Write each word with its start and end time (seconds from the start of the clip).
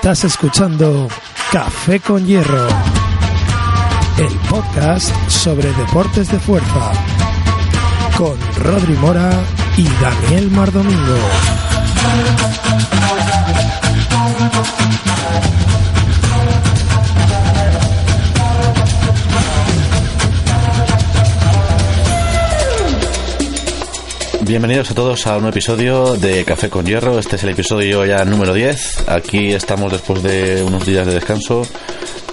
Estás 0.00 0.22
escuchando 0.22 1.08
Café 1.50 1.98
con 1.98 2.24
Hierro, 2.24 2.68
el 4.16 4.32
podcast 4.48 5.12
sobre 5.28 5.72
deportes 5.72 6.30
de 6.30 6.38
fuerza, 6.38 6.92
con 8.16 8.38
Rodri 8.62 8.94
Mora 8.98 9.28
y 9.76 9.82
Daniel 10.00 10.52
Mardomingo. 10.52 11.18
Bienvenidos 24.48 24.90
a 24.90 24.94
todos 24.94 25.26
a 25.26 25.36
un 25.36 25.46
episodio 25.46 26.16
de 26.16 26.42
Café 26.42 26.70
con 26.70 26.86
Hierro. 26.86 27.18
Este 27.18 27.36
es 27.36 27.44
el 27.44 27.50
episodio 27.50 28.06
ya 28.06 28.24
número 28.24 28.54
10. 28.54 29.06
Aquí 29.06 29.52
estamos 29.52 29.92
después 29.92 30.22
de 30.22 30.62
unos 30.62 30.86
días 30.86 31.06
de 31.06 31.12
descanso. 31.12 31.66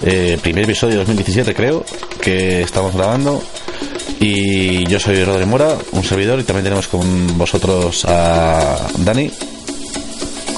Eh, 0.00 0.38
primer 0.40 0.64
episodio 0.64 0.94
de 0.94 0.98
2017 1.00 1.54
creo 1.54 1.84
que 2.22 2.62
estamos 2.62 2.94
grabando. 2.94 3.42
Y 4.18 4.86
yo 4.86 4.98
soy 4.98 5.22
Rodri 5.24 5.44
Mora, 5.44 5.76
un 5.92 6.02
servidor, 6.02 6.40
y 6.40 6.44
también 6.44 6.64
tenemos 6.64 6.88
con 6.88 7.36
vosotros 7.36 8.06
a 8.08 8.78
Dani. 8.96 9.30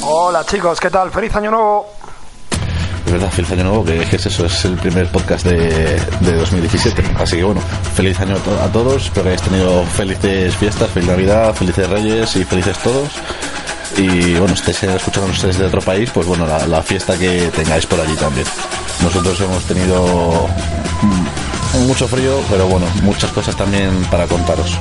Hola 0.05 0.47
chicos, 0.47 0.79
¿qué 0.79 0.91
tal? 0.91 1.11
Feliz 1.11 1.35
año 1.35 1.51
nuevo. 1.51 1.98
Verdad, 3.11 3.31
feliz 3.31 3.51
año 3.53 3.65
nuevo, 3.65 3.85
que, 3.85 4.03
es 4.03 4.27
eso, 4.27 4.45
es 4.45 4.65
el 4.67 4.77
primer 4.77 5.09
podcast 5.09 5.47
de, 5.47 5.99
de 6.21 6.33
2017. 6.35 7.03
Así 7.19 7.37
que 7.37 7.45
bueno, 7.45 7.61
feliz 7.95 8.21
año 8.21 8.37
a 8.37 8.69
todos, 8.69 9.05
espero 9.05 9.25
que 9.25 9.29
hayáis 9.31 9.43
tenido 9.43 9.85
felices 9.85 10.55
fiestas, 10.57 10.91
feliz 10.91 11.09
Navidad, 11.09 11.55
felices 11.55 11.89
Reyes 11.89 12.37
y 12.37 12.45
felices 12.45 12.79
todos. 12.79 13.09
Y 13.97 14.35
bueno, 14.35 14.55
estáis 14.55 14.83
escuchando 14.83 15.31
ustedes 15.31 15.59
de 15.59 15.67
otro 15.67 15.81
país, 15.81 16.11
pues 16.11 16.27
bueno, 16.27 16.47
la, 16.47 16.83
fiesta 16.83 17.19
que 17.19 17.51
tengáis 17.55 17.87
por 17.87 17.99
allí 18.01 18.15
también. 18.17 18.47
Nosotros 19.03 19.41
hemos 19.41 19.65
tenido 19.65 20.49
mm, 21.03 21.87
mucho 21.87 22.07
frío, 22.07 22.41
pero 22.51 22.67
bueno, 22.67 22.87
muchas 23.03 23.33
cosas 23.33 23.57
también 23.57 23.91
para 24.11 24.27
contaros. 24.27 24.79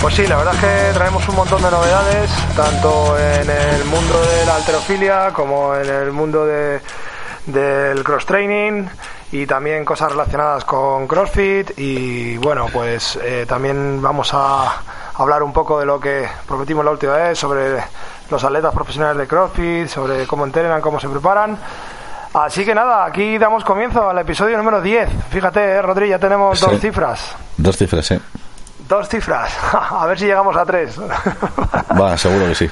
Pues 0.00 0.14
sí, 0.14 0.26
la 0.26 0.36
verdad 0.36 0.54
es 0.54 0.60
que 0.60 0.94
traemos 0.94 1.28
un 1.28 1.34
montón 1.34 1.60
de 1.60 1.70
novedades, 1.70 2.30
tanto 2.54 3.18
en 3.18 3.50
el 3.50 3.84
mundo 3.86 4.20
de 4.22 4.46
la 4.46 4.56
alterofilia 4.56 5.30
como 5.32 5.74
en 5.74 5.88
el 5.88 6.12
mundo 6.12 6.46
de, 6.46 6.80
del 7.48 8.04
cross 8.04 8.26
training 8.26 8.84
y 9.32 9.46
también 9.46 9.84
cosas 9.84 10.12
relacionadas 10.12 10.64
con 10.64 11.06
CrossFit 11.06 11.78
y 11.78 12.36
bueno 12.38 12.66
pues 12.72 13.18
eh, 13.22 13.46
también 13.48 14.00
vamos 14.00 14.30
a 14.34 14.82
hablar 15.14 15.42
un 15.42 15.52
poco 15.52 15.80
de 15.80 15.86
lo 15.86 15.98
que 15.98 16.28
prometimos 16.46 16.84
la 16.84 16.90
última 16.90 17.14
vez 17.14 17.38
sobre 17.38 17.82
los 18.30 18.44
atletas 18.44 18.74
profesionales 18.74 19.16
de 19.18 19.26
CrossFit, 19.26 19.88
sobre 19.88 20.26
cómo 20.26 20.44
entrenan, 20.44 20.80
cómo 20.80 21.00
se 21.00 21.08
preparan. 21.08 21.58
Así 22.34 22.64
que 22.64 22.74
nada, 22.74 23.06
aquí 23.06 23.38
damos 23.38 23.64
comienzo 23.64 24.10
al 24.10 24.18
episodio 24.18 24.56
número 24.58 24.82
10. 24.82 25.08
Fíjate, 25.30 25.60
eh, 25.60 25.82
Rodri, 25.82 26.10
ya 26.10 26.18
tenemos 26.18 26.60
dos 26.60 26.78
cifras. 26.78 27.34
Dos 27.56 27.76
cifras, 27.76 28.06
sí. 28.06 28.20
Dos 28.86 29.08
cifras. 29.08 29.52
a 29.72 30.06
ver 30.06 30.18
si 30.18 30.26
llegamos 30.26 30.54
a 30.56 30.64
tres. 30.64 31.00
Va, 32.00 32.16
seguro 32.18 32.46
que 32.46 32.54
sí. 32.54 32.70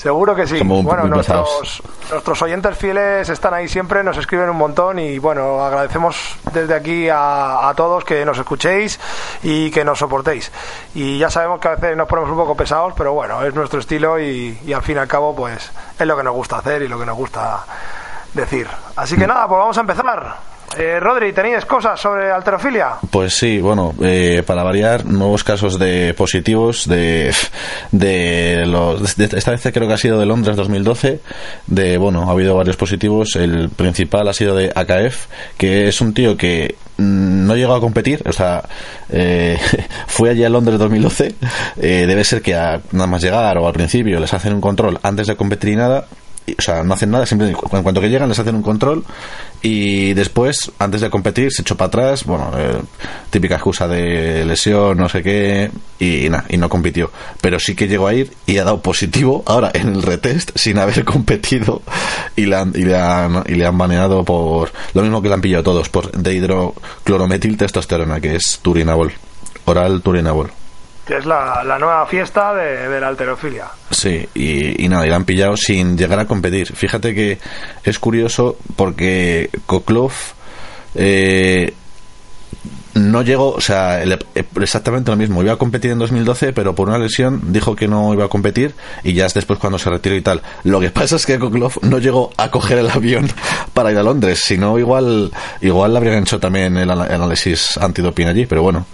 Seguro 0.00 0.34
que 0.34 0.46
sí. 0.46 0.58
bueno, 0.62 1.04
nuestros, 1.08 1.82
nuestros, 2.10 2.40
oyentes 2.40 2.74
fieles 2.78 3.28
están 3.28 3.52
ahí 3.52 3.68
siempre, 3.68 4.02
nos 4.02 4.16
escriben 4.16 4.48
un 4.48 4.56
montón 4.56 4.98
y 4.98 5.18
bueno, 5.18 5.62
agradecemos 5.62 6.38
desde 6.54 6.74
aquí 6.74 7.08
a, 7.12 7.70
todos 7.76 8.02
que 8.02 8.24
nos 8.24 8.38
escuchéis 8.38 8.98
y 9.42 9.70
que 9.70 9.84
nos 9.84 9.98
soportéis. 9.98 10.50
Y 10.94 11.18
ya 11.18 11.28
sabemos 11.28 11.60
que 11.60 11.68
a 11.68 11.74
veces 11.74 11.98
nos 11.98 12.08
ponemos 12.08 12.30
un 12.30 12.38
poco 12.38 12.56
pesados, 12.56 12.94
pero 12.96 13.12
bueno, 13.12 13.44
es 13.44 13.52
nuestro 13.54 13.78
estilo 13.78 14.18
y, 14.18 14.58
y 14.64 14.72
al 14.72 14.80
fin 14.80 14.96
y 14.96 15.00
al 15.00 15.06
cabo 15.06 15.36
pues 15.36 15.70
es 15.98 16.06
lo 16.06 16.16
que 16.16 16.22
nos 16.22 16.32
gusta 16.32 16.56
hacer 16.56 16.80
y 16.80 16.88
lo 16.88 16.98
que 16.98 17.04
nos 17.04 17.18
gusta 17.18 17.66
decir. 18.32 18.68
Así 18.96 19.18
que 19.18 19.26
nada, 19.26 19.46
pues 19.46 19.58
vamos 19.58 19.76
a 19.76 19.80
empezar. 19.82 20.36
Eh, 20.78 21.00
Rodri, 21.00 21.32
¿tenías 21.32 21.64
cosas 21.64 22.00
sobre 22.00 22.30
alterofilia? 22.30 22.92
Pues 23.10 23.34
sí, 23.34 23.60
bueno, 23.60 23.92
eh, 24.02 24.44
para 24.46 24.62
variar, 24.62 25.04
nuevos 25.04 25.42
casos 25.42 25.80
de 25.80 26.14
positivos 26.14 26.88
de, 26.88 27.34
de 27.90 28.64
los. 28.66 29.18
esta 29.18 29.50
vez 29.50 29.62
creo 29.72 29.88
que 29.88 29.94
ha 29.94 29.98
sido 29.98 30.20
de 30.20 30.26
Londres 30.26 30.56
2012. 30.56 31.20
De, 31.66 31.98
bueno, 31.98 32.28
ha 32.28 32.32
habido 32.32 32.54
varios 32.54 32.76
positivos. 32.76 33.34
El 33.34 33.68
principal 33.70 34.28
ha 34.28 34.32
sido 34.32 34.54
de 34.54 34.70
AKF, 34.72 35.26
que 35.58 35.88
es 35.88 36.00
un 36.00 36.14
tío 36.14 36.36
que 36.36 36.76
mm, 36.98 37.46
no 37.46 37.56
llegó 37.56 37.74
a 37.74 37.80
competir, 37.80 38.22
o 38.24 38.32
sea, 38.32 38.62
eh, 39.08 39.58
fue 40.06 40.30
allí 40.30 40.44
a 40.44 40.48
Londres 40.48 40.78
2012. 40.78 41.34
Eh, 41.78 42.04
debe 42.06 42.22
ser 42.22 42.42
que 42.42 42.54
a, 42.54 42.80
nada 42.92 43.08
más 43.08 43.22
llegar 43.22 43.58
o 43.58 43.66
al 43.66 43.72
principio 43.72 44.20
les 44.20 44.32
hacen 44.32 44.54
un 44.54 44.60
control 44.60 45.00
antes 45.02 45.26
de 45.26 45.34
competir 45.34 45.70
y 45.70 45.76
nada 45.76 46.06
o 46.58 46.62
sea, 46.62 46.82
no 46.82 46.94
hacen 46.94 47.10
nada, 47.10 47.26
simplemente 47.26 47.60
en 47.72 47.82
cuanto 47.82 48.00
que 48.00 48.08
llegan 48.08 48.28
les 48.28 48.38
hacen 48.38 48.54
un 48.54 48.62
control 48.62 49.04
y 49.62 50.14
después, 50.14 50.72
antes 50.78 51.02
de 51.02 51.10
competir, 51.10 51.52
se 51.52 51.62
echó 51.62 51.76
para 51.76 51.88
atrás, 51.88 52.24
bueno, 52.24 52.50
eh, 52.56 52.80
típica 53.28 53.56
excusa 53.56 53.86
de 53.86 54.44
lesión, 54.46 54.96
no 54.96 55.08
sé 55.08 55.22
qué, 55.22 55.70
y, 55.98 56.26
y 56.26 56.56
no 56.56 56.68
compitió. 56.68 57.10
Pero 57.42 57.58
sí 57.60 57.74
que 57.74 57.86
llegó 57.86 58.06
a 58.06 58.14
ir 58.14 58.32
y 58.46 58.56
ha 58.56 58.64
dado 58.64 58.80
positivo 58.80 59.42
ahora 59.46 59.70
en 59.74 59.88
el 59.88 60.02
retest 60.02 60.52
sin 60.56 60.78
haber 60.78 61.04
competido 61.04 61.82
y 62.36 62.46
le 62.46 62.56
han, 62.56 62.72
y 62.74 62.84
le 62.84 62.96
han, 62.96 63.44
y 63.46 63.54
le 63.54 63.66
han 63.66 63.76
baneado 63.76 64.24
por 64.24 64.72
lo 64.94 65.02
mismo 65.02 65.20
que 65.20 65.28
le 65.28 65.34
han 65.34 65.42
pillado 65.42 65.64
todos, 65.64 65.90
por 65.90 66.10
dehidroclorometil 66.10 67.58
testosterona, 67.58 68.20
que 68.20 68.36
es 68.36 68.60
turinabol, 68.62 69.12
oral 69.66 70.00
turinabol 70.00 70.50
es 71.18 71.26
la, 71.26 71.76
nueva 71.78 72.06
fiesta 72.06 72.54
de, 72.54 73.00
la 73.00 73.08
alterofilia. 73.08 73.66
Sí, 73.90 74.28
y, 74.34 74.88
nada, 74.88 75.06
y 75.06 75.10
la 75.10 75.16
han 75.16 75.24
pillado 75.24 75.56
sin 75.56 75.96
llegar 75.96 76.18
a 76.18 76.26
competir. 76.26 76.74
Fíjate 76.74 77.14
que 77.14 77.38
es 77.84 77.98
curioso 77.98 78.56
porque 78.76 79.50
Koklov 79.66 80.12
eh, 80.94 81.74
no 82.94 83.22
llegó, 83.22 83.50
o 83.50 83.60
sea, 83.60 84.02
exactamente 84.60 85.10
lo 85.10 85.16
mismo. 85.16 85.42
Iba 85.42 85.52
a 85.52 85.56
competir 85.56 85.92
en 85.92 85.98
2012, 85.98 86.52
pero 86.52 86.74
por 86.74 86.88
una 86.88 86.98
lesión 86.98 87.52
dijo 87.52 87.76
que 87.76 87.88
no 87.88 88.12
iba 88.12 88.24
a 88.24 88.28
competir 88.28 88.74
y 89.02 89.12
ya 89.12 89.26
es 89.26 89.34
después 89.34 89.58
cuando 89.58 89.78
se 89.78 89.90
retiró 89.90 90.16
y 90.16 90.22
tal. 90.22 90.42
Lo 90.64 90.80
que 90.80 90.90
pasa 90.90 91.16
es 91.16 91.26
que 91.26 91.38
Koklov 91.38 91.78
no 91.82 91.98
llegó 91.98 92.30
a 92.36 92.50
coger 92.50 92.78
el 92.78 92.90
avión 92.90 93.28
para 93.74 93.92
ir 93.92 93.98
a 93.98 94.02
Londres, 94.02 94.40
sino 94.44 94.78
igual, 94.78 95.30
igual 95.60 95.92
le 95.92 95.98
habrían 95.98 96.22
hecho 96.22 96.40
también 96.40 96.76
el 96.76 96.90
análisis 96.90 97.76
antidoping 97.78 98.28
allí, 98.28 98.46
pero 98.46 98.62
bueno. 98.62 98.86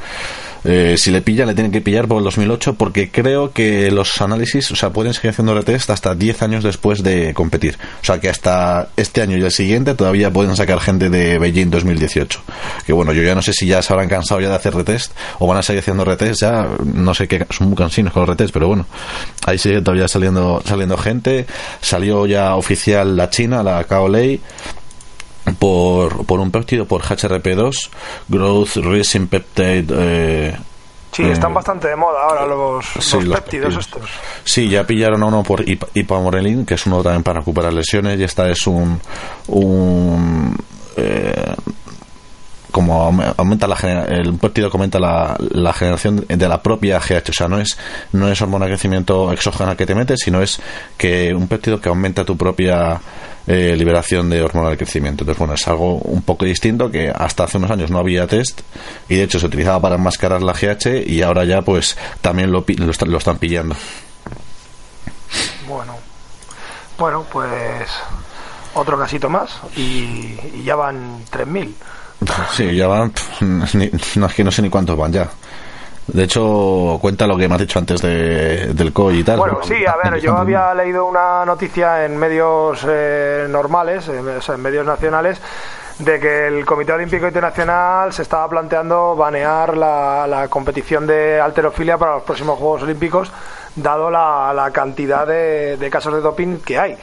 Eh, 0.68 0.96
si 0.98 1.12
le 1.12 1.22
pillan, 1.22 1.46
le 1.46 1.54
tienen 1.54 1.70
que 1.70 1.80
pillar 1.80 2.08
por 2.08 2.18
el 2.18 2.24
2008 2.24 2.74
porque 2.74 3.08
creo 3.08 3.52
que 3.52 3.88
los 3.92 4.20
análisis, 4.20 4.68
o 4.72 4.76
sea, 4.76 4.90
pueden 4.90 5.14
seguir 5.14 5.30
haciendo 5.30 5.54
retest 5.54 5.90
hasta 5.90 6.16
10 6.16 6.42
años 6.42 6.64
después 6.64 7.04
de 7.04 7.32
competir. 7.34 7.78
O 8.02 8.04
sea, 8.04 8.18
que 8.18 8.28
hasta 8.28 8.88
este 8.96 9.22
año 9.22 9.36
y 9.36 9.42
el 9.42 9.52
siguiente 9.52 9.94
todavía 9.94 10.32
pueden 10.32 10.56
sacar 10.56 10.80
gente 10.80 11.08
de 11.08 11.38
Beijing 11.38 11.70
2018. 11.70 12.40
Que 12.84 12.92
bueno, 12.92 13.12
yo 13.12 13.22
ya 13.22 13.36
no 13.36 13.42
sé 13.42 13.52
si 13.52 13.66
ya 13.66 13.80
se 13.80 13.92
habrán 13.92 14.08
cansado 14.08 14.40
ya 14.40 14.48
de 14.48 14.56
hacer 14.56 14.74
retest 14.74 15.12
o 15.38 15.46
van 15.46 15.58
a 15.58 15.62
seguir 15.62 15.80
haciendo 15.80 16.04
retest 16.04 16.40
ya, 16.40 16.68
no 16.84 17.14
sé 17.14 17.28
qué, 17.28 17.46
son 17.50 17.68
muy 17.68 17.76
cansinos 17.76 18.12
con 18.12 18.22
los 18.22 18.30
retest, 18.30 18.52
pero 18.52 18.66
bueno, 18.66 18.86
ahí 19.46 19.58
sigue 19.58 19.80
todavía 19.82 20.08
saliendo, 20.08 20.62
saliendo 20.64 20.96
gente. 20.96 21.46
Salió 21.80 22.26
ya 22.26 22.56
oficial 22.56 23.16
la 23.16 23.30
China, 23.30 23.62
la 23.62 23.84
Kaolei 23.84 24.40
por, 25.54 26.26
por 26.26 26.40
un 26.40 26.50
péptido, 26.50 26.86
por 26.86 27.02
HRP2, 27.02 27.90
Growth 28.28 28.76
Resin 28.76 29.28
Peptide. 29.28 29.86
Eh, 29.90 30.56
sí, 31.12 31.22
están 31.22 31.52
eh, 31.52 31.54
bastante 31.54 31.88
de 31.88 31.96
moda 31.96 32.22
ahora 32.22 32.46
los, 32.46 32.84
péptidos 33.32 33.76
estos. 33.76 34.10
Sí, 34.44 34.68
ya 34.68 34.84
pillaron 34.84 35.22
a 35.22 35.26
uno 35.26 35.42
por 35.42 35.64
ipamorelin, 35.66 36.66
que 36.66 36.74
es 36.74 36.86
uno 36.86 37.02
también 37.02 37.22
para 37.22 37.40
recuperar 37.40 37.72
lesiones, 37.72 38.18
y 38.18 38.24
esta 38.24 38.48
es 38.48 38.66
un. 38.66 39.00
un 39.48 40.56
eh, 40.96 41.54
como 42.72 43.04
aumenta 43.38 43.66
la 43.66 43.76
el 44.06 44.34
péptido 44.34 44.68
que 44.68 44.76
aumenta 44.76 44.98
la, 44.98 45.34
la, 45.38 45.72
generación 45.72 46.26
de 46.28 46.48
la 46.48 46.62
propia 46.62 46.98
GH, 46.98 47.30
o 47.30 47.32
sea, 47.32 47.48
no 47.48 47.58
es 47.58 47.78
no 48.12 48.28
es 48.28 48.42
hormona 48.42 48.66
de 48.66 48.72
crecimiento 48.72 49.32
exógena 49.32 49.74
que 49.74 49.86
te 49.86 49.94
metes, 49.94 50.20
sino 50.22 50.42
es 50.42 50.60
que 50.98 51.32
un 51.32 51.48
péptido 51.48 51.80
que 51.80 51.88
aumenta 51.88 52.22
tu 52.22 52.36
propia 52.36 53.00
eh, 53.46 53.76
liberación 53.76 54.28
de 54.28 54.42
hormona 54.42 54.70
de 54.70 54.76
crecimiento. 54.76 55.22
Entonces, 55.22 55.38
bueno, 55.38 55.54
es 55.54 55.68
algo 55.68 55.98
un 55.98 56.22
poco 56.22 56.44
distinto 56.44 56.90
que 56.90 57.10
hasta 57.10 57.44
hace 57.44 57.58
unos 57.58 57.70
años 57.70 57.90
no 57.90 57.98
había 57.98 58.26
test 58.26 58.60
y 59.08 59.16
de 59.16 59.22
hecho 59.22 59.38
se 59.38 59.46
utilizaba 59.46 59.80
para 59.80 59.96
enmascarar 59.96 60.42
la 60.42 60.52
GH 60.52 61.04
y 61.06 61.22
ahora 61.22 61.44
ya 61.44 61.62
pues 61.62 61.96
también 62.20 62.50
lo, 62.50 62.64
lo, 62.66 63.18
están 63.18 63.38
pillando. 63.38 63.76
Bueno, 65.68 65.96
bueno, 66.98 67.24
pues 67.30 67.88
otro 68.74 68.98
casito 68.98 69.28
más 69.28 69.60
y, 69.76 70.62
ya 70.64 70.76
van 70.76 71.24
3.000. 71.26 71.72
Sí, 72.52 72.74
ya 72.74 72.88
van, 72.88 73.12
no 73.40 73.64
es 74.26 74.34
que 74.34 74.42
no 74.44 74.50
sé 74.50 74.62
ni 74.62 74.70
cuántos 74.70 74.96
van 74.96 75.12
ya. 75.12 75.30
De 76.06 76.22
hecho, 76.22 76.98
cuenta 77.00 77.26
lo 77.26 77.36
que 77.36 77.48
me 77.48 77.54
has 77.56 77.60
dicho 77.60 77.78
antes 77.78 78.00
de, 78.00 78.72
del 78.72 78.92
COI 78.92 79.20
y 79.20 79.24
tal. 79.24 79.38
Bueno, 79.38 79.58
sí, 79.64 79.84
a 79.84 79.96
ver, 79.96 80.20
yo 80.20 80.36
había 80.36 80.72
leído 80.72 81.04
una 81.04 81.44
noticia 81.44 82.04
en 82.04 82.16
medios 82.16 82.86
eh, 82.88 83.46
normales, 83.48 84.08
en 84.08 84.60
medios 84.62 84.86
nacionales, 84.86 85.40
de 85.98 86.20
que 86.20 86.46
el 86.46 86.64
Comité 86.64 86.92
Olímpico 86.92 87.26
Internacional 87.26 88.12
se 88.12 88.22
estaba 88.22 88.48
planteando 88.48 89.16
banear 89.16 89.76
la, 89.76 90.46
competición 90.48 91.06
de 91.06 91.40
alterofilia 91.40 91.98
para 91.98 92.14
los 92.14 92.22
próximos 92.22 92.58
Juegos 92.58 92.82
Olímpicos, 92.82 93.32
dado 93.74 94.10
la, 94.10 94.70
cantidad 94.72 95.26
de, 95.26 95.88
casos 95.90 96.14
de 96.14 96.20
doping 96.20 96.58
que 96.58 96.78
hay. 96.78 96.96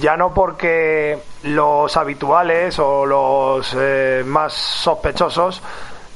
ya 0.00 0.16
no 0.16 0.34
porque 0.34 1.18
los 1.44 1.96
habituales 1.96 2.78
o 2.80 3.06
los 3.06 3.74
eh, 3.78 4.24
más 4.26 4.52
sospechosos 4.52 5.62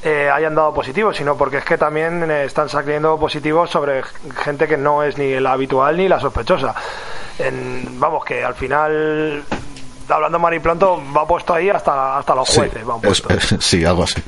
eh, 0.02 0.30
hayan 0.32 0.54
dado 0.54 0.72
positivos, 0.72 1.14
sino 1.14 1.36
porque 1.36 1.58
es 1.58 1.64
que 1.64 1.76
también 1.76 2.30
eh, 2.30 2.44
están 2.44 2.70
saliendo 2.70 3.18
positivos 3.18 3.68
sobre 3.68 4.02
gente 4.02 4.66
que 4.66 4.78
no 4.78 5.02
es 5.02 5.18
ni 5.18 5.38
la 5.38 5.52
habitual 5.52 5.96
ni 5.96 6.08
la 6.08 6.18
sospechosa. 6.18 6.74
vamos, 7.98 8.24
que 8.24 8.42
al 8.42 8.54
final, 8.54 9.44
hablando 10.08 10.38
mal 10.38 10.54
y 10.54 10.58
pronto, 10.58 11.02
va 11.14 11.26
puesto 11.26 11.52
ahí 11.52 11.68
hasta, 11.68 12.16
hasta 12.16 12.34
los 12.34 12.48
jueces. 12.48 12.82
sí, 13.60 13.84
algo 13.84 14.04
así. 14.04 14.22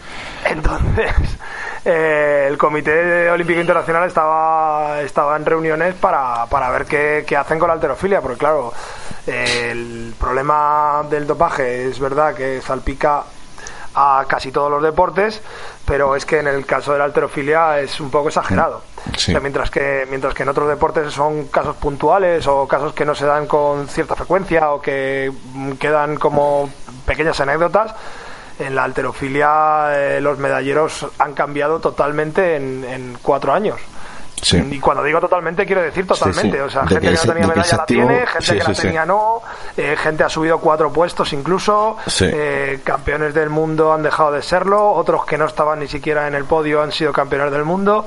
Entonces, 0.45 1.11
eh, 1.87 2.49
el 2.51 2.59
Comité 2.59 3.31
Olímpico 3.31 3.61
Internacional 3.61 4.07
estaba, 4.07 5.01
estaba 5.01 5.37
en 5.37 5.47
reuniones 5.47 5.95
para, 5.95 6.45
para 6.51 6.69
ver 6.69 6.85
qué, 6.85 7.25
qué 7.27 7.35
hacen 7.35 7.59
con 7.59 7.69
la 7.69 7.75
alterofilia, 7.75 8.21
porque 8.21 8.37
claro, 8.37 8.75
el 9.27 10.13
problema 10.21 11.03
del 11.09 11.27
dopaje 11.27 11.89
es 11.89 11.99
verdad 11.99 12.35
que 12.35 12.61
salpica 12.61 13.23
a 13.95 14.25
casi 14.29 14.51
todos 14.51 14.71
los 14.71 14.83
deportes, 14.83 15.43
pero 15.85 16.17
es 16.17 16.25
que 16.25 16.39
en 16.39 16.47
el 16.47 16.65
caso 16.67 16.93
de 16.93 16.99
la 16.99 17.05
alterofilia 17.05 17.81
es 17.81 18.01
un 18.01 18.11
poco 18.11 18.29
exagerado. 18.29 18.83
mientras, 19.41 19.71
que, 19.71 20.07
mientras 20.09 20.35
que 20.35 20.43
en 20.43 20.49
otros 20.49 20.69
deportes 20.69 21.13
son 21.13 21.47
casos 21.47 21.77
puntuales 21.77 22.47
o 22.47 22.67
casos 22.67 22.93
que 22.93 23.05
no 23.05 23.15
se 23.15 23.27
dan 23.27 23.47
con 23.47 23.89
cierta 23.89 24.15
frecuencia 24.15 24.71
o 24.71 24.81
que 24.81 25.33
quedan 25.79 26.17
como 26.17 26.71
pequeñas 27.07 27.41
anécdotas, 27.41 27.95
en 28.59 28.75
la 28.75 28.85
alterofilia 28.85 29.91
eh, 29.95 30.21
los 30.21 30.39
medalleros 30.39 31.07
han 31.19 31.35
cambiado 31.35 31.81
totalmente 31.81 32.57
en 32.57 33.19
cuatro 33.23 33.53
años. 33.53 33.81
Y 34.51 34.81
cuando 34.81 35.05
digo 35.05 35.21
totalmente, 35.21 35.65
quiero 35.65 35.83
decir 35.83 36.07
totalmente. 36.07 36.61
O 36.61 36.69
sea, 36.69 36.87
gente 36.87 37.09
que, 37.09 37.15
no 37.15 37.21
tenía 37.21 37.47
medalla 37.47 37.77
la 37.77 37.87
tiene, 37.87 38.27
gente 38.27 38.59
que 38.59 38.69
la 38.69 38.75
tenía 38.75 39.07
no, 39.07 39.43
eh, 39.77 39.97
gente 39.97 40.25
ha 40.25 40.29
subido 40.29 40.59
cuatro 40.59 40.93
puestos 40.93 41.33
incluso, 41.33 41.97
eh, 42.21 42.81
campeones 42.83 43.35
del 43.35 43.51
mundo 43.51 43.93
han 43.93 44.03
dejado 44.03 44.33
de 44.33 44.43
serlo, 44.43 44.91
otros 44.93 45.25
que 45.27 45.39
no 45.39 45.47
estaban 45.47 45.79
ni 45.79 45.87
siquiera 45.87 46.27
en 46.27 46.35
el 46.35 46.45
podio 46.45 46.83
han 46.83 46.91
sido 46.91 47.13
campeones 47.13 47.53
del 47.53 47.65
mundo. 47.65 48.05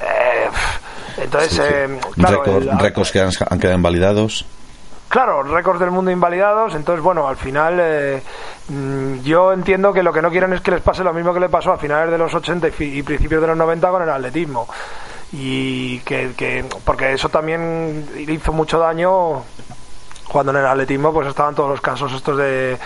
Eh, 0.00 0.48
entonces, 1.18 1.90
claro, 2.14 2.42
récords 2.78 3.12
que 3.12 3.20
han, 3.20 3.30
han, 3.48 3.58
quedado 3.58 3.76
invalidados. 3.76 4.46
Claro, 5.08 5.42
récords 5.42 5.80
del 5.80 5.90
mundo 5.90 6.10
invalidados. 6.10 6.74
Entonces, 6.74 7.02
bueno, 7.02 7.28
al 7.28 7.36
final 7.36 8.22
mm, 8.68 9.22
yo 9.22 9.52
entiendo 9.52 9.92
que 9.92 10.02
lo 10.02 10.12
que 10.12 10.22
no 10.22 10.30
quieren 10.30 10.52
es 10.54 10.62
que 10.62 10.70
les 10.70 10.80
pase 10.80 11.04
lo 11.04 11.12
mismo 11.12 11.34
que 11.34 11.40
le 11.40 11.48
pasó 11.48 11.72
a 11.72 11.78
finales 11.78 12.10
de 12.10 12.18
los 12.18 12.34
80 12.34 12.68
y, 12.68 12.98
y 12.98 13.02
principios 13.02 13.40
de 13.42 13.46
los 13.46 13.56
90 13.56 13.90
con 13.90 14.02
el 14.02 14.10
atletismo 14.10 14.66
y 15.32 15.98
que, 16.00 16.64
porque 16.84 17.12
eso 17.12 17.28
también 17.28 18.06
hizo 18.28 18.52
mucho 18.52 18.78
daño 18.78 19.42
cuando 20.28 20.52
en 20.52 20.58
el 20.58 20.66
atletismo 20.66 21.12
pues 21.12 21.28
estaban 21.28 21.54
todos 21.54 21.70
los 21.70 21.80
casos 21.80 22.12
estos 22.12 22.36
de, 22.36 22.76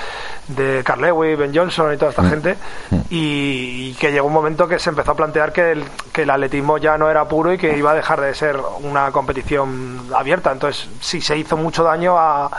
de 0.49 0.83
Carl 0.85 1.01
Lewis, 1.01 1.39
Ben 1.39 1.55
Johnson 1.55 1.93
y 1.93 1.97
toda 1.97 2.11
esta 2.11 2.23
mm. 2.23 2.31
gente 2.31 2.57
mm. 2.91 2.97
y, 3.11 3.95
que 3.95 4.13
llegó 4.13 4.27
un 4.27 4.33
momento 4.33 4.69
que 4.69 4.79
se 4.79 4.91
empezó 4.91 5.13
a 5.13 5.17
plantear 5.17 5.53
que 5.53 5.73
el, 5.73 5.85
que 6.13 6.23
el 6.23 6.31
atletismo 6.31 6.79
ya 6.79 6.97
no 6.99 7.11
era 7.11 7.27
puro 7.27 7.53
y 7.53 7.59
que 7.59 7.77
iba 7.77 7.93
a 7.93 7.95
dejar 7.95 8.21
de 8.21 8.35
ser 8.35 8.59
una 8.83 9.11
competición 9.11 10.09
abierta 10.15 10.53
entonces 10.53 10.89
sí 11.01 11.21
se 11.21 11.37
hizo 11.37 11.57
mucho 11.57 11.83
daño 11.83 12.17
a, 12.19 12.51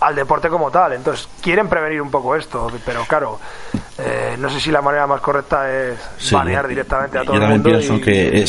al 0.00 0.14
deporte 0.14 0.48
como 0.48 0.70
tal 0.70 0.92
entonces 0.92 1.28
quieren 1.40 1.68
prevenir 1.68 2.02
un 2.02 2.10
poco 2.10 2.36
esto 2.36 2.70
pero 2.84 3.04
claro 3.04 3.38
eh, 4.00 4.36
no 4.38 4.48
sé 4.48 4.60
si 4.60 4.70
la 4.70 4.80
manera 4.80 5.08
más 5.08 5.20
correcta 5.20 5.68
es 5.72 5.98
banear 6.30 6.68
directamente 6.68 7.18
a 7.18 7.22
todo 7.24 7.34
el 7.34 7.48
mundo. 7.48 7.70
Pienso 7.70 8.00
que 8.00 8.44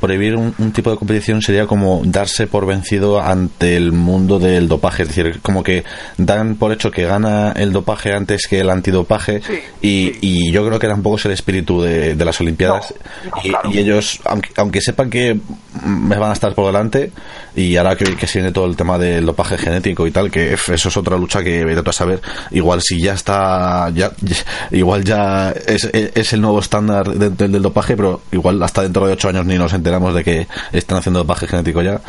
prohibir 0.00 0.36
un, 0.36 0.52
tipo 0.72 0.90
de 0.90 0.96
competición 0.96 1.42
sería 1.42 1.66
como 1.66 2.02
darse 2.04 2.46
por 2.46 2.64
vencido 2.64 3.20
ante 3.20 3.76
el 3.76 3.90
mundo 3.90 4.38
del 4.38 4.68
dopaje. 4.68 5.02
Es 5.02 5.08
decir, 5.08 5.40
como 5.42 5.64
que 5.64 5.84
dan 6.16 6.54
por 6.54 6.72
hecho 6.72 6.92
que 6.92 7.04
gana 7.04 7.52
el 7.52 7.72
dopaje 7.72 8.12
antes 8.12 8.46
que 8.46 8.60
el 8.60 8.70
antidopaje. 8.70 9.40
y, 9.82 10.52
yo 10.52 10.64
creo 10.64 10.78
que 10.78 10.86
tampoco 10.86 11.16
es 11.16 11.24
el 11.24 11.32
espíritu 11.32 11.82
de, 11.82 12.14
las 12.14 12.40
Olimpiadas. 12.40 12.94
y, 13.42 13.78
ellos, 13.78 14.20
aunque, 14.24 14.80
sepan 14.80 15.10
que 15.10 15.38
me 15.84 16.16
van 16.16 16.30
a 16.30 16.34
estar 16.34 16.54
por 16.54 16.66
delante, 16.66 17.10
y 17.56 17.76
ahora 17.76 17.96
que, 17.96 18.16
que 18.16 18.26
se 18.26 18.38
viene 18.38 18.52
todo 18.52 18.66
el 18.66 18.76
tema 18.76 18.98
del 18.98 19.26
dopaje 19.26 19.58
genético 19.58 20.06
y 20.06 20.10
tal, 20.10 20.30
que 20.30 20.52
eso 20.52 20.72
es 20.72 20.96
otra 20.96 21.16
lucha 21.16 21.42
que 21.42 21.64
voy 21.64 21.74
a 21.74 21.92
saber. 21.92 22.20
Igual 22.50 22.80
si 22.80 23.00
ya 23.00 23.14
está. 23.14 23.90
ya 23.90 24.12
igual 24.70 25.04
ya 25.04 25.50
es, 25.50 25.84
es 25.92 26.32
el 26.32 26.40
nuevo 26.40 26.60
estándar 26.60 27.08
del, 27.08 27.36
del 27.36 27.62
dopaje, 27.62 27.96
pero 27.96 28.20
igual 28.32 28.62
hasta 28.62 28.82
dentro 28.82 29.06
de 29.06 29.12
ocho 29.12 29.28
años 29.28 29.46
ni 29.46 29.56
nos 29.56 29.72
enteramos 29.72 30.14
de 30.14 30.24
que 30.24 30.48
están 30.72 30.98
haciendo 30.98 31.20
dopaje 31.20 31.46
genético 31.46 31.82
ya. 31.82 32.00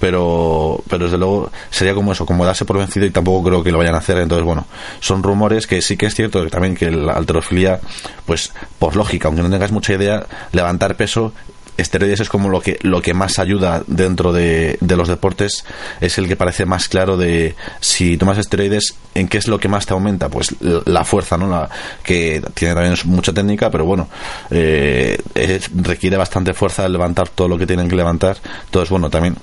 Pero, 0.00 0.82
pero 0.88 1.04
desde 1.04 1.16
luego 1.16 1.50
sería 1.70 1.94
como 1.94 2.12
eso, 2.12 2.26
como 2.26 2.44
darse 2.44 2.64
por 2.64 2.76
vencido 2.76 3.06
y 3.06 3.10
tampoco 3.10 3.48
creo 3.48 3.62
que 3.62 3.72
lo 3.72 3.78
vayan 3.78 3.94
a 3.94 3.98
hacer. 3.98 4.18
Entonces, 4.18 4.44
bueno, 4.44 4.66
son 5.00 5.22
rumores 5.22 5.66
que 5.66 5.80
sí 5.80 5.96
que 5.96 6.06
es 6.06 6.14
cierto 6.14 6.42
que 6.42 6.50
también 6.50 6.74
que 6.74 6.90
la 6.90 7.12
alterofilia, 7.12 7.80
pues 8.26 8.52
por 8.78 8.96
lógica, 8.96 9.28
aunque 9.28 9.42
no 9.42 9.50
tengas 9.50 9.72
mucha 9.72 9.94
idea, 9.94 10.26
levantar 10.52 10.96
peso 10.96 11.32
esteroides 11.76 12.20
es 12.20 12.28
como 12.28 12.48
lo 12.48 12.60
que 12.60 12.78
lo 12.82 13.02
que 13.02 13.14
más 13.14 13.38
ayuda 13.38 13.82
dentro 13.86 14.32
de, 14.32 14.78
de, 14.80 14.96
los 14.96 15.08
deportes 15.08 15.64
es 16.00 16.18
el 16.18 16.28
que 16.28 16.36
parece 16.36 16.66
más 16.66 16.88
claro 16.88 17.16
de 17.16 17.54
si 17.80 18.16
tomas 18.16 18.38
esteroides 18.38 18.94
en 19.14 19.28
qué 19.28 19.38
es 19.38 19.48
lo 19.48 19.58
que 19.58 19.68
más 19.68 19.86
te 19.86 19.92
aumenta 19.92 20.28
pues 20.28 20.54
la 20.60 21.04
fuerza 21.04 21.36
no 21.36 21.48
la 21.48 21.68
que 22.02 22.42
tiene 22.54 22.74
también 22.74 22.96
mucha 23.06 23.32
técnica 23.32 23.70
pero 23.70 23.84
bueno 23.84 24.08
eh, 24.50 25.18
requiere 25.74 26.16
bastante 26.16 26.54
fuerza 26.54 26.88
levantar 26.88 27.28
todo 27.28 27.48
lo 27.48 27.58
que 27.58 27.66
tienen 27.66 27.88
que 27.88 27.96
levantar. 27.96 28.36
Entonces 28.66 28.90
bueno 28.90 29.10
también 29.10 29.36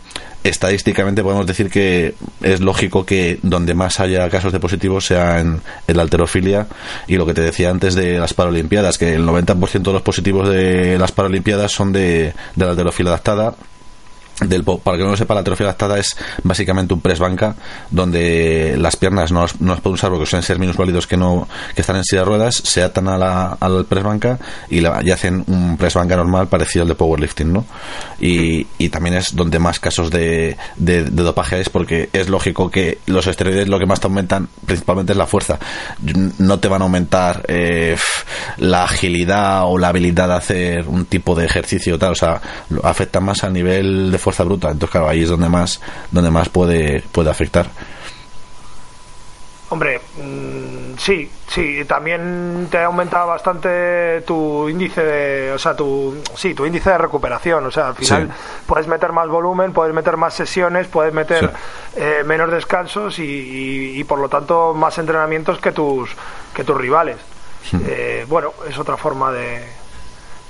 estadísticamente 0.43 1.23
podemos 1.23 1.45
decir 1.45 1.69
que 1.69 2.15
es 2.41 2.61
lógico 2.61 3.05
que 3.05 3.39
donde 3.43 3.73
más 3.73 3.99
haya 3.99 4.29
casos 4.29 4.51
de 4.51 4.59
positivos 4.59 5.05
sea 5.05 5.39
en, 5.39 5.61
la 5.88 6.01
alterofilia 6.01 6.67
y 7.07 7.15
lo 7.15 7.25
que 7.25 7.33
te 7.33 7.41
decía 7.41 7.69
antes 7.69 7.95
de 7.95 8.17
las 8.17 8.33
Paralimpiadas, 8.33 8.97
que 8.97 9.13
el 9.13 9.25
90% 9.25 9.81
de 9.81 9.93
los 9.93 10.01
positivos 10.01 10.49
de 10.49 10.97
las 10.97 11.11
Paralimpiadas 11.11 11.71
son 11.71 11.91
de, 11.91 12.33
de 12.55 12.65
la 12.65 12.71
alterofilia 12.71 13.11
adaptada 13.11 13.55
del, 14.39 14.63
para 14.63 14.97
que 14.97 15.03
no 15.03 15.11
lo 15.11 15.17
sepa, 15.17 15.33
la 15.33 15.41
atrofia 15.41 15.65
adaptada 15.67 15.99
es 15.99 16.15
básicamente 16.43 16.93
un 16.93 17.01
press 17.01 17.19
banca 17.19 17.55
donde 17.89 18.75
las 18.77 18.95
piernas 18.95 19.31
no, 19.31 19.45
no 19.59 19.73
las 19.73 19.81
pueden 19.81 19.95
usar 19.95 20.09
porque 20.09 20.25
suelen 20.25 20.43
ser 20.43 20.59
menos 20.59 20.77
válidos 20.77 21.07
que 21.07 21.17
no 21.17 21.47
que 21.75 21.81
están 21.81 21.97
en 21.97 22.03
silla 22.03 22.21
de 22.21 22.25
ruedas, 22.25 22.55
se 22.55 22.83
atan 22.83 23.07
a 23.07 23.17
la, 23.17 23.57
al 23.59 23.85
press 23.85 24.03
banca 24.03 24.39
y, 24.69 24.79
y, 24.79 25.11
hacen 25.11 25.43
un 25.47 25.77
press 25.77 25.93
banca 25.93 26.15
normal 26.15 26.47
parecido 26.47 26.83
al 26.83 26.89
de 26.89 26.95
powerlifting, 26.95 27.51
¿no? 27.51 27.65
Y, 28.19 28.65
y 28.77 28.89
también 28.89 29.15
es 29.15 29.35
donde 29.35 29.59
más 29.59 29.79
casos 29.79 30.09
de, 30.09 30.57
de, 30.75 31.03
dopaje 31.03 31.59
es 31.59 31.69
porque 31.69 32.09
es 32.13 32.29
lógico 32.29 32.69
que 32.71 33.00
los 33.05 33.27
esteroides 33.27 33.67
lo 33.67 33.79
que 33.79 33.85
más 33.85 34.00
te 34.00 34.07
aumentan 34.07 34.50
principalmente 34.65 35.13
es 35.13 35.17
la 35.17 35.27
fuerza. 35.27 35.59
No 36.39 36.59
te 36.59 36.67
van 36.67 36.81
a 36.81 36.85
aumentar 36.85 37.43
eh, 37.47 37.95
la 38.62 38.84
agilidad 38.84 39.63
o 39.65 39.77
la 39.80 39.88
habilidad 39.88 40.27
de 40.27 40.36
hacer 40.36 40.88
un 40.88 41.06
tipo 41.06 41.34
de 41.34 41.46
ejercicio 41.46 41.98
tal, 41.98 42.12
o 42.12 42.15
sea, 42.15 42.39
afecta 42.84 43.20
más 43.20 43.44
a 43.44 43.50
nivel 43.50 44.12
de 44.12 44.20
fuerza 44.20 44.44
bruta. 44.44 44.70
Entonces, 44.70 44.91
claro, 44.91 45.10
ahí 45.10 45.24
es 45.24 45.30
donde 45.30 45.50
más, 45.50 45.82
donde 46.12 46.30
más 46.30 46.48
puede, 46.50 47.01
puede 47.12 47.32
afectar. 47.32 47.68
Hombre, 49.70 50.00
mm, 50.18 50.96
sí, 50.96 51.27
sí, 51.48 51.86
también 51.86 52.68
te 52.70 52.84
aumenta 52.84 53.25
bastante 53.25 54.22
tu 54.27 54.70
índice 54.70 55.01
de, 55.01 55.53
o 55.53 55.58
sea, 55.58 55.75
tu, 55.75 56.22
sí, 56.36 56.53
tu 56.53 56.63
índice 56.63 56.91
de 56.91 57.00
recuperación, 57.00 57.65
o 57.65 57.72
sea, 57.72 57.88
al 57.88 57.96
final 57.96 58.30
puedes 58.68 58.86
meter 58.88 59.12
más 59.12 59.27
volumen, 59.27 59.74
puedes 59.74 59.94
meter 59.94 60.18
más 60.18 60.36
sesiones, 60.36 60.88
puedes 60.88 61.13
meter 61.13 61.51
eh, 61.96 62.22
menos 62.27 62.51
descansos 62.51 63.18
y, 63.18 64.03
por 64.08 64.20
lo 64.20 64.30
tanto 64.30 64.75
más 64.75 65.00
entrenamientos 65.00 65.58
que 65.60 65.72
tus, 65.72 66.12
que 66.53 66.63
tus 66.63 66.77
rivales. 66.77 67.30
Eh, 67.88 68.25
bueno, 68.27 68.53
es 68.68 68.77
otra 68.77 68.98
forma 68.98 69.32
de, 69.32 69.63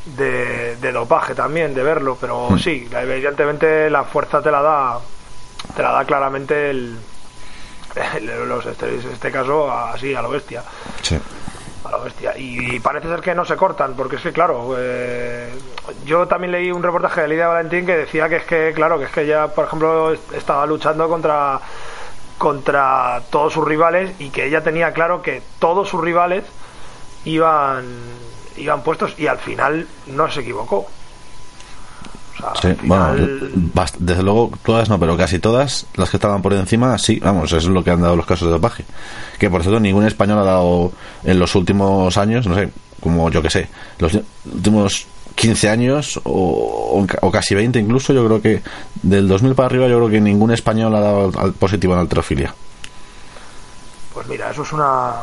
de, 0.06 0.92
dopaje 0.92 1.36
también, 1.36 1.74
de 1.74 1.84
verlo, 1.84 2.18
pero 2.20 2.50
hmm. 2.50 2.60
sí, 2.60 2.90
evidentemente 2.92 3.90
la 3.90 4.04
fuerza 4.04 4.42
te 4.42 4.52
la 4.52 4.62
da, 4.62 5.00
te 5.76 5.82
la 5.82 5.92
da 5.92 6.06
claramente 6.06 6.70
el, 6.70 6.98
los 8.48 8.66
esteroides, 8.66 9.06
en 9.06 9.12
este 9.12 9.32
caso 9.32 9.72
así 9.72 10.14
a 10.14 10.22
lo 10.22 10.30
bestia. 10.30 10.64
A 11.84 11.92
lo 11.92 12.04
bestia. 12.04 12.38
Y 12.38 12.80
parece 12.80 13.08
ser 13.08 13.22
que 13.22 13.36
no 13.36 13.46
se 13.46 13.56
cortan, 13.56 13.96
porque 13.96 14.16
es 14.16 14.22
que, 14.22 14.32
claro, 14.32 14.76
eh, 14.78 15.50
yo 16.06 16.28
también 16.28 16.52
leí 16.52 16.72
un 16.72 16.84
reportaje 16.84 17.22
de 17.22 17.28
Lidia 17.28 17.48
Valentín 17.48 17.86
que 17.86 17.98
decía 17.98 18.30
que 18.30 18.38
es 18.38 18.44
que, 18.44 18.72
claro, 18.74 18.98
que 18.98 19.06
es 19.06 19.12
que 19.12 19.22
ella, 19.22 19.48
por 19.48 19.66
ejemplo, 19.66 20.14
estaba 20.34 20.66
luchando 20.66 21.08
contra 21.10 21.60
contra 22.38 23.22
todos 23.30 23.54
sus 23.54 23.64
rivales 23.68 24.14
y 24.18 24.32
que 24.32 24.48
ella 24.48 24.64
tenía 24.64 24.94
claro 24.94 25.22
que 25.22 25.44
todos 25.60 25.88
sus 25.88 26.02
rivales 26.02 26.44
iban 27.26 27.86
iban 28.58 28.84
puestos 28.84 29.14
y 29.18 29.28
al 29.28 29.38
final 29.38 29.88
no 30.08 30.30
se 30.30 30.42
equivocó. 30.42 30.86
bueno, 32.84 33.16
desde 34.00 34.24
luego 34.24 34.52
todas 34.64 34.90
no, 34.90 35.00
pero 35.00 35.18
casi 35.18 35.40
todas 35.40 35.86
las 35.96 36.10
que 36.10 36.18
estaban 36.18 36.42
por 36.42 36.54
encima, 36.54 36.98
sí, 36.98 37.20
vamos, 37.20 37.52
es 37.54 37.66
lo 37.66 37.84
que 37.84 37.92
han 37.92 38.02
dado 38.02 38.16
los 38.16 38.26
casos 38.26 38.48
de 38.48 38.54
dopaje. 38.54 38.86
Que 39.40 39.50
por 39.50 39.62
cierto, 39.62 39.80
ningún 39.80 40.06
español 40.06 40.40
ha 40.40 40.44
dado 40.44 40.92
en 41.24 41.40
los 41.40 41.56
últimos 41.56 42.18
años, 42.18 42.48
no 42.48 42.56
sé, 42.56 42.70
como 43.00 43.30
yo 43.30 43.42
que 43.42 43.50
sé, 43.50 43.68
los 44.00 44.18
últimos 44.46 45.08
15 45.36 45.70
años 45.70 46.20
o, 46.24 47.06
o, 47.22 47.32
casi 47.32 47.56
20 47.56 47.80
incluso, 47.80 48.14
yo 48.14 48.26
creo 48.26 48.42
que 48.42 48.62
del 49.02 49.28
2000 49.28 49.56
para 49.56 49.68
arriba 49.68 49.88
yo 49.88 49.98
creo 49.98 50.10
que 50.10 50.22
ningún 50.22 50.52
español 50.52 50.96
ha 50.96 51.00
dado 51.00 51.32
positivo 51.54 51.94
en 51.94 52.00
alterofilia. 52.00 52.54
Pues 54.14 54.28
mira, 54.28 54.52
eso 54.52 54.64
es 54.64 54.74
una 54.74 55.14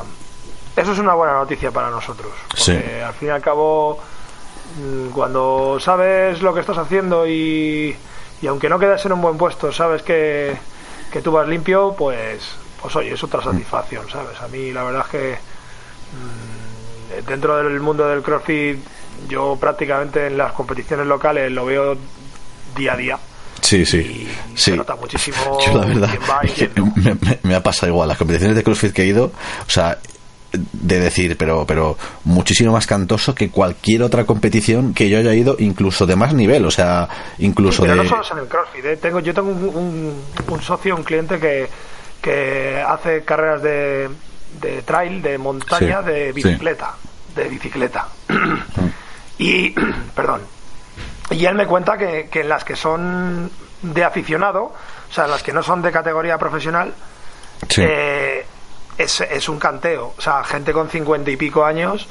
eso 0.78 0.92
es 0.92 0.98
una 0.98 1.14
buena 1.14 1.34
noticia 1.34 1.70
para 1.70 1.90
nosotros. 1.90 2.32
Porque 2.48 3.02
al 3.02 3.14
fin 3.14 3.28
y 3.28 3.30
al 3.30 3.40
cabo, 3.40 3.98
mm, 4.78 5.08
cuando 5.10 5.78
sabes 5.80 6.40
lo 6.40 6.54
que 6.54 6.60
estás 6.60 6.78
haciendo 6.78 7.26
y, 7.26 7.94
y 8.40 8.46
aunque 8.46 8.68
no 8.68 8.78
quedes 8.78 9.04
en 9.04 9.12
un 9.12 9.20
buen 9.20 9.36
puesto, 9.36 9.72
sabes 9.72 10.02
que, 10.02 10.56
que 11.12 11.20
tú 11.20 11.32
vas 11.32 11.48
limpio, 11.48 11.94
pues, 11.98 12.56
pues 12.80 12.94
oye, 12.96 13.12
es 13.12 13.24
otra 13.24 13.42
satisfacción, 13.42 14.08
¿sabes? 14.08 14.40
A 14.40 14.48
mí 14.48 14.72
la 14.72 14.84
verdad 14.84 15.02
es 15.06 15.08
que 15.08 15.38
mm, 16.12 17.26
dentro 17.26 17.56
del 17.56 17.80
mundo 17.80 18.06
del 18.08 18.22
CrossFit, 18.22 18.78
yo 19.28 19.56
prácticamente 19.60 20.28
en 20.28 20.38
las 20.38 20.52
competiciones 20.52 21.06
locales 21.06 21.50
lo 21.50 21.64
veo 21.66 21.96
día 22.76 22.92
a 22.92 22.96
día. 22.96 23.18
Sí, 23.60 23.84
sí. 23.84 24.28
Se 24.54 24.76
nota 24.76 24.94
muchísimo. 24.94 25.58
Yo 25.66 25.74
la 25.74 25.86
verdad, 25.86 26.10
me, 26.94 27.38
me, 27.42 27.54
ha 27.56 27.62
pasado 27.62 27.88
igual. 27.88 28.08
Las 28.08 28.16
competiciones 28.16 28.56
de 28.56 28.62
CrossFit 28.62 28.92
que 28.92 29.02
he 29.02 29.06
ido, 29.06 29.24
o 29.26 29.70
sea, 29.70 29.98
de 30.52 31.00
decir, 31.00 31.36
pero, 31.36 31.66
pero 31.66 31.96
muchísimo 32.24 32.72
más 32.72 32.86
cantoso 32.86 33.34
que 33.34 33.50
cualquier 33.50 34.02
otra 34.02 34.24
competición 34.24 34.94
que 34.94 35.08
yo 35.08 35.18
haya 35.18 35.34
ido, 35.34 35.56
incluso 35.58 36.06
de 36.06 36.16
más 36.16 36.32
nivel, 36.32 36.64
o 36.64 36.70
sea, 36.70 37.08
incluso 37.38 37.82
pero 37.82 37.96
de... 37.96 38.02
no 38.04 38.08
solo 38.08 38.22
es 38.22 38.30
en 38.30 38.38
el 38.38 38.46
CrossFit, 38.46 38.84
¿eh? 38.84 38.96
tengo, 38.96 39.20
yo 39.20 39.34
tengo 39.34 39.48
un, 39.50 40.22
un, 40.48 40.62
socio, 40.62 40.96
un 40.96 41.04
cliente 41.04 41.38
que, 41.38 41.68
que 42.22 42.82
hace 42.86 43.22
carreras 43.24 43.62
de, 43.62 44.08
de 44.60 44.82
trail, 44.82 45.20
de 45.20 45.36
montaña, 45.36 46.00
de 46.02 46.32
bicicleta, 46.32 46.94
de 47.34 47.48
bicicleta. 47.48 48.08
y, 49.38 49.74
perdón, 50.14 50.40
y 51.30 51.44
él 51.44 51.54
me 51.54 51.66
cuenta 51.66 51.98
que, 51.98 52.28
que 52.30 52.40
en 52.40 52.48
las 52.48 52.64
que 52.64 52.74
son 52.74 53.50
de 53.82 54.04
aficionado, 54.04 54.62
o 54.64 55.12
sea, 55.12 55.26
las 55.26 55.42
que 55.42 55.52
no 55.52 55.62
son 55.62 55.82
de 55.82 55.92
categoría 55.92 56.38
profesional, 56.38 56.94
eh, 57.76 58.37
es, 58.98 59.20
es 59.20 59.48
un 59.48 59.58
canteo. 59.58 60.14
O 60.18 60.20
sea, 60.20 60.44
gente 60.44 60.72
con 60.72 60.90
cincuenta 60.90 61.30
y 61.30 61.36
pico 61.36 61.64
años 61.64 62.06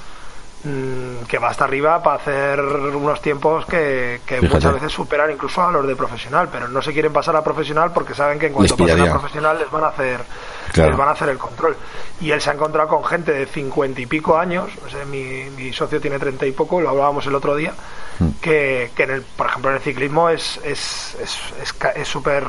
mm, 0.68 1.26
que 1.26 1.38
va 1.38 1.50
hasta 1.50 1.66
arriba 1.66 2.02
para 2.02 2.18
hacer 2.18 2.60
unos 2.60 3.22
tiempos 3.22 3.66
que, 3.66 4.20
muchas 4.42 4.74
veces 4.74 4.92
superan 4.92 5.32
incluso 5.32 5.62
a 5.64 5.72
los 5.72 5.88
de 5.88 5.96
profesional, 5.96 6.50
pero 6.52 6.68
no 6.68 6.82
se 6.82 6.94
quieren 6.94 7.14
pasar 7.14 7.36
a 7.36 7.44
profesional 7.44 7.92
porque 7.94 8.14
saben 8.14 8.40
que 8.40 8.48
en 8.48 8.54
cuanto 8.54 8.78
pasen 8.78 9.02
a 9.02 9.12
profesional 9.12 9.58
les 9.58 9.72
van 9.72 9.84
a 9.84 9.88
hacer 9.88 10.22
les 10.76 10.98
van 10.98 11.08
a 11.08 11.12
hacer 11.12 11.30
el 11.30 11.38
control. 11.38 11.76
Y 12.20 12.32
él 12.32 12.42
se 12.42 12.50
ha 12.50 12.54
encontrado 12.54 12.90
con 12.90 13.04
gente 13.04 13.32
de 13.32 13.46
cincuenta 13.46 14.02
y 14.02 14.06
pico 14.06 14.38
años, 14.38 14.70
mi, 15.10 15.46
mi 15.56 15.74
socio 15.74 16.02
tiene 16.02 16.20
treinta 16.20 16.46
y 16.46 16.52
poco, 16.52 16.82
lo 16.82 16.90
hablábamos 16.90 17.26
el 17.28 17.36
otro 17.36 17.56
día, 17.56 17.74
mm. 18.20 18.30
que, 18.42 18.92
que 18.96 19.04
en 19.04 19.12
el, 19.12 19.22
por 19.22 19.48
ejemplo 19.48 19.72
en 19.72 19.78
el 19.78 19.82
ciclismo 19.82 20.30
es 20.30 20.60
es 20.64 21.18
es 21.96 22.08
súper 22.08 22.46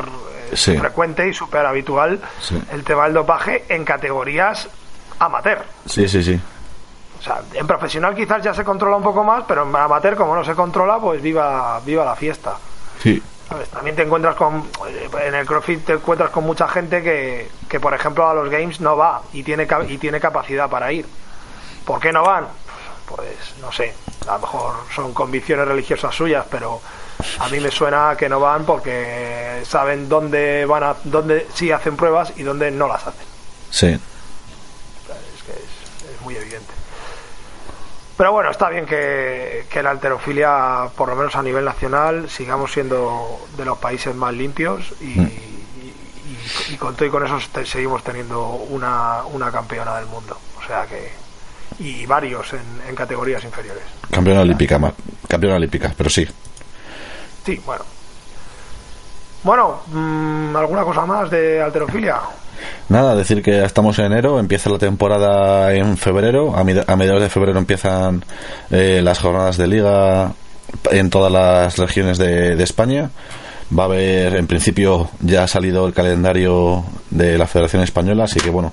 frecuente 0.55 1.29
y 1.29 1.35
súper 1.35 1.67
habitual 1.67 2.21
el 2.73 2.85
tema 2.85 3.05
del 3.05 3.15
dopaje 3.15 3.65
en 3.69 3.85
categorías 3.85 4.69
amateur. 5.19 5.65
Sí, 5.87 6.09
sí, 6.09 6.23
sí. 6.23 6.41
O 7.19 7.23
sea, 7.23 7.41
en 7.53 7.67
profesional 7.67 8.15
quizás 8.15 8.43
ya 8.43 8.55
se 8.55 8.65
controla 8.65 8.97
un 8.97 9.03
poco 9.03 9.25
más, 9.25 9.45
pero 9.47 9.69
en 9.69 9.75
amateur 9.75 10.17
como 10.17 10.35
no 10.35 10.45
se 10.45 10.55
controla, 10.55 10.99
pues 10.99 11.21
viva 11.21 11.81
viva 11.85 12.05
la 12.05 12.15
fiesta. 12.15 12.57
Sí. 13.03 13.23
También 13.73 13.97
te 13.97 14.03
encuentras 14.03 14.37
con 14.37 14.65
en 15.23 15.35
el 15.35 15.47
CrossFit 15.47 15.85
te 15.85 15.93
encuentras 15.95 16.31
con 16.31 16.45
mucha 16.45 16.69
gente 16.69 17.03
que, 17.03 17.51
que 17.69 17.81
por 17.81 17.95
ejemplo 17.95 18.29
a 18.29 18.35
los 18.35 18.51
games 18.51 18.81
no 18.81 18.97
va 18.97 19.23
y 19.33 19.43
tiene 19.43 19.67
y 19.89 19.99
tiene 19.99 20.21
capacidad 20.21 20.69
para 20.69 20.93
ir. 20.93 21.07
¿Por 21.85 21.99
qué 22.01 22.13
no 22.13 22.23
van? 22.23 22.47
Pues 23.07 23.55
no 23.63 23.73
sé, 23.73 23.95
a 24.29 24.35
lo 24.35 24.41
mejor 24.41 24.75
son 24.95 25.15
convicciones 25.15 25.67
religiosas 25.67 26.15
suyas, 26.15 26.45
pero 26.51 26.81
a 27.39 27.49
mí 27.49 27.59
me 27.61 27.71
suena 27.71 28.15
que 28.17 28.29
no 28.29 28.39
van 28.39 28.65
porque 28.65 29.63
saben 29.67 30.09
dónde 30.09 30.67
van 30.67 30.83
a 30.83 30.97
dónde 31.05 31.47
sí 31.55 31.73
hacen 31.73 31.97
pruebas 31.97 32.33
y 32.37 32.43
dónde 32.43 32.71
no 32.71 32.87
las 32.87 33.07
hacen. 33.07 33.27
Sí. 33.71 33.87
Es 33.87 35.43
que 35.45 35.53
es, 35.53 36.21
muy 36.23 36.37
evidente. 36.37 36.73
Pero 38.19 38.33
bueno, 38.33 38.51
está 38.51 38.69
bien 38.69 38.85
que, 38.85 39.65
que, 39.71 39.81
la 39.81 39.91
alterofilia, 39.91 40.89
por 40.97 41.09
lo 41.09 41.15
menos 41.15 41.37
a 41.37 41.43
nivel 41.43 41.65
nacional, 41.65 42.29
sigamos 42.29 42.73
siendo 42.73 43.47
de 43.57 43.65
los 43.65 43.79
países 43.79 44.13
más 44.13 44.35
limpios 44.35 44.93
y, 45.01 45.21
mm. 45.21 45.31
y, 46.73 46.77
con 46.77 46.97
todo 46.97 47.07
y 47.07 47.11
con 47.11 47.25
eso 47.25 47.39
seguimos 47.65 48.03
teniendo 48.03 48.49
una, 48.49 49.25
una 49.25 49.53
campeona 49.53 49.97
del 49.99 50.07
mundo. 50.07 50.37
O 50.59 50.67
sea 50.67 50.85
que. 50.87 51.13
Y 51.79 52.07
varios 52.07 52.55
en, 52.55 52.89
en 52.89 52.97
categorías 52.97 53.45
inferiores. 53.45 53.85
Campeona 54.11 54.41
olímpica, 54.41 54.81
campeona 55.29 55.55
olímpica, 55.55 55.95
pero 55.97 56.11
sí, 56.11 56.27
Sí, 57.49 57.63
bueno. 57.65 57.85
Bueno, 59.43 59.81
mm, 59.93 60.57
¿alguna 60.57 60.83
cosa 60.83 61.07
más 61.07 61.31
de 61.31 61.63
alterofilia? 61.63 62.21
Nada, 62.89 63.15
decir 63.15 63.43
que 63.43 63.65
estamos 63.65 63.99
en 63.99 64.07
enero, 64.07 64.41
empieza 64.41 64.71
la 64.71 64.79
temporada 64.79 65.73
en 65.75 65.97
febrero, 65.97 66.57
a, 66.57 66.65
mediados 66.65 67.23
de 67.23 67.29
febrero 67.29 67.59
empiezan 67.59 68.25
eh, 68.71 69.01
las 69.03 69.21
jornadas 69.21 69.57
de 69.57 69.67
liga 69.67 70.33
en 70.91 71.11
todas 71.11 71.31
las 71.31 71.77
regiones 71.77 72.19
de, 72.19 72.57
de, 72.57 72.65
España. 72.65 73.11
Va 73.77 73.85
a 73.85 73.87
haber, 73.87 74.37
en 74.37 74.47
principio, 74.47 75.11
ya 75.21 75.45
ha 75.45 75.49
salido 75.49 75.87
el 75.87 75.93
calendario 75.93 76.85
de 77.11 77.37
la 77.37 77.47
Federación 77.47 77.83
Española, 77.83 78.25
así 78.25 78.41
que 78.41 78.51
bueno, 78.51 78.73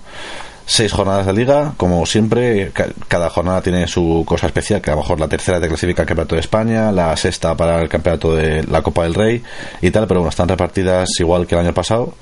seis 0.65 0.91
jornadas 0.91 1.25
de 1.27 1.33
liga, 1.33 1.73
como 1.77 2.05
siempre, 2.05 2.71
cada 3.07 3.29
jornada 3.29 3.61
tiene 3.61 3.87
su 3.87 4.23
cosa 4.25 4.47
especial, 4.47 4.81
que 4.81 4.89
a 4.89 4.95
lo 4.95 5.01
mejor 5.01 5.19
la 5.19 5.27
tercera 5.27 5.59
te 5.59 5.67
clasifica 5.67 6.01
al 6.01 6.07
Campeonato 6.07 6.35
de 6.35 6.41
España, 6.41 6.91
la 6.91 7.15
sexta 7.15 7.55
para 7.55 7.81
el 7.81 7.89
Campeonato 7.89 8.35
de 8.35 8.63
la 8.63 8.81
Copa 8.81 9.03
del 9.03 9.13
Rey 9.13 9.43
y 9.81 9.91
tal, 9.91 10.07
pero 10.07 10.21
bueno, 10.21 10.29
están 10.29 10.47
repartidas 10.47 11.09
igual 11.19 11.45
que 11.45 11.55
el 11.55 11.61
año 11.61 11.73
pasado, 11.73 12.13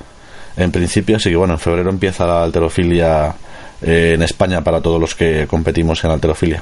en 0.57 0.71
principio, 0.71 1.15
así 1.17 1.29
que 1.29 1.35
bueno, 1.35 1.53
en 1.53 1.59
febrero 1.59 1.89
empieza 1.89 2.25
la 2.25 2.43
alterofilia 2.43 3.33
eh, 3.81 4.13
en 4.15 4.21
España 4.21 4.61
para 4.61 4.81
todos 4.81 4.99
los 4.99 5.15
que 5.15 5.47
competimos 5.47 6.03
en 6.03 6.11
alterofilia. 6.11 6.61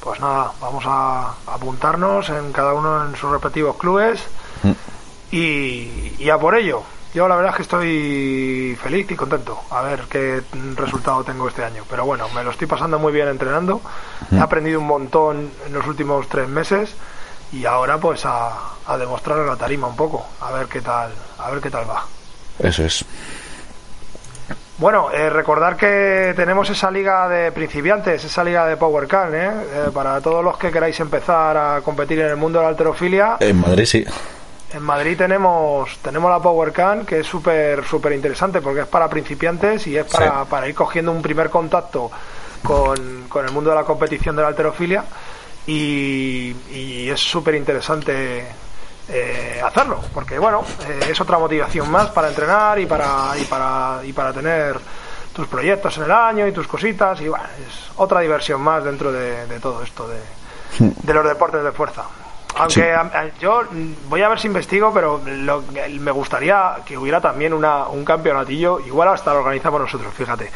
Pues 0.00 0.20
nada, 0.20 0.52
vamos 0.60 0.84
a 0.86 1.34
apuntarnos 1.46 2.28
en 2.28 2.52
cada 2.52 2.74
uno 2.74 3.06
en 3.06 3.16
sus 3.16 3.30
respectivos 3.30 3.76
clubes 3.76 4.20
mm. 4.62 4.72
y, 5.34 6.12
y 6.18 6.30
a 6.30 6.38
por 6.38 6.54
ello. 6.54 6.82
Yo 7.14 7.28
la 7.28 7.36
verdad 7.36 7.52
es 7.52 7.56
que 7.56 7.62
estoy 7.62 8.78
feliz 8.82 9.08
y 9.08 9.14
contento 9.14 9.60
a 9.70 9.82
ver 9.82 10.00
qué 10.10 10.42
resultado 10.74 11.22
tengo 11.22 11.48
este 11.48 11.64
año. 11.64 11.84
Pero 11.88 12.04
bueno, 12.04 12.28
me 12.34 12.42
lo 12.42 12.50
estoy 12.50 12.66
pasando 12.66 12.98
muy 12.98 13.12
bien 13.12 13.28
entrenando. 13.28 13.80
He 14.32 14.40
aprendido 14.40 14.80
un 14.80 14.86
montón 14.86 15.50
en 15.64 15.72
los 15.72 15.86
últimos 15.86 16.28
tres 16.28 16.48
meses 16.48 16.92
y 17.52 17.66
ahora 17.66 17.98
pues 17.98 18.26
a, 18.26 18.50
a 18.86 18.98
demostrar 18.98 19.38
la 19.38 19.54
tarima 19.54 19.86
un 19.86 19.94
poco, 19.94 20.26
a 20.40 20.50
ver 20.50 20.66
qué 20.66 20.80
tal, 20.80 21.12
a 21.38 21.50
ver 21.52 21.60
qué 21.60 21.70
tal 21.70 21.88
va. 21.88 22.04
Eso 22.58 22.84
es. 22.84 23.04
Bueno, 24.76 25.12
eh, 25.12 25.30
recordar 25.30 25.76
que 25.76 26.32
tenemos 26.34 26.68
esa 26.68 26.90
liga 26.90 27.28
de 27.28 27.52
principiantes, 27.52 28.24
esa 28.24 28.42
liga 28.42 28.66
de 28.66 28.76
Power 28.76 29.06
Can, 29.06 29.32
¿eh? 29.32 29.46
¿eh? 29.46 29.90
para 29.94 30.20
todos 30.20 30.42
los 30.42 30.58
que 30.58 30.72
queráis 30.72 30.98
empezar 30.98 31.56
a 31.56 31.80
competir 31.80 32.18
en 32.18 32.30
el 32.30 32.36
mundo 32.36 32.58
de 32.58 32.64
la 32.64 32.70
alterofilia. 32.70 33.36
En 33.38 33.60
Madrid 33.60 33.84
sí. 33.84 34.04
En 34.74 34.82
Madrid 34.82 35.16
tenemos, 35.16 35.98
tenemos 35.98 36.28
la 36.28 36.40
Power 36.40 36.72
Can, 36.72 37.06
que 37.06 37.20
es 37.20 37.26
súper 37.28 37.84
súper 37.84 38.12
interesante 38.12 38.60
porque 38.60 38.80
es 38.80 38.88
para 38.88 39.08
principiantes 39.08 39.86
y 39.86 39.96
es 39.96 40.04
para, 40.04 40.44
para 40.46 40.68
ir 40.68 40.74
cogiendo 40.74 41.12
un 41.12 41.22
primer 41.22 41.48
contacto 41.48 42.10
con, 42.60 43.28
con, 43.28 43.46
el 43.46 43.52
mundo 43.52 43.70
de 43.70 43.76
la 43.76 43.84
competición 43.84 44.34
de 44.34 44.42
la 44.42 44.48
alterofilia 44.48 45.04
y, 45.68 46.56
y 46.72 47.08
es 47.08 47.20
súper 47.20 47.54
interesante 47.54 48.48
eh, 49.08 49.62
hacerlo 49.64 50.00
porque 50.12 50.40
bueno 50.40 50.64
eh, 50.88 51.06
es 51.08 51.20
otra 51.20 51.38
motivación 51.38 51.88
más 51.88 52.08
para 52.08 52.30
entrenar 52.30 52.76
y 52.80 52.86
para 52.86 53.32
y 53.38 53.44
para 53.44 54.00
y 54.02 54.12
para 54.12 54.32
tener 54.32 54.76
tus 55.32 55.46
proyectos 55.46 55.98
en 55.98 56.02
el 56.02 56.10
año 56.10 56.48
y 56.48 56.52
tus 56.52 56.66
cositas 56.66 57.20
y 57.20 57.28
bueno 57.28 57.44
es 57.64 57.92
otra 57.94 58.22
diversión 58.22 58.60
más 58.60 58.82
dentro 58.82 59.12
de, 59.12 59.46
de 59.46 59.60
todo 59.60 59.84
esto 59.84 60.08
de, 60.08 60.18
de 60.80 61.14
los 61.14 61.24
deportes 61.24 61.62
de 61.62 61.70
fuerza 61.70 62.06
aunque 62.56 62.94
yo 63.40 63.62
voy 64.08 64.22
a 64.22 64.28
ver 64.28 64.38
si 64.38 64.46
investigo, 64.46 64.92
pero 64.92 65.20
me 65.20 66.10
gustaría 66.10 66.76
que 66.84 66.96
hubiera 66.96 67.20
también 67.20 67.52
una, 67.52 67.88
un 67.88 68.04
campeonatillo, 68.04 68.80
igual 68.80 69.08
hasta 69.08 69.32
lo 69.32 69.40
organizamos 69.40 69.80
nosotros, 69.80 70.12
fíjate. 70.14 70.50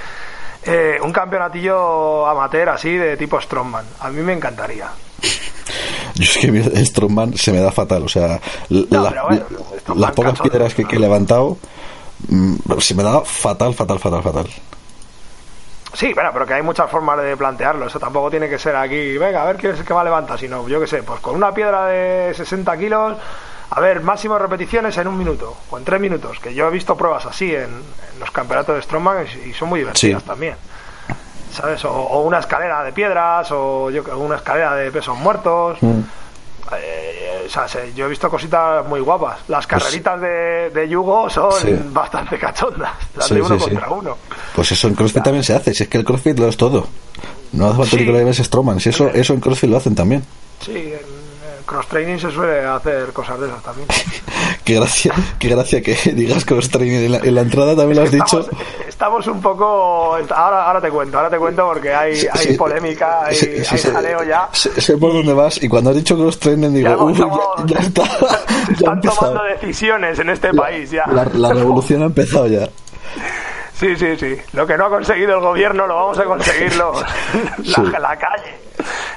Eh, 0.64 0.98
un 1.02 1.12
campeonatillo 1.12 2.26
amateur 2.26 2.68
así 2.70 2.90
de 2.90 3.16
tipo 3.16 3.40
Strongman. 3.40 3.86
A 4.00 4.10
mí 4.10 4.20
me 4.22 4.32
encantaría. 4.32 4.88
Yo 6.14 6.24
es 6.24 6.38
que 6.38 6.84
Strongman 6.84 7.36
se 7.36 7.52
me 7.52 7.60
da 7.60 7.70
fatal, 7.70 8.02
o 8.02 8.08
sea, 8.08 8.40
las 8.68 10.12
pocas 10.12 10.40
piedras 10.40 10.74
que, 10.74 10.84
que, 10.84 10.96
he 10.96 10.98
levantado 10.98 11.58
mm, 12.28 12.56
se 12.78 12.94
me 12.94 13.02
da 13.02 13.20
fatal, 13.20 13.74
fatal, 13.74 13.98
fatal, 13.98 14.22
fatal. 14.22 14.46
Sí, 15.98 16.14
bueno, 16.14 16.30
pero 16.32 16.46
que 16.46 16.54
hay 16.54 16.62
muchas 16.62 16.88
formas 16.88 17.20
de 17.20 17.36
plantearlo. 17.36 17.88
Eso 17.88 17.98
tampoco 17.98 18.30
tiene 18.30 18.48
que 18.48 18.56
ser 18.56 18.76
aquí, 18.76 19.18
venga, 19.18 19.42
a 19.42 19.46
ver 19.46 19.56
qué, 19.56 19.74
qué 19.84 19.92
va 19.92 20.02
a 20.02 20.04
levantar, 20.04 20.38
sino 20.38 20.68
yo 20.68 20.78
qué 20.78 20.86
sé, 20.86 21.02
pues 21.02 21.18
con 21.18 21.34
una 21.34 21.52
piedra 21.52 21.86
de 21.86 22.32
60 22.34 22.76
kilos, 22.78 23.16
a 23.70 23.80
ver, 23.80 24.00
máximo 24.00 24.38
repeticiones 24.38 24.96
en 24.96 25.08
un 25.08 25.18
minuto 25.18 25.56
o 25.68 25.76
en 25.76 25.84
tres 25.84 26.00
minutos. 26.00 26.38
Que 26.38 26.54
yo 26.54 26.68
he 26.68 26.70
visto 26.70 26.96
pruebas 26.96 27.26
así 27.26 27.52
en, 27.52 27.82
los 28.20 28.30
campeonatos 28.30 28.76
de 28.76 28.82
Strongman 28.82 29.26
y, 29.44 29.52
son 29.54 29.70
muy 29.70 29.80
divertidas 29.80 30.22
también. 30.22 30.54
¿sabes? 31.50 31.84
O, 31.84 31.90
o 31.90 32.22
una 32.22 32.38
escalera 32.38 32.84
de 32.84 32.92
piedras, 32.92 33.50
o 33.50 33.90
yo, 33.90 34.04
una 34.18 34.36
escalera 34.36 34.76
de 34.76 34.92
pesos 34.92 35.18
muertos. 35.18 35.78
Mm. 35.80 36.02
Eh, 36.76 37.44
o 37.46 37.50
sea, 37.50 37.66
se- 37.66 37.92
yo 37.94 38.06
he 38.06 38.08
visto 38.08 38.28
cositas 38.28 38.86
muy 38.86 39.00
guapas. 39.00 39.38
Las 39.48 39.66
carreritas 39.66 40.20
de, 40.20 40.70
de 40.70 40.88
Yugo 40.88 41.30
son 41.30 41.48
Pues 41.50 41.62
Sí. 41.62 41.74
bastante 41.90 42.38
cachondas. 42.38 42.92
Las 43.16 43.26
Sí, 43.26 43.34
de 43.34 43.42
uno 43.42 43.58
sí, 43.58 43.64
contra 43.64 43.88
uno. 43.90 44.16
Pues 44.54 44.72
eso 44.72 44.88
en 44.88 44.94
CrossFit 44.94 45.22
también 45.22 45.44
se 45.44 45.54
hace, 45.54 45.72
si 45.74 45.84
es 45.84 45.88
que 45.88 45.98
el 45.98 46.04
CrossFit 46.04 46.38
lo 46.38 46.48
es 46.48 46.56
todo. 46.56 46.86
No 47.52 47.68
hace 47.68 47.76
falta 47.78 47.96
que 47.96 48.04
lo 48.04 48.18
lleves 48.18 48.36
Stroman, 48.38 48.78
si 48.80 48.90
eso, 48.90 49.08
eso 49.08 49.32
en 49.32 49.40
CrossFit 49.40 49.70
lo 49.70 49.78
hacen 49.78 49.94
también. 49.94 50.22
Sí, 50.60 50.72
en, 50.76 51.27
en 51.68 51.74
cross 51.74 51.86
training 51.88 52.18
se 52.18 52.30
suele 52.30 52.64
hacer 52.64 53.12
cosas 53.12 53.38
de 53.40 53.46
esas 53.48 53.62
también. 53.62 53.86
Qué 54.64 54.74
gracia, 54.74 55.12
qué 55.38 55.48
gracia 55.48 55.82
que 55.82 55.94
digas 56.14 56.44
cross 56.44 56.68
training 56.70 57.04
en 57.06 57.12
la, 57.12 57.18
en 57.18 57.34
la 57.34 57.40
entrada 57.42 57.74
también 57.76 57.96
lo 57.98 58.02
has 58.04 58.10
dicho. 58.10 58.40
Estamos, 58.40 58.86
estamos 58.86 59.26
un 59.28 59.40
poco. 59.40 60.14
Ahora, 60.34 60.64
ahora 60.66 60.80
te 60.80 60.90
cuento, 60.90 61.16
ahora 61.16 61.30
te 61.30 61.38
cuento 61.38 61.66
porque 61.66 61.94
hay, 61.94 62.16
Sí, 62.16 62.26
hay 62.30 62.46
sí. 62.48 62.52
polémica, 62.54 63.24
hay, 63.24 63.34
Sí, 63.34 63.46
sí, 63.64 63.66
hay 63.70 63.78
sí. 63.78 63.90
jaleo 63.90 64.22
ya. 64.24 64.48
Sé, 64.52 64.96
por 64.98 65.12
dónde 65.12 65.32
vas 65.32 65.62
y 65.62 65.68
cuando 65.68 65.90
has 65.90 65.96
dicho 65.96 66.16
cross 66.16 66.38
training 66.38 66.70
digo, 66.74 66.88
Ya 66.90 66.96
uy, 66.98 67.12
ya, 67.14 67.24
estamos- 67.24 67.66
ya 67.66 67.78
está, 67.78 68.04
se 68.66 68.72
están 68.74 69.00
tomando 69.00 69.42
decisiones 69.44 70.18
en 70.18 70.30
este 70.30 70.52
país 70.54 70.90
ya. 70.90 71.06
La, 71.06 71.24
la 71.32 71.52
revolución 71.54 72.02
ha 72.02 72.06
empezado 72.06 72.46
ya. 72.46 72.68
Sí, 73.74 73.96
sí, 73.96 74.16
sí. 74.18 74.36
Lo 74.52 74.66
que 74.66 74.76
no 74.76 74.86
ha 74.86 74.90
conseguido 74.90 75.34
el 75.36 75.40
gobierno 75.40 75.86
lo 75.86 75.94
vamos 75.94 76.18
a 76.18 76.24
conseguir 76.24 76.74
los- 76.76 76.98
Sí. 77.64 77.82
la, 77.92 77.98
la 78.00 78.16
calle. 78.18 78.54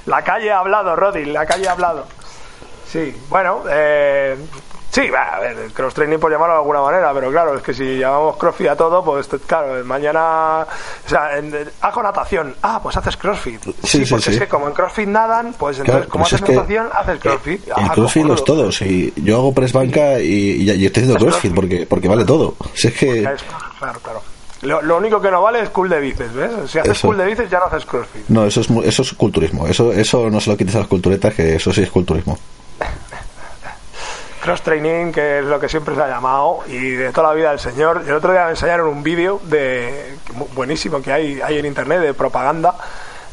La 0.06 0.22
calle 0.24 0.52
ha 0.52 0.60
hablado, 0.60 0.96
Rodin, 0.96 1.34
la 1.34 1.46
calle 1.46 1.68
ha 1.68 1.72
hablado. 1.74 2.06
Sí, 2.92 3.16
bueno, 3.30 3.64
eh, 3.72 4.36
sí, 4.92 5.10
va, 5.10 5.36
a 5.36 5.40
ver, 5.40 5.58
el 5.58 5.72
cross 5.72 5.94
training 5.94 6.18
por 6.18 6.30
llamarlo 6.30 6.56
de 6.56 6.60
alguna 6.60 6.82
manera, 6.82 7.14
pero 7.14 7.32
claro, 7.32 7.56
es 7.56 7.64
que 7.64 7.74
si 7.74 7.98
llamamos 8.00 8.36
crossfit 8.36 8.68
a 8.68 8.76
todo, 8.76 9.02
pues 9.04 9.30
claro, 9.48 9.82
mañana, 9.86 10.64
o 11.06 11.10
sea, 11.10 11.38
en- 11.38 11.56
en- 11.56 11.70
hago 11.80 12.04
natación, 12.04 12.54
ah, 12.62 12.82
pues 12.84 12.98
haces 12.98 13.16
crossfit. 13.16 13.64
Sí, 13.84 14.04
sí, 14.04 14.06
porque 14.10 14.26
sí. 14.26 14.32
es 14.34 14.40
que 14.40 14.48
como 14.50 14.68
en 14.68 14.74
crossfit 14.74 15.08
nadan, 15.08 15.54
pues 15.58 15.78
entonces 15.80 15.96
Claro, 16.06 16.10
como 16.10 16.24
pues 16.26 16.34
haces 16.34 16.50
natación, 16.50 16.90
haces 16.94 17.20
crossfit. 17.20 17.66
El 17.68 17.74
Ah, 17.78 17.92
crossfit 17.96 18.26
lo 18.26 18.34
es 18.34 18.42
cojonudo. 18.42 18.64
todo. 18.64 18.72
Si 18.74 19.14
yo 19.16 19.38
hago 19.38 19.54
press 19.54 19.72
banca 19.72 20.20
y, 20.20 20.26
y, 20.26 20.72
y 20.72 20.86
estoy 20.86 21.04
haciendo 21.04 21.16
crossfit 21.16 21.54
crossfit. 21.54 21.56
porque, 21.56 21.86
porque 21.88 22.08
vale 22.10 22.26
todo. 22.26 22.56
Si 22.74 22.90
es 22.90 22.94
que. 22.94 23.22
Claro, 23.80 24.00
claro. 24.04 24.22
Lo, 24.64 24.80
lo 24.82 24.98
único 24.98 25.20
que 25.22 25.32
no 25.32 25.42
vale 25.42 25.62
es 25.62 25.70
cool 25.70 25.90
de 25.90 26.00
bíceps, 26.00 26.34
¿ves? 26.36 26.52
Si 26.70 26.78
haces 26.78 26.92
Eso. 26.92 27.08
cool 27.08 27.18
de 27.18 27.26
bíceps 27.26 27.50
ya 27.50 27.58
no 27.60 27.66
haces 27.66 27.84
crossfit. 27.86 28.28
No, 28.28 28.46
eso 28.46 28.62
es, 28.62 28.70
eso 28.84 29.02
es 29.02 29.14
culturismo. 29.14 29.66
Eso, 29.66 29.92
eso 29.92 30.30
no 30.30 30.40
se 30.42 30.52
lo 30.52 30.58
quites 30.58 30.76
a 30.76 30.80
las 30.80 30.88
culturetas, 30.88 31.34
que 31.34 31.56
eso 31.56 31.72
sí 31.74 31.82
es 31.82 31.90
culturismo. 31.90 32.38
Cross 34.42 34.64
training, 34.64 35.12
que 35.12 35.40
es 35.40 35.46
lo 35.46 35.60
que 35.60 35.70
siempre 35.70 35.94
se 35.94 36.02
ha 36.02 36.08
llamado, 36.08 36.62
y 36.68 36.92
de 36.92 37.12
toda 37.12 37.30
la 37.30 37.34
vida 37.36 37.50
del 37.52 37.60
señor. 37.60 38.04
El 38.08 38.14
otro 38.14 38.32
día 38.32 38.46
me 38.46 38.52
enseñaron 38.52 38.88
un 38.88 39.04
vídeo 39.04 39.40
de 39.44 40.18
buenísimo 40.56 41.00
que 41.02 41.14
hay, 41.14 41.40
hay 41.42 41.60
en 41.60 41.66
internet 41.68 42.00
de 42.00 42.14
propaganda, 42.16 42.74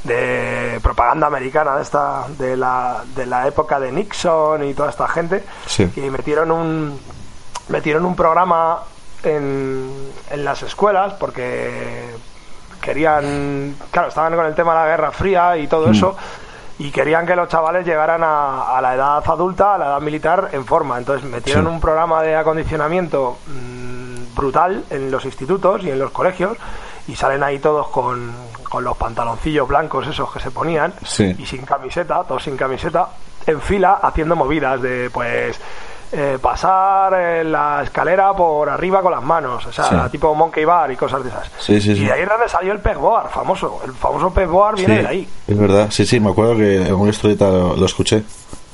de 0.04 0.78
propaganda 0.82 1.26
americana 1.26 1.76
de 1.76 1.82
esta, 1.82 2.26
de 2.38 2.58
la, 2.58 3.02
de 3.16 3.24
la 3.24 3.46
época 3.48 3.80
de 3.80 3.90
Nixon 3.90 4.62
y 4.64 4.74
toda 4.74 4.90
esta 4.90 5.08
gente, 5.08 5.44
Sí. 5.66 5.90
y 5.96 6.00
metieron 6.10 6.50
un 6.50 7.00
metieron 7.68 8.04
un 8.06 8.14
programa 8.16 8.80
en, 9.22 10.10
en 10.30 10.44
las 10.44 10.62
escuelas 10.62 11.14
porque 11.14 12.04
querían, 12.80 13.74
claro, 13.90 14.08
estaban 14.08 14.34
con 14.36 14.46
el 14.46 14.54
tema 14.54 14.72
de 14.74 14.80
la 14.80 14.86
Guerra 14.86 15.10
Fría 15.12 15.56
y 15.56 15.66
todo 15.66 15.90
eso, 15.90 16.16
y 16.78 16.90
querían 16.90 17.26
que 17.26 17.34
los 17.34 17.48
chavales 17.48 17.84
llegaran 17.86 18.22
a, 18.22 18.76
a 18.76 18.80
la 18.80 18.94
edad 18.94 19.22
adulta, 19.26 19.74
a 19.74 19.78
la 19.78 19.86
edad 19.86 20.00
militar, 20.00 20.50
en 20.52 20.64
forma. 20.64 20.96
Entonces 20.98 21.28
metieron 21.28 21.64
Sí. 21.66 21.70
un 21.72 21.80
programa 21.80 22.22
de 22.22 22.36
acondicionamiento 22.36 23.38
mm, 23.46 24.34
brutal 24.36 24.84
en 24.90 25.10
los 25.10 25.24
institutos 25.24 25.82
y 25.82 25.90
en 25.90 25.98
los 25.98 26.10
colegios, 26.12 26.56
y 27.08 27.16
salen 27.16 27.42
ahí 27.42 27.58
todos 27.58 27.88
con, 27.88 28.32
con 28.68 28.84
los 28.84 28.96
pantaloncillos 28.96 29.66
blancos 29.66 30.06
esos 30.06 30.32
que 30.32 30.38
se 30.40 30.50
ponían, 30.52 30.92
Sí. 31.04 31.34
y 31.38 31.46
sin 31.46 31.62
camiseta, 31.64 32.22
todos 32.24 32.44
sin 32.44 32.56
camiseta, 32.56 33.08
en 33.46 33.60
fila, 33.60 33.98
haciendo 34.02 34.36
movidas 34.36 34.80
de, 34.80 35.10
pues... 35.10 35.58
eh, 36.12 36.38
pasar 36.40 37.12
eh, 37.14 37.44
la 37.44 37.82
escalera 37.82 38.32
por 38.32 38.68
arriba 38.68 39.02
con 39.02 39.12
las 39.12 39.22
manos, 39.22 39.66
o 39.66 39.72
sea, 39.72 39.84
Sí. 40.04 40.10
tipo 40.12 40.34
monkey 40.34 40.64
bar 40.64 40.90
y 40.90 40.96
cosas 40.96 41.22
de 41.22 41.28
esas. 41.30 41.50
Sí, 41.58 41.80
sí, 41.80 41.94
sí. 41.94 42.02
Y 42.02 42.06
de 42.06 42.12
ahí 42.12 42.22
es 42.22 42.28
donde 42.28 42.48
salió 42.48 42.72
el 42.72 42.80
pegboard 42.80 43.28
famoso. 43.30 43.80
El 43.84 43.92
famoso 43.92 44.30
pegboard 44.32 44.76
viene 44.76 44.96
Sí, 44.96 45.02
de 45.02 45.08
ahí. 45.08 45.28
es 45.46 45.58
verdad. 45.58 45.86
Sí, 45.90 46.06
sí, 46.06 46.18
me 46.20 46.30
acuerdo 46.30 46.56
que 46.56 46.86
en 46.86 46.94
una 46.94 47.10
historieta 47.10 47.48
lo, 47.50 47.76
lo 47.76 47.86
escuché. 47.86 48.22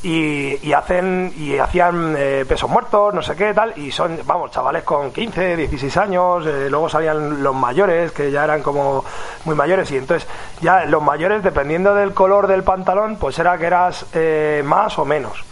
Y, 0.02 0.58
y 0.68 0.74
hacen 0.74 1.32
y 1.34 1.56
hacían 1.56 2.14
eh, 2.18 2.44
pesos 2.46 2.68
muertos, 2.68 3.14
no 3.14 3.22
sé 3.22 3.34
qué 3.36 3.54
tal, 3.54 3.72
y 3.78 3.90
son, 3.90 4.18
vamos, 4.26 4.50
chavales 4.50 4.82
con 4.82 5.10
15, 5.10 5.56
16 5.56 5.96
años, 5.96 6.44
eh, 6.46 6.66
luego 6.68 6.90
salían 6.90 7.42
los 7.42 7.54
mayores, 7.54 8.12
que 8.12 8.30
ya 8.30 8.44
eran 8.44 8.62
como 8.62 9.02
muy 9.46 9.54
mayores, 9.56 9.90
y 9.92 9.96
entonces 9.96 10.28
ya 10.60 10.84
los 10.84 11.02
mayores, 11.02 11.42
dependiendo 11.42 11.94
del 11.94 12.12
color 12.12 12.48
del 12.48 12.62
pantalón, 12.62 13.16
pues 13.16 13.38
era 13.38 13.56
que 13.56 13.64
eras 13.64 14.04
eh, 14.12 14.62
más 14.66 14.98
o 14.98 15.06
menos. 15.06 15.42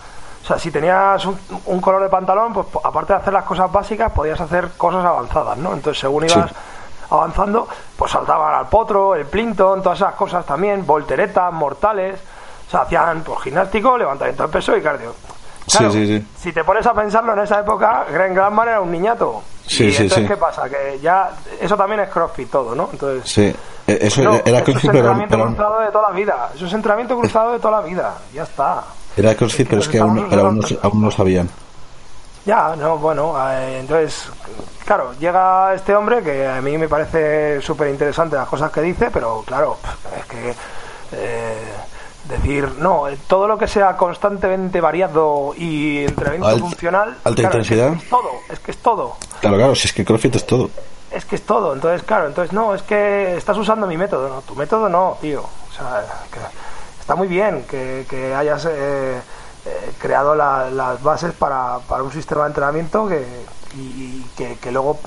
O 0.42 0.44
sea, 0.44 0.58
si 0.58 0.70
tenías 0.72 1.24
un, 1.24 1.38
un 1.66 1.80
color 1.80 2.02
de 2.02 2.08
pantalón, 2.08 2.52
pues 2.52 2.66
aparte 2.82 3.12
de 3.12 3.18
hacer 3.20 3.32
las 3.32 3.44
cosas 3.44 3.70
básicas, 3.70 4.10
podías 4.12 4.40
hacer 4.40 4.70
cosas 4.76 5.04
avanzadas, 5.04 5.56
¿no? 5.58 5.72
Entonces, 5.72 6.00
según 6.00 6.28
Sí. 6.28 6.34
ibas 6.36 6.50
avanzando, 7.10 7.68
pues 7.96 8.10
saltaban 8.10 8.54
al 8.54 8.66
potro, 8.68 9.14
el 9.14 9.26
plinton, 9.26 9.82
todas 9.82 9.98
esas 10.00 10.14
cosas 10.14 10.44
también, 10.44 10.84
volteretas, 10.86 11.52
mortales, 11.52 12.18
o 12.66 12.70
sea, 12.70 12.80
hacían 12.80 13.22
pues 13.22 13.40
gimnástico, 13.42 13.96
levantamiento 13.96 14.42
de 14.44 14.48
peso 14.48 14.76
y 14.76 14.82
cardio. 14.82 15.14
Sí, 15.66 15.78
sí, 15.92 16.06
sí. 16.06 16.26
Si 16.38 16.52
te 16.52 16.64
pones 16.64 16.84
a 16.86 16.92
pensarlo 16.94 17.34
en 17.34 17.38
esa 17.40 17.60
época, 17.60 18.04
Greg 18.10 18.34
Glanman 18.34 18.68
era 18.68 18.80
un 18.80 18.90
niñato. 18.90 19.42
Sí, 19.64 19.84
y 19.84 19.92
sí, 19.92 20.02
entonces, 20.02 20.24
sí. 20.24 20.28
¿qué 20.28 20.36
pasa? 20.36 20.68
Que 20.68 20.98
ya, 21.00 21.30
eso 21.60 21.76
también 21.76 22.00
es 22.00 22.08
crossfit 22.08 22.50
todo, 22.50 22.74
¿no? 22.74 22.88
Entonces, 22.92 23.30
Sí, 23.30 23.42
eh, 23.86 23.98
eso 24.00 24.22
no, 24.22 24.34
era 24.44 24.56
eso 24.58 24.64
CrossFit, 24.64 24.76
es 24.76 24.84
entrenamiento 24.96 25.36
pero- 25.36 25.46
cruzado 25.48 25.80
de 25.80 25.86
toda 25.92 26.10
la 26.10 26.16
vida. 26.16 26.50
Eso 26.54 26.66
es 26.66 26.72
entrenamiento 26.72 27.16
cruzado 27.16 27.52
de 27.52 27.60
toda 27.60 27.80
la 27.80 27.86
vida. 27.86 28.14
Ya 28.34 28.42
está. 28.42 28.82
Era 29.16 29.34
CrossFit, 29.34 29.68
pero 29.68 29.80
es 29.80 29.88
que 29.88 29.98
aún, 29.98 30.26
pero 30.28 30.46
aún, 30.46 30.58
no, 30.58 30.66
aún 30.82 31.02
no 31.02 31.10
sabían. 31.10 31.48
Ya, 32.44 32.74
no, 32.76 32.98
bueno, 32.98 33.34
eh, 33.52 33.78
entonces, 33.80 34.24
claro, 34.84 35.12
llega 35.20 35.74
este 35.74 35.94
hombre 35.94 36.22
que 36.22 36.46
a 36.48 36.60
mí 36.60 36.76
me 36.76 36.88
parece 36.88 37.60
súper 37.60 37.88
interesante 37.88 38.34
las 38.36 38.48
cosas 38.48 38.70
que 38.72 38.80
dice, 38.80 39.10
pero 39.12 39.44
claro, 39.46 39.76
es 40.18 40.24
que 40.26 40.54
eh, 41.12 41.62
decir, 42.28 42.68
no, 42.78 43.04
todo 43.28 43.46
lo 43.46 43.56
que 43.56 43.68
sea 43.68 43.96
constantemente 43.96 44.80
variado 44.80 45.54
y 45.56 45.98
entrenamiento 46.04 46.48
Alt- 46.48 46.60
funcional, 46.60 47.16
alta 47.22 47.42
claro, 47.42 47.60
es 47.60 47.68
que 47.68 47.74
intensidad. 47.74 48.02
Es, 48.02 48.08
todo, 48.10 48.30
es 48.50 48.58
que 48.58 48.70
es 48.72 48.78
todo. 48.78 49.16
Claro, 49.40 49.56
claro, 49.56 49.74
si 49.76 49.86
es 49.86 49.92
que 49.92 50.04
CrossFit 50.04 50.34
es 50.36 50.46
todo. 50.46 50.68
Es 51.12 51.24
que 51.26 51.36
es 51.36 51.42
todo, 51.42 51.74
entonces, 51.74 52.02
claro, 52.02 52.26
entonces 52.26 52.52
no, 52.52 52.74
es 52.74 52.82
que 52.82 53.36
estás 53.36 53.56
usando 53.56 53.86
mi 53.86 53.96
método, 53.96 54.28
no, 54.28 54.40
tu 54.40 54.56
método 54.56 54.88
no, 54.88 55.16
tío. 55.20 55.42
O 55.42 55.72
sea, 55.76 56.02
que 56.32 56.40
está 57.12 57.18
muy 57.18 57.28
bien 57.28 57.64
que, 57.68 58.34
hayas 58.34 58.64
eh, 58.64 59.20
eh, 59.66 59.92
creado 59.98 60.34
la- 60.34 60.70
las 60.70 61.02
bases 61.02 61.34
para, 61.34 61.78
para 61.86 62.02
un 62.02 62.10
sistema 62.10 62.44
de 62.44 62.48
entrenamiento 62.48 63.06
que, 63.06 63.44
y, 63.74 64.24
que, 64.34 64.72
luego 64.72 64.98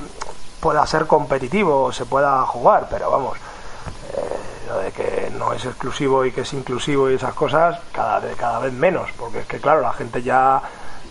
pueda 0.60 0.86
ser 0.86 1.08
competitivo, 1.08 1.91
se 1.91 2.06
pueda 2.06 2.46
jugar, 2.46 2.86
pero 2.91 3.10
vamos, 3.10 3.39
eh, 4.15 4.68
lo 4.68 4.78
de 4.82 4.91
que 4.91 5.32
no 5.36 5.52
es 5.52 5.65
exclusivo 5.65 6.24
y 6.26 6.32
que 6.32 6.41
es 6.41 6.54
inclusivo 6.54 7.10
y 7.10 7.15
esas 7.15 7.34
cosas, 7.34 7.80
cada, 7.91 8.22
cada 8.36 8.60
vez 8.60 8.72
menos, 8.74 9.12
porque 9.18 9.39
es 9.39 9.48
que, 9.48 9.60
claro, 9.60 9.82
la 9.82 9.94
gente 9.94 10.22
ya 10.22 10.62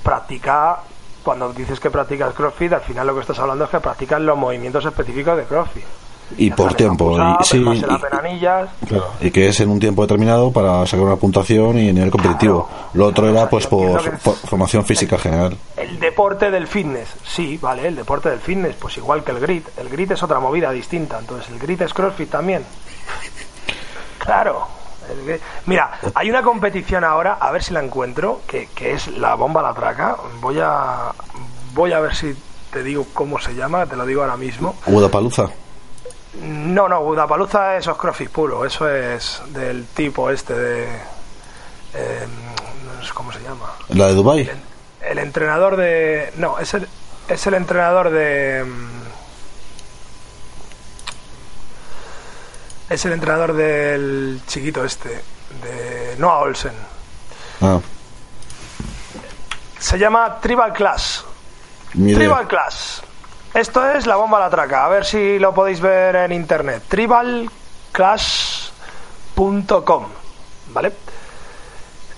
practica, 0.05 0.79
cuando 1.25 1.53
dices 1.53 1.81
que 1.81 1.91
practicas 1.91 2.35
CrossFit, 2.35 2.73
al 2.73 2.83
final 2.83 3.09
lo 3.09 3.15
que 3.15 3.21
estás 3.23 3.41
hablando 3.41 3.65
es 3.65 3.71
que 3.71 3.81
practicas 3.81 4.21
los 4.21 4.39
movimientos 4.39 4.85
específicos 4.87 5.37
de 5.39 5.45
CrossFit. 5.45 5.87
Y 6.37 6.51
Ya 6.51 6.57
por 6.57 6.75
tiempo. 6.75 7.17
Y, 7.19 7.45
sí, 7.45 7.59
el 7.59 7.77
y- 7.77 7.99
penanillas. 7.99 8.69
Claro, 8.89 9.11
y 9.21 9.31
que 9.31 9.49
es 9.49 9.61
en 9.61 9.69
un 9.71 9.79
tiempo 9.79 10.03
determinado 10.03 10.51
para 10.53 10.87
sacar 10.87 11.05
una 11.05 11.17
puntuación 11.17 11.79
y 11.79 11.93
nivel 11.93 12.11
competitivo. 12.11 12.67
Claro. 12.67 12.89
Lo 12.95 13.07
otro 13.07 13.29
era 13.29 13.49
pues 13.49 13.67
por, 13.67 14.01
formación 14.19 14.85
física 14.85 15.19
general. 15.19 15.57
El 15.77 16.01
deporte 16.01 16.51
del 16.51 16.67
fitness, 16.67 17.09
sí, 17.25 17.59
vale, 17.61 17.87
el 17.87 17.97
deporte 17.97 18.31
del 18.31 18.41
fitness, 18.41 18.75
pues 18.77 18.97
igual 18.97 19.23
que 19.23 19.33
el 19.33 19.41
grit. 19.41 19.69
El 19.77 19.89
grit 19.89 20.11
es 20.11 20.23
otra 20.23 20.41
movida 20.41 20.71
distinta, 20.71 21.19
entonces 21.19 21.51
el 21.51 21.59
grit 21.59 21.81
es 21.83 21.95
CrossFit 21.95 22.31
también. 22.31 22.65
Claro. 24.19 24.67
el 25.11 25.41
Mira, 25.67 25.93
hay 26.15 26.31
una 26.31 26.43
competición 26.43 27.05
ahora, 27.05 27.35
a 27.35 27.53
ver 27.53 27.63
si 27.63 27.75
la 27.75 27.83
encuentro, 27.83 28.41
que, 28.47 28.69
que 28.75 28.93
es 28.93 29.09
la 29.19 29.35
bomba 29.35 29.63
la 29.63 29.75
traca. 29.75 30.17
Voy 30.41 30.59
a, 30.61 31.13
voy 31.75 31.93
a 31.93 32.01
ver 32.01 32.15
si 32.15 32.35
te 32.73 32.83
digo 32.83 33.07
cómo 33.13 33.39
se 33.39 33.55
llama, 33.55 33.87
te 33.87 33.97
lo 33.97 34.05
digo 34.07 34.23
ahora 34.23 34.37
mismo. 34.37 34.75
Udapalooza. 34.87 35.49
No, 36.43 36.89
no, 36.89 37.03
Budapalooza 37.03 37.77
eso 37.77 37.93
es 37.93 37.97
CrossFit 37.97 38.31
puro, 38.31 38.65
eso 38.65 38.89
es 38.91 39.41
del 39.49 39.87
tipo 39.87 40.31
este 40.31 40.55
de... 40.55 40.85
eh, 41.95 42.27
no 42.99 43.05
sé 43.05 43.13
cómo 43.15 43.33
se 43.33 43.41
llama. 43.41 43.73
La 43.91 44.09
de 44.09 44.15
Dubai. 44.15 44.51
El 45.01 45.19
entrenador 45.19 45.77
de. 45.77 46.33
No, 46.37 46.59
es 46.59 46.73
el, 46.75 46.89
es 47.29 47.47
el 47.47 47.55
entrenador 47.55 48.11
de. 48.11 48.65
mm, 48.67 49.05
Es 52.91 53.05
el 53.07 53.13
entrenador 53.13 53.55
del 53.55 54.41
chiquito 54.47 54.85
este, 54.85 55.09
de 55.63 56.17
Noah 56.19 56.41
Olsen. 56.41 56.73
Ah, 57.63 57.81
Se 59.79 59.99
llama 59.99 60.39
Tribal 60.41 60.73
Class. 60.73 61.25
Tribal 61.93 62.47
Class. 62.47 63.03
Esto 63.55 63.89
es 63.89 64.07
la 64.07 64.17
bomba 64.17 64.39
a 64.39 64.43
la 64.43 64.51
traca. 64.51 64.85
A 64.85 64.89
ver 64.89 65.05
si 65.05 65.39
lo 65.39 65.55
podéis 65.55 65.81
ver 65.81 66.17
en 66.17 66.33
internet. 66.33 66.83
Tribal 66.89 67.49
Class 67.93 68.73
crossfit.com, 69.35 70.05
¿vale? 70.73 70.93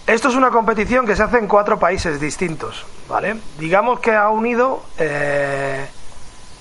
Esto 0.07 0.29
es 0.29 0.35
una 0.35 0.51
competición 0.51 1.07
que 1.07 1.17
se 1.17 1.23
hace 1.23 1.39
en 1.39 1.49
cuatro 1.49 1.79
países 1.79 2.21
distintos, 2.21 2.85
¿vale? 3.09 3.37
Digamos 3.59 4.01
que 4.01 4.15
ha 4.15 4.29
unido 4.29 4.83
eh, 4.99 5.87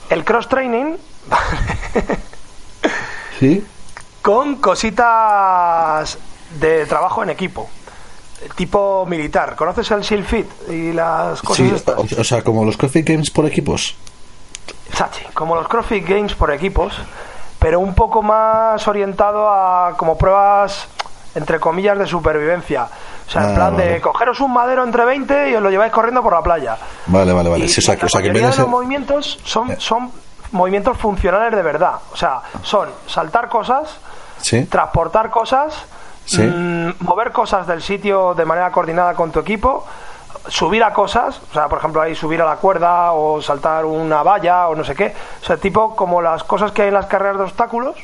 el 0.10 0.24
cross 0.24 0.50
training 0.50 0.96
¿Sí? 3.40 3.66
con 4.22 4.56
cositas 4.56 6.18
de 6.60 6.86
trabajo 6.86 7.22
en 7.24 7.30
equipo, 7.30 7.70
tipo 8.56 9.06
militar. 9.06 9.56
¿Conoces 9.56 9.92
el 9.92 10.02
Shield 10.02 10.26
Fit 10.26 10.48
y 10.70 10.94
las 10.94 11.42
cosas 11.42 11.68
Sí, 11.68 11.76
estas? 11.76 11.96
o, 11.98 12.22
o 12.22 12.24
sea, 12.24 12.44
como 12.44 12.66
los 12.66 12.78
CrossFit 12.78 13.08
Games 13.08 13.30
por 13.30 13.46
equipos. 13.46 13.96
Sachi, 14.96 15.26
como 15.34 15.56
los 15.56 15.68
CrossFit 15.68 16.08
Games 16.08 16.34
por 16.36 16.52
equipos, 16.52 16.94
pero 17.60 17.80
un 17.80 17.94
poco 17.96 18.22
más 18.22 18.88
orientado 18.88 19.50
a 19.50 19.94
como 19.98 20.18
pruebas 20.18 20.88
entre 21.36 21.60
comillas 21.60 21.98
de 22.00 22.06
supervivencia. 22.08 22.88
O 23.28 23.30
sea, 23.30 23.44
en 23.44 23.52
Ah, 23.52 23.56
plan 23.56 23.78
de 23.78 24.00
cogeros 24.00 24.40
un 24.40 24.54
madero 24.54 24.84
entre 24.84 25.04
20 25.04 25.50
y 25.50 25.56
os 25.56 25.62
lo 25.62 25.70
lleváis 25.70 25.92
corriendo 25.92 26.24
por 26.24 26.32
la 26.34 26.42
playa. 26.42 26.78
Vale, 27.08 27.34
vale, 27.34 27.50
vale. 27.50 27.66
Y 27.66 27.68
Sí, 27.70 27.80
o 27.80 27.84
sea, 27.84 27.98
que, 27.98 28.06
o 28.06 28.10
sea, 28.10 28.22
que 28.22 28.30
en 28.30 28.36
ser... 28.36 28.60
los 28.60 28.68
movimientos 28.70 29.40
son, 29.44 29.72
Eh. 29.72 29.76
son 29.80 30.12
movimientos 30.52 30.98
funcionales 30.98 31.52
de 31.54 31.62
verdad. 31.62 31.96
O 32.14 32.16
sea, 32.16 32.40
son 32.64 32.88
saltar 33.08 33.50
cosas, 33.50 33.98
Sí, 34.38 34.64
transportar 34.66 35.30
cosas, 35.30 35.74
Sí. 36.26 36.42
mm, 36.42 36.94
mover 37.00 37.32
cosas 37.34 37.68
del 37.68 37.82
sitio 37.82 38.34
de 38.34 38.46
manera 38.46 38.72
coordinada 38.72 39.14
con 39.14 39.32
tu 39.32 39.40
equipo, 39.40 39.86
subir 40.48 40.84
a 40.84 40.94
cosas, 40.94 41.40
o 41.50 41.54
sea, 41.54 41.68
por 41.68 41.80
ejemplo, 41.80 42.02
ahí 42.02 42.16
subir 42.16 42.42
a 42.42 42.46
la 42.46 42.56
cuerda 42.58 43.12
o 43.14 43.42
saltar 43.42 43.86
una 43.86 44.24
valla 44.24 44.68
o 44.70 44.76
no 44.76 44.84
sé 44.84 44.96
qué. 44.96 45.14
O 45.42 45.46
sea, 45.46 45.58
tipo 45.58 45.96
como 45.96 46.22
las 46.22 46.44
cosas 46.44 46.72
que 46.72 46.84
hay 46.84 46.88
en 46.90 46.94
las 46.94 47.06
carreras 47.08 47.38
de 47.38 47.44
obstáculos, 47.44 47.96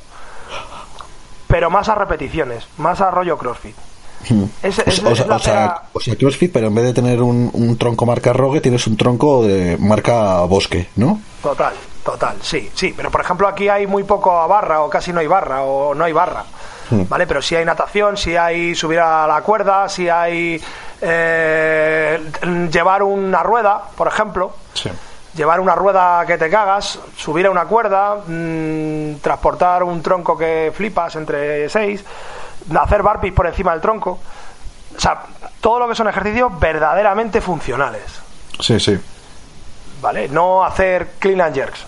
pero 1.48 1.70
más 1.70 1.90
a 1.90 1.96
repeticiones, 1.96 2.68
más 2.78 3.02
a 3.02 3.12
rollo 3.12 3.38
CrossFit. 3.38 3.76
Sea- 4.26 4.44
o 4.64 4.68
es 4.68 5.18
sea, 5.18 5.26
la 5.28 5.36
o 5.36 5.40
sea, 5.40 5.54
pega- 5.54 5.82
o 5.94 6.00
sea, 6.00 6.16
CrossFit, 6.16 6.54
pero 6.54 6.68
en 6.68 6.76
vez 6.76 6.86
de 6.86 6.94
tener 6.94 7.22
un, 7.22 7.50
un 7.54 7.78
tronco 7.78 8.06
marca 8.06 8.32
rogue, 8.34 8.62
tienes 8.62 8.86
un 8.88 8.96
tronco 8.96 9.44
de 9.44 9.78
marca 9.80 10.42
bosque, 10.42 10.90
¿no? 10.96 11.20
Total, 11.42 11.74
total, 12.06 12.38
sí, 12.42 12.70
sí. 12.76 12.94
Pero 12.96 13.10
por 13.10 13.22
ejemplo 13.22 13.48
aquí 13.48 13.68
hay 13.68 13.88
muy 13.88 14.04
poco 14.04 14.32
a 14.40 14.46
barra 14.48 14.82
o 14.82 14.90
casi 14.90 15.12
no 15.12 15.20
hay 15.22 15.28
barra 15.28 15.64
o 15.64 15.96
no 15.96 16.04
hay 16.04 16.14
barra. 16.14 16.44
Hmm. 16.92 17.04
¿Vale? 17.08 17.26
Pero 17.26 17.42
sí 17.42 17.56
hay 17.56 17.66
natación, 17.66 18.18
sí 18.18 18.36
hay 18.36 18.76
subir 18.76 19.00
a 19.00 19.26
la 19.26 19.42
cuerda, 19.42 19.88
sí 19.90 20.10
hay 20.10 20.62
eh, 21.02 22.20
llevar 22.72 23.02
una 23.02 23.42
rueda, 23.42 23.82
por 23.96 24.08
ejemplo. 24.08 24.54
Llevar 25.34 25.62
una 25.62 25.76
rueda 25.76 26.26
que 26.26 26.38
te 26.38 26.50
cagas, 26.50 27.00
subir 27.16 27.46
a 27.46 27.52
una 27.52 27.64
cuerda, 27.64 28.18
mm, 28.28 29.16
transportar 29.22 29.82
un 29.84 30.02
tronco 30.02 30.38
que 30.38 30.74
flipas 30.76 31.16
entre 31.16 31.70
seis, 31.70 32.04
hacer 32.78 33.02
burpees 33.02 33.34
por 33.34 33.48
encima 33.48 33.72
del 33.72 33.80
tronco. 33.80 34.20
O 34.96 35.00
sea, 35.00 35.24
todo 35.62 35.80
lo 35.80 35.88
que 35.88 35.96
son 35.96 36.10
ejercicios 36.10 36.60
verdaderamente 36.60 37.40
funcionales. 37.40 38.04
Sí, 38.60 38.78
sí, 38.80 39.00
¿Vale? 40.02 40.28
No 40.28 40.66
hacer 40.66 41.12
clean 41.20 41.40
and 41.42 41.56
jerks 41.56 41.86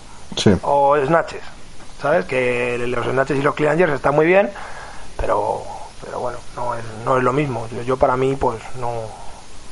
o 0.62 0.96
snatches, 0.96 1.42
¿sabes? 2.00 2.24
Que 2.24 2.78
los 2.78 3.04
snatches 3.04 3.38
y 3.38 3.42
los 3.42 3.54
clean 3.54 3.72
and 3.72 3.80
jerks 3.80 3.96
están 3.96 4.14
muy 4.14 4.24
bien, 4.26 4.50
pero, 5.24 5.62
pero 6.04 6.20
bueno, 6.20 6.38
no 6.54 6.74
es, 6.74 6.84
no 7.02 7.16
es 7.16 7.24
lo 7.24 7.32
mismo. 7.32 7.66
Yo, 7.74 7.80
yo 7.82 7.96
para 7.96 8.14
mí, 8.14 8.36
pues 8.36 8.60
no, 8.78 8.92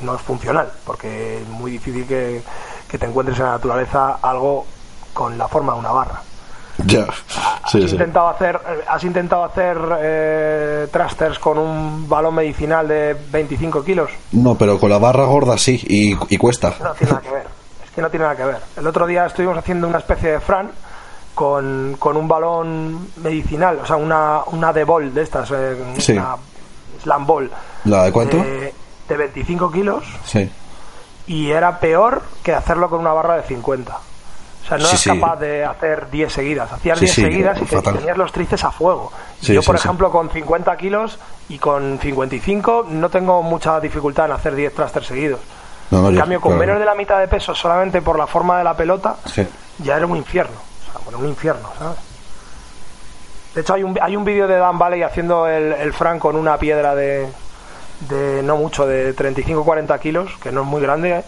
no 0.01 0.15
es 0.15 0.23
funcional, 0.23 0.71
porque 0.87 1.43
es 1.43 1.49
muy 1.49 1.73
difícil 1.73 2.07
que, 2.07 2.43
que 2.89 2.97
te 2.99 3.05
encuentres 3.05 3.39
en 3.39 3.45
la 3.45 3.51
naturaleza 3.53 4.19
algo 4.23 4.65
con 5.13 5.37
la 5.37 5.47
forma 5.49 5.75
de 5.75 5.79
una 5.81 5.93
barra. 5.93 6.23
Ya. 6.87 7.05
Sí, 7.69 7.83
¿Has, 7.85 7.91
sí. 7.91 7.97
intentado 7.97 8.29
hacer, 8.29 8.59
¿Has 8.89 9.05
intentado 9.05 9.45
hacer 9.45 9.77
eh, 10.01 10.89
thrusters 10.91 11.39
con 11.39 11.59
un 11.59 12.09
balón 12.09 12.35
medicinal 12.35 12.89
de 12.89 13.15
25 13.31 13.85
kilos? 13.85 14.11
No, 14.33 14.55
pero 14.55 14.81
con 14.81 14.89
la 14.89 14.97
barra 14.99 15.27
gorda 15.27 15.59
sí, 15.59 15.79
y, 15.87 16.17
y 16.35 16.39
cuesta. 16.39 16.73
No 16.83 16.95
tiene 16.95 17.13
nada 17.13 17.23
que 17.23 17.31
ver. 17.31 17.47
Es 17.85 17.91
que 17.91 18.01
no 18.01 18.09
tiene 18.09 18.25
nada 18.25 18.37
que 18.37 18.45
ver. 18.45 18.59
El 18.79 18.87
otro 18.87 19.07
día 19.07 19.27
estuvimos 19.27 19.59
haciendo 19.59 19.87
una 19.87 19.99
especie 19.99 20.33
de 20.33 20.41
fran 20.41 20.71
con, 21.35 21.97
con 21.99 22.17
un 22.17 22.29
balón 22.29 23.09
medicinal, 23.23 23.79
o 23.83 23.87
sea, 23.87 23.97
una, 23.97 24.41
una 24.47 24.73
de 24.73 24.85
ball 24.85 25.13
de 25.15 25.23
estas, 25.23 25.51
eh, 25.53 25.77
Sí. 25.99 26.13
una 26.13 26.37
slam 27.03 27.27
ball. 27.27 27.51
¿La 27.85 28.05
de 28.05 28.13
cuánto? 28.13 28.37
De, 28.37 28.75
de 29.09 29.17
25 29.17 29.71
kilos 29.73 30.05
Sí. 30.25 30.51
y 31.27 31.51
era 31.51 31.79
peor 31.81 32.23
que 32.43 32.53
hacerlo 32.55 32.89
con 32.91 33.01
una 33.01 33.13
barra 33.13 33.37
de 33.37 33.43
50. 33.45 33.97
O 33.97 34.65
sea, 34.69 34.79
no 34.79 34.85
Sí, 34.85 34.91
eras 34.91 35.01
sí. 35.01 35.11
capaz 35.21 35.37
de 35.41 35.65
hacer 35.65 36.09
10 36.11 36.33
seguidas. 36.33 36.73
Hacías 36.73 36.99
Sí, 36.99 37.07
10 37.07 37.15
sí, 37.17 37.23
seguidas 37.23 37.61
y 37.61 37.67
fatal. 37.67 37.99
tenías 37.99 38.17
los 38.17 38.31
tríceps 38.31 38.63
a 38.65 38.71
fuego. 38.71 39.11
Yo, 39.41 39.61
por 39.63 39.75
ejemplo, 39.75 40.11
con 40.11 40.31
50 40.31 40.77
kilos 40.77 41.19
y 41.49 41.59
con 41.59 41.99
55 41.99 42.87
no 42.89 43.09
tengo 43.09 43.43
mucha 43.43 43.81
dificultad 43.81 44.27
en 44.27 44.33
hacer 44.33 44.55
10 44.55 44.73
thrusters 44.75 45.07
seguidos. 45.07 45.41
No, 45.91 46.03
no, 46.03 46.09
En 46.09 46.15
yo- 46.15 46.21
cambio, 46.21 46.41
con 46.41 46.53
claro. 46.53 46.61
menos 46.67 46.79
de 46.79 46.85
la 46.87 46.95
mitad 46.95 47.19
de 47.19 47.27
peso, 47.27 47.55
solamente 47.55 48.01
por 48.03 48.17
la 48.17 48.27
forma 48.29 48.57
de 48.59 48.65
la 48.65 48.75
pelota, 48.77 49.17
ya 49.79 49.97
era 49.97 50.07
un 50.07 50.17
infierno. 50.17 50.57
Sea, 50.93 51.01
bueno, 51.05 51.19
un 51.19 51.29
infierno, 51.29 51.69
¿sabes? 51.79 51.99
De 53.55 53.61
hecho, 53.61 53.75
hay 53.75 53.83
un, 53.83 53.99
hay 54.01 54.17
un 54.17 54.25
vídeo 54.25 54.49
de 54.49 54.57
Dan 54.57 54.79
Valley 54.79 55.03
haciendo 55.03 55.47
el, 55.47 55.73
el 55.73 55.93
Fran 55.93 56.19
con 56.19 56.37
una 56.37 56.57
piedra 56.57 56.95
de, 56.95 57.29
de 58.09 58.43
no 58.43 58.57
mucho, 58.57 58.87
de 58.87 59.15
35-40 59.15 59.99
kilos, 60.01 60.31
que 60.43 60.51
no 60.51 60.63
es 60.63 60.67
muy 60.67 60.81
grande, 60.81 61.19
¿eh? 61.19 61.25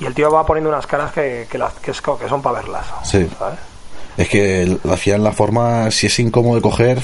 y 0.00 0.06
el 0.06 0.14
tío 0.14 0.30
va 0.30 0.46
poniendo 0.46 0.70
unas 0.70 0.86
caras 0.86 1.12
que, 1.12 1.46
que, 1.50 1.58
las, 1.58 1.74
que, 1.74 1.90
es 1.90 2.00
co- 2.00 2.18
que 2.18 2.28
son 2.28 2.40
para 2.40 2.60
verlas. 2.60 2.86
Sí. 3.02 3.28
¿sabes? 3.38 3.58
Es 4.16 4.28
que 4.28 4.78
la 4.82 4.94
hacían 4.94 5.22
la 5.22 5.32
forma, 5.32 5.90
si 5.90 6.06
es 6.06 6.18
incómodo 6.18 6.56
de 6.56 6.62
coger, 6.62 7.00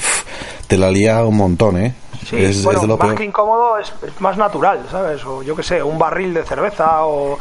te 0.67 0.77
la 0.77 0.89
lía 0.89 1.23
un 1.23 1.37
montón, 1.37 1.77
¿eh? 1.77 1.93
Sí, 2.27 2.37
es, 2.43 2.63
bueno, 2.63 2.79
es 2.79 2.81
de 2.81 2.87
lo 2.87 2.97
más 2.97 3.05
peor. 3.07 3.17
que 3.19 3.23
incómodo 3.25 3.77
es, 3.77 3.93
es 4.05 4.19
más 4.19 4.35
natural, 4.35 4.83
¿sabes? 4.89 5.23
O 5.25 5.43
yo 5.43 5.55
qué 5.55 5.61
sé, 5.61 5.83
un 5.83 5.99
barril 5.99 6.33
de 6.33 6.43
cerveza 6.43 7.05
o 7.05 7.37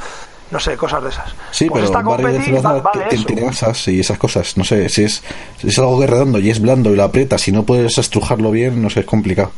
no 0.55 0.61
sé, 0.61 0.77
cosas 0.77 1.03
de 1.03 1.11
esas. 1.11 1.35
Sí, 1.51 1.69
Pues 1.69 1.83
pero 1.83 1.85
esta 1.87 1.99
de 1.99 2.05
va- 2.05 2.17
vale 2.17 3.19
te 3.27 3.35
grasas 3.35 3.89
y 3.89 4.01
esas 4.01 4.17
cosas. 4.19 4.57
No 4.57 4.63
sé, 4.65 4.89
si 4.89 5.03
es, 5.05 5.23
si 5.59 5.69
es 5.69 5.79
algo 5.79 5.99
que 5.99 6.05
es 6.05 6.11
redondo 6.11 6.39
y 6.39 6.49
es 6.49 6.61
blando 6.63 6.91
y 6.91 6.97
lo 6.97 7.03
aprietas, 7.05 7.43
si 7.43 7.51
no 7.53 7.65
puedes 7.65 7.99
estrujarlo 7.99 8.51
bien, 8.53 8.81
no 8.81 8.89
sé, 8.89 9.01
es 9.01 9.07
complicado. 9.07 9.51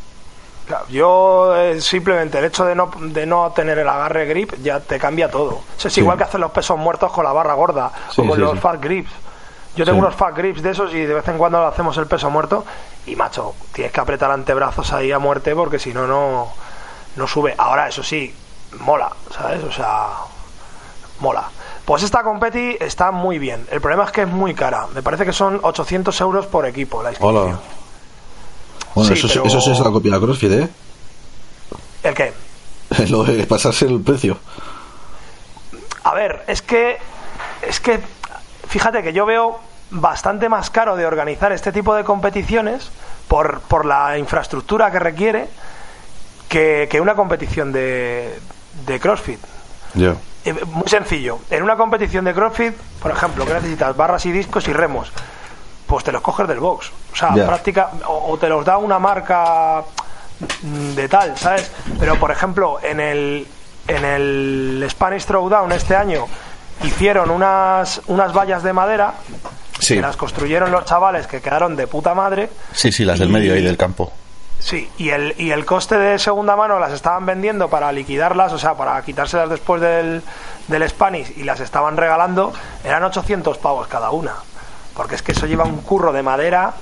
Claro, 0.65 0.85
yo 0.89 1.55
eh, 1.55 1.79
simplemente 1.79 2.39
el 2.39 2.45
hecho 2.45 2.65
de 2.65 2.75
no, 2.75 2.91
de 2.99 3.25
no 3.25 3.51
tener 3.55 3.77
el 3.79 3.87
agarre 3.87 4.25
grip 4.25 4.53
ya 4.61 4.79
te 4.81 4.99
cambia 4.99 5.29
todo. 5.31 5.51
O 5.51 5.63
sea, 5.77 5.87
es 5.87 5.93
Sí. 5.93 6.01
igual 6.01 6.17
que 6.17 6.25
hacer 6.25 6.39
los 6.41 6.51
pesos 6.51 6.77
muertos 6.77 7.11
con 7.11 7.23
la 7.23 7.31
barra 7.31 7.53
gorda 7.53 7.91
Sí, 8.09 8.19
o 8.21 8.25
con 8.25 8.35
sí, 8.35 8.41
los 8.41 8.59
fat 8.59 8.81
grips. 8.83 9.11
Yo 9.77 9.85
tengo 9.85 9.99
unos 9.99 10.15
fat 10.15 10.35
grips 10.35 10.61
de 10.63 10.71
esos 10.71 10.91
y 10.93 10.99
de 11.05 11.13
vez 11.13 11.27
en 11.27 11.37
cuando 11.37 11.65
hacemos 11.65 11.95
el 11.97 12.07
peso 12.07 12.29
muerto 12.31 12.65
y 13.05 13.15
macho, 13.15 13.53
tienes 13.71 13.93
que 13.93 13.99
apretar 14.01 14.29
antebrazos 14.31 14.91
ahí 14.91 15.11
a 15.11 15.19
muerte 15.19 15.53
porque 15.55 15.77
si 15.79 15.93
no, 15.93 16.07
no 16.07 16.47
no 17.15 17.27
sube. 17.27 17.53
Ahora, 17.57 17.87
eso 17.87 18.01
sí, 18.03 18.33
mola, 18.81 19.09
¿sabes? 19.31 19.63
O 19.63 19.71
sea, 19.71 20.07
mola. 21.19 21.49
Pues 21.85 22.03
esta 22.03 22.23
competi 22.23 22.75
está 22.79 23.11
muy 23.11 23.39
bien. 23.39 23.65
El 23.71 23.79
problema 23.81 24.03
es 24.05 24.11
que 24.11 24.21
es 24.23 24.27
muy 24.27 24.53
cara. 24.53 24.87
Me 24.93 25.01
parece 25.01 25.25
que 25.25 25.33
son 25.33 25.59
800 25.63 26.19
euros 26.21 26.45
por 26.47 26.65
equipo 26.65 27.01
la 27.03 27.09
inscripción. 27.11 27.43
Hola. 27.47 27.59
Bueno, 28.95 29.07
Sí, 29.15 29.19
eso, 29.25 29.27
pero- 29.27 29.45
eso 29.45 29.61
sí 29.61 29.71
es 29.71 29.79
la 29.79 29.91
copia 29.91 30.13
de 30.13 30.19
CrossFit, 30.19 30.51
¿eh? 30.51 30.69
¿El 32.03 32.13
qué? 32.13 32.33
Lo 33.09 33.23
de 33.23 33.45
pasarse 33.45 33.85
el 33.85 34.01
precio. 34.01 34.37
A 36.03 36.13
ver, 36.13 36.43
es 36.47 36.61
que 36.61 36.97
es 37.61 37.79
que 37.79 37.99
fíjate 38.67 39.03
que 39.03 39.13
yo 39.13 39.25
veo 39.25 39.59
bastante 39.89 40.49
más 40.49 40.69
caro 40.69 40.95
de 40.95 41.05
organizar 41.05 41.51
este 41.51 41.71
tipo 41.71 41.95
de 41.95 42.03
competiciones 42.03 42.89
por, 43.27 43.59
por 43.61 43.85
la 43.85 44.17
infraestructura 44.17 44.91
que 44.91 44.99
requiere 44.99 45.47
que, 46.49 46.87
que 46.89 47.01
una 47.01 47.15
competición 47.15 47.71
de, 47.71 48.39
de 48.85 48.99
CrossFit. 48.99 49.39
Eh, 49.95 50.53
Muy 50.65 50.87
sencillo. 50.87 51.39
En 51.49 51.63
una 51.63 51.75
competición 51.75 52.25
de 52.25 52.33
CrossFit, 52.33 52.73
por 53.01 53.11
ejemplo, 53.11 53.45
que 53.45 53.53
necesitas 53.53 53.95
barras 53.95 54.25
y 54.25 54.31
discos 54.31 54.67
y 54.67 54.73
remos, 54.73 55.11
pues 55.85 56.03
te 56.03 56.11
los 56.11 56.21
coges 56.21 56.47
del 56.47 56.59
box. 56.59 56.91
O 57.11 57.15
sea, 57.15 57.33
práctica 57.33 57.89
o, 58.07 58.31
o 58.33 58.37
te 58.37 58.47
los 58.49 58.63
da 58.65 58.77
una 58.77 58.99
marca 58.99 59.83
mm, 60.63 60.93
de 60.95 61.09
tal, 61.09 61.37
¿sabes? 61.37 61.71
Pero 61.99 62.15
por 62.17 62.31
ejemplo, 62.31 62.77
en 62.81 62.99
el 62.99 63.47
en 63.87 64.03
el 64.05 64.85
Spanish 64.89 65.25
Throwdown 65.25 65.71
este 65.71 65.95
año 65.95 66.25
hicieron 66.83 67.29
unas 67.31 68.01
unas 68.07 68.33
vallas 68.33 68.61
de 68.63 68.73
madera 68.73 69.13
Sí. 69.79 69.95
que 69.95 70.01
las 70.01 70.17
construyeron 70.17 70.71
los 70.71 70.85
chavales 70.85 71.27
que 71.27 71.39
quedaron 71.39 71.75
de 71.75 71.85
puta 71.87 72.13
madre. 72.15 72.49
Sí, 72.73 72.91
sí, 72.91 73.05
las 73.05 73.19
del 73.19 73.29
Y- 73.29 73.33
medio 73.33 73.53
ahí 73.53 73.61
del 73.63 73.77
campo. 73.77 74.11
Sí, 74.59 74.89
y 74.97 75.09
el, 75.09 75.35
y 75.37 75.51
el 75.51 75.65
coste 75.65 75.97
de 75.97 76.17
segunda 76.19 76.55
mano 76.55 76.79
las 76.79 76.91
estaban 76.91 77.25
vendiendo 77.25 77.69
para 77.69 77.91
liquidarlas, 77.91 78.51
o 78.53 78.57
sea, 78.57 78.73
para 78.73 79.01
quitárselas 79.03 79.49
después 79.49 79.81
del, 79.81 80.23
del 80.67 80.89
Spanish 80.89 81.31
y 81.37 81.43
las 81.43 81.59
estaban 81.59 81.95
regalando, 81.95 82.53
eran 82.83 83.03
800 83.03 83.57
pavos 83.59 83.87
cada 83.87 84.09
una. 84.11 84.33
Porque 84.95 85.13
es 85.13 85.21
que 85.21 85.33
eso 85.33 85.45
lleva 85.45 85.63
un 85.63 85.81
curro 85.81 86.11
de 86.11 86.23
madera 86.23 86.73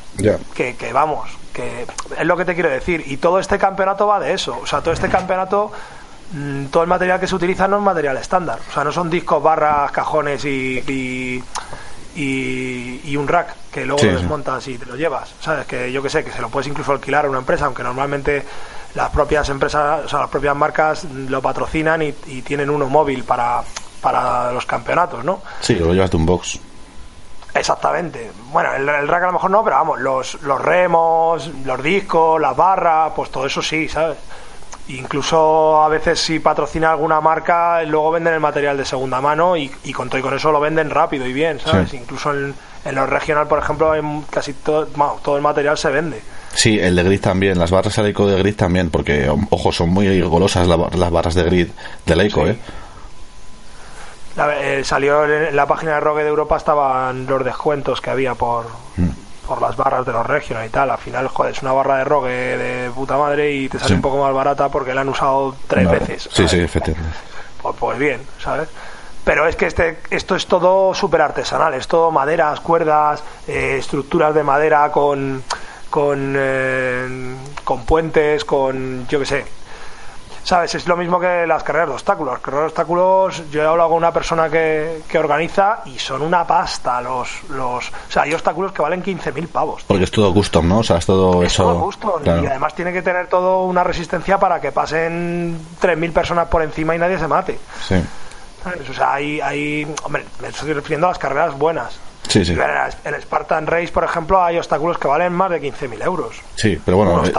que, 0.54 0.78
que 0.78 0.94
vamos, 0.94 1.30
que 1.52 1.86
es 2.18 2.26
lo 2.26 2.38
que 2.38 2.46
te 2.46 2.54
quiero 2.54 2.70
decir. 2.70 3.04
Y 3.08 3.18
todo 3.18 3.40
este 3.40 3.58
campeonato 3.58 4.08
va 4.08 4.22
de 4.22 4.34
eso. 4.34 4.58
O 4.62 4.66
sea, 4.66 4.80
todo 4.80 4.94
este 4.94 5.10
campeonato, 5.10 5.72
mm, 6.32 6.68
todo 6.68 6.84
el 6.84 6.90
material 6.90 7.20
que 7.20 7.28
se 7.28 7.36
utiliza 7.36 7.68
no 7.68 7.76
es 7.78 7.84
material 7.84 8.16
estándar. 8.16 8.60
O 8.70 8.74
sea, 8.74 8.86
no 8.86 8.94
son 8.94 9.10
discos, 9.10 9.44
barras, 9.44 9.92
cajones 9.92 10.46
y, 10.46 10.80
y, 10.88 11.44
y, 12.16 13.02
y 13.04 13.18
un 13.18 13.28
rack 13.28 13.54
que 13.72 13.86
luego 13.86 14.00
Sí, 14.00 14.08
lo 14.10 14.20
desmontas 14.20 14.68
y 14.68 14.78
te 14.78 14.86
lo 14.86 14.96
llevas, 14.96 15.34
¿sabes? 15.42 15.66
Que 15.68 15.92
yo 15.92 16.02
que 16.02 16.10
sé, 16.10 16.24
que 16.24 16.32
se 16.32 16.42
lo 16.42 16.50
puedes 16.50 16.68
incluso 16.68 16.92
alquilar 16.92 17.26
a 17.26 17.30
una 17.30 17.40
empresa, 17.40 17.66
aunque 17.66 17.84
normalmente 17.84 18.44
las 18.94 19.10
propias 19.10 19.50
empresas, 19.50 20.06
o 20.06 20.10
sea, 20.10 20.20
las 20.20 20.30
propias 20.30 20.56
marcas 20.56 21.04
lo 21.04 21.42
patrocinan 21.42 22.02
y, 22.02 22.14
y 22.28 22.42
tienen 22.42 22.70
uno 22.70 22.88
móvil 22.88 23.24
para, 23.26 23.62
para 24.02 24.52
los 24.54 24.66
campeonatos, 24.66 25.24
¿no? 25.26 25.42
Sí, 25.60 25.76
lo 25.76 25.94
llevas 25.94 26.10
de 26.12 26.18
un 26.18 26.26
box. 26.26 26.60
Exactamente. 27.54 28.32
Bueno, 28.52 28.74
el, 28.74 28.88
el 28.88 29.08
rack 29.08 29.24
a 29.24 29.28
lo 29.28 29.34
mejor 29.34 29.50
no, 29.52 29.64
pero 29.64 29.78
vamos, 29.78 30.00
los, 30.00 30.42
los 30.42 30.62
remos, 30.62 31.50
los 31.66 31.82
discos, 31.84 32.40
las 32.40 32.56
barras, 32.56 33.14
pues 33.16 33.30
todo 33.32 33.46
eso 33.46 33.62
sí, 33.62 33.88
¿sabes? 33.88 34.18
Incluso 34.88 35.82
a 35.82 35.90
veces 35.90 36.20
si 36.20 36.40
patrocina 36.40 36.92
alguna 36.92 37.20
marca, 37.20 37.82
luego 37.84 38.12
venden 38.12 38.36
el 38.36 38.40
material 38.40 38.78
de 38.78 38.86
segunda 38.86 39.20
mano 39.20 39.58
y, 39.58 39.72
y 39.84 39.94
con 39.94 40.10
todo 40.10 40.20
y 40.20 40.22
con 40.22 40.34
eso 40.36 40.52
lo 40.52 40.60
venden 40.60 40.90
rápido 40.92 41.26
y 41.26 41.34
bien, 41.34 41.60
¿sabes? 41.60 41.90
Sí. 41.90 41.98
Incluso 41.98 42.32
en, 42.32 42.54
en 42.86 42.96
los 42.96 43.10
regional, 43.10 43.48
por 43.48 43.58
ejemplo, 43.58 43.96
en 43.96 44.22
casi 44.30 44.54
todo, 44.54 44.88
bueno, 44.96 45.18
todo 45.24 45.38
el 45.38 45.42
material 45.42 45.76
se 45.78 45.90
vende. 45.90 46.22
Sí, 46.54 46.80
el 46.80 46.96
de 46.96 47.04
grid 47.04 47.20
también, 47.20 47.58
las 47.58 47.72
barras 47.72 47.96
de 47.96 48.04
Leico 48.04 48.28
de 48.28 48.38
grid 48.38 48.56
también, 48.56 48.92
porque, 48.92 49.28
ojo, 49.50 49.72
son 49.72 49.90
muy 49.90 50.22
golosas 50.22 50.68
la- 50.68 50.90
las 50.96 51.12
barras 51.12 51.34
de 51.34 51.44
grid 51.44 51.68
de 52.06 52.16
Leico, 52.16 52.44
Sí. 52.46 52.52
¿eh? 52.52 52.58
La- 54.36 54.60
eh, 54.62 54.84
salió 54.84 55.26
en 55.26 55.56
la 55.56 55.66
página 55.66 55.96
de 55.96 56.00
Rogue 56.02 56.24
de 56.24 56.30
Europa 56.30 56.58
estaban 56.58 57.26
los 57.26 57.44
descuentos 57.44 58.02
que 58.02 58.10
había 58.12 58.36
por, 58.36 58.66
Mm. 58.98 59.10
Por 59.46 59.62
las 59.62 59.76
barras 59.76 60.06
de 60.06 60.12
los 60.12 60.26
regional 60.26 60.66
y 60.66 60.70
tal. 60.70 60.90
Al 60.92 60.98
final, 60.98 61.28
joder, 61.28 61.54
es 61.54 61.62
una 61.62 61.72
barra 61.74 61.98
de 61.98 62.04
Rogue 62.04 62.30
de 62.58 62.90
puta 62.92 63.18
madre 63.18 63.52
y 63.52 63.70
te 63.70 63.78
sale 63.78 63.90
Sí. 63.90 63.94
un 63.96 64.02
poco 64.02 64.18
más 64.18 64.34
barata 64.34 64.70
porque 64.70 64.94
la 64.94 65.02
han 65.02 65.10
usado 65.10 65.56
tres 65.68 65.86
Vale. 65.86 66.00
veces. 66.00 66.30
Sí, 66.32 66.44
efectivamente. 66.60 67.18
Pues, 67.62 67.76
pues 67.80 67.98
bien, 67.98 68.22
¿sabes? 68.40 68.70
Pero 69.24 69.48
es 69.48 69.56
que 69.56 69.66
este, 69.66 70.00
esto 70.12 70.36
es 70.36 70.46
todo 70.46 70.94
súper 70.94 71.22
artesanal, 71.22 71.74
es 71.74 71.88
todo 71.88 72.12
maderas, 72.12 72.60
cuerdas, 72.60 73.24
eh, 73.48 73.78
estructuras 73.80 74.36
de 74.36 74.44
madera 74.44 74.92
con, 74.92 75.42
con, 75.90 76.36
eh, 76.38 77.36
con 77.64 77.86
puentes, 77.86 78.46
con, 78.46 79.08
yo 79.08 79.20
qué 79.20 79.26
sé. 79.26 79.46
¿Sabes? 80.46 80.76
Es 80.76 80.88
lo 80.88 80.96
mismo 80.96 81.20
que 81.20 81.48
las 81.48 81.64
carreras 81.64 81.88
de 81.90 81.94
obstáculos. 81.96 82.34
Las 82.36 82.42
carreras 82.42 82.62
de 82.62 82.68
obstáculos, 82.68 83.50
yo 83.50 83.64
he 83.64 83.66
hablado 83.66 83.90
con 83.90 83.98
una 83.98 84.12
persona 84.14 84.48
que, 84.48 85.02
que 85.10 85.18
organiza 85.18 85.80
y 85.86 85.98
son 85.98 86.22
una 86.22 86.46
pasta 86.46 87.02
los... 87.02 87.44
los 87.50 87.88
o 87.90 87.92
sea, 88.12 88.22
hay 88.24 88.34
obstáculos 88.36 88.72
que 88.72 88.84
valen 88.84 89.04
15.000 89.04 89.48
pavos. 89.48 89.84
Porque 89.88 90.04
es 90.04 90.12
todo 90.12 90.32
custom, 90.32 90.68
¿no? 90.68 90.78
O 90.80 90.84
sea, 90.84 90.98
es 90.98 91.06
todo 91.08 91.42
Es 91.42 91.52
eso. 91.54 91.90
todo 92.00 92.20
claro. 92.20 92.44
Y 92.44 92.46
además 92.46 92.76
tiene 92.76 92.94
que 92.94 93.02
tener 93.02 93.26
todo 93.26 93.64
una 93.64 93.84
resistencia 93.84 94.38
para 94.38 94.62
que 94.62 94.72
pasen 94.72 95.58
3.000 95.82 96.14
personas 96.14 96.48
por 96.48 96.62
encima 96.62 96.96
y 96.96 97.00
nadie 97.00 97.18
se 97.18 97.28
mate. 97.28 97.60
Sí, 97.82 97.96
¿sabes? 98.64 98.88
O 98.88 98.94
sea, 98.94 99.16
hay, 99.16 99.42
hay. 99.42 99.92
Hombre, 100.04 100.26
me 100.44 100.50
estoy 100.50 100.74
refiriendo 100.74 101.08
a 101.08 101.10
las 101.10 101.18
carreras 101.18 101.58
buenas. 101.58 101.98
Sí, 102.28 102.46
sí. 102.46 102.54
En 102.54 102.60
el- 102.62 103.16
En 103.16 103.22
Spartan 103.22 103.68
Race, 103.68 103.90
por 103.92 104.04
ejemplo, 104.04 104.44
hay 104.44 104.58
obstáculos 104.58 104.98
que 104.98 105.08
valen 105.08 105.34
más 105.34 105.50
de 105.50 105.60
15.000 105.62 106.02
euros. 106.02 106.36
Sí, 106.56 106.80
pero 106.84 106.98
bueno, 106.98 107.24
eh, 107.26 107.34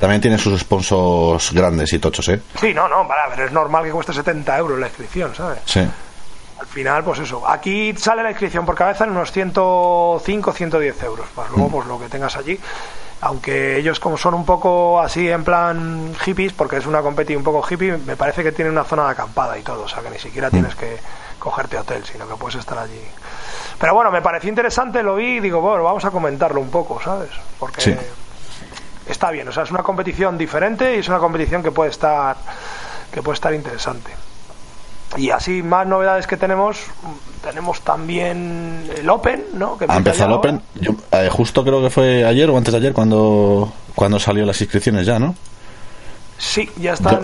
también 0.00 0.20
tiene 0.20 0.38
sus 0.38 0.60
sponsors 0.60 1.52
grandes 1.52 1.92
y 1.92 1.98
tochos, 1.98 2.28
¿eh? 2.28 2.40
Sí, 2.60 2.72
no, 2.74 2.88
no, 2.88 3.06
vale, 3.06 3.22
pero 3.34 3.46
es 3.46 3.52
normal 3.52 3.84
que 3.84 3.90
cueste 3.90 4.12
70 4.12 4.56
euros 4.58 4.78
la 4.78 4.86
inscripción, 4.88 5.34
¿sabes? 5.34 5.58
Sí, 5.64 5.86
Al 6.58 6.66
final, 6.66 7.04
pues 7.04 7.18
eso. 7.18 7.46
Aquí 7.46 7.94
sale 7.98 8.22
la 8.22 8.30
inscripción 8.30 8.64
por 8.64 8.74
cabeza 8.74 9.04
en 9.04 9.10
unos 9.10 9.30
105, 9.30 10.52
110 10.52 11.02
euros. 11.02 11.26
Más 11.36 11.50
Mm. 11.50 11.54
luego, 11.54 11.70
pues 11.70 11.86
lo 11.86 11.98
que 12.00 12.08
tengas 12.08 12.34
allí. 12.36 12.58
Aunque 13.20 13.76
ellos, 13.78 14.00
como 14.00 14.16
son 14.16 14.32
un 14.34 14.44
poco 14.46 15.00
así 15.00 15.28
en 15.28 15.44
plan 15.44 16.14
hippies, 16.24 16.52
porque 16.54 16.76
es 16.78 16.86
una 16.86 17.02
competi 17.02 17.34
un 17.36 17.42
poco 17.44 17.66
hippie, 17.68 17.98
me 17.98 18.16
parece 18.16 18.42
que 18.42 18.52
tienen 18.52 18.72
una 18.72 18.84
zona 18.84 19.04
de 19.04 19.10
acampada 19.10 19.58
y 19.58 19.62
todo. 19.62 19.82
O 19.84 19.88
sea, 19.88 20.02
que 20.02 20.10
ni 20.10 20.18
siquiera 20.18 20.50
tienes 20.50 20.74
Mm. 20.76 20.78
que 20.78 20.96
cogerte 21.38 21.76
hotel, 21.78 22.04
sino 22.04 22.26
que 22.26 22.34
puedes 22.36 22.56
estar 22.56 22.78
allí. 22.78 23.00
Pero 23.78 23.94
bueno, 23.94 24.10
me 24.10 24.22
pareció 24.22 24.48
interesante, 24.48 25.02
lo 25.02 25.16
vi 25.16 25.36
y 25.36 25.40
digo, 25.40 25.60
bueno, 25.60 25.84
vamos 25.84 26.04
a 26.04 26.10
comentarlo 26.10 26.60
un 26.60 26.70
poco, 26.70 27.00
¿sabes? 27.02 27.30
Porque 27.58 27.80
Sí. 27.80 27.94
está 29.08 29.30
bien. 29.30 29.46
O 29.48 29.52
sea, 29.52 29.64
es 29.64 29.70
una 29.70 29.82
competición 29.82 30.38
diferente 30.38 30.96
y 30.96 31.00
es 31.00 31.08
una 31.08 31.18
competición 31.18 31.62
que 31.62 31.70
puede 31.70 31.90
estar, 31.90 32.36
que 33.12 33.22
puede 33.22 33.34
estar 33.34 33.52
interesante. 33.52 34.10
Y 35.16 35.30
así, 35.30 35.62
más 35.62 35.86
novedades 35.86 36.26
que 36.26 36.36
tenemos, 36.36 36.78
tenemos 37.42 37.80
también 37.82 38.90
el 38.96 39.08
Open, 39.08 39.44
¿no? 39.54 39.78
Que 39.78 39.86
ha 39.88 39.96
empezado 39.96 40.30
el 40.30 40.34
Open. 40.36 40.62
Yo, 40.74 40.92
eh, 41.12 41.28
justo 41.30 41.62
creo 41.62 41.80
que 41.82 41.90
fue 41.90 42.24
ayer 42.24 42.50
o 42.50 42.56
antes 42.56 42.72
de 42.72 42.78
ayer 42.78 42.92
cuando, 42.92 43.72
cuando 43.94 44.18
salió 44.18 44.44
las 44.44 44.60
inscripciones 44.60 45.06
ya, 45.06 45.18
¿no? 45.18 45.34
Sí, 46.38 46.68
ya 46.76 46.94
están. 46.94 47.14
yo 47.14 47.20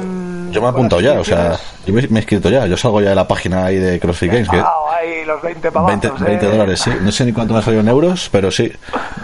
me 0.60 0.66
he 0.66 0.70
apuntado 0.70 1.00
ya, 1.00 1.18
o 1.20 1.24
sea, 1.24 1.58
yo 1.86 1.94
me, 1.94 2.02
me 2.08 2.18
he 2.18 2.22
inscrito 2.22 2.50
ya. 2.50 2.66
Yo 2.66 2.76
salgo 2.76 3.00
ya 3.00 3.10
de 3.10 3.14
la 3.14 3.26
página 3.26 3.64
ahí 3.66 3.76
de 3.78 3.98
CrossFit 3.98 4.30
Games. 4.32 4.48
Que, 4.48 4.56
ahí 4.56 5.24
los 5.24 5.40
20 5.42 5.70
pavazos, 5.72 6.00
20, 6.00 6.22
¿eh? 6.24 6.26
20 6.38 6.46
dólares, 6.46 6.80
sí. 6.80 6.90
No 7.00 7.10
sé 7.12 7.24
ni 7.24 7.32
cuánto 7.32 7.54
me 7.54 7.60
ha 7.60 7.62
salido 7.62 7.80
en 7.82 7.88
euros, 7.88 8.28
pero 8.30 8.50
sí. 8.50 8.70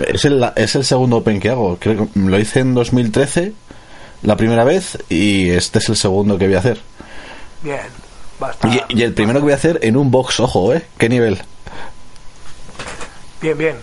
Es 0.06 0.24
el, 0.24 0.44
es 0.56 0.74
el 0.74 0.84
segundo 0.84 1.18
Open 1.18 1.38
que 1.40 1.50
hago. 1.50 1.76
Creo 1.78 2.08
que 2.12 2.18
lo 2.18 2.38
hice 2.38 2.60
en 2.60 2.74
2013, 2.74 3.52
la 4.22 4.36
primera 4.36 4.64
vez, 4.64 4.96
y 5.08 5.50
este 5.50 5.78
es 5.80 5.88
el 5.88 5.96
segundo 5.96 6.38
que 6.38 6.46
voy 6.46 6.54
a 6.56 6.58
hacer. 6.60 6.80
Bien, 7.62 7.80
va 8.42 8.48
a 8.48 8.50
estar- 8.52 8.70
Y, 8.88 8.98
y 9.00 9.02
el 9.02 9.12
primero 9.14 9.40
que 9.40 9.44
voy 9.44 9.52
a 9.52 9.56
hacer 9.56 9.78
en 9.82 9.96
un 9.96 10.10
box, 10.10 10.40
ojo, 10.40 10.72
¿eh? 10.74 10.82
¿Qué 10.96 11.08
nivel? 11.08 11.38
Bien, 13.40 13.56
bien. 13.56 13.76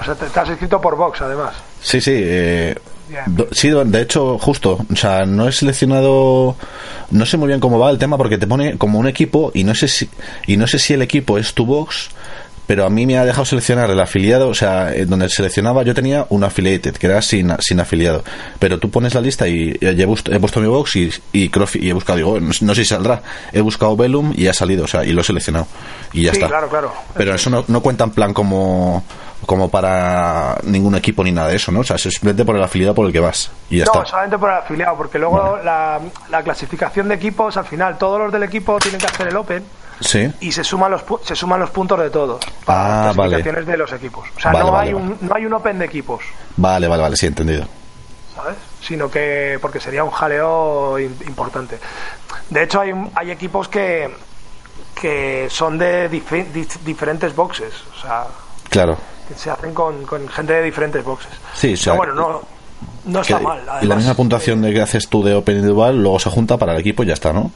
O 0.00 0.04
sea, 0.04 0.14
te, 0.14 0.26
has 0.40 0.48
inscrito 0.48 0.80
por 0.80 0.96
Vox, 0.96 1.20
además. 1.22 1.54
Sí, 1.80 2.00
sí. 2.00 2.12
eh, 2.14 2.76
Sí, 3.52 3.70
de 3.70 4.00
hecho, 4.02 4.38
justo. 4.38 4.78
O 4.92 4.96
sea, 4.96 5.24
no 5.26 5.48
he 5.48 5.52
seleccionado. 5.52 6.56
No 7.10 7.26
sé 7.26 7.36
muy 7.36 7.48
bien 7.48 7.60
cómo 7.60 7.78
va 7.78 7.90
el 7.90 7.98
tema 7.98 8.16
porque 8.16 8.38
te 8.38 8.46
pone 8.46 8.76
como 8.78 8.98
un 8.98 9.06
equipo 9.06 9.50
y 9.54 9.64
no 9.64 9.74
sé 9.74 9.88
si 9.88 10.08
y 10.46 10.56
no 10.56 10.66
sé 10.66 10.78
si 10.78 10.94
el 10.94 11.02
equipo 11.02 11.38
es 11.38 11.54
tu 11.54 11.66
box. 11.66 12.10
Pero 12.66 12.86
a 12.86 12.88
mí 12.88 13.04
me 13.04 13.18
ha 13.18 13.26
dejado 13.26 13.44
seleccionar 13.44 13.90
el 13.90 14.00
afiliado, 14.00 14.48
o 14.48 14.54
sea, 14.54 14.90
eh, 14.94 15.04
donde 15.04 15.28
seleccionaba 15.28 15.82
yo 15.82 15.92
tenía 15.92 16.24
un 16.30 16.44
affiliated, 16.44 16.94
que 16.94 17.06
era 17.08 17.20
sin, 17.20 17.52
sin 17.60 17.78
afiliado. 17.78 18.24
Pero 18.58 18.78
tú 18.78 18.88
pones 18.90 19.12
la 19.12 19.20
lista 19.20 19.46
y, 19.46 19.76
y 19.78 19.86
he, 20.02 20.06
puesto 20.40 20.60
mi 20.62 20.66
box 20.66 20.96
y, 20.96 21.10
y, 21.34 21.50
y 21.74 21.88
he 21.90 21.92
buscado, 21.92 22.16
digo, 22.16 22.40
no, 22.40 22.54
sé- 22.54 22.64
no 22.64 22.74
sé 22.74 22.84
si 22.84 22.88
saldrá. 22.88 23.20
He 23.52 23.60
buscado 23.60 23.94
Velum 23.98 24.32
y 24.34 24.46
ha 24.46 24.54
salido, 24.54 24.84
o 24.84 24.88
sea, 24.88 25.04
y 25.04 25.12
lo 25.12 25.20
he 25.20 25.24
seleccionado. 25.24 25.66
Y 26.14 26.22
ya 26.22 26.30
Sí, 26.30 26.38
está. 26.38 26.48
claro, 26.48 26.70
claro. 26.70 26.90
Pero 27.14 27.34
eso 27.34 27.50
no, 27.50 27.66
no 27.68 27.82
cuenta 27.82 28.04
en 28.04 28.10
plan 28.12 28.32
como, 28.32 29.04
como 29.46 29.68
para 29.68 30.56
ningún 30.64 30.94
equipo 30.94 31.22
ni 31.24 31.32
nada 31.32 31.48
de 31.48 31.56
eso, 31.56 31.70
¿no? 31.72 31.80
O 31.80 31.84
sea, 31.84 31.98
simplemente 31.98 32.44
por 32.44 32.56
el 32.56 32.62
afiliado 32.62 32.94
por 32.94 33.06
el 33.06 33.12
que 33.12 33.20
vas. 33.20 33.50
Y 33.70 33.78
ya 33.78 33.84
no, 33.86 33.92
está. 33.92 34.06
solamente 34.06 34.38
por 34.38 34.50
el 34.50 34.56
afiliado, 34.58 34.96
porque 34.96 35.18
luego 35.18 35.58
la, 35.64 36.00
la 36.30 36.42
clasificación 36.42 37.08
de 37.08 37.14
equipos, 37.16 37.56
al 37.56 37.64
final, 37.66 37.96
todos 37.98 38.18
los 38.20 38.32
del 38.32 38.42
equipo 38.44 38.78
tienen 38.78 39.00
que 39.00 39.06
hacer 39.06 39.28
el 39.28 39.36
Open 39.36 39.64
Sí. 40.00 40.28
y 40.40 40.50
se 40.50 40.64
suman 40.64 40.90
los 40.90 41.04
se 41.22 41.36
suman 41.36 41.60
los 41.60 41.70
puntos 41.70 42.00
de 42.00 42.10
todos 42.10 42.44
Ah, 42.44 42.64
para 42.64 43.04
las 43.06 43.16
vale. 43.16 43.28
clasificaciones 43.30 43.66
de 43.66 43.76
los 43.76 43.92
equipos. 43.92 44.28
O 44.36 44.40
sea, 44.40 44.52
Vale, 44.52 44.64
no, 44.70 44.76
hay. 44.78 44.92
Un, 44.92 45.16
no 45.20 45.34
hay 45.34 45.46
un 45.46 45.52
Open 45.54 45.78
de 45.78 45.84
equipos, 45.84 46.24
Vale, 46.56 46.88
vale, 46.88 47.02
vale, 47.02 47.16
sí, 47.16 47.26
entendido. 47.26 47.64
¿sabes? 48.34 48.56
Sino 48.82 49.08
que 49.08 49.58
porque 49.62 49.78
sería 49.78 50.02
un 50.02 50.10
jaleo 50.10 50.98
im- 50.98 51.26
importante. 51.28 51.78
De 52.50 52.64
hecho, 52.64 52.80
hay, 52.80 52.92
hay 53.14 53.30
equipos 53.30 53.68
que 53.68 54.10
que 55.00 55.48
son 55.50 55.78
de 55.78 56.10
dife- 56.10 56.46
dif- 56.52 56.78
diferentes 56.84 57.34
boxes, 57.34 57.72
o 57.96 58.00
sea, 58.00 58.24
Claro. 58.70 58.96
Que 59.28 59.34
se 59.34 59.50
hacen 59.50 59.72
con, 59.74 60.04
con 60.06 60.28
gente 60.28 60.52
de 60.54 60.62
diferentes 60.62 61.04
boxes. 61.04 61.32
Sí, 61.54 61.74
o 61.74 61.76
sea, 61.76 61.98
Pero 61.98 62.14
bueno, 62.14 62.30
no, 63.04 63.12
no 63.12 63.20
está 63.20 63.38
mal. 63.38 63.60
y 63.82 63.86
la 63.86 63.96
misma 63.96 64.14
puntuación 64.14 64.62
de 64.62 64.72
que 64.72 64.80
haces 64.80 65.08
tú 65.08 65.22
de 65.22 65.34
Open 65.34 65.56
individual, 65.56 66.00
luego 66.02 66.18
se 66.18 66.30
junta 66.30 66.56
para 66.56 66.72
el 66.72 66.80
equipo 66.80 67.02
y 67.02 67.06
ya 67.06 67.14
está, 67.14 67.32
¿no? 67.32 67.50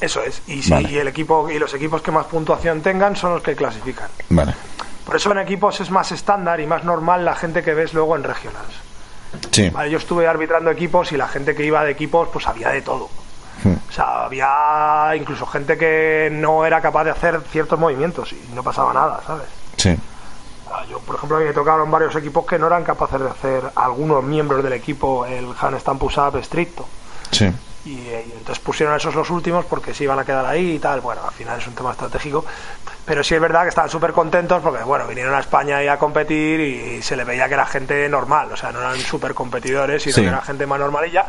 Eso 0.00 0.22
es. 0.22 0.42
Y, 0.46 0.62
si, 0.62 0.70
Vale. 0.70 0.90
y 0.90 0.98
el 0.98 1.08
equipo 1.08 1.48
y 1.50 1.58
los 1.58 1.72
equipos 1.72 2.02
que 2.02 2.10
más 2.10 2.26
puntuación 2.26 2.82
tengan 2.82 3.16
son 3.16 3.34
los 3.34 3.42
que 3.42 3.54
clasifican. 3.56 4.08
Vale. 4.28 4.54
Por 5.06 5.16
eso 5.16 5.30
en 5.32 5.38
equipos 5.38 5.80
es 5.80 5.90
más 5.90 6.12
estándar 6.12 6.60
y 6.60 6.66
más 6.66 6.84
normal 6.84 7.24
la 7.24 7.34
gente 7.34 7.62
que 7.62 7.72
ves 7.74 7.94
luego 7.94 8.16
en 8.16 8.24
regionals. 8.24 8.74
Sí. 9.52 9.70
Vale, 9.70 9.90
yo 9.90 9.98
estuve 9.98 10.26
arbitrando 10.26 10.70
equipos 10.70 11.12
y 11.12 11.16
la 11.16 11.28
gente 11.28 11.54
que 11.54 11.64
iba 11.64 11.82
de 11.84 11.92
equipos 11.92 12.28
pues 12.32 12.46
había 12.46 12.70
de 12.70 12.82
todo. 12.82 13.08
Hmm. 13.64 13.74
O 13.88 13.92
sea, 13.92 14.24
había 14.24 15.14
incluso 15.16 15.46
gente 15.46 15.78
que 15.78 16.28
no 16.30 16.66
era 16.66 16.80
capaz 16.82 17.04
de 17.04 17.10
hacer 17.10 17.40
ciertos 17.50 17.78
movimientos 17.78 18.32
y 18.32 18.54
no 18.54 18.62
pasaba 18.62 18.92
nada, 18.92 19.20
¿sabes? 19.26 19.46
Sí. 19.78 19.96
Ah, 20.70 20.84
Yo, 20.90 20.98
por 21.00 21.16
ejemplo, 21.16 21.36
a 21.36 21.40
mí 21.40 21.46
me 21.46 21.52
tocaron 21.52 21.90
varios 21.90 22.14
equipos 22.16 22.44
que 22.46 22.58
no 22.58 22.66
eran 22.66 22.82
capaces 22.84 23.20
de 23.20 23.28
hacer 23.28 23.62
algunos 23.76 24.22
miembros 24.24 24.62
del 24.62 24.72
equipo 24.72 25.24
el 25.26 25.46
handstand 25.60 25.98
push-up 25.98 26.36
estricto. 26.36 26.86
Sí. 27.30 27.52
Y, 27.84 28.00
eh, 28.08 28.24
y 28.28 28.32
entonces 28.32 28.58
pusieron 28.58 28.96
esos 28.96 29.14
los 29.14 29.30
últimos 29.30 29.64
porque 29.64 29.94
se 29.94 30.02
iban 30.02 30.18
a 30.18 30.24
quedar 30.24 30.44
ahí 30.44 30.72
y 30.72 30.78
tal. 30.80 31.00
Bueno, 31.00 31.22
al 31.24 31.32
final 31.32 31.60
es 31.60 31.66
un 31.68 31.74
tema 31.74 31.92
estratégico. 31.92 32.44
Pero 33.04 33.22
sí 33.22 33.36
es 33.36 33.40
verdad 33.40 33.62
que 33.62 33.68
estaban 33.68 33.88
súper 33.90 34.12
contentos 34.12 34.60
porque, 34.60 34.82
bueno, 34.82 35.06
vinieron 35.06 35.32
a 35.34 35.38
España 35.38 35.80
y 35.84 35.86
a 35.86 35.96
competir 35.96 36.58
y 36.60 37.00
se 37.02 37.14
le 37.16 37.22
veía 37.22 37.46
que 37.46 37.54
era 37.54 37.64
gente 37.66 38.08
normal. 38.08 38.50
O 38.52 38.56
sea, 38.56 38.72
no 38.72 38.80
eran 38.80 38.98
súper 38.98 39.34
competidores, 39.34 40.02
sino 40.02 40.16
Sí. 40.16 40.22
que 40.22 40.28
era 40.28 40.42
gente 40.42 40.66
más 40.66 40.80
normalilla. 40.80 41.26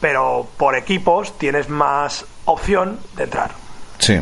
Pero 0.00 0.46
por 0.56 0.74
equipos 0.74 1.36
tienes 1.36 1.68
más 1.68 2.24
opción 2.46 2.98
de 3.16 3.24
entrar. 3.24 3.50
Sí. 3.98 4.18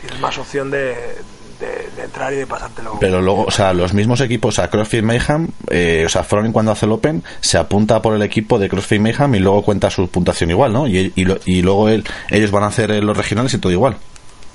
Tienes 0.00 0.20
más 0.20 0.38
opción 0.38 0.70
de, 0.70 1.18
de- 1.60 1.90
de 1.96 2.04
entrar 2.04 2.32
y 2.32 2.36
de 2.36 2.46
pasártelo. 2.46 2.96
Pero 2.98 3.20
luego, 3.20 3.44
o 3.44 3.50
sea, 3.50 3.72
los 3.72 3.92
mismos 3.94 4.20
equipos 4.20 4.58
a 4.58 4.68
CrossFit 4.68 5.02
Mayhem, 5.04 5.48
eh, 5.68 6.02
o 6.06 6.08
sea, 6.08 6.24
Fronin 6.24 6.52
cuando 6.52 6.72
hace 6.72 6.86
el 6.86 6.92
Open, 6.92 7.22
se 7.40 7.58
apunta 7.58 8.00
por 8.02 8.14
el 8.14 8.22
equipo 8.22 8.58
de 8.58 8.68
CrossFit 8.68 9.00
Mayhem 9.00 9.34
y 9.34 9.38
luego 9.38 9.62
cuenta 9.62 9.90
su 9.90 10.08
puntuación 10.08 10.50
igual, 10.50 10.72
¿no? 10.72 10.86
Y, 10.86 11.12
y, 11.14 11.26
y 11.44 11.62
luego 11.62 11.88
él, 11.88 12.04
ellos 12.30 12.50
van 12.50 12.64
a 12.64 12.68
hacer 12.68 12.90
eh, 12.90 13.00
los 13.02 13.16
regionales 13.16 13.54
y 13.54 13.58
todo 13.58 13.70
igual. 13.72 13.96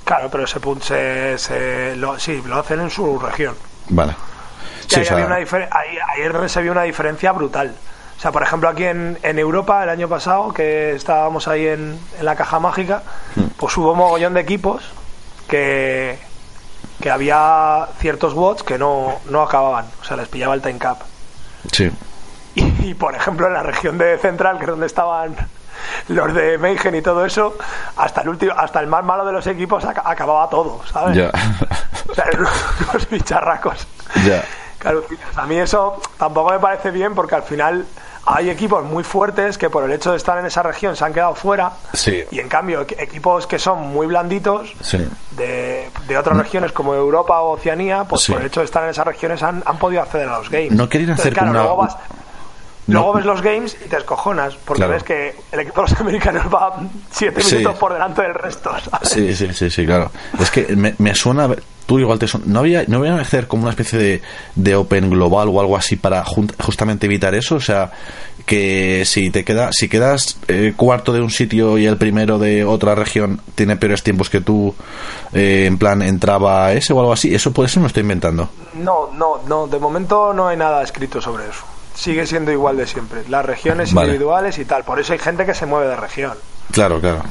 Claro, 0.04 0.30
pero 0.30 0.44
ese 0.44 0.60
punto 0.60 0.86
se, 0.86 1.38
se 1.38 1.96
lo, 1.96 2.20
sí, 2.20 2.41
lo 2.46 2.60
hacen 2.60 2.80
en 2.82 2.89
su 2.89 3.18
región. 3.20 3.56
Vale. 3.89 4.13
Sí, 4.88 4.98
ahí 4.98 5.02
o 5.02 5.06
sea, 5.06 5.13
había 5.15 5.26
una 5.26 5.36
ahí- 5.38 5.98
ayer 6.18 6.50
se 6.50 6.62
vio 6.62 6.72
una 6.72 6.84
diferencia 6.84 7.32
brutal. 7.32 7.74
O 8.18 8.22
sea, 8.22 8.32
por 8.32 8.44
ejemplo, 8.44 8.70
aquí 8.70 8.84
en, 8.86 9.18
en 9.24 9.39
Europa, 9.39 9.84
el 9.84 9.89
año 9.89 10.08
pasado, 10.08 10.54
que 10.54 10.91
estábamos 10.91 11.48
ahí 11.48 11.68
en, 11.68 11.98
en 12.20 12.26
la 12.26 12.36
caja 12.36 12.60
mágica, 12.60 13.04
Hmm. 13.36 13.46
pues 13.58 13.76
hubo 13.78 13.91
un 13.94 13.98
mogollón 13.98 14.34
de 14.36 14.41
equipos 14.41 14.84
que, 15.50 16.18
que 17.02 17.10
había 17.12 17.88
ciertos 18.00 18.34
bots 18.34 18.64
que 18.64 18.78
no, 18.78 19.20
no 19.30 19.42
acababan. 19.42 19.86
O 20.02 20.04
sea, 20.04 20.18
les 20.18 20.28
pillaba 20.28 20.54
el 20.56 20.62
time 20.62 20.78
cap. 20.80 21.00
sí. 21.72 21.92
Y, 22.58 22.90
y, 22.90 22.94
por 22.94 23.14
ejemplo, 23.16 23.48
en 23.48 23.54
la 23.54 23.64
región 23.64 23.98
de 23.98 24.18
Central, 24.18 24.58
que 24.58 24.64
es 24.64 24.70
donde 24.70 24.86
estaban 24.86 25.36
los 26.08 26.34
de 26.34 26.58
Meigen 26.58 26.96
y 26.96 27.02
todo 27.02 27.26
eso, 27.26 27.58
hasta 27.98 28.22
el 28.22 28.30
último, 28.30 28.54
hasta 28.56 28.80
el 28.80 28.88
más 28.88 29.04
malo 29.04 29.26
de 29.26 29.34
los 29.34 29.46
equipos 29.48 29.84
aca- 29.84 30.04
acababa 30.06 30.50
todo, 30.50 30.82
¿sabes? 30.90 31.18
Ya. 31.18 31.32
O 32.10 32.16
sea, 32.16 32.24
eran 32.32 32.46
unos 32.94 33.10
bicharracos. 33.10 33.86
ya. 34.26 34.42
Claro, 34.80 35.04
a 35.36 35.46
mí 35.48 35.58
eso 35.58 36.00
tampoco 36.18 36.52
me 36.52 36.60
parece 36.60 36.92
bien 36.92 37.14
porque 37.14 37.36
al 37.36 37.44
final 37.44 37.86
hay 38.28 38.50
equipos 38.50 38.84
muy 38.84 39.04
fuertes 39.04 39.58
que 39.58 39.70
por 39.70 39.84
el 39.84 39.92
hecho 39.92 40.12
de 40.12 40.18
estar 40.18 40.38
en 40.40 40.46
esa 40.48 40.64
región 40.64 40.96
se 40.96 41.06
han 41.06 41.14
quedado 41.14 41.36
fuera 41.36 41.72
Sí. 41.94 42.24
y 42.32 42.40
en 42.40 42.50
cambio 42.50 42.86
equ- 42.86 42.96
equipos 43.00 43.46
que 43.46 43.60
son 43.60 43.88
muy 43.90 44.08
blanditos 44.08 44.74
Sí. 44.82 45.08
de, 45.32 45.90
de 46.08 46.18
otras 46.18 46.36
regiones 46.38 46.72
como 46.72 46.96
Europa 46.96 47.40
o 47.42 47.52
Oceanía, 47.52 48.04
pues 48.06 48.24
Sí. 48.24 48.32
por 48.32 48.42
el 48.42 48.48
hecho 48.48 48.62
de 48.62 48.66
estar 48.66 48.84
en 48.84 48.90
esas 48.90 49.06
regiones 49.06 49.44
han, 49.44 49.62
han 49.66 49.78
podido 49.78 50.02
acceder 50.02 50.28
a 50.28 50.40
los 50.40 50.50
games. 50.50 50.72
No 50.72 50.90
quieren 50.90 51.12
hacer 51.12 51.34
claro, 51.34 51.50
como 51.50 51.60
una- 51.60 51.64
luego, 51.64 51.82
vas-. 51.84 51.98
Luego 52.88 53.13
ves 53.13 53.26
los 53.26 53.41
games 53.41 53.76
y 53.86 53.89
te 53.89 53.98
escojonas 53.98 54.56
porque 54.65 54.80
Claro. 54.82 54.93
ves 54.93 55.04
que 55.04 55.36
el 55.52 55.60
equipo 55.60 55.82
de 55.84 55.89
los 55.91 56.00
americanos 56.02 56.45
va 56.54 56.80
siete 57.12 57.41
Sí. 57.41 57.56
minutos 57.58 57.78
por 57.80 57.93
delante 57.93 58.21
del 58.21 58.34
resto. 58.34 58.71
¿sabes? 58.89 59.10
Sí, 59.10 59.36
sí, 59.36 59.48
sí, 59.54 59.69
sí, 59.69 59.86
claro. 59.86 60.12
Es 60.39 60.52
que 60.52 60.76
me, 60.76 60.95
me 61.00 61.15
suena, 61.15 61.50
tú 61.86 62.00
igual 62.00 62.19
te 62.19 62.28
suena, 62.28 62.45
¿no 62.50 62.60
había, 62.60 62.84
no 62.88 62.98
había 63.00 63.15
hacer 63.15 63.48
como 63.48 63.63
una 63.63 63.71
especie 63.71 63.98
de, 64.00 64.21
de 64.56 64.76
Open 64.76 65.10
global 65.10 65.50
o 65.50 65.60
algo 65.60 65.76
así 65.78 65.95
para 65.95 66.24
justamente 66.26 67.06
evitar 67.08 67.34
eso? 67.36 67.56
O 67.56 67.60
sea, 67.60 67.91
que 68.45 69.04
si 69.06 69.32
te 69.32 69.43
queda, 69.43 69.69
si 69.71 69.89
quedas 69.89 70.38
eh, 70.48 70.74
cuarto 70.76 71.12
de 71.13 71.21
un 71.21 71.32
sitio 71.32 71.80
y 71.80 71.86
el 71.88 71.98
primero 71.98 72.38
de 72.38 72.63
otra 72.63 72.93
región 72.93 73.41
tiene 73.56 73.76
peores 73.78 74.04
tiempos 74.04 74.30
que 74.30 74.41
tú, 74.41 74.76
eh, 75.34 75.65
en 75.65 75.80
plan 75.80 76.02
entraba 76.04 76.71
ese 76.74 76.93
o 76.93 77.00
algo 77.00 77.13
así, 77.13 77.34
eso 77.34 77.52
puede 77.52 77.69
ser, 77.69 77.82
me 77.82 77.88
estoy 77.88 78.02
inventando. 78.02 78.50
No, 78.76 79.10
no, 79.13 79.39
no, 79.48 79.65
de 79.65 79.80
momento 79.80 80.32
no 80.34 80.48
hay 80.48 80.58
nada 80.58 80.84
escrito 80.84 81.19
sobre 81.19 81.45
eso. 81.50 81.63
Sigue 81.96 82.28
siendo 82.28 82.52
igual 82.52 82.78
de 82.78 82.86
siempre. 82.86 83.24
Las 83.30 83.44
regiones 83.46 83.94
Vale. 83.94 84.10
individuales 84.10 84.58
y 84.60 84.66
tal. 84.66 84.84
Por 84.84 85.00
eso 85.00 85.14
hay 85.14 85.20
gente 85.20 85.46
que 85.46 85.54
se 85.56 85.66
mueve 85.66 85.88
de 85.88 85.96
región. 85.96 86.34
Claro, 86.72 87.00
claro. 87.00 87.22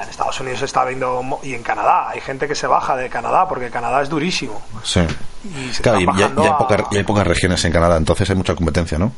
En 0.00 0.08
Estados 0.08 0.38
Unidos 0.40 0.60
se 0.60 0.64
está 0.66 0.84
viendo, 0.84 1.38
y 1.42 1.54
en 1.54 1.62
Canadá, 1.62 2.08
hay 2.10 2.20
gente 2.20 2.46
que 2.48 2.54
se 2.54 2.66
baja 2.66 2.96
de 2.96 3.08
Canadá 3.10 3.46
porque 3.48 3.70
Canadá 3.70 4.00
es 4.02 4.08
durísimo. 4.08 4.60
Sí. 4.82 5.00
Y 5.44 5.72
se 5.74 5.82
Claro, 5.82 6.00
y 6.00 6.06
hay 6.08 6.22
a- 6.22 6.56
poca- 6.58 6.76
ya 6.90 6.98
hay 6.98 7.04
pocas 7.04 7.26
regiones 7.26 7.62
en 7.64 7.72
Canadá, 7.72 7.96
entonces 7.96 8.28
hay 8.30 8.36
mucha 8.36 8.54
competencia, 8.54 8.98
¿no? 8.98 9.12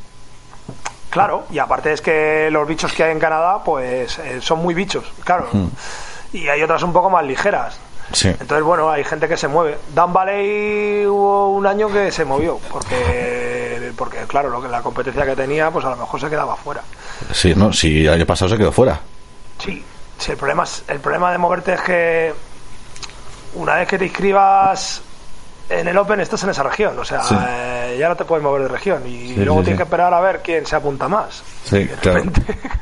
Claro, 1.09 1.45
y 1.51 1.59
aparte 1.59 1.93
es 1.93 2.01
que 2.01 2.49
los 2.51 2.67
bichos 2.67 2.91
que 2.91 3.03
hay 3.03 3.11
en 3.11 3.19
Canadá, 3.19 3.59
pues 3.63 4.17
eh, 4.19 4.41
son 4.41 4.59
muy 4.59 4.73
bichos, 4.73 5.05
claro. 5.23 5.47
Y 6.33 6.47
hay 6.47 6.61
otras 6.63 6.81
un 6.83 6.91
poco 6.91 7.09
más 7.09 7.23
ligeras. 7.23 7.77
Sí. 8.11 8.27
Entonces, 8.27 8.63
bueno, 8.63 8.89
hay 8.91 9.03
gente 9.03 9.27
que 9.27 9.37
se 9.37 9.47
mueve. 9.47 9.77
Dan 9.93 10.13
Valley 10.13 11.05
hubo 11.05 11.49
un 11.49 11.65
año 11.65 11.91
que 11.91 12.11
se 12.11 12.25
movió, 12.25 12.59
porque, 12.71 13.91
porque 13.97 14.17
claro, 14.27 14.49
lo 14.49 14.61
que, 14.61 14.67
la 14.67 14.81
competencia 14.81 15.25
que 15.25 15.35
tenía, 15.35 15.71
pues 15.71 15.85
a 15.85 15.91
lo 15.91 15.97
mejor 15.97 16.19
se 16.19 16.29
quedaba 16.29 16.55
fuera. 16.55 16.81
Sí, 17.31 17.53
no, 17.55 17.71
si 17.73 18.05
el 18.05 18.13
año 18.13 18.25
pasado 18.25 18.49
se 18.49 18.57
quedó 18.57 18.71
fuera. 18.71 18.99
Sí, 19.63 19.83
sí, 20.17 20.31
el, 20.31 20.37
problema 20.37 20.63
es, 20.63 20.83
el 20.87 20.99
problema 20.99 21.31
de 21.31 21.37
moverte 21.37 21.73
es 21.73 21.81
que 21.81 22.33
una 23.55 23.75
vez 23.75 23.87
que 23.87 23.97
te 23.97 24.05
inscribas 24.05 25.01
en 25.69 25.87
el 25.87 25.97
Open 25.97 26.19
estás 26.19 26.43
en 26.43 26.49
esa 26.49 26.63
región, 26.63 26.97
o 26.99 27.05
sea, 27.05 27.23
Sí. 27.23 27.35
eh, 27.47 27.95
ya 27.99 28.09
no 28.09 28.15
te 28.15 28.25
puedes 28.25 28.43
mover 28.43 28.63
de 28.63 28.67
región 28.67 29.01
y 29.07 29.29
Sí, 29.29 29.35
luego 29.37 29.59
sí, 29.59 29.65
tienes 29.65 29.77
que 29.79 29.83
esperar 29.83 30.13
a 30.13 30.19
ver 30.19 30.41
quién 30.43 30.65
se 30.65 30.75
apunta 30.75 31.07
más. 31.07 31.43
Sí, 31.63 31.79
de 31.85 31.87
claro. 32.01 32.23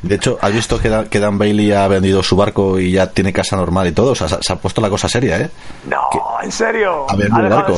De 0.02 0.14
hecho, 0.14 0.38
¿has 0.42 0.52
visto 0.52 0.78
que, 0.80 0.88
Dan- 0.88 1.06
que 1.08 1.20
Dan 1.20 1.38
Bailey 1.38 1.72
ha 1.72 1.86
vendido 1.88 2.22
su 2.22 2.36
barco 2.36 2.78
y 2.78 2.92
ya 2.92 3.10
tiene 3.10 3.32
casa 3.32 3.56
normal 3.56 3.86
y 3.86 3.92
todo? 3.92 4.12
O 4.12 4.14
sea, 4.14 4.28
se, 4.28 4.36
se 4.40 4.52
ha 4.52 4.56
puesto 4.56 4.80
la 4.80 4.90
cosa 4.90 5.08
seria, 5.08 5.38
¿eh? 5.38 5.50
No, 5.88 6.08
en 6.42 6.50
serio. 6.52 7.06
Ha 7.08 7.14
vendido 7.16 7.40
el 7.46 7.48
barco. 7.50 7.76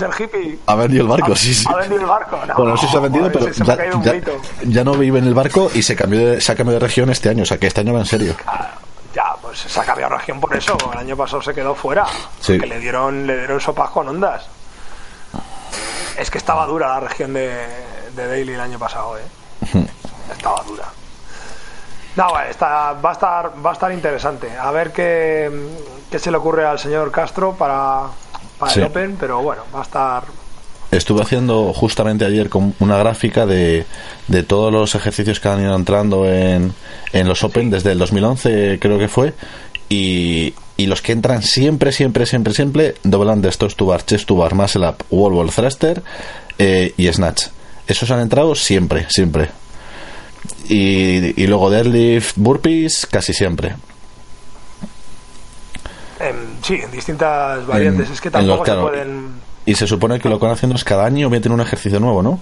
Ha 0.66 0.74
vendido 0.74 1.02
el 1.02 1.08
barco, 1.08 1.36
sí, 1.36 1.54
sí. 1.54 1.66
Ha 1.68 1.76
vendido 1.76 2.00
el 2.00 2.06
barco. 2.06 2.38
No, 2.46 2.54
bueno, 2.56 2.70
no 2.72 2.76
sé 2.76 2.86
si 2.86 2.92
se 2.92 2.98
ha 2.98 3.00
vendido, 3.00 3.30
pero 3.30 3.52
se, 3.52 3.64
ya, 4.66 4.84
no 4.84 4.94
vive 4.94 5.18
en 5.18 5.26
el 5.26 5.34
barco 5.34 5.70
y 5.74 5.82
se, 5.82 5.94
cambió 5.94 6.18
de, 6.30 6.40
se 6.40 6.52
ha 6.52 6.54
cambiado 6.54 6.80
de 6.80 6.86
región 6.86 7.10
este 7.10 7.28
año. 7.28 7.42
O 7.42 7.46
sea, 7.46 7.58
que 7.58 7.66
este 7.66 7.80
año 7.82 7.92
va 7.92 8.00
en 8.00 8.06
serio. 8.06 8.34
Ya, 9.14 9.32
pues 9.40 9.58
se 9.60 9.78
ha 9.80 9.84
cambiado 9.84 10.16
región 10.16 10.40
por 10.40 10.54
eso. 10.56 10.76
El 10.92 10.98
año 10.98 11.16
pasado 11.16 11.40
se 11.42 11.54
quedó 11.54 11.74
fuera. 11.74 12.04
Sí. 12.40 12.58
Que 12.58 12.66
le 12.66 12.80
dieron, 12.80 13.26
le 13.26 13.38
dieron 13.38 13.60
sopas 13.60 13.90
con 13.90 14.08
ondas. 14.08 14.46
Es 16.18 16.30
que 16.30 16.38
estaba 16.38 16.66
dura 16.66 16.88
la 16.88 17.00
región 17.00 17.32
de, 17.34 17.50
de 18.14 18.26
Daily 18.28 18.54
el 18.54 18.60
año 18.60 18.78
pasado, 18.78 19.16
¿eh? 19.18 19.22
Estaba 20.36 20.62
dura. 20.66 20.84
No, 22.16 22.28
bueno, 22.30 22.48
está, 22.48 22.92
va, 22.92 23.10
a 23.10 23.12
estar, 23.12 23.52
va 23.64 23.70
a 23.70 23.72
estar 23.72 23.92
interesante. 23.92 24.56
A 24.56 24.70
ver 24.70 24.92
qué, 24.92 25.50
qué 26.10 26.18
se 26.18 26.30
le 26.30 26.36
ocurre 26.36 26.64
al 26.64 26.78
señor 26.78 27.10
Castro 27.10 27.54
para, 27.56 28.02
para 28.58 28.72
Sí. 28.72 28.80
el 28.80 28.86
Open, 28.86 29.16
pero 29.18 29.42
bueno, 29.42 29.62
va 29.74 29.80
a 29.80 29.82
estar. 29.82 30.22
Estuve 30.92 31.22
haciendo 31.22 31.72
justamente 31.72 32.24
ayer 32.24 32.48
con 32.48 32.72
una 32.78 32.96
gráfica 32.98 33.46
de, 33.46 33.84
de 34.28 34.42
todos 34.44 34.72
los 34.72 34.94
ejercicios 34.94 35.40
que 35.40 35.48
han 35.48 35.60
ido 35.60 35.74
entrando 35.74 36.24
en, 36.30 36.72
en 37.12 37.28
los 37.28 37.42
Open 37.42 37.68
desde 37.70 37.90
el 37.92 37.98
2011, 37.98 38.78
creo 38.80 38.96
que 38.98 39.08
fue. 39.08 39.34
Y, 39.88 40.54
y 40.76 40.86
los 40.86 41.00
que 41.02 41.12
entran 41.12 41.42
siempre, 41.42 41.92
siempre, 41.92 42.26
siempre, 42.26 42.52
siempre, 42.54 42.94
doblan 43.04 43.40
de 43.42 43.48
estos 43.48 43.76
to 43.76 43.86
bar, 43.86 44.04
chest 44.04 44.26
to 44.26 44.36
bar, 44.36 44.54
muscle 44.54 44.86
up, 44.88 44.96
wall 45.10 45.32
wall 45.32 45.50
thruster 45.50 46.02
eh, 46.58 46.92
y 46.96 47.06
snatch. 47.12 47.44
Esos 47.86 48.10
han 48.10 48.20
entrado 48.20 48.54
siempre, 48.54 49.06
siempre. 49.08 49.50
Y, 50.68 51.40
y 51.42 51.46
luego 51.46 51.70
deadlift, 51.70 52.32
burpees, 52.36 53.06
casi 53.06 53.32
siempre. 53.32 53.74
en- 56.20 56.58
sí, 56.62 56.74
en 56.82 56.90
distintas 56.90 57.66
variantes. 57.66 58.06
En- 58.08 58.12
es 58.14 58.20
que 58.20 58.30
los- 58.30 58.40
tampoco 58.40 58.62
claro, 58.62 58.82
pueden. 58.88 59.28
Y 59.66 59.74
se 59.74 59.86
supone 59.86 60.18
que 60.20 60.28
lo 60.28 60.38
que 60.38 60.44
van 60.46 60.54
haciendo 60.54 60.76
es 60.76 60.84
cada 60.84 61.04
año 61.06 61.30
meten 61.30 61.52
un 61.52 61.60
ejercicio 61.60 62.00
nuevo, 62.00 62.22
¿no? 62.22 62.40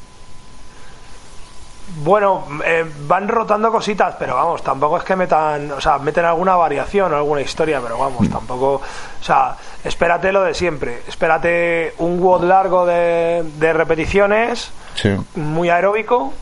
Bueno, 2.05 2.45
eh, 2.65 2.85
van 3.07 3.29
rotando 3.29 3.71
cositas, 3.71 4.17
pero 4.19 4.35
vamos, 4.35 4.62
tampoco 4.62 4.97
es 4.99 5.05
que 5.05 5.15
metan, 5.15 5.71
o 5.73 5.81
sea, 5.81 5.99
meten 5.99 6.25
alguna 6.25 6.57
variación 6.57 7.12
o 7.12 7.17
alguna 7.17 7.43
historia, 7.43 7.81
pero 7.83 7.99
vamos, 7.99 8.29
tampoco, 8.31 8.75
o 8.77 9.25
sea, 9.25 9.57
espérate 9.85 10.33
lo 10.33 10.43
de 10.43 10.55
siempre, 10.55 11.03
espérate 11.07 11.95
un 11.99 12.19
WOD 12.21 12.45
largo 12.45 12.87
de, 12.87 13.45
de 13.59 13.73
repeticiones, 13.73 14.73
Sí. 14.95 15.11
muy 15.37 15.69
aeróbico. 15.71 16.33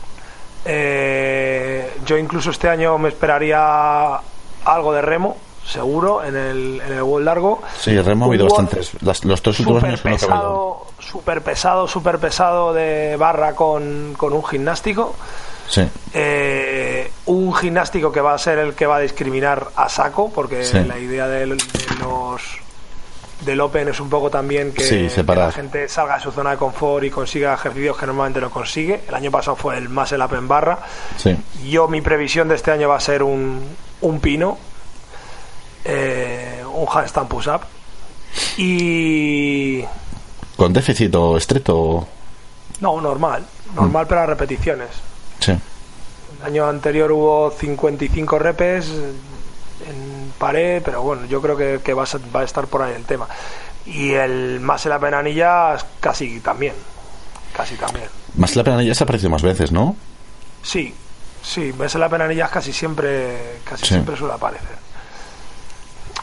eh, 0.65 1.91
yo 2.05 2.17
incluso 2.17 2.51
este 2.51 2.69
año 2.69 2.97
me 2.97 3.09
esperaría 3.09 4.19
algo 4.65 4.93
de 4.93 5.01
remo, 5.01 5.37
seguro, 5.65 6.23
en 6.23 6.35
el, 6.35 6.81
en 6.85 6.93
el 6.93 7.03
WOD 7.03 7.21
largo. 7.23 7.61
Sí, 7.79 7.99
remo 8.01 8.25
ha 8.25 8.27
habido 8.27 8.45
bastantes. 8.45 8.91
Las- 9.01 9.25
los 9.25 9.41
tres 9.41 9.59
últimos 9.59 9.83
años 9.83 10.01
pesado, 10.01 10.85
súper 10.99 11.41
pesado, 11.41 11.87
súper 11.87 12.19
pesado 12.19 12.73
de 12.73 13.15
barra 13.17 13.55
con, 13.55 14.13
con 14.17 14.33
un 14.33 14.43
gimnástico. 14.43 15.15
Sí. 15.71 15.87
Eh, 16.13 17.09
un 17.27 17.53
gimnástico 17.55 18.11
que 18.11 18.19
va 18.21 18.33
a 18.33 18.37
ser 18.37 18.59
el 18.59 18.73
que 18.75 18.85
va 18.85 18.97
a 18.97 18.99
discriminar 18.99 19.69
a 19.75 19.87
saco, 19.89 20.29
porque 20.31 20.63
Sí. 20.65 20.79
la 20.83 20.99
idea 20.99 21.27
del, 21.27 21.57
de 21.57 21.95
los 21.99 22.41
del 23.45 23.59
Open 23.61 23.87
es 23.87 23.99
un 23.99 24.07
poco 24.09 24.29
también 24.29 24.71
que, 24.73 24.83
Sí, 24.83 24.97
que 25.03 25.09
separar. 25.09 25.45
la 25.47 25.51
gente 25.51 25.87
salga 25.89 26.15
de 26.17 26.21
su 26.21 26.31
zona 26.31 26.51
de 26.51 26.57
confort 26.57 27.03
y 27.05 27.09
consiga 27.09 27.53
ejercicios 27.55 27.97
que 27.97 28.05
normalmente 28.05 28.39
no 28.41 28.51
consigue. 28.51 29.01
El 29.07 29.15
año 29.15 29.31
pasado 29.31 29.55
fue 29.55 29.77
el 29.77 29.89
más 29.89 30.11
el 30.11 30.21
Open 30.21 30.47
barra. 30.47 30.77
Sí. 31.17 31.35
Yo 31.67 31.87
mi 31.87 32.01
previsión 32.01 32.49
de 32.49 32.55
este 32.55 32.69
año 32.69 32.89
va 32.89 32.97
a 32.97 32.99
ser 32.99 33.23
un, 33.23 33.61
un 34.01 34.19
pino, 34.19 34.57
eh, 35.85 36.63
un 36.71 36.85
handstand 36.87 37.27
push 37.29 37.47
up 37.47 37.61
y 38.57 39.83
¿Con 40.55 40.73
déficit 40.73 41.13
o 41.15 41.37
estricto? 41.37 41.75
o- 41.79 42.07
no 42.81 42.99
normal, 43.01 43.43
normal 43.75 44.05
para 44.07 44.25
repeticiones. 44.25 44.89
Sí. 45.41 45.51
El 46.39 46.45
año 46.45 46.67
anterior 46.67 47.11
hubo 47.11 47.51
55 47.51 48.39
repes 48.39 48.87
en 48.89 50.31
pared, 50.37 50.81
pero 50.83 51.01
bueno, 51.01 51.25
yo 51.25 51.41
creo 51.41 51.57
que, 51.57 51.79
que 51.83 51.93
va, 51.93 52.03
a, 52.03 52.05
ser- 52.05 52.21
va 52.35 52.41
a 52.41 52.43
estar 52.45 52.67
por 52.67 52.81
ahí 52.81 52.93
el 52.95 53.03
tema. 53.03 53.27
Y 53.85 54.11
el 54.13 54.59
más 54.59 54.85
en 54.85 54.91
la 54.91 54.99
penanilla 54.99 55.75
casi 55.99 56.39
también. 56.39 56.73
Casi 57.55 57.75
también. 57.75 58.05
Más 58.35 58.55
la 58.55 58.63
pena 58.63 58.81
ya 58.81 58.95
se 58.95 59.03
ha 59.03 59.05
aparecido 59.05 59.29
más 59.29 59.41
veces, 59.41 59.71
¿no? 59.71 59.95
Sí, 60.63 60.93
sí, 61.43 61.71
ves 61.73 61.93
en 61.95 62.01
la 62.01 62.09
penanilla 62.09 62.47
casi 62.47 62.71
siempre, 62.71 63.59
casi 63.65 63.83
Sí. 63.85 63.93
siempre 63.95 64.15
suele 64.15 64.33
aparecer. 64.35 64.79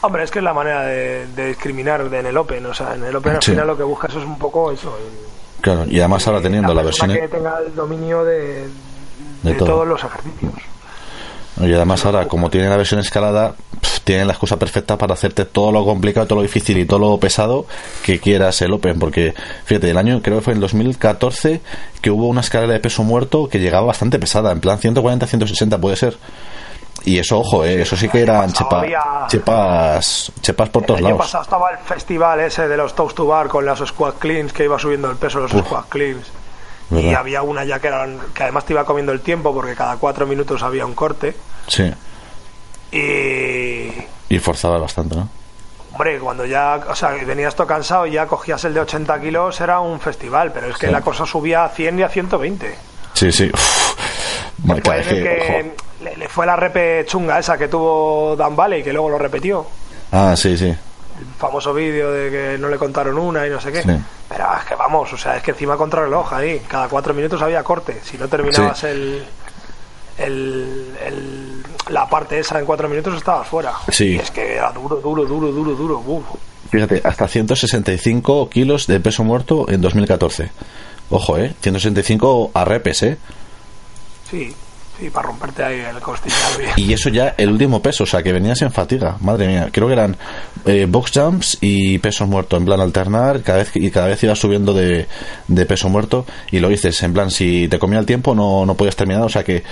Hombre, 0.01 0.23
es 0.23 0.31
que 0.31 0.39
es 0.39 0.43
la 0.45 0.53
manera 0.53 0.83
de, 0.83 1.27
de 1.27 1.47
discriminar 1.47 2.09
de- 2.09 2.19
en 2.19 2.25
el 2.25 2.37
Open. 2.37 2.65
O 2.65 2.73
sea, 2.73 2.95
en 2.95 3.03
el 3.03 3.15
Open 3.15 3.35
al 3.35 3.43
Sí. 3.43 3.51
final 3.51 3.67
lo 3.67 3.75
que 3.77 3.83
buscas 3.83 4.11
es 4.11 4.23
un 4.23 4.37
poco 4.39 4.71
eso. 4.71 4.97
el- 4.97 5.29
Claro. 5.61 5.85
Y 5.87 5.99
además 5.99 6.25
ahora 6.25 6.41
teniendo 6.41 6.73
la, 6.73 6.83
persona 6.83 7.13
versión. 7.13 7.29
que 7.29 7.35
tenga 7.37 7.59
el 7.59 7.75
dominio 7.75 8.23
de, 8.23 8.69
De 9.43 9.51
de 9.53 9.57
todo. 9.59 9.67
todos 9.69 9.87
los 9.87 10.03
ejercicios. 10.03 10.53
Y 11.61 11.73
además 11.73 12.05
ahora, 12.05 12.25
como 12.27 12.49
tienen 12.49 12.69
la 12.69 12.77
versión 12.77 13.01
escalada, 13.01 13.53
tienen 14.05 14.27
la 14.27 14.33
excusa 14.33 14.57
perfecta 14.57 14.97
para 14.97 15.13
hacerte 15.13 15.43
todo 15.43 15.73
lo 15.73 15.83
complicado, 15.83 16.25
todo 16.25 16.37
lo 16.37 16.41
difícil 16.43 16.77
y 16.77 16.85
todo 16.85 16.99
lo 16.99 17.17
pesado 17.19 17.65
que 18.03 18.19
quieras 18.19 18.61
el 18.61 18.71
Open. 18.71 18.97
Porque, 18.97 19.33
fíjate, 19.65 19.89
el 19.89 19.97
año 19.97 20.21
creo 20.21 20.37
que 20.37 20.43
fue 20.45 20.53
en 20.53 20.61
2014 20.61 21.59
que 22.01 22.11
hubo 22.11 22.27
una 22.27 22.39
escalera 22.41 22.71
de 22.73 22.79
peso 22.79 23.03
muerto 23.03 23.49
que 23.49 23.59
llegaba 23.59 23.87
bastante 23.87 24.19
pesada, 24.19 24.51
en 24.53 24.61
plan 24.61 24.79
140-160 24.79 25.79
puede 25.81 25.97
ser. 25.97 26.17
Y 27.03 27.17
eso, 27.17 27.39
ojo, 27.39 27.65
eh, 27.65 27.81
eso 27.81 27.95
sí 27.97 28.07
que 28.07 28.21
eran 28.21 28.51
chepa- 28.53 29.27
chepas, 29.27 30.31
chepas 30.41 30.69
por 30.69 30.83
todos 30.83 30.99
el 30.99 31.05
año 31.07 31.15
lados. 31.15 31.27
pasado 31.27 31.43
estaba 31.43 31.71
el 31.71 31.77
festival 31.79 32.39
ese 32.41 32.67
de 32.67 32.77
los 32.77 32.93
Toast 32.95 33.15
to 33.17 33.25
Bar 33.25 33.47
con 33.47 33.65
las 33.65 33.79
squat 33.79 34.17
cleans 34.17 34.53
que 34.53 34.63
iba 34.65 34.77
subiendo 34.79 35.09
el 35.09 35.17
peso 35.17 35.37
de 35.39 35.43
los 35.43 35.53
Uf. 35.53 35.65
squat 35.65 35.89
cleans. 35.89 36.25
Y 36.91 36.95
¿Verdad? 36.95 37.15
había 37.19 37.41
una 37.43 37.63
ya 37.65 37.79
que, 37.79 37.87
eran, 37.87 38.19
que 38.33 38.43
además 38.43 38.65
te 38.65 38.73
iba 38.73 38.83
comiendo 38.85 39.11
el 39.11 39.21
tiempo 39.21 39.53
porque 39.53 39.75
cada 39.75 39.97
cuatro 39.97 40.25
minutos 40.25 40.63
había 40.63 40.85
un 40.85 40.95
corte. 40.95 41.35
Sí, 41.67 41.91
Y, 42.91 43.93
y 44.33 44.39
forzaba 44.39 44.77
bastante, 44.79 45.15
¿no? 45.15 45.29
hombre, 45.91 46.17
cuando 46.19 46.45
ya, 46.45 46.79
o 46.89 46.95
sea, 46.95 47.09
venías 47.25 47.53
todo 47.55 47.67
cansado 47.67 48.07
y 48.07 48.11
ya 48.11 48.25
cogías 48.25 48.63
el 48.63 48.73
de 48.73 48.79
80 48.81 49.19
kilos, 49.21 49.59
era 49.59 49.79
un 49.81 49.99
festival, 49.99 50.51
pero 50.53 50.67
es 50.67 50.77
que 50.77 50.87
Sí. 50.87 50.91
la 50.93 51.01
cosa 51.01 51.25
subía 51.25 51.65
a 51.65 51.69
100 51.69 51.99
y 51.99 52.03
a 52.03 52.09
120. 52.09 52.75
Sí, 53.13 53.31
sí. 53.31 53.51
Uf. 53.53 53.95
Madre, 54.63 54.81
Puede 54.81 54.99
es 55.01 55.05
ser 55.07 55.23
que, 55.23 55.75
le, 56.03 56.15
le 56.17 56.29
fue 56.29 56.45
la 56.45 56.55
repe 56.55 57.05
chunga 57.05 57.39
esa 57.39 57.57
que 57.57 57.67
tuvo 57.67 58.35
Dan 58.37 58.55
Valley, 58.55 58.81
que 58.83 58.93
luego 58.93 59.09
lo 59.09 59.17
repitió. 59.17 59.59
ojo. 59.59 59.69
Ah, 60.11 60.35
sí, 60.37 60.57
sí. 60.57 60.73
El 61.19 61.25
famoso 61.37 61.73
vídeo 61.73 62.11
de 62.11 62.29
que 62.31 62.57
no 62.57 62.69
le 62.69 62.77
contaron 62.77 63.17
una 63.17 63.45
y 63.45 63.49
no 63.49 63.59
sé 63.59 63.71
qué. 63.71 63.81
Sí. 63.83 63.89
Pero 64.29 64.45
es 64.57 64.65
que 64.65 64.75
vamos, 64.75 65.11
o 65.11 65.17
sea, 65.17 65.35
es 65.37 65.43
que 65.43 65.51
encima 65.51 65.75
contra 65.77 66.01
reloj 66.03 66.31
ahí, 66.33 66.59
cada 66.67 66.87
cuatro 66.87 67.13
minutos 67.13 67.41
había 67.41 67.63
corte. 67.63 67.99
Si 68.03 68.17
no 68.17 68.27
terminabas 68.27 68.79
Sí. 68.79 68.87
el, 68.87 69.23
el, 70.17 70.97
el- 71.05 71.63
la 71.89 72.07
parte 72.07 72.39
esa 72.39 72.59
en 72.59 72.65
cuatro 72.65 72.87
minutos 72.87 73.15
estabas 73.15 73.47
fuera. 73.47 73.73
Sí. 73.91 74.15
Y 74.15 74.15
es 74.17 74.31
que 74.31 74.55
era 74.55 74.71
duro, 74.71 74.97
duro, 74.97 75.25
duro, 75.25 75.51
duro, 75.51 75.71
duro. 75.75 76.03
uf. 76.05 76.25
Fíjate, 76.69 77.01
hasta 77.03 77.27
165 77.27 78.47
kilos 78.49 78.85
de 78.85 78.99
peso 78.99 79.23
muerto 79.23 79.65
en 79.69 79.81
2014. 79.81 80.51
Ojo, 81.09 81.37
¿eh? 81.37 81.55
165 81.61 82.51
a 82.53 82.63
repes, 82.65 83.01
¿eh? 83.03 83.17
Sí, 84.29 84.55
sí, 84.99 85.09
para 85.09 85.27
romperte 85.27 85.63
ahí 85.63 85.79
el 85.79 85.99
costillar 86.01 86.57
bien. 86.57 86.71
Y 86.77 86.93
eso 86.93 87.09
ya 87.09 87.35
el 87.37 87.49
último 87.49 87.81
peso, 87.81 88.03
o 88.03 88.07
sea, 88.07 88.21
que 88.21 88.31
venías 88.33 88.61
en 88.61 88.71
fatiga. 88.71 89.17
Madre 89.21 89.47
mía, 89.47 89.69
creo 89.71 89.87
que 89.87 89.93
eran 89.93 90.17
eh, 90.65 90.85
box 90.89 91.11
jumps 91.13 91.57
y 91.61 91.97
pesos 91.99 92.27
muertos, 92.27 92.59
en 92.59 92.65
plan 92.65 92.79
alternar, 92.79 93.41
cada 93.41 93.59
vez 93.59 93.71
y 93.75 93.89
cada 93.91 94.07
vez 94.07 94.23
ibas 94.23 94.39
subiendo 94.39 94.73
de, 94.73 95.07
de 95.47 95.65
peso 95.65 95.89
muerto 95.89 96.25
y 96.51 96.59
lo 96.59 96.69
dices, 96.69 97.01
en 97.03 97.13
plan, 97.13 97.31
si 97.31 97.67
te 97.67 97.79
comía 97.79 97.99
el 97.99 98.05
tiempo 98.05 98.35
no, 98.35 98.65
no 98.65 98.75
podías 98.75 98.95
terminar, 98.95 99.23
o 99.23 99.29
sea 99.29 99.43
que 99.43 99.63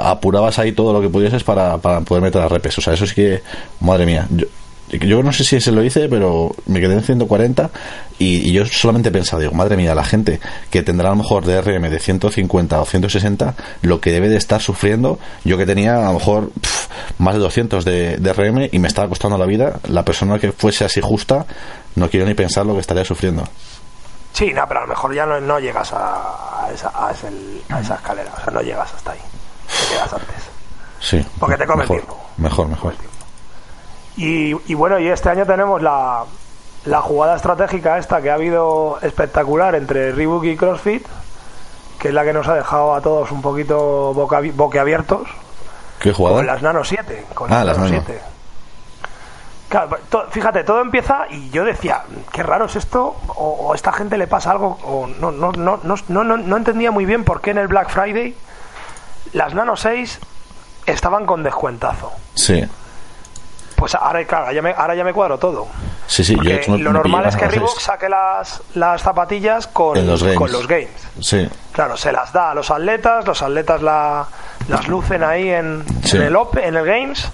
apurabas 0.00 0.58
ahí 0.58 0.72
todo 0.72 0.92
lo 0.92 1.00
que 1.00 1.08
pudieses 1.08 1.42
para, 1.44 1.78
para 1.78 2.00
poder 2.02 2.22
meter 2.22 2.40
las 2.40 2.52
repes. 2.52 2.76
O 2.78 2.80
sea, 2.80 2.94
eso 2.94 3.06
sí 3.06 3.14
que, 3.14 3.42
madre 3.80 4.06
mía. 4.06 4.26
Yo, 4.30 4.46
yo 4.92 5.22
no 5.22 5.32
sé 5.32 5.44
si 5.44 5.60
se 5.60 5.72
lo 5.72 5.82
hice, 5.84 6.08
pero 6.08 6.54
me 6.66 6.80
quedé 6.80 6.94
en 6.94 7.02
140 7.02 7.70
y, 8.18 8.48
y 8.48 8.52
yo 8.52 8.66
solamente 8.66 9.10
pensaba, 9.10 9.40
digo, 9.40 9.52
madre 9.52 9.76
mía, 9.76 9.94
la 9.94 10.04
gente 10.04 10.40
que 10.70 10.82
tendrá 10.82 11.08
a 11.08 11.10
lo 11.12 11.16
mejor 11.16 11.44
DRM 11.44 11.88
de 11.90 11.98
150 11.98 12.80
o 12.80 12.84
160, 12.84 13.54
lo 13.82 14.00
que 14.00 14.10
debe 14.12 14.28
de 14.28 14.36
estar 14.36 14.60
sufriendo, 14.60 15.18
yo 15.44 15.56
que 15.58 15.66
tenía 15.66 15.96
a 16.08 16.12
lo 16.12 16.18
mejor 16.18 16.50
más 17.18 17.34
de 17.34 17.40
200 17.40 17.84
de 17.84 18.16
DRM 18.18 18.68
y 18.72 18.78
me 18.78 18.88
estaba 18.88 19.08
costando 19.08 19.38
la 19.38 19.46
vida, 19.46 19.78
la 19.88 20.04
persona 20.04 20.38
que 20.38 20.52
fuese 20.52 20.84
así 20.84 21.00
justa, 21.00 21.46
no 21.94 22.08
quiero 22.10 22.26
ni 22.26 22.34
pensar 22.34 22.66
lo 22.66 22.74
que 22.74 22.80
estaría 22.80 23.04
sufriendo. 23.04 23.44
Sí, 24.32 24.52
no, 24.54 24.64
pero 24.68 24.80
a 24.80 24.82
lo 24.84 24.88
mejor 24.88 25.14
ya 25.14 25.26
no, 25.26 25.40
no 25.40 25.58
llegas 25.58 25.92
a, 25.92 26.66
a 26.66 26.70
esa, 26.72 26.88
a, 26.94 27.10
ese- 27.10 27.28
a 27.68 27.80
esa 27.80 27.94
escalera, 27.96 28.32
o 28.38 28.44
sea, 28.44 28.52
no 28.52 28.60
llegas 28.62 28.92
hasta 28.94 29.12
ahí. 29.12 29.18
Te 29.88 29.94
quedas 29.94 30.12
antes. 30.12 30.36
Sí. 31.00 31.24
Porque 31.38 31.56
te 31.56 31.66
come 31.66 31.82
el 31.84 31.88
mejor, 31.88 31.96
tiempo. 32.06 32.20
Mejor, 32.36 32.68
mejor. 32.68 32.94
Y, 34.16 34.56
y 34.70 34.74
bueno, 34.74 34.98
y 34.98 35.08
este 35.08 35.28
año 35.30 35.46
tenemos 35.46 35.80
la, 35.82 36.24
la 36.84 37.00
jugada 37.00 37.36
estratégica 37.36 37.98
esta 37.98 38.20
que 38.20 38.30
ha 38.30 38.34
habido 38.34 38.98
espectacular 39.02 39.74
entre 39.74 40.12
Reebok 40.12 40.44
y 40.44 40.56
CrossFit, 40.56 41.06
que 41.98 42.08
es 42.08 42.14
la 42.14 42.24
que 42.24 42.32
nos 42.32 42.48
ha 42.48 42.54
dejado 42.54 42.94
a 42.94 43.00
todos 43.00 43.30
un 43.30 43.40
poquito 43.42 44.12
boca, 44.14 44.40
boquiabiertos, 44.54 45.28
¿Qué 46.00 46.12
con 46.12 46.16
jugada? 46.28 46.42
las 46.42 46.62
Nano 46.62 46.82
7. 46.84 47.26
Con 47.34 47.52
Ah, 47.52 47.62
las 47.64 47.76
Nano 47.78 47.90
Nano. 47.90 48.02
7. 48.06 48.22
Claro, 49.68 49.98
to- 50.08 50.26
fíjate, 50.30 50.64
todo 50.64 50.80
empieza 50.80 51.26
y 51.30 51.48
yo 51.50 51.64
decía, 51.64 52.02
qué 52.32 52.42
raro 52.42 52.64
es 52.64 52.74
esto, 52.74 53.14
o, 53.28 53.32
o 53.60 53.72
a 53.72 53.76
esta 53.76 53.92
gente 53.92 54.18
le 54.18 54.26
pasa 54.26 54.50
algo, 54.50 54.78
o 54.82 55.06
no, 55.06 55.30
no, 55.30 55.52
no, 55.52 55.78
no, 55.84 55.94
no, 56.08 56.24
no, 56.24 56.36
no 56.36 56.56
entendía 56.56 56.90
muy 56.90 57.04
bien 57.04 57.22
por 57.22 57.40
qué 57.40 57.52
en 57.52 57.58
el 57.58 57.68
Black 57.68 57.88
Friday 57.90 58.34
las 59.32 59.54
Nano 59.54 59.76
6 59.76 60.18
estaban 60.86 61.24
con 61.24 61.44
descuentazo. 61.44 62.10
Sí. 62.34 62.64
Pues 63.80 63.94
ahora, 63.94 64.22
claro, 64.26 64.52
ya 64.52 64.60
me, 64.60 64.72
ahora 64.76 64.94
ya 64.94 65.02
me 65.04 65.12
cuadro 65.14 65.38
todo. 65.38 65.66
Sí, 66.06 66.22
sí, 66.22 66.36
yo 66.42 66.50
hecho 66.50 66.76
lo 66.76 66.92
normal 66.92 67.24
es 67.26 67.34
que 67.34 67.48
Reebok 67.48 67.80
saque 67.80 68.08
las, 68.10 68.62
las 68.74 69.00
zapatillas 69.00 69.66
con, 69.68 70.06
los 70.06 70.22
games. 70.22 70.38
con 70.38 70.52
los 70.52 70.66
games. 70.68 70.90
Sí. 71.20 71.48
Claro, 71.72 71.96
se 71.96 72.12
las 72.12 72.30
da 72.32 72.50
a 72.50 72.54
los 72.54 72.70
atletas, 72.70 73.26
los 73.26 73.40
atletas 73.40 73.80
la, 73.80 74.26
las 74.68 74.86
lucen 74.86 75.24
ahí 75.24 75.48
en, 75.48 75.82
Sí. 76.04 76.18
en 76.18 76.24
el 76.24 76.36
en 76.62 76.76
el 76.76 76.84
Games, 76.84 77.26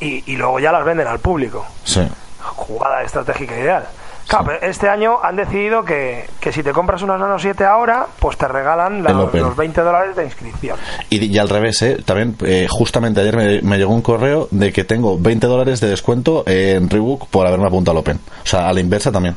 y, 0.00 0.30
y 0.30 0.36
luego 0.36 0.60
ya 0.60 0.70
las 0.70 0.84
venden 0.84 1.06
al 1.06 1.18
público. 1.18 1.64
Sí. 1.84 2.06
Jugada 2.42 3.02
estratégica 3.02 3.56
ideal. 3.58 3.86
Claro, 4.28 4.44
pero 4.46 4.66
este 4.66 4.88
año 4.88 5.18
han 5.22 5.36
decidido 5.36 5.84
que, 5.84 6.28
que 6.40 6.50
si 6.52 6.62
te 6.64 6.72
compras 6.72 7.00
unas 7.02 7.20
Nano 7.20 7.38
7 7.38 7.64
ahora, 7.64 8.06
pues 8.18 8.36
te 8.36 8.48
regalan 8.48 9.04
la- 9.04 9.10
los 9.40 9.56
20 9.56 9.80
dólares 9.82 10.16
de 10.16 10.24
inscripción. 10.24 10.76
Y, 11.10 11.24
y 11.32 11.38
al 11.38 11.48
revés, 11.48 11.80
¿eh? 11.82 11.98
También, 12.04 12.36
eh, 12.44 12.66
justamente 12.68 13.20
ayer 13.20 13.36
me, 13.36 13.62
me 13.62 13.78
llegó 13.78 13.94
un 13.94 14.02
correo 14.02 14.48
de 14.50 14.72
que 14.72 14.82
tengo 14.84 15.16
20 15.18 15.46
dólares 15.46 15.80
de 15.80 15.88
descuento 15.88 16.42
en 16.46 16.90
Reebok 16.90 17.28
por 17.28 17.46
haberme 17.46 17.66
apuntado 17.68 17.92
al 17.96 18.00
Open. 18.00 18.18
O 18.42 18.46
sea, 18.46 18.68
a 18.68 18.72
la 18.72 18.80
inversa 18.80 19.12
también. 19.12 19.36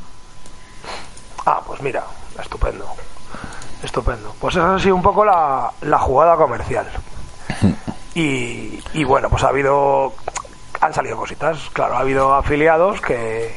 Ah, 1.45 1.61
pues 1.65 1.81
mira, 1.81 2.03
estupendo. 2.41 2.85
Estupendo. 3.83 4.33
Pues 4.39 4.55
esa 4.55 4.75
ha 4.75 4.79
sido 4.79 4.95
un 4.95 5.01
poco 5.03 5.23
la, 5.23 5.71
la 5.81 5.99
jugada 5.99 6.35
comercial. 6.35 6.87
Y, 8.15 8.79
y 8.93 9.03
bueno, 9.03 9.29
pues 9.29 9.43
ha 9.43 9.49
habido. 9.49 10.13
Han 10.81 10.93
salido 10.93 11.15
cositas. 11.15 11.57
Claro, 11.71 11.95
ha 11.95 11.99
habido 11.99 12.33
afiliados 12.33 12.99
que. 13.01 13.55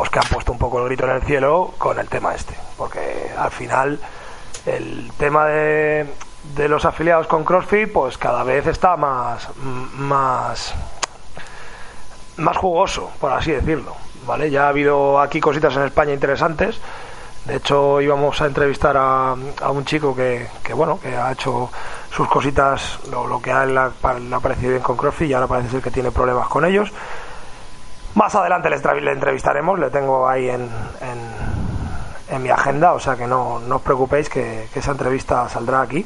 Pues 0.00 0.08
que 0.08 0.18
han 0.18 0.28
puesto 0.30 0.52
un 0.52 0.56
poco 0.56 0.78
el 0.78 0.86
grito 0.86 1.04
en 1.04 1.10
el 1.10 1.20
cielo 1.20 1.74
con 1.76 1.98
el 1.98 2.08
tema 2.08 2.34
este. 2.34 2.54
Porque 2.78 3.30
al 3.36 3.50
final. 3.50 4.00
El 4.64 5.12
tema 5.18 5.44
de, 5.44 6.06
de 6.56 6.68
los 6.70 6.86
afiliados 6.86 7.26
con 7.26 7.44
CrossFit, 7.44 7.92
pues 7.92 8.16
cada 8.16 8.42
vez 8.42 8.66
está 8.66 8.96
más. 8.96 9.50
más 9.56 10.74
más 12.38 12.56
jugoso, 12.56 13.10
por 13.20 13.30
así 13.30 13.52
decirlo. 13.52 13.94
¿vale? 14.26 14.50
Ya 14.50 14.64
ha 14.64 14.68
habido 14.70 15.20
aquí 15.20 15.38
cositas 15.38 15.76
en 15.76 15.82
España 15.82 16.14
interesantes. 16.14 16.80
De 17.44 17.56
hecho, 17.56 18.00
íbamos 18.00 18.40
a 18.40 18.46
entrevistar 18.46 18.96
a, 18.96 19.32
a 19.60 19.70
un 19.70 19.84
chico 19.84 20.16
que, 20.16 20.48
que, 20.62 20.72
bueno, 20.72 20.98
que 20.98 21.14
ha 21.14 21.30
hecho 21.30 21.70
sus 22.10 22.26
cositas, 22.26 23.00
lo, 23.10 23.42
que 23.42 23.52
a 23.52 23.64
él 23.64 23.74
le 23.74 23.80
ha, 23.80 23.92
le 24.18 24.34
ha 24.34 24.40
parecido 24.40 24.70
bien 24.70 24.82
con 24.82 24.96
CrossFit 24.96 25.28
y 25.28 25.34
ahora 25.34 25.46
parece 25.46 25.68
ser 25.68 25.82
que 25.82 25.90
tiene 25.90 26.10
problemas 26.10 26.48
con 26.48 26.64
ellos. 26.64 26.90
Más 28.14 28.34
adelante 28.34 28.68
le, 28.68 29.12
entrevistaremos, 29.12 29.78
le 29.78 29.90
tengo 29.90 30.28
ahí 30.28 30.48
en, 30.48 30.62
en, 30.62 32.34
en 32.34 32.42
mi 32.42 32.50
agenda, 32.50 32.92
o 32.92 33.00
sea 33.00 33.16
que 33.16 33.26
no, 33.26 33.60
no 33.60 33.76
os 33.76 33.82
preocupéis 33.82 34.28
que, 34.28 34.68
esa 34.74 34.92
entrevista 34.92 35.48
saldrá 35.48 35.82
aquí, 35.82 36.04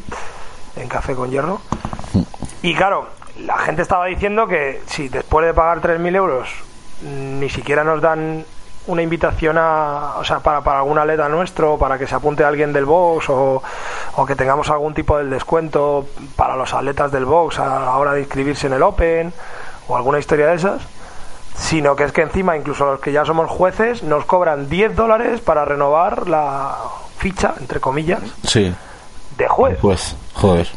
en 0.76 0.88
Café 0.88 1.14
con 1.14 1.30
Hierro. 1.30 1.60
Y 2.62 2.74
claro, 2.74 3.08
la 3.40 3.58
gente 3.58 3.82
estaba 3.82 4.06
diciendo 4.06 4.46
que 4.46 4.82
si 4.86 5.08
después 5.08 5.46
de 5.46 5.54
pagar 5.54 5.80
3.000 5.80 6.16
euros 6.16 6.48
ni 7.02 7.48
siquiera 7.50 7.84
nos 7.84 8.00
dan 8.00 8.44
una 8.86 9.02
invitación 9.02 9.56
a, 9.58 10.16
o 10.18 10.24
sea, 10.24 10.40
para, 10.40 10.60
para 10.60 10.80
algún 10.80 10.98
atleta 10.98 11.28
nuestro, 11.28 11.78
para 11.78 11.98
que 11.98 12.06
se 12.06 12.14
apunte 12.14 12.44
alguien 12.44 12.72
del 12.72 12.84
box 12.84 13.30
o, 13.30 13.62
o 14.16 14.26
que 14.26 14.36
tengamos 14.36 14.68
algún 14.70 14.92
tipo 14.92 15.16
de 15.18 15.24
descuento 15.24 16.06
para 16.36 16.54
los 16.54 16.72
atletas 16.74 17.10
del 17.10 17.24
box 17.24 17.58
a 17.58 17.80
la 17.80 17.96
hora 17.96 18.12
de 18.12 18.20
inscribirse 18.20 18.66
en 18.66 18.74
el 18.74 18.82
Open 18.82 19.32
o 19.88 19.96
alguna 19.96 20.18
historia 20.18 20.48
de 20.48 20.56
esas, 20.56 20.82
sino 21.56 21.94
que 21.96 22.04
es 22.04 22.12
que 22.12 22.22
encima 22.22 22.56
incluso 22.56 22.84
los 22.84 23.00
que 23.00 23.12
ya 23.12 23.24
somos 23.24 23.50
jueces 23.50 24.02
nos 24.02 24.24
cobran 24.24 24.68
10 24.68 24.96
dólares 24.96 25.40
para 25.40 25.64
renovar 25.64 26.28
la 26.28 26.76
ficha, 27.18 27.54
entre 27.60 27.80
comillas, 27.80 28.22
Sí. 28.44 28.74
de 29.38 29.48
juez. 29.48 29.78
Pues, 29.80 30.16
joder. 30.34 30.68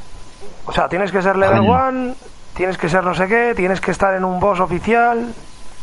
O 0.66 0.74
sea, 0.74 0.88
tienes 0.90 1.12
que 1.12 1.22
ser 1.22 1.36
level 1.38 1.68
one, 1.70 2.14
tienes 2.54 2.78
que 2.78 2.90
ser 2.90 3.04
no 3.04 3.14
sé 3.16 3.28
qué, 3.28 3.54
tienes 3.56 3.82
que 3.82 3.92
estar 3.92 4.14
en 4.14 4.24
un 4.26 4.40
boss 4.40 4.60
oficial, 4.60 5.34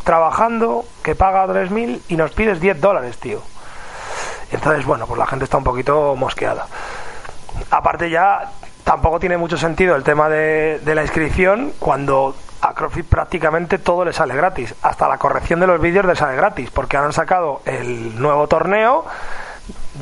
trabajando, 0.05 0.84
que 1.03 1.14
paga 1.14 1.47
3.000 1.47 2.01
y 2.09 2.16
nos 2.16 2.30
pides 2.32 2.61
10 2.61 2.80
dólares, 2.80 3.16
tío. 3.18 3.40
Entonces, 4.53 4.84
bueno, 4.84 5.07
pues 5.07 5.18
la 5.18 5.26
gente 5.26 5.45
está 5.45 5.57
un 5.57 5.64
poquito 5.64 6.14
mosqueada. 6.16 6.66
Aparte 7.70 8.11
ya, 8.11 8.51
tampoco 8.84 9.18
tiene 9.18 9.36
mucho 9.38 9.57
sentido 9.57 9.97
el 9.97 10.03
tema 10.03 10.28
de, 10.28 10.80
de 10.84 10.95
la 10.95 11.03
inscripción 11.03 11.72
cuando 11.78 12.34
a 12.64 12.72
CrossFit 12.72 13.06
prácticamente 13.06 13.78
todo 13.78 14.04
le 14.04 14.12
sale 14.12 14.34
gratis. 14.34 14.74
Hasta 14.82 15.06
la 15.06 15.18
corrección 15.18 15.60
de 15.60 15.66
los 15.66 15.80
vídeos 15.80 16.04
le 16.06 16.16
sale 16.16 16.34
gratis, 16.36 16.70
porque 16.70 16.96
han 16.96 17.12
sacado 17.12 17.60
el 17.66 18.18
nuevo 18.20 18.46
torneo 18.48 19.04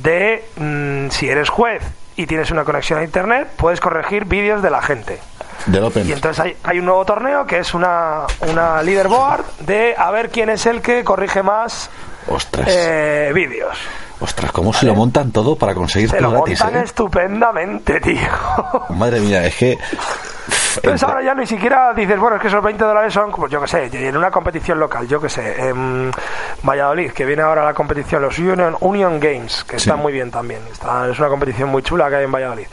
de 0.02 0.48
mm, 0.56 1.10
si 1.10 1.28
eres 1.28 1.48
juez 1.48 1.82
y 2.14 2.26
tienes 2.26 2.50
una 2.50 2.64
conexión 2.64 3.00
a 3.00 3.04
internet, 3.04 3.48
puedes 3.56 3.80
corregir 3.80 4.26
vídeos 4.26 4.62
de 4.62 4.70
la 4.70 4.80
gente. 4.80 5.18
Del 5.66 5.84
Open. 5.84 6.08
Y 6.08 6.12
entonces 6.12 6.38
hay, 6.40 6.56
hay 6.62 6.78
un 6.78 6.84
nuevo 6.84 7.04
torneo 7.04 7.46
que 7.46 7.58
es 7.58 7.74
una, 7.74 8.26
una 8.40 8.82
leaderboard 8.82 9.44
de 9.60 9.94
a 9.96 10.10
ver 10.10 10.30
quién 10.30 10.48
es 10.48 10.66
el 10.66 10.80
que 10.80 11.02
corrige 11.04 11.42
más 11.42 11.90
eh, 12.66 13.32
vídeos. 13.34 13.76
Ostras, 14.22 14.52
cómo 14.52 14.72
se 14.72 14.86
lo 14.86 14.94
montan 14.94 15.32
todo 15.32 15.56
para 15.56 15.74
conseguir 15.74 16.08
Se 16.10 16.18
todo 16.18 16.30
lo 16.30 16.36
gratis, 16.38 16.60
montan 16.62 16.80
¿eh? 16.80 16.84
estupendamente, 16.84 18.00
tío. 18.00 18.18
Madre 18.90 19.20
mía, 19.20 19.44
es 19.44 19.56
que. 19.56 19.78
Entonces 20.76 21.02
ahora 21.02 21.22
ya 21.22 21.34
ni 21.34 21.46
siquiera 21.46 21.92
dices, 21.92 22.18
bueno, 22.18 22.36
es 22.36 22.42
que 22.42 22.48
esos 22.48 22.62
20 22.62 22.82
dólares 22.82 23.12
son, 23.12 23.30
como 23.30 23.46
yo 23.48 23.60
que 23.60 23.68
sé, 23.68 23.90
en 23.92 24.16
una 24.16 24.30
competición 24.30 24.78
local, 24.80 25.06
yo 25.06 25.20
que 25.20 25.28
sé, 25.28 25.68
en 25.68 26.10
Valladolid, 26.62 27.12
que 27.12 27.24
viene 27.26 27.42
ahora 27.42 27.62
la 27.64 27.74
competición, 27.74 28.22
los 28.22 28.38
Union, 28.38 28.76
Union 28.80 29.20
Games, 29.20 29.64
que 29.64 29.78
Sí. 29.78 29.88
están 29.88 30.00
muy 30.00 30.12
bien 30.12 30.30
también. 30.30 30.62
Está- 30.72 31.08
es 31.10 31.18
una 31.18 31.28
competición 31.28 31.68
muy 31.68 31.82
chula 31.82 32.08
que 32.08 32.16
hay 32.16 32.24
en 32.24 32.32
Valladolid. 32.32 32.66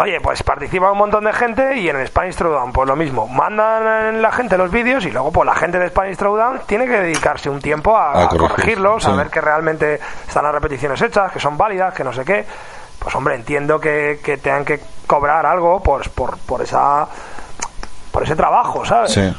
Oye, 0.00 0.20
pues 0.20 0.44
participa 0.44 0.92
un 0.92 0.98
montón 0.98 1.24
de 1.24 1.32
gente 1.32 1.76
y 1.76 1.88
en 1.88 1.96
el 1.96 2.06
Spanish 2.06 2.36
Throwdown, 2.36 2.72
pues 2.72 2.86
lo 2.86 2.94
mismo. 2.94 3.26
Mandan 3.26 4.22
la 4.22 4.30
gente 4.30 4.56
los 4.56 4.70
vídeos 4.70 5.04
y 5.04 5.10
luego, 5.10 5.32
pues 5.32 5.44
la 5.44 5.56
gente 5.56 5.76
de 5.80 5.88
Spanish 5.88 6.16
Throwdown 6.16 6.60
tiene 6.66 6.86
que 6.86 7.00
dedicarse 7.00 7.50
un 7.50 7.60
tiempo 7.60 7.96
a, 7.96 8.12
A 8.12 8.24
a 8.24 8.28
corregir, 8.28 8.48
corregirlos, 8.48 9.06
a 9.08 9.16
ver 9.16 9.28
que 9.28 9.40
realmente 9.40 9.98
están 10.26 10.44
las 10.44 10.52
repeticiones 10.52 11.02
hechas, 11.02 11.32
que 11.32 11.40
son 11.40 11.58
válidas, 11.58 11.92
que 11.94 12.04
no 12.04 12.12
sé 12.12 12.24
qué. 12.24 12.46
Pues 13.00 13.12
hombre, 13.16 13.34
entiendo 13.34 13.80
que, 13.80 14.20
que 14.22 14.36
tengan 14.36 14.64
que 14.64 14.80
cobrar 15.08 15.44
algo 15.44 15.82
por, 15.82 16.08
por, 16.10 16.38
por 16.38 16.62
esa 16.62 17.08
por 18.12 18.22
ese 18.22 18.36
trabajo, 18.36 18.84
¿sabes? 18.84 19.12
Sí. 19.12 19.36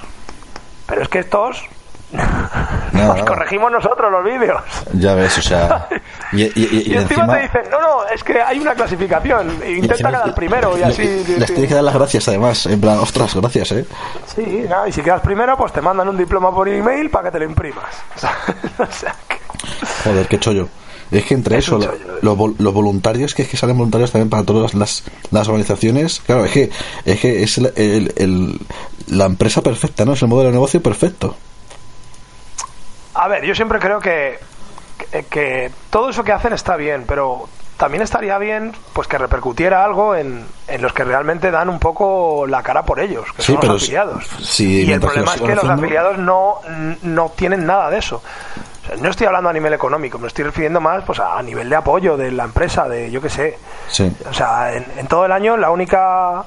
Pero 0.87 1.03
es 1.03 1.07
que 1.07 1.19
estos 1.19 1.65
Nada. 2.91 3.23
corregimos 3.25 3.71
nosotros 3.71 4.11
los 4.11 4.23
vídeos. 4.23 4.61
Ya 4.93 5.13
ves, 5.13 5.37
o 5.37 5.41
sea. 5.41 5.87
Y, 6.33 6.43
y- 6.43 6.51
y- 6.55 6.83
Y, 6.87 6.93
y 6.93 6.95
encima, 6.95 7.01
encima. 7.23 7.33
te 7.35 7.41
dicen, 7.43 7.61
no, 7.71 7.79
no, 7.81 8.07
es 8.07 8.23
que 8.23 8.41
hay 8.41 8.59
una 8.59 8.73
clasificación, 8.73 9.47
intenta 9.67 9.93
encima 9.93 10.09
quedar 10.11 10.35
primero 10.35 10.77
y 10.77 10.83
así... 10.83 11.03
Les 11.37 11.45
tienes 11.47 11.67
que 11.67 11.75
dar 11.75 11.83
las 11.83 11.93
gracias, 11.93 12.27
además. 12.27 12.65
En 12.65 12.81
plan, 12.81 12.97
ostras, 12.99 13.35
gracias, 13.35 13.71
¿eh? 13.73 13.85
Sí, 14.35 14.65
y 14.87 14.91
si 14.91 15.01
quedas 15.01 15.21
primero, 15.21 15.55
pues 15.57 15.71
te 15.71 15.81
mandan 15.81 16.09
un 16.09 16.17
diploma 16.17 16.53
por 16.53 16.67
email 16.67 17.09
para 17.09 17.25
que 17.25 17.31
te 17.31 17.39
lo 17.39 17.45
imprimas. 17.45 17.85
O 18.79 18.85
sea, 18.91 19.13
que- 19.27 19.37
Joder, 20.03 20.27
qué 20.27 20.39
chollo. 20.39 20.67
Es 21.11 21.25
que 21.25 21.33
entre 21.33 21.57
Es 21.57 21.65
eso, 21.65 21.79
chollo, 21.79 21.93
los, 22.21 22.37
vol- 22.37 22.55
los 22.59 22.73
voluntarios, 22.73 23.33
que 23.35 23.41
es 23.41 23.49
que 23.49 23.57
salen 23.57 23.77
voluntarios 23.77 24.11
también 24.11 24.29
para 24.29 24.43
todas 24.43 24.73
las, 24.75 25.03
las 25.31 25.47
organizaciones, 25.47 26.21
claro, 26.25 26.45
es 26.45 26.51
que 26.51 26.69
es, 27.05 27.19
que 27.19 27.43
es 27.43 27.57
el- 27.57 27.73
el- 27.75 28.13
el- 28.17 28.59
la 29.07 29.25
empresa 29.25 29.61
perfecta, 29.61 30.05
¿no? 30.05 30.13
Es 30.13 30.21
el 30.21 30.27
modelo 30.27 30.49
de 30.49 30.53
negocio 30.53 30.81
perfecto. 30.81 31.35
A 33.21 33.27
ver, 33.27 33.43
yo 33.45 33.53
siempre 33.55 33.79
creo 33.79 33.99
que, 33.99 34.39
que, 35.11 35.23
que 35.25 35.71
todo 35.89 36.09
eso 36.09 36.23
que 36.23 36.31
hacen 36.31 36.53
está 36.53 36.75
bien, 36.77 37.03
pero 37.07 37.49
también 37.77 38.01
estaría 38.03 38.37
bien 38.37 38.73
pues 38.93 39.07
que 39.07 39.17
repercutiera 39.17 39.83
algo 39.85 40.15
en, 40.15 40.45
en 40.67 40.81
los 40.81 40.91
que 40.93 41.03
realmente 41.05 41.49
dan 41.51 41.69
un 41.69 41.79
poco 41.79 42.45
la 42.47 42.61
cara 42.63 42.83
por 42.83 42.99
ellos, 42.99 43.25
que 43.35 43.41
Sí, 43.41 43.51
son 43.53 43.61
pero 43.61 43.73
los 43.73 43.83
afiliados. 43.83 44.25
si 44.43 44.83
y 44.83 44.91
el 44.91 44.99
problema 44.99 45.33
es 45.35 45.41
que 45.41 45.55
los 45.55 45.63
afiliados 45.63 46.17
no, 46.17 46.59
no 47.03 47.29
tienen 47.35 47.65
nada 47.65 47.89
de 47.89 47.97
eso. 47.99 48.17
O 48.83 48.87
sea, 48.87 48.95
no 48.97 49.09
estoy 49.09 49.27
hablando 49.27 49.49
a 49.49 49.53
nivel 49.53 49.73
económico, 49.73 50.17
me 50.19 50.27
estoy 50.27 50.43
refiriendo 50.45 50.79
más 50.81 51.03
pues 51.05 51.19
a, 51.19 51.41
nivel 51.41 51.69
de 51.69 51.75
apoyo 51.75 52.17
de 52.17 52.31
la 52.31 52.43
empresa, 52.45 52.87
de 52.89 53.11
yo 53.11 53.21
qué 53.21 53.29
sé. 53.29 53.57
Sí. 53.89 54.11
O 54.29 54.33
sea, 54.33 54.73
en, 54.73 54.85
en 54.97 55.07
todo 55.07 55.25
el 55.25 55.31
año 55.31 55.55
la 55.55 55.71
única 55.71 56.43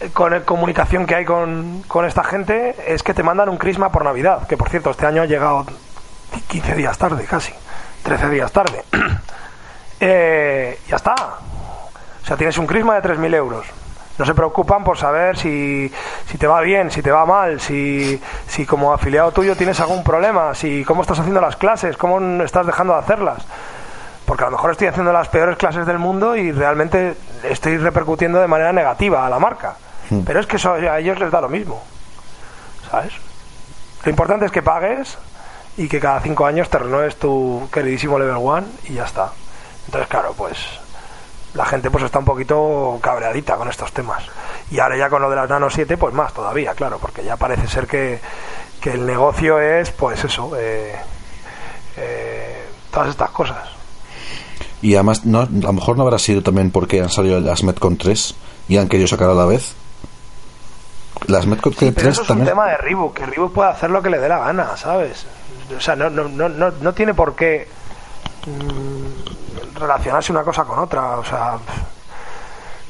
eh, 0.00 0.10
con- 0.12 0.40
comunicación 0.42 1.04
que 1.06 1.16
hay 1.16 1.24
con, 1.24 1.82
con 1.88 2.04
esta 2.04 2.22
gente 2.22 2.76
es 2.86 3.02
que 3.02 3.12
te 3.14 3.22
mandan 3.24 3.48
un 3.48 3.56
crisma 3.58 3.90
por 3.90 4.04
Navidad, 4.04 4.46
que 4.46 4.56
por 4.56 4.68
cierto 4.70 4.90
este 4.90 5.06
año 5.06 5.22
ha 5.22 5.26
llegado 5.26 5.66
15 6.48 6.74
días 6.74 6.96
tarde 6.98 7.24
casi, 7.24 7.52
13 8.02 8.28
días 8.30 8.52
tarde. 8.52 8.84
Eh, 10.02 10.80
ya 10.88 10.96
está. 10.96 11.14
O 11.14 12.26
sea, 12.26 12.34
tienes 12.34 12.56
un 12.56 12.66
crisma 12.66 12.98
de 12.98 13.06
3.000 13.06 13.34
euros. 13.34 13.66
No 14.16 14.24
se 14.24 14.32
preocupan 14.32 14.82
por 14.82 14.96
saber 14.96 15.36
si, 15.36 15.92
si 16.26 16.38
te 16.38 16.46
va 16.46 16.62
bien, 16.62 16.90
si 16.90 17.02
te 17.02 17.10
va 17.10 17.26
mal, 17.26 17.60
si, 17.60 18.18
si 18.46 18.64
como 18.64 18.94
afiliado 18.94 19.30
tuyo 19.30 19.54
tienes 19.56 19.78
algún 19.78 20.02
problema, 20.02 20.54
si 20.54 20.86
cómo 20.86 21.02
estás 21.02 21.18
haciendo 21.18 21.42
las 21.42 21.56
clases, 21.56 21.98
cómo 21.98 22.18
estás 22.42 22.64
dejando 22.64 22.94
de 22.94 23.00
hacerlas 23.00 23.44
porque 24.30 24.44
a 24.44 24.46
lo 24.46 24.52
mejor 24.52 24.70
estoy 24.70 24.86
haciendo 24.86 25.12
las 25.12 25.26
peores 25.26 25.56
clases 25.56 25.84
del 25.86 25.98
mundo 25.98 26.36
y 26.36 26.52
realmente 26.52 27.16
estoy 27.42 27.78
repercutiendo 27.78 28.40
de 28.40 28.46
manera 28.46 28.72
negativa 28.72 29.26
a 29.26 29.28
la 29.28 29.40
marca. 29.40 29.74
Hmm. 30.08 30.20
Pero 30.20 30.38
es 30.38 30.46
que 30.46 30.54
eso 30.54 30.74
a 30.74 31.00
ellos 31.00 31.18
les 31.18 31.32
da 31.32 31.40
lo 31.40 31.48
mismo. 31.48 31.82
¿Sabes? 32.88 33.12
Lo 34.04 34.08
importante 34.08 34.46
es 34.46 34.52
que 34.52 34.62
pagues 34.62 35.18
y 35.76 35.88
que 35.88 36.00
cada 36.00 36.20
cinco 36.20 36.46
años 36.46 36.68
te 36.68 36.78
renueves 36.78 37.16
tu 37.16 37.68
queridísimo 37.72 38.18
Level 38.18 38.36
One 38.36 38.66
y 38.88 38.94
ya 38.94 39.04
está. 39.04 39.32
Entonces, 39.86 40.08
claro, 40.08 40.34
pues 40.36 40.58
la 41.54 41.64
gente 41.64 41.90
pues 41.90 42.04
está 42.04 42.18
un 42.18 42.24
poquito 42.24 42.98
cabreadita 43.02 43.56
con 43.56 43.68
estos 43.68 43.92
temas. 43.92 44.22
Y 44.70 44.78
ahora 44.78 44.96
ya 44.96 45.08
con 45.08 45.20
lo 45.22 45.30
de 45.30 45.36
las 45.36 45.48
Nano 45.48 45.68
7, 45.70 45.96
pues 45.96 46.14
más 46.14 46.32
todavía, 46.32 46.74
claro, 46.74 46.98
porque 47.00 47.24
ya 47.24 47.36
parece 47.36 47.66
ser 47.66 47.86
que, 47.86 48.20
que 48.80 48.92
el 48.92 49.04
negocio 49.06 49.58
es, 49.58 49.90
pues 49.90 50.22
eso, 50.24 50.52
eh, 50.56 50.94
eh, 51.96 52.64
todas 52.92 53.08
estas 53.08 53.30
cosas. 53.30 53.68
Y 54.82 54.94
además, 54.94 55.24
no, 55.26 55.40
a 55.40 55.46
lo 55.50 55.72
mejor 55.72 55.96
no 55.96 56.04
habrá 56.04 56.18
sido 56.18 56.42
también 56.42 56.70
porque 56.70 57.00
han 57.00 57.10
salido 57.10 57.40
las 57.40 57.62
Metcon 57.64 57.96
3 57.96 58.34
y 58.68 58.76
han 58.78 58.88
querido 58.88 59.08
sacar 59.08 59.28
a 59.30 59.34
la 59.34 59.44
vez. 59.44 59.74
Las 61.26 61.46
Metcon 61.46 61.72
Sí, 61.72 61.78
3 61.78 61.94
pero 61.94 62.08
eso 62.10 62.22
es 62.22 62.30
un 62.30 62.36
también. 62.36 62.48
tema 62.48 62.66
de 62.68 62.76
Reebok, 62.78 63.14
que 63.14 63.26
Reebok 63.26 63.52
puede 63.52 63.70
hacer 63.70 63.90
lo 63.90 64.00
que 64.02 64.08
le 64.10 64.18
dé 64.18 64.28
la 64.28 64.38
gana, 64.38 64.76
¿sabes? 64.76 65.26
O 65.76 65.80
sea, 65.80 65.96
no, 65.96 66.10
no, 66.10 66.28
no, 66.28 66.48
no, 66.48 66.70
no 66.70 66.92
tiene 66.92 67.14
por 67.14 67.34
qué 67.36 67.68
mm, 68.46 69.78
relacionarse 69.78 70.32
una 70.32 70.42
cosa 70.42 70.64
con 70.64 70.78
otra, 70.78 71.18
o 71.18 71.24
sea, 71.24 71.58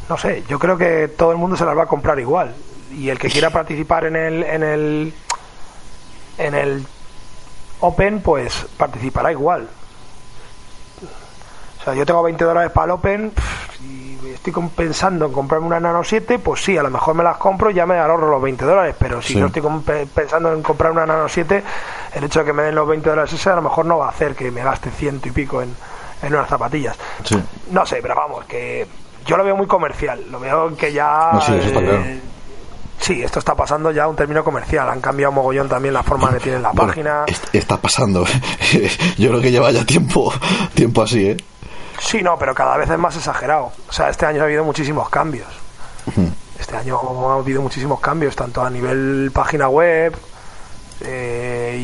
no 0.09 0.17
sé, 0.17 0.45
yo 0.49 0.59
creo 0.59 0.77
que 0.77 1.09
todo 1.09 1.33
el 1.33 1.39
mundo 1.39 1.57
se 1.57 1.65
las 1.65 1.77
va 1.77 1.85
a 1.85 1.87
comprar 1.87 2.19
igual 2.19 2.55
y 2.93 3.09
el 3.09 3.19
que 3.19 3.29
quiera 3.29 3.51
participar 3.51 4.07
en 4.07 4.17
el 4.17 4.43
en 4.43 4.63
el 4.63 5.15
en 6.39 6.55
el 6.55 6.87
Open, 7.81 8.21
pues 8.21 8.67
participará 8.77 9.33
igual. 9.33 9.69
O 11.81 11.85
sea, 11.85 11.95
yo 11.95 12.05
tengo 12.05 12.23
20 12.23 12.45
dólares 12.45 12.73
para 12.73 12.87
el 12.87 12.91
Open 12.91 13.33
estoy 14.45 14.53
pensando 14.75 15.27
en 15.27 15.33
comprarme 15.33 15.67
una 15.67 15.79
Nano 15.81 16.03
7, 16.03 16.39
pues 16.39 16.63
sí, 16.65 16.77
a 16.79 16.83
lo 16.83 16.91
mejor 16.91 17.15
me 17.15 17.23
las 17.23 17.37
compro 17.37 17.71
y 17.71 17.75
ya 17.75 17.85
me 17.87 17.99
ahorro 17.99 18.31
los 18.31 18.41
20 18.43 18.65
dólares, 18.65 18.95
pero 18.99 19.21
si 19.21 19.35
Sí. 19.35 19.41
no 19.41 19.47
estoy 19.47 19.63
pensando 20.15 20.53
en 20.53 20.63
comprar 20.63 20.93
una 20.93 21.05
Nano 21.07 21.29
7, 21.29 21.63
el 22.15 22.25
hecho 22.25 22.41
de 22.41 22.45
que 22.47 22.53
me 22.53 22.63
den 22.63 22.75
los 22.75 22.89
20 22.89 23.09
dólares 23.11 23.33
ese 23.33 23.51
a 23.51 23.57
lo 23.57 23.63
mejor 23.63 23.85
no 23.87 23.99
va 23.99 24.07
a 24.07 24.11
hacer 24.11 24.35
que 24.35 24.51
me 24.51 24.63
gaste 24.63 24.91
ciento 24.91 25.29
y 25.29 25.31
pico 25.31 25.61
en, 25.63 25.75
en 26.23 26.35
unas 26.35 26.49
zapatillas. 26.49 26.97
Sí. 27.25 27.41
No 27.71 27.85
sé, 27.85 27.99
pero 28.01 28.15
vamos, 28.15 28.45
que 28.47 28.87
yo 29.27 29.37
lo 29.37 29.45
veo 29.45 29.57
muy 29.57 29.67
comercial, 29.67 30.25
lo 30.31 30.41
veo 30.41 30.75
que 30.77 30.93
ya... 30.93 31.31
No, 31.35 31.41
sí, 31.43 31.53
eso 31.57 31.67
está 31.69 31.81
eh. 31.81 32.21
Sí, 32.99 33.23
esto 33.23 33.39
está 33.39 33.55
pasando 33.55 33.91
ya 33.93 34.05
a 34.05 34.09
un 34.09 34.17
término 34.17 34.45
comercial. 34.45 34.87
Han 34.91 35.01
cambiado 35.01 35.33
mogollón 35.33 35.71
también 35.71 35.95
la 35.95 36.03
forma 36.03 36.31
que 36.35 36.39
tienen 36.41 36.61
la 36.63 36.73
Bueno, 36.73 36.89
página. 36.89 37.25
est- 37.27 37.55
está 37.55 37.79
pasando. 37.79 38.27
Yo 39.17 39.31
creo 39.31 39.41
que 39.41 39.51
lleva 39.51 39.71
ya 39.71 39.87
tiempo, 39.87 40.31
tiempo 40.75 41.01
así, 41.03 41.31
¿eh? 41.31 41.37
Sí, 42.01 42.23
no, 42.23 42.37
pero 42.39 42.55
cada 42.55 42.77
vez 42.79 42.89
es 42.91 42.99
más 42.99 43.15
exagerado. 43.17 43.71
O 43.89 43.93
sea, 43.93 44.09
este 44.11 44.27
año 44.27 44.41
ha 44.41 44.45
habido 44.47 44.65
muchísimos 44.65 45.09
cambios. 45.11 45.47
Este 46.59 46.77
año 46.77 46.99
ha 47.31 47.35
habido 47.37 47.63
muchísimos 47.63 48.01
cambios, 48.01 48.35
tanto 48.35 48.63
a 48.63 48.71
nivel 48.71 49.31
página 49.33 49.69
web 49.69 50.15
eh, 51.03 51.79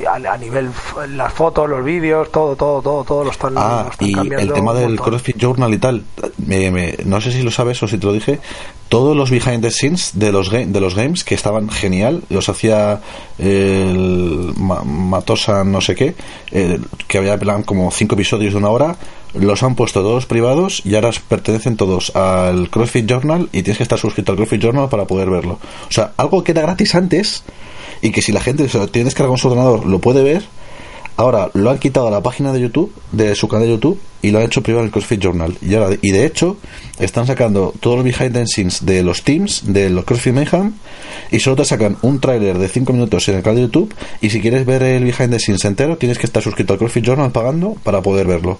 y 0.00 0.04
a, 0.04 0.14
a 0.32 0.36
nivel 0.36 0.70
las 1.10 1.32
fotos, 1.32 1.68
los 1.68 1.84
vídeos, 1.84 2.30
todo, 2.30 2.54
todo, 2.54 2.80
todo, 2.82 3.02
todo 3.04 3.24
lo 3.24 3.30
están, 3.30 3.54
Ah, 3.56 3.82
lo 3.86 3.90
están 3.90 4.08
y 4.08 4.12
cambiando 4.14 4.46
el 4.46 4.52
tema 4.52 4.74
del. 4.74 5.00
CrossFit 5.00 5.36
Journal 5.36 5.74
y 5.74 5.78
tal, 5.78 6.04
me- 6.46 6.70
me- 6.70 6.96
no 7.04 7.20
sé 7.20 7.32
si 7.32 7.42
lo 7.42 7.50
sabes 7.50 7.82
o 7.82 7.88
si 7.88 7.98
te 7.98 8.06
lo 8.06 8.12
dije, 8.12 8.38
todos 8.88 9.16
los 9.16 9.30
behind 9.30 9.62
the 9.62 9.70
scenes 9.72 10.12
de 10.14 10.30
los, 10.30 10.50
de 10.50 10.80
los 10.80 10.94
games 10.94 11.24
que 11.24 11.34
estaban 11.34 11.68
genial, 11.68 12.22
los 12.28 12.48
hacía 12.48 13.00
el 13.38 14.52
Ma- 14.56 14.82
Matosa 14.84 15.64
no 15.64 15.80
sé 15.80 15.94
qué, 15.96 16.14
eh, 16.52 16.78
que 17.08 17.18
había 17.18 17.36
como 17.64 17.90
cinco 17.90 18.14
episodios 18.14 18.52
de 18.52 18.58
una 18.58 18.68
hora, 18.68 18.96
los 19.34 19.62
han 19.62 19.74
puesto 19.74 20.02
todos 20.02 20.26
privados 20.26 20.82
y 20.84 20.94
ahora 20.94 21.10
pertenecen 21.28 21.76
todos 21.76 22.14
al 22.16 22.70
CrossFit 22.70 23.06
Journal 23.06 23.48
y 23.52 23.62
tienes 23.62 23.78
que 23.78 23.82
estar 23.82 23.98
suscrito 23.98 24.32
al 24.32 24.36
CrossFit 24.36 24.62
Journal 24.62 24.88
para 24.88 25.06
poder 25.06 25.30
verlo. 25.30 25.58
O 25.88 25.92
sea, 25.92 26.12
algo 26.16 26.42
que 26.44 26.52
era 26.52 26.62
gratis 26.62 26.94
antes 26.94 27.44
y 28.02 28.10
que 28.10 28.22
si 28.22 28.32
la 28.32 28.40
gente 28.40 28.68
se 28.68 28.78
lo 28.78 28.88
tiene 28.88 29.06
descargado 29.06 29.34
en 29.34 29.38
su 29.38 29.48
ordenador 29.48 29.86
lo 29.86 29.98
puede 29.98 30.22
ver, 30.22 30.42
Ahora 31.20 31.50
lo 31.52 31.68
han 31.68 31.76
quitado 31.76 32.08
a 32.08 32.10
la 32.10 32.22
página 32.22 32.50
de 32.50 32.62
YouTube, 32.62 32.94
de 33.12 33.34
su 33.34 33.46
canal 33.46 33.66
de 33.66 33.74
YouTube, 33.74 34.00
y 34.22 34.30
lo 34.30 34.38
han 34.38 34.46
hecho 34.46 34.62
privado 34.62 34.84
en 34.84 34.86
el 34.86 34.90
CrossFit 34.90 35.20
Journal. 35.20 35.54
Y, 35.60 35.74
ahora, 35.74 35.94
y 36.00 36.12
de 36.12 36.24
hecho, 36.24 36.56
están 36.98 37.26
sacando 37.26 37.74
todos 37.78 37.96
los 37.96 38.04
behind 38.06 38.32
the 38.32 38.46
scenes 38.46 38.86
de 38.86 39.02
los 39.02 39.22
teams, 39.22 39.64
de 39.66 39.90
los 39.90 40.06
CrossFit 40.06 40.32
Mayhem, 40.32 40.72
y 41.30 41.40
solo 41.40 41.56
te 41.56 41.66
sacan 41.66 41.98
un 42.00 42.20
tráiler 42.20 42.56
de 42.56 42.68
5 42.68 42.94
minutos 42.94 43.28
en 43.28 43.34
el 43.34 43.42
canal 43.42 43.56
de 43.56 43.62
YouTube. 43.64 43.94
Y 44.22 44.30
si 44.30 44.40
quieres 44.40 44.64
ver 44.64 44.82
el 44.82 45.04
behind 45.04 45.30
the 45.30 45.38
scenes 45.38 45.62
entero, 45.66 45.98
tienes 45.98 46.18
que 46.18 46.24
estar 46.24 46.42
suscrito 46.42 46.72
al 46.72 46.78
CrossFit 46.78 47.04
Journal 47.04 47.32
pagando 47.32 47.76
para 47.82 48.00
poder 48.00 48.26
verlo. 48.26 48.58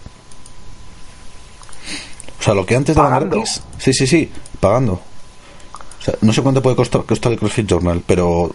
O 2.40 2.42
sea, 2.42 2.54
lo 2.54 2.64
que 2.64 2.74
antes 2.74 2.96
daba 2.96 3.10
¿Pagando? 3.10 3.36
gratis. 3.36 3.62
Sí, 3.78 3.92
sí, 3.92 4.06
sí, 4.06 4.32
pagando. 4.60 4.94
O 4.94 6.02
sea, 6.02 6.14
no 6.22 6.32
sé 6.32 6.42
cuánto 6.42 6.62
puede 6.62 6.74
costar, 6.76 7.02
costar 7.02 7.32
el 7.32 7.38
CrossFit 7.38 7.66
Journal, 7.68 8.02
pero. 8.06 8.50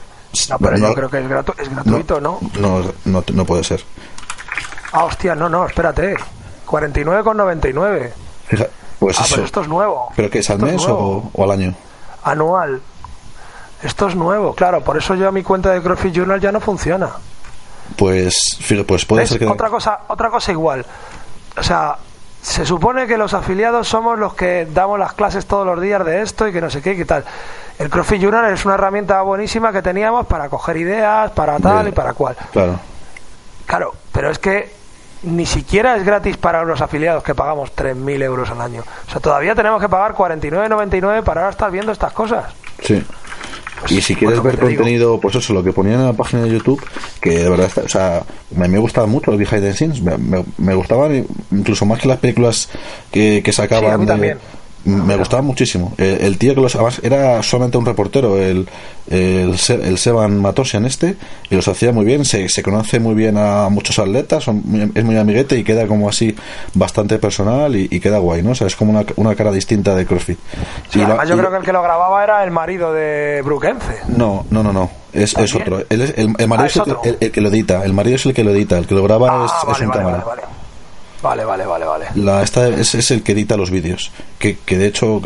No, 0.49 0.57
pero 0.59 0.77
no- 0.77 0.87
yo 0.89 0.95
creo 0.95 1.09
que 1.09 1.19
es, 1.19 1.25
gratu- 1.29 1.53
es 1.59 1.69
gratuito, 1.69 2.19
¿no? 2.19 2.39
no, 2.59 2.81
no, 3.05 3.23
no 3.33 3.45
puede 3.45 3.63
ser. 3.63 3.83
Ah, 4.91 5.03
hostia, 5.05 5.35
no, 5.35 5.47
no, 5.47 5.65
espérate. 5.65 6.15
49,99. 6.65 8.11
Fija- 8.47 8.67
Pues 8.99 9.19
Ah, 9.19 9.23
eso. 9.25 9.35
pero 9.35 9.45
esto 9.45 9.61
es 9.61 9.67
nuevo. 9.67 10.09
¿Pero 10.15 10.29
qué 10.29 10.39
es 10.39 10.49
al 10.49 10.55
Esto 10.55 10.65
mes 10.65 10.85
o 10.87 11.43
al 11.43 11.51
año? 11.51 11.75
Anual. 12.23 12.81
Esto 13.83 14.07
es 14.07 14.15
nuevo, 14.15 14.55
claro, 14.55 14.81
por 14.83 14.97
eso 14.97 15.13
yo 15.15 15.31
mi 15.31 15.43
cuenta 15.43 15.69
de 15.71 15.81
CrossFit 15.81 16.13
Journal 16.15 16.39
ya 16.41 16.51
no 16.51 16.59
funciona. 16.59 17.09
Pues, 17.97 18.57
pues 18.87 19.05
puede 19.05 19.27
ser 19.27 19.37
que... 19.37 19.45
Otra 19.45 19.69
cosa, 19.69 19.99
otra 20.07 20.29
cosa 20.31 20.51
igual. 20.51 20.83
O 21.55 21.61
sea, 21.61 21.95
se 22.45 22.63
supone 22.63 23.07
que 23.07 23.17
los 23.17 23.33
afiliados 23.33 23.87
somos 23.87 24.19
los 24.19 24.35
que 24.35 24.67
damos 24.71 24.99
las 24.99 25.13
clases 25.13 25.47
todos 25.47 25.65
los 25.65 25.81
días 25.81 26.05
de 26.05 26.21
esto 26.21 26.47
y 26.47 26.53
que 26.53 26.61
no 26.61 26.69
sé 26.69 26.79
qué 26.79 26.93
y 26.93 26.97
qué 26.97 27.03
tal. 27.03 27.25
El 27.79 27.89
CrossFit 27.89 28.21
Journal 28.21 28.53
es 28.53 28.63
una 28.65 28.75
herramienta 28.75 29.19
buenísima 29.23 29.71
que 29.71 29.81
teníamos 29.81 30.27
para 30.27 30.47
coger 30.47 30.77
ideas, 30.77 31.31
para 31.31 31.57
tal 31.57 31.87
y 31.87 31.91
para 31.91 32.13
cual. 32.13 32.37
Claro. 32.51 32.79
Claro, 33.65 33.95
pero 34.11 34.29
es 34.29 34.37
que 34.37 34.71
ni 35.23 35.47
siquiera 35.47 35.97
es 35.97 36.05
gratis 36.05 36.37
para 36.37 36.63
los 36.63 36.81
afiliados 36.81 37.23
que 37.23 37.33
pagamos 37.33 37.75
3.000 37.75 38.21
euros 38.21 38.51
al 38.51 38.61
año. 38.61 38.83
O 39.07 39.11
sea, 39.11 39.19
todavía 39.19 39.55
tenemos 39.55 39.81
que 39.81 39.89
pagar 39.89 40.13
49,99 40.13 41.23
para 41.23 41.41
ahora 41.41 41.49
estar 41.49 41.71
viendo 41.71 41.91
estas 41.91 42.13
cosas. 42.13 42.53
Sí. 42.83 43.03
Y 43.89 44.01
si 44.01 44.15
quieres 44.15 44.41
ver 44.41 44.57
contenido, 44.57 45.19
pues 45.19 45.35
eso, 45.35 45.53
lo 45.53 45.63
que 45.63 45.73
ponían 45.73 45.99
en 45.99 46.05
la 46.05 46.13
página 46.13 46.43
de 46.43 46.49
YouTube, 46.49 46.83
que 47.21 47.43
de 47.43 47.49
verdad, 47.49 47.71
o 47.83 47.89
sea, 47.89 48.23
me, 48.55 48.67
me 48.67 48.79
gustaba 48.79 49.07
mucho 49.07 49.31
los 49.31 49.39
behind 49.39 49.63
the 49.63 49.73
scenes, 49.73 50.01
me, 50.01 50.43
me, 50.57 50.75
gustaban 50.75 51.25
incluso 51.51 51.85
más 51.85 51.99
que 51.99 52.07
las 52.07 52.19
películas 52.19 52.69
que, 53.11 53.41
que 53.43 53.51
sacaban. 53.51 54.01
Sí, 54.01 54.07
también 54.07 54.37
me 54.85 55.15
gustaba 55.17 55.41
muchísimo. 55.41 55.93
El, 55.97 56.37
tío 56.37 56.55
que 56.55 56.61
los 56.61 56.75
además 56.75 57.01
era 57.03 57.41
solamente 57.43 57.77
un 57.77 57.85
reportero, 57.85 58.37
el, 58.37 58.67
el, 59.09 59.55
el 59.69 59.97
Seban 59.97 60.39
Matosian 60.39 60.85
este, 60.85 61.15
y 61.49 61.55
los 61.55 61.67
hacía 61.67 61.91
muy 61.91 62.05
bien, 62.05 62.23
se, 62.23 62.47
se 62.49 62.63
conoce 62.63 62.99
muy 62.99 63.15
bien 63.15 63.37
a 63.37 63.69
muchos 63.69 63.97
atletas, 63.99 64.43
son, 64.43 64.91
es 64.93 65.03
muy 65.03 65.17
amiguete 65.17 65.57
y 65.57 65.63
queda 65.63 65.87
como 65.87 66.07
así 66.07 66.35
bastante 66.73 67.17
personal 67.17 67.75
y, 67.75 67.99
queda 67.99 68.19
guay, 68.19 68.43
¿no? 68.43 68.51
O 68.51 68.55
sea, 68.55 68.67
es 68.67 68.75
como 68.75 68.91
una, 68.91 69.03
una 69.15 69.35
cara 69.35 69.51
distinta 69.51 69.95
de 69.95 70.05
CrossFit. 70.05 70.37
y 70.93 71.01
además 71.01 71.27
yo 71.27 71.37
creo 71.37 71.49
que 71.49 71.57
el 71.57 71.63
que 71.63 71.73
lo 71.73 71.81
grababa 71.81 72.23
era 72.23 72.43
el 72.43 72.51
marido 72.51 72.93
de 72.93 73.41
Brukense. 73.43 74.01
No, 74.09 74.45
no, 74.51 74.61
no, 74.61 74.71
no. 74.71 74.89
Es, 75.15 75.35
es 75.37 75.55
otro. 75.55 75.79
El, 75.89 76.01
el, 76.37 76.47
marido 76.47 76.83
ah, 76.85 76.99
es, 77.03 77.15
el, 77.21 77.31
que 77.31 77.41
lo 77.41 77.49
edita. 77.49 77.85
El 77.85 77.93
marido 77.93 78.17
es 78.17 78.25
el 78.25 78.33
que 78.33 78.43
lo 78.43 78.51
edita. 78.51 78.77
El 78.77 78.85
que 78.85 78.95
lo 78.95 79.03
graba 79.03 79.45
ah, 79.45 79.71
es, 79.71 79.79
un 79.79 79.89
cámara. 79.89 80.23
Vale, 80.25 80.41
vale, 81.25 81.65
vale, 81.65 81.85
vale. 81.85 82.05
La, 82.15 82.43
esta 82.43 82.69
es, 82.69 82.93
es, 82.93 83.09
el 83.11 83.23
que 83.23 83.31
edita 83.31 83.57
los 83.57 83.71
vídeos. 83.71 84.11
Que, 84.37 84.57
que 84.57 84.77
de 84.77 84.87
hecho 84.87 85.21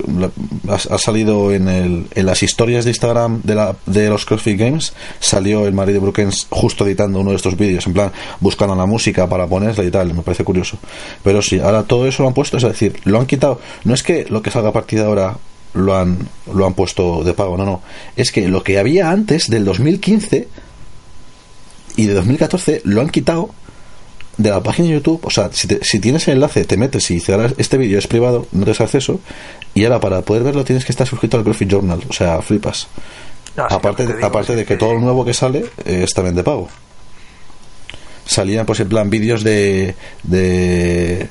ha, 0.70 0.98
salido 0.98 1.52
en, 1.52 1.68
el, 1.68 2.08
en 2.16 2.26
las 2.26 2.42
historias 2.42 2.86
de 2.86 2.92
Instagram 2.92 3.42
de, 3.44 3.56
la, 3.56 3.76
de 3.86 4.10
los 4.10 4.26
CrossFit 4.26 4.58
Games. 4.58 4.94
Salió 5.20 5.68
el 5.68 5.74
marido 5.74 6.00
Brookens 6.00 6.48
justo 6.50 6.86
editando 6.86 7.20
uno 7.20 7.32
de 7.32 7.36
estos 7.36 7.58
vídeos. 7.58 7.86
En 7.88 7.94
plan, 7.94 8.12
buscando 8.40 8.76
la 8.76 8.86
música 8.86 9.28
para 9.28 9.48
ponerla 9.48 9.84
y 9.84 9.92
tal. 9.92 10.14
Me 10.14 10.22
parece 10.22 10.44
curioso. 10.44 10.78
Pero 11.24 11.42
sí, 11.42 11.60
ahora 11.60 11.84
todo 11.84 12.08
eso 12.08 12.24
lo 12.24 12.30
han 12.30 12.36
puesto. 12.36 12.58
Es 12.58 12.64
decir, 12.64 13.00
lo 13.04 13.20
han 13.20 13.26
quitado. 13.26 13.60
No 13.84 13.94
es 13.94 14.04
que 14.04 14.26
lo 14.30 14.42
que 14.42 14.52
salga 14.52 14.70
a 14.70 14.74
partir 14.74 15.00
de 15.00 15.06
ahora 15.06 15.38
lo 15.74 15.98
han, 15.98 16.30
lo 16.54 16.66
han 16.66 16.74
puesto 16.74 17.24
de 17.24 17.34
pago. 17.34 17.58
No, 17.58 17.66
no. 17.66 17.82
Es 18.16 18.32
que 18.32 18.48
lo 18.48 18.64
que 18.64 18.80
había 18.80 19.12
antes 19.12 19.50
del 19.50 19.66
2015 19.66 20.48
y 21.96 22.06
de 22.06 22.14
2014 22.14 22.82
lo 22.86 23.02
han 23.02 23.10
quitado 23.10 23.50
de 24.40 24.50
la 24.50 24.64
página 24.64 24.88
de 24.88 24.94
YouTube, 24.96 25.20
o 25.24 25.30
sea, 25.30 25.50
si, 25.52 25.68
si 25.82 26.00
tienes 26.00 26.26
el 26.30 26.36
enlace, 26.36 26.64
te 26.64 26.78
metes 26.78 27.12
y 27.12 27.16
dices, 27.16 27.36
ahora 27.36 27.52
este 27.58 27.78
vídeo 27.78 28.00
es 28.00 28.08
privado, 28.08 28.48
no 28.54 28.64
tienes 28.64 28.80
acceso, 28.80 29.20
y 29.74 29.84
ahora 29.84 30.00
para 30.00 30.22
poder 30.22 30.44
verlo 30.44 30.64
tienes 30.64 30.86
que 30.86 30.94
estar 30.94 31.06
suscrito 31.06 31.38
al 31.38 31.44
CrossFit 31.44 31.70
Journal, 31.70 32.02
o 32.08 32.14
sea, 32.14 32.42
flipas. 32.42 32.88
aparte 33.58 34.08
aparte 34.24 34.56
de 34.56 34.66
que 34.66 34.78
todo 34.78 34.94
lo 34.94 35.02
nuevo 35.02 35.26
que 35.26 35.34
sale 35.34 35.66
eh, 35.84 36.04
es 36.04 36.14
también 36.14 36.36
de 36.36 36.44
pago. 36.44 36.70
Salían, 38.26 38.66
pues, 38.66 38.80
en 38.80 38.88
plan, 38.88 39.10
vídeos 39.10 39.44
de, 39.44 39.96
de 40.24 41.28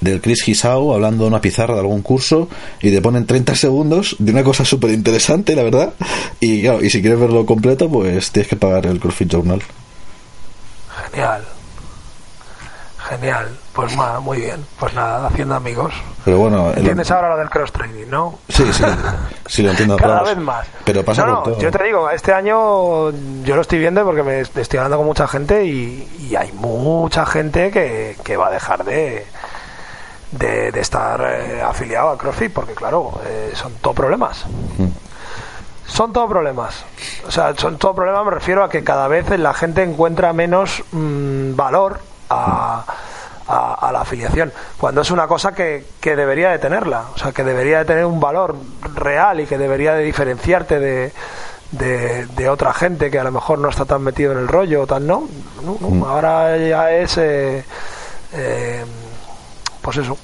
del 0.00 0.20
Chris 0.22 0.42
Gisao 0.42 0.94
hablando 0.94 1.24
de 1.24 1.28
una 1.28 1.40
pizarra 1.40 1.74
de 1.74 1.80
algún 1.80 2.00
curso 2.00 2.48
y 2.80 2.90
te 2.90 3.02
ponen 3.02 3.26
30 3.26 3.54
segundos 3.56 4.16
de 4.18 4.32
una 4.32 4.44
cosa 4.44 4.64
súper 4.64 4.90
interesante, 4.90 5.54
la 5.54 5.64
verdad. 5.64 5.92
Y 6.38 6.62
claro, 6.62 6.82
y 6.82 6.88
si 6.88 7.02
quieres 7.02 7.20
verlo 7.20 7.44
completo, 7.44 7.90
pues 7.90 8.30
tienes 8.30 8.48
que 8.48 8.56
pagar 8.56 8.86
el 8.86 8.98
CrossFit 9.00 9.30
Journal. 9.30 9.60
Genial. 11.12 11.59
Genial, 13.10 13.48
pues 13.72 13.96
nada, 13.96 14.20
muy 14.20 14.38
bien. 14.38 14.64
Pues 14.78 14.94
nada, 14.94 15.26
haciendo 15.26 15.56
amigos. 15.56 15.92
Pero 16.24 16.38
bueno, 16.38 16.72
entiendes 16.76 17.10
ahora 17.10 17.30
lo 17.30 17.38
del 17.38 17.50
cross 17.50 17.72
training, 17.72 18.06
¿no? 18.08 18.38
Sí, 18.48 18.72
sí, 18.72 18.84
sí 19.46 19.62
lo 19.64 19.70
entiendo. 19.70 19.96
Cada 19.98 20.22
vez 20.22 20.36
más. 20.36 20.68
Pero 20.84 21.04
pasa 21.04 21.26
no, 21.26 21.58
Yo 21.58 21.72
te 21.72 21.82
digo, 21.82 22.08
este 22.08 22.32
año 22.32 23.10
yo 23.10 23.56
lo 23.56 23.62
estoy 23.62 23.80
viendo 23.80 24.04
porque 24.04 24.22
me 24.22 24.40
estoy 24.40 24.78
hablando 24.78 24.98
con 24.98 25.06
mucha 25.06 25.26
gente 25.26 25.64
y, 25.64 26.36
hay 26.38 26.52
mucha 26.52 27.26
gente 27.26 27.72
que, 27.72 28.16
que, 28.22 28.36
va 28.36 28.46
a 28.46 28.50
dejar 28.52 28.84
de, 28.84 29.26
de, 30.30 30.68
estar 30.80 31.20
eh, 31.20 31.60
afiliado 31.60 32.10
a 32.10 32.16
CrossFit 32.16 32.52
porque 32.52 32.74
claro, 32.74 33.20
eh, 33.26 33.50
son 33.54 33.72
todo 33.80 33.92
problemas. 33.92 34.44
Mm. 34.78 34.86
Son 35.88 36.12
todo 36.12 36.28
problemas. 36.28 36.84
O 37.26 37.32
sea, 37.32 37.56
son 37.56 37.76
todo 37.76 37.92
problemas, 37.96 38.24
me 38.24 38.30
refiero 38.30 38.62
a 38.62 38.70
que 38.70 38.84
cada 38.84 39.08
vez 39.08 39.28
la 39.36 39.52
gente 39.52 39.82
encuentra 39.82 40.32
menos 40.32 40.84
mm, 40.92 41.56
valor 41.56 42.09
a, 42.30 42.84
la 43.92 44.02
afiliación, 44.02 44.52
cuando 44.78 45.00
es 45.00 45.10
una 45.10 45.26
cosa 45.26 45.52
que, 45.52 45.84
que, 46.00 46.14
debería 46.14 46.50
de 46.50 46.58
tenerla, 46.58 47.06
o 47.14 47.18
sea, 47.18 47.32
que 47.32 47.42
debería 47.42 47.78
de 47.78 47.84
tener 47.84 48.04
un 48.04 48.20
valor 48.20 48.56
real 48.94 49.40
y 49.40 49.46
que 49.46 49.58
debería 49.58 49.94
de 49.94 50.04
diferenciarte 50.04 50.78
de, 50.78 51.12
de, 51.70 52.48
otra 52.48 52.72
gente 52.72 53.10
que 53.10 53.18
a 53.18 53.24
lo 53.24 53.32
mejor 53.32 53.58
no 53.58 53.68
está 53.68 53.84
tan 53.84 54.02
metido 54.02 54.32
en 54.32 54.38
el 54.38 54.48
rollo 54.48 54.82
o 54.82 54.86
tal, 54.86 55.06
¿no? 55.06 55.28
Mm. 55.62 56.02
Ahora 56.02 56.56
ya 56.56 56.90
es, 56.92 57.16
eh, 57.18 57.64
eh, 58.32 58.84
pues 59.80 59.96
eso, 59.98 60.18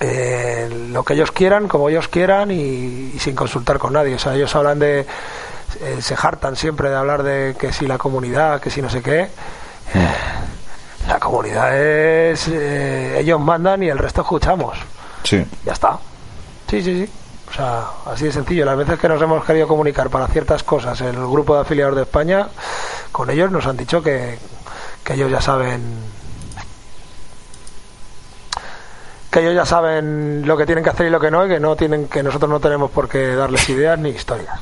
eh, 0.00 0.88
lo 0.90 1.04
que 1.04 1.14
ellos 1.14 1.30
quieran, 1.30 1.68
como 1.68 1.88
ellos 1.88 2.08
quieran 2.08 2.50
y, 2.50 3.12
sin 3.18 3.34
consultar 3.34 3.78
con 3.78 3.92
nadie. 3.92 4.16
O 4.16 4.18
sea, 4.18 4.34
ellos 4.34 4.54
hablan 4.56 4.78
de, 4.78 5.06
se 6.00 6.14
hartan 6.20 6.56
siempre 6.56 6.90
de 6.90 6.96
hablar 6.96 7.22
de 7.22 7.56
que 7.58 7.72
si 7.72 7.86
la 7.86 7.98
comunidad, 7.98 8.60
que 8.60 8.70
si 8.70 8.82
no 8.82 8.90
sé 8.90 9.02
qué. 9.02 9.28
La 11.08 11.18
comunidad 11.18 11.76
es. 11.76 12.48
Eh, 12.48 13.18
ellos 13.20 13.40
mandan 13.40 13.82
y 13.82 13.88
el 13.88 13.98
resto 13.98 14.20
escuchamos. 14.20 14.76
Sí. 15.24 15.42
Ya 15.64 15.72
está. 15.72 15.98
Sí, 16.68 16.82
sí, 16.82 17.06
sí. 17.06 17.12
O 17.50 17.54
sea, 17.54 17.86
así 18.04 18.26
de 18.26 18.32
sencillo. 18.32 18.66
Las 18.66 18.76
veces 18.76 18.98
que 18.98 19.08
nos 19.08 19.20
hemos 19.22 19.42
querido 19.42 19.66
comunicar 19.66 20.10
para 20.10 20.26
ciertas 20.28 20.62
cosas, 20.62 21.00
el 21.00 21.16
grupo 21.16 21.54
de 21.54 21.62
afiliados 21.62 21.96
de 21.96 22.02
España, 22.02 22.48
con 23.10 23.30
ellos 23.30 23.50
nos 23.50 23.66
han 23.66 23.78
dicho 23.78 24.02
que, 24.02 24.38
que 25.02 25.14
ellos 25.14 25.30
ya 25.30 25.40
saben. 25.40 25.82
Que 29.38 29.44
ellos 29.44 29.54
ya 29.54 29.64
saben 29.64 30.42
lo 30.44 30.56
que 30.56 30.66
tienen 30.66 30.82
que 30.82 30.90
hacer 30.90 31.06
y 31.06 31.10
lo 31.10 31.20
que 31.20 31.30
no, 31.30 31.46
y 31.46 31.48
que 31.48 31.60
no 31.60 31.76
tienen, 31.76 32.08
que 32.08 32.24
nosotros 32.24 32.50
no 32.50 32.58
tenemos 32.58 32.90
por 32.90 33.08
qué 33.08 33.36
darles 33.36 33.68
ideas 33.68 33.96
ni 33.96 34.08
historias. 34.08 34.58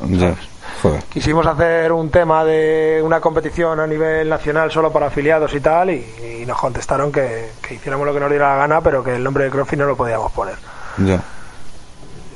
Quisimos 1.09 1.47
hacer 1.47 1.91
un 1.93 2.11
tema 2.11 2.45
de 2.45 3.01
una 3.03 3.19
competición 3.19 3.81
a 3.81 3.87
nivel 3.87 4.29
nacional 4.29 4.71
solo 4.71 4.93
para 4.93 5.07
afiliados 5.07 5.55
y 5.55 5.61
tal, 5.61 5.91
y, 5.91 6.45
nos 6.47 6.59
contestaron 6.59 7.11
que, 7.11 7.53
hiciéramos 7.71 8.07
lo 8.07 8.13
que 8.13 8.21
nos 8.21 8.29
diera 8.29 8.51
la 8.51 8.57
gana, 8.57 8.83
pero 8.83 9.03
que 9.03 9.17
el 9.17 9.25
nombre 9.25 9.45
de 9.45 9.51
CrossFit 9.51 9.79
no 9.79 9.87
lo 9.87 9.97
podíamos 9.97 10.31
poner. 10.33 10.57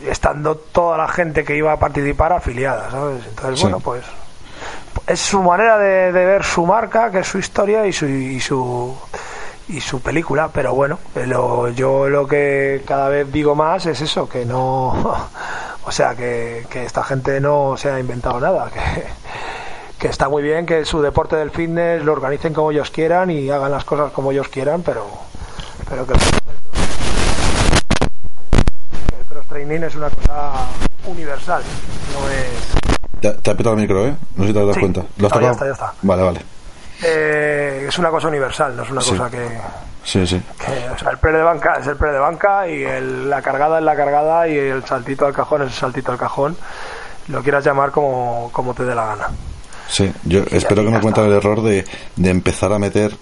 Estando 0.09 0.57
toda 0.57 0.97
la 0.97 1.09
gente 1.09 1.45
que 1.45 1.55
iba 1.55 1.73
a 1.73 1.79
participar 1.79 2.33
afiliada, 2.33 2.91
¿sabes? 2.91 3.23
Entonces, 3.29 3.61
bueno, 3.61 3.81
pues 3.81 4.03
es 5.07 5.21
su 5.21 5.43
manera 5.43 5.77
de, 5.77 6.11
ver 6.11 6.43
su 6.43 6.65
marca, 6.65 7.11
que 7.11 7.19
es 7.19 7.29
su 7.29 7.39
historia 7.39 7.87
y 7.87 7.93
su, 7.93 8.07
y 8.07 8.41
su 8.41 8.97
y 9.73 9.81
su 9.81 10.01
película, 10.01 10.51
pero 10.53 10.75
bueno, 10.75 10.99
yo 11.75 12.09
lo 12.09 12.27
que 12.27 12.83
cada 12.87 13.09
vez 13.09 13.31
digo 13.31 13.55
más 13.55 13.87
es 13.87 14.01
eso, 14.01 14.29
que 14.29 14.45
no 14.45 14.93
O 15.85 15.93
sea, 15.93 16.15
que, 16.15 16.67
esta 16.75 17.03
gente 17.03 17.41
no 17.41 17.77
se 17.77 17.91
ha 17.91 17.99
inventado 17.99 18.39
nada, 18.39 18.71
que, 18.71 18.81
que 19.99 20.09
está 20.09 20.29
muy 20.29 20.43
bien 20.43 20.67
que 20.67 20.85
su 20.85 21.01
deporte 21.01 21.37
del 21.37 21.51
fitness 21.51 22.05
lo 22.05 22.13
organicen 22.13 22.53
como 22.53 22.71
ellos 22.71 22.91
quieran 22.91 23.31
y 23.31 23.51
hagan 23.51 23.71
las 23.71 23.85
cosas 23.85 24.13
como 24.13 24.33
ellos 24.33 24.49
quieran, 24.49 24.83
pero, 24.83 25.07
pero 25.89 26.07
que 26.07 26.13
el 26.13 26.19
cross 29.29 29.47
training 29.49 29.81
es 29.83 29.95
una 29.95 30.11
cosa 30.11 30.67
universal, 31.07 31.63
no 32.13 32.29
es... 32.31 33.41
Te, 33.43 33.51
ha 33.51 33.55
petado 33.55 33.75
el 33.75 33.81
micro, 33.81 34.07
¿eh? 34.07 34.15
No 34.37 34.45
sé 34.45 34.49
si 34.49 34.55
te 34.55 34.61
has 34.61 34.67
dado 34.67 34.81
cuenta. 34.81 35.05
¿Lo 35.19 35.27
has 35.27 35.41
ya 35.41 35.51
está, 35.51 35.67
ya 35.67 35.73
está. 35.73 35.93
Vale, 36.03 36.23
vale. 36.23 36.41
Eh, 37.03 37.87
es 37.89 37.99
una 37.99 38.11
cosa 38.11 38.29
universal, 38.29 38.77
no 38.77 38.83
es 38.83 38.91
una 38.91 39.01
cosa 39.01 39.31
que 39.31 39.47
Sí, 40.03 40.27
sí. 40.27 40.41
o 40.95 40.99
sea, 40.99 41.11
el 41.11 41.19
pre 41.19 41.33
de 41.33 41.43
banca 41.43 41.77
es 41.81 41.87
el 41.87 41.97
pre 41.97 42.11
de 42.11 42.19
banca 42.19 42.67
y 42.67 42.85
la 43.27 43.43
cargada 43.43 43.79
es 43.79 43.85
la 43.85 43.95
cargada 43.95 44.49
y 44.49 44.57
el 44.57 44.85
saltito 44.85 45.27
al 45.27 45.33
cajón 45.33 45.63
es 45.63 45.69
el 45.69 45.75
saltito 45.75 46.13
al 46.13 46.19
cajón. 46.19 46.57
Lo 47.29 47.43
quieras 47.43 47.65
llamar 47.65 47.91
como, 47.91 48.49
como 48.53 48.75
te 48.75 48.85
dé 48.85 48.95
la 48.95 49.07
gana. 49.07 49.29
Sí, 49.89 50.11
yo 50.25 50.43
espero 50.51 50.85
que 50.85 50.91
no 50.91 51.01
cuenten 51.01 51.25
el 51.27 51.33
error 51.33 51.63
de, 51.63 51.85
de 52.17 52.31
empezar 52.31 52.73
a 52.73 52.79
meter, 52.79 53.15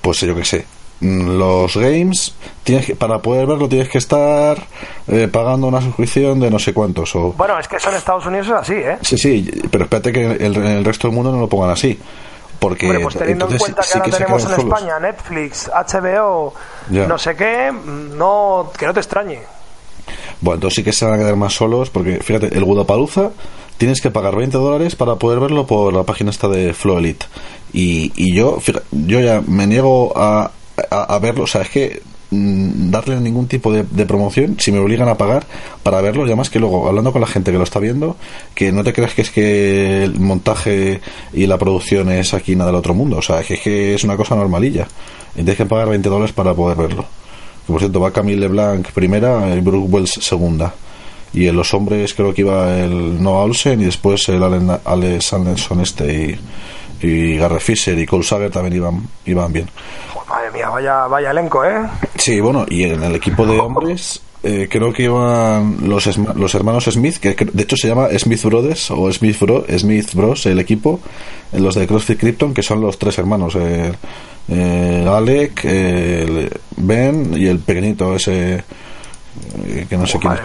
pues 0.00 0.20
yo 0.20 0.34
qué 0.34 0.44
sé, 0.44 0.66
los 1.00 1.76
games 1.76 2.34
tienes 2.62 2.86
que, 2.86 2.96
para 2.96 3.18
poder 3.18 3.46
verlo 3.46 3.68
tienes 3.68 3.88
que 3.88 3.98
estar 3.98 4.56
eh, 5.08 5.28
pagando 5.28 5.66
una 5.66 5.80
suscripción 5.80 6.40
de 6.40 6.50
no 6.50 6.58
sé 6.58 6.72
cuántos 6.72 7.14
o 7.16 7.32
bueno 7.32 7.58
es 7.58 7.68
que 7.68 7.76
eso 7.76 7.90
en 7.90 7.96
Estados 7.96 8.24
Unidos 8.26 8.46
es 8.46 8.52
así 8.54 8.74
eh 8.74 8.96
sí 9.02 9.18
sí 9.18 9.50
pero 9.70 9.84
espérate 9.84 10.12
que 10.12 10.24
el, 10.24 10.56
el 10.56 10.84
resto 10.84 11.08
del 11.08 11.14
mundo 11.14 11.30
no 11.32 11.40
lo 11.40 11.48
pongan 11.48 11.70
así 11.70 11.98
porque 12.64 12.98
pues 12.98 13.14
teniendo 13.14 13.46
en 13.50 13.58
cuenta 13.58 13.82
que 13.82 13.98
ahora 13.98 14.10
tenemos 14.10 14.44
en 14.46 14.52
España 14.52 14.98
Netflix, 14.98 15.70
HBO, 15.70 16.54
no 16.88 17.18
sé 17.18 17.36
qué, 17.36 17.70
no, 17.70 18.70
que 18.78 18.86
no 18.86 18.94
te 18.94 19.00
extrañe. 19.00 19.40
Bueno, 20.40 20.54
entonces 20.54 20.76
sí 20.76 20.82
que 20.82 20.92
se 20.92 21.04
van 21.04 21.14
a 21.14 21.18
quedar 21.18 21.36
más 21.36 21.52
solos 21.52 21.90
porque, 21.90 22.20
fíjate, 22.20 22.56
el 22.56 22.64
Gudapaluza 22.64 23.32
tienes 23.76 24.00
que 24.00 24.10
pagar 24.10 24.34
20 24.34 24.56
dólares 24.56 24.96
para 24.96 25.16
poder 25.16 25.40
verlo 25.40 25.66
por 25.66 25.92
la 25.92 26.04
página 26.04 26.30
esta 26.30 26.48
de 26.48 26.72
Flow 26.72 26.96
Elite. 26.96 27.26
Y, 27.74 28.12
y 28.16 28.34
yo, 28.34 28.58
yo 28.92 29.20
ya 29.20 29.42
me 29.46 29.66
niego 29.66 30.14
a, 30.16 30.50
a, 30.90 31.18
verlo, 31.18 31.44
o 31.44 31.46
sea, 31.46 31.60
es 31.62 31.68
que 31.68 32.02
darle 32.90 33.20
ningún 33.20 33.46
tipo 33.46 33.72
de, 33.72 33.84
promoción 34.06 34.56
si 34.58 34.72
me 34.72 34.78
obligan 34.78 35.08
a 35.08 35.16
pagar 35.16 35.46
para 35.82 36.00
verlo. 36.00 36.22
Y 36.22 36.26
además 36.26 36.50
que 36.50 36.58
luego 36.58 36.88
hablando 36.88 37.12
con 37.12 37.20
la 37.20 37.26
gente 37.26 37.52
que 37.52 37.58
lo 37.58 37.64
está 37.64 37.80
viendo 37.80 38.16
que 38.54 38.72
no 38.72 38.84
te 38.84 38.92
creas 38.92 39.14
que 39.14 39.22
es 39.22 39.30
que 39.30 40.04
el 40.04 40.20
montaje 40.20 41.00
y 41.32 41.46
la 41.46 41.58
producción 41.58 42.10
es 42.10 42.34
aquí 42.34 42.56
nada 42.56 42.70
del 42.70 42.76
otro 42.76 42.94
mundo. 42.94 43.18
O 43.18 43.22
sea 43.22 43.42
que 43.42 43.54
es 43.54 43.60
que 43.60 43.94
es 43.94 44.04
una 44.04 44.16
cosa 44.16 44.34
normalilla. 44.34 44.86
Y 45.32 45.38
tienes 45.38 45.56
que 45.56 45.66
pagar 45.66 45.88
20 45.88 46.08
dólares 46.08 46.32
para 46.32 46.54
poder 46.54 46.76
verlo. 46.76 47.04
Por 47.66 47.80
cierto 47.80 48.00
va 48.00 48.12
Camille 48.12 48.40
LeBlanc 48.40 48.90
primera 48.92 49.54
y 49.54 49.60
Brooke 49.60 49.90
Wells 49.90 50.12
segunda. 50.20 50.74
Y 51.32 51.48
en 51.48 51.56
los 51.56 51.74
hombres 51.74 52.14
creo 52.14 52.32
que 52.32 52.42
iba 52.42 52.78
el 52.78 53.20
Noah 53.22 53.42
Olsen 53.42 53.80
y 53.80 53.84
después 53.84 54.28
el 54.28 54.42
Alex 54.42 55.32
Anderson 55.32 55.80
este. 55.80 56.14
Y, 56.22 56.38
y 57.04 57.36
Garrett 57.36 57.60
Fisher 57.60 57.98
y 57.98 58.06
Cole 58.06 58.24
Sager 58.24 58.50
también 58.50 58.76
iban, 58.76 59.08
iban 59.26 59.52
bien. 59.52 59.68
madre 60.28 60.50
mía, 60.50 60.68
vaya, 60.68 61.06
vaya 61.06 61.30
elenco, 61.30 61.64
¿eh? 61.64 61.82
Sí, 62.16 62.40
bueno, 62.40 62.64
y 62.68 62.84
en 62.84 63.02
el 63.02 63.14
equipo 63.14 63.46
de 63.46 63.58
hombres 63.58 64.20
eh, 64.42 64.68
creo 64.70 64.92
que 64.92 65.04
iban 65.04 65.88
los, 65.88 66.18
los 66.18 66.54
hermanos 66.54 66.84
Smith, 66.84 67.16
que 67.16 67.34
de 67.34 67.62
hecho 67.62 67.76
se 67.76 67.88
llama 67.88 68.08
Smith 68.18 68.42
Brothers 68.42 68.90
o 68.90 69.10
Smith, 69.12 69.38
Bro, 69.40 69.64
Smith 69.78 70.14
Bros, 70.14 70.46
el 70.46 70.58
equipo, 70.60 71.00
los 71.52 71.74
de 71.74 71.86
CrossFit 71.86 72.18
Krypton, 72.18 72.52
que 72.52 72.62
son 72.62 72.80
los 72.80 72.98
tres 72.98 73.18
hermanos, 73.18 73.56
eh, 73.56 75.06
Alec, 75.08 75.64
Ben 76.76 77.34
y 77.34 77.46
el 77.46 77.58
pequeñito 77.60 78.14
ese, 78.14 78.64
eh, 79.66 79.86
que 79.88 79.96
no 79.96 80.06
sé 80.06 80.18
quién 80.18 80.32
es 80.32 80.40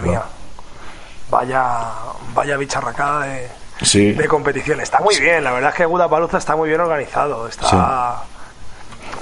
vaya, 1.30 1.92
vaya 2.34 2.56
bicharracada 2.56 3.26
de, 3.26 3.59
de 3.80 4.26
competición. 4.28 4.80
Está 4.80 5.00
muy 5.00 5.18
bien, 5.18 5.42
la 5.44 5.52
verdad 5.52 5.70
es 5.70 5.76
que 5.76 5.88
Paluza 5.88 6.38
está 6.38 6.56
muy 6.56 6.68
bien 6.68 6.80
organizado, 6.80 7.48
está, 7.48 8.22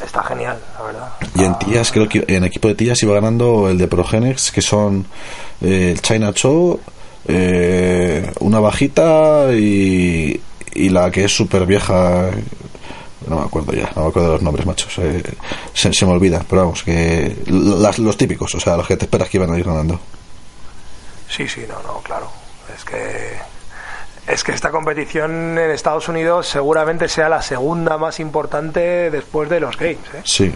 está 0.05 0.23
genial, 0.25 0.59
la 0.79 0.85
verdad. 0.85 1.09
Y 1.35 1.45
en 1.45 1.59
tías, 1.59 1.93
creo 1.93 2.09
que 2.09 2.25
en 2.27 2.45
equipo 2.45 2.69
de 2.69 2.75
tías 2.75 3.03
iba 3.03 3.15
ganando 3.15 3.69
el 3.69 3.79
de 3.79 3.89
Progenex, 3.89 4.51
que 4.51 4.63
son 4.63 5.07
eh, 5.61 5.93
el 5.93 6.03
China 6.03 6.33
Show, 6.33 6.81
eh, 7.27 8.33
una 8.41 8.61
bajita 8.61 9.53
y, 9.53 10.41
y 10.75 10.89
la 10.89 11.11
que 11.11 11.25
es 11.25 11.37
súper 11.37 11.67
vieja 11.67 12.31
no 13.29 13.37
me 13.37 13.43
acuerdo 13.43 13.73
ya, 13.73 13.91
no 13.95 14.03
me 14.03 14.09
acuerdo 14.09 14.29
de 14.29 14.35
los 14.35 14.43
nombres, 14.43 14.67
machos. 14.67 14.99
Eh, 14.99 15.23
se, 15.75 16.07
me 16.07 16.13
olvida, 16.13 16.45
pero 16.49 16.63
vamos, 16.63 16.83
que 16.83 17.37
los 17.47 18.17
típicos, 18.17 18.55
o 18.55 18.61
sea, 18.61 18.77
los 18.77 18.87
que 18.87 18.97
te 18.97 19.05
esperas 19.05 19.29
que 19.29 19.37
iban 19.37 19.53
a 19.53 19.59
ir 19.59 19.65
ganando. 19.65 20.01
Sí, 21.29 21.47
sí, 21.47 21.65
no, 21.69 21.83
no, 21.83 22.01
claro. 22.01 22.31
Es 22.75 22.85
que 22.85 23.37
es 24.29 24.45
que 24.45 24.53
esta 24.53 24.71
competición 24.71 25.59
en 25.59 25.71
Estados 25.71 26.09
Unidos 26.09 26.47
seguramente 26.47 27.09
sea 27.09 27.29
la 27.29 27.43
segunda 27.43 27.97
más 27.97 28.21
importante 28.21 29.11
después 29.11 29.49
de 29.49 29.61
los 29.61 29.77
Games. 29.77 29.99
¿eh? 30.15 30.21
Sí. 30.25 30.55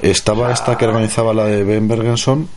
Estaba 0.00 0.52
esta 0.52 0.78
que 0.78 0.86
organizaba 0.86 1.34
la 1.34 1.44
de 1.44 1.64
Ben 1.64 1.88
Bergenson. 1.88 2.48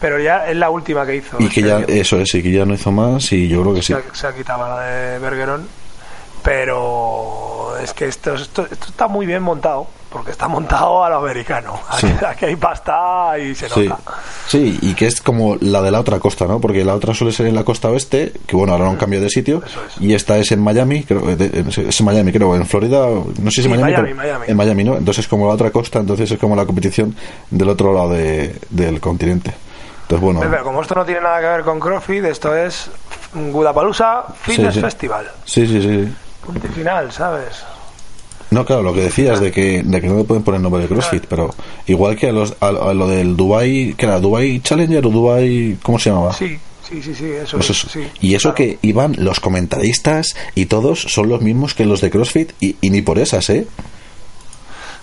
Pero 0.00 0.20
ya 0.20 0.48
es 0.48 0.56
la 0.56 0.70
última 0.70 1.04
que 1.04 1.16
hizo. 1.16 1.36
Y 1.40 1.48
que 1.48 1.62
ya, 1.62 1.80
eso 1.80 2.20
es, 2.20 2.32
y 2.34 2.42
que 2.42 2.52
ya 2.52 2.64
no 2.64 2.74
hizo 2.74 2.92
más, 2.92 3.32
y 3.32 3.48
yo 3.48 3.62
creo 3.62 3.74
que 3.74 3.82
sí. 3.82 3.94
Se 4.12 4.26
ha, 4.28 4.34
quitado 4.34 4.68
la 4.68 4.80
de 4.82 5.18
Bergeron. 5.18 5.66
Pero 6.48 7.76
es 7.82 7.92
que 7.92 8.06
esto, 8.06 8.34
esto, 8.34 8.66
esto 8.70 8.86
está 8.86 9.06
muy 9.06 9.26
bien 9.26 9.42
montado 9.42 9.86
porque 10.10 10.30
está 10.30 10.48
montado 10.48 11.04
a 11.04 11.10
lo 11.10 11.16
americano. 11.16 11.78
Aquí, 12.26 12.46
hay 12.46 12.56
pasta 12.56 13.38
y 13.38 13.54
se 13.54 13.68
nota. 13.68 13.98
Sí. 14.46 14.78
y 14.80 14.94
que 14.94 15.08
es 15.08 15.20
como 15.20 15.56
la 15.60 15.82
de 15.82 15.90
la 15.90 16.00
otra 16.00 16.18
costa, 16.18 16.46
¿no? 16.46 16.58
Porque 16.58 16.86
la 16.86 16.94
otra 16.94 17.12
suele 17.12 17.34
ser 17.34 17.48
en 17.48 17.54
la 17.54 17.64
costa 17.64 17.90
oeste, 17.90 18.32
que 18.46 18.56
bueno, 18.56 18.72
ahora 18.72 18.86
no 18.86 18.96
cambio 18.96 19.20
de 19.20 19.28
sitio, 19.28 19.62
y 20.00 20.14
esta 20.14 20.38
es 20.38 20.50
en 20.50 20.60
Miami, 20.60 21.04
creo, 21.04 21.28
es 21.28 22.00
en 22.00 22.06
Miami, 22.06 22.32
creo, 22.32 22.56
en 22.56 22.64
Florida, 22.64 23.06
no 23.06 23.50
sé 23.50 23.62
si 23.62 23.70
en 23.70 23.78
Miami, 23.78 24.10
en 24.46 24.56
Miami, 24.56 24.84
¿no? 24.84 24.96
Entonces 24.96 25.26
es 25.26 25.28
como 25.28 25.46
la 25.46 25.52
otra 25.52 25.70
costa, 25.70 25.98
entonces 25.98 26.30
es 26.30 26.38
como 26.38 26.56
la 26.56 26.64
competición 26.64 27.14
del 27.50 27.68
otro 27.68 27.92
lado 27.92 28.08
del 28.10 29.00
continente. 29.00 29.52
Entonces, 30.02 30.24
bueno. 30.24 30.40
Pero, 30.40 30.64
como 30.64 30.80
esto 30.80 30.94
no 30.94 31.04
tiene 31.04 31.20
nada 31.20 31.40
que 31.40 31.46
ver 31.46 31.62
con 31.62 31.78
CrossFit, 31.78 32.24
esto 32.24 32.56
es 32.56 32.90
Gudapalooza 33.34 34.22
Fitness 34.40 34.80
Festival. 34.80 35.30
Sí, 35.44 35.66
sí, 35.66 35.82
sí. 35.82 36.14
Punto 36.44 36.68
final, 36.68 37.12
¿sabes? 37.12 37.64
No, 38.50 38.64
claro, 38.64 38.82
lo 38.82 38.94
que 38.94 39.02
decías 39.02 39.40
de 39.40 39.52
que, 39.52 39.82
de 39.82 40.00
que 40.00 40.06
no 40.06 40.16
le 40.16 40.24
pueden 40.24 40.42
poner 40.42 40.60
nombre 40.60 40.82
de 40.82 40.88
CrossFit, 40.88 41.26
pero 41.26 41.50
igual 41.86 42.16
que 42.16 42.28
a, 42.28 42.32
los, 42.32 42.56
a, 42.60 42.70
lo 42.70 43.06
del 43.06 43.36
Dubai, 43.36 43.94
que 43.94 44.06
era 44.06 44.20
Dubai 44.20 44.60
Challenger 44.60 45.06
o 45.06 45.10
Dubai, 45.10 45.76
¿cómo 45.82 45.98
se 45.98 46.10
llamaba? 46.10 46.32
Sí, 46.32 46.58
sí, 46.88 47.02
sí, 47.02 47.14
sí, 47.14 47.30
eso, 47.30 47.58
pues 47.58 47.98
y 48.22 48.34
eso 48.34 48.54
que 48.54 48.78
iban 48.80 49.14
los 49.18 49.40
comentaristas 49.40 50.34
y 50.54 50.64
todos 50.66 51.02
son 51.02 51.28
los 51.28 51.42
mismos 51.42 51.74
que 51.74 51.84
los 51.84 52.00
de 52.00 52.10
CrossFit 52.10 52.52
y, 52.60 52.76
ni 52.88 53.02
por 53.02 53.18
esas, 53.18 53.50
¿eh? 53.50 53.66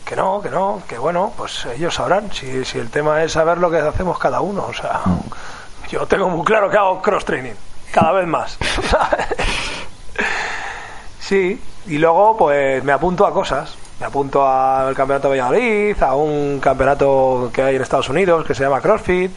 Que 0.03 0.15
no, 0.15 0.41
que 0.41 0.49
no, 0.49 0.81
que 0.87 0.97
bueno, 0.97 1.31
pues 1.37 1.67
ellos 1.75 1.93
sabrán 1.93 2.31
si, 2.31 2.65
si 2.65 2.79
el 2.79 2.89
tema 2.89 3.23
es 3.23 3.33
saber 3.33 3.59
lo 3.59 3.69
que 3.69 3.77
hacemos 3.77 4.17
cada 4.17 4.41
uno, 4.41 4.65
o 4.67 4.73
sea, 4.73 5.01
mm. 5.05 5.91
yo 5.91 6.07
tengo 6.07 6.29
muy 6.29 6.43
claro 6.43 6.67
que 6.67 6.77
hago 6.77 6.99
cross 6.99 7.25
training, 7.25 7.53
cada 7.91 8.11
vez 8.13 8.27
más. 8.27 8.57
sí, 11.25 11.61
y 11.87 11.97
luego, 11.97 12.37
pues 12.37 12.83
me 12.83 12.91
apunto 12.91 13.25
a 13.25 13.33
cosas. 13.33 13.75
Me 13.99 14.05
apunto 14.05 14.45
al 14.45 14.93
campeonato 14.93 15.29
de 15.29 15.39
Valladolid, 15.39 16.03
a 16.03 16.15
un 16.15 16.59
campeonato 16.59 17.49
que 17.53 17.61
hay 17.61 17.77
en 17.77 17.81
Estados 17.81 18.09
Unidos 18.09 18.45
que 18.45 18.53
se 18.53 18.63
llama 18.63 18.81
CrossFit, 18.81 19.31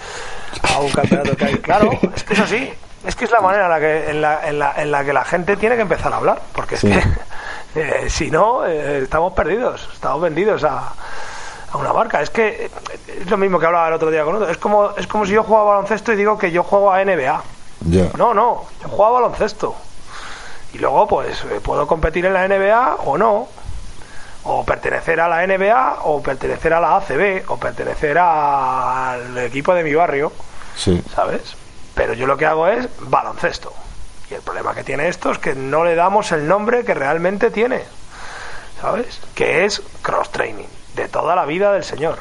a 0.74 0.80
un 0.80 0.90
campeonato 0.90 1.36
que 1.36 1.44
hay. 1.44 1.54
Claro, 1.62 1.90
es 2.14 2.24
que 2.24 2.34
es 2.34 2.40
así. 2.40 2.72
Es 3.06 3.14
que 3.14 3.26
es 3.26 3.30
la 3.30 3.40
manera 3.40 3.66
en 3.66 3.70
la 3.70 3.78
que, 3.78 4.10
en 4.10 4.20
la, 4.20 4.48
en 4.48 4.58
la, 4.58 4.74
en 4.76 4.90
la 4.90 5.04
que 5.04 5.12
la 5.12 5.24
gente 5.24 5.56
tiene 5.56 5.76
que 5.76 5.82
empezar 5.82 6.12
a 6.12 6.16
hablar. 6.16 6.42
Porque 6.52 6.74
es 6.74 6.80
que, 6.80 7.00
eh, 7.76 8.10
si 8.10 8.32
no, 8.32 8.66
eh, 8.66 9.02
estamos 9.04 9.32
perdidos, 9.32 9.88
estamos 9.94 10.20
vendidos 10.20 10.64
a, 10.64 10.92
a 11.72 11.76
una 11.76 11.92
marca. 11.92 12.20
Es 12.20 12.30
que 12.30 12.68
es 13.06 13.30
lo 13.30 13.36
mismo 13.36 13.60
que 13.60 13.66
hablaba 13.66 13.86
el 13.86 13.94
otro 13.94 14.10
día 14.10 14.24
con 14.24 14.34
otro. 14.34 14.48
Es 14.48 14.58
como, 14.58 14.90
es 14.96 15.06
como 15.06 15.24
si 15.24 15.32
yo 15.32 15.44
juego 15.44 15.62
a 15.62 15.74
baloncesto 15.74 16.12
y 16.12 16.16
digo 16.16 16.36
que 16.36 16.50
yo 16.50 16.64
juego 16.64 16.92
a 16.92 17.04
NBA. 17.04 17.42
No, 18.16 18.34
no, 18.34 18.64
yo 18.82 18.88
juego 18.88 19.06
a 19.06 19.20
baloncesto. 19.20 19.76
Y 20.72 20.78
luego, 20.78 21.06
pues, 21.06 21.44
eh, 21.44 21.60
puedo 21.62 21.86
competir 21.86 22.26
en 22.26 22.34
la 22.34 22.46
NBA 22.46 22.96
o 23.04 23.16
no. 23.16 23.48
O 24.44 24.64
pertenecer 24.64 25.20
a 25.20 25.28
la 25.28 25.46
NBA, 25.46 26.00
o 26.04 26.22
pertenecer 26.22 26.72
a 26.72 26.80
la 26.80 26.96
ACB, 26.96 27.44
o 27.48 27.56
pertenecer 27.58 28.16
al 28.18 29.36
equipo 29.38 29.74
de 29.74 29.82
mi 29.82 29.94
barrio. 29.94 30.32
Sí. 30.76 31.02
¿Sabes? 31.14 31.56
Pero 31.94 32.14
yo 32.14 32.26
lo 32.26 32.36
que 32.36 32.46
hago 32.46 32.66
es 32.68 32.88
baloncesto. 33.00 33.72
Y 34.30 34.34
el 34.34 34.42
problema 34.42 34.74
que 34.74 34.84
tiene 34.84 35.08
esto 35.08 35.32
es 35.32 35.38
que 35.38 35.54
no 35.54 35.84
le 35.84 35.94
damos 35.94 36.32
el 36.32 36.46
nombre 36.46 36.84
que 36.84 36.94
realmente 36.94 37.50
tiene. 37.50 37.82
¿Sabes? 38.80 39.20
Que 39.34 39.64
es 39.64 39.82
cross 40.02 40.30
training. 40.30 40.68
De 40.94 41.08
toda 41.08 41.34
la 41.34 41.44
vida 41.44 41.72
del 41.72 41.84
señor. 41.84 42.18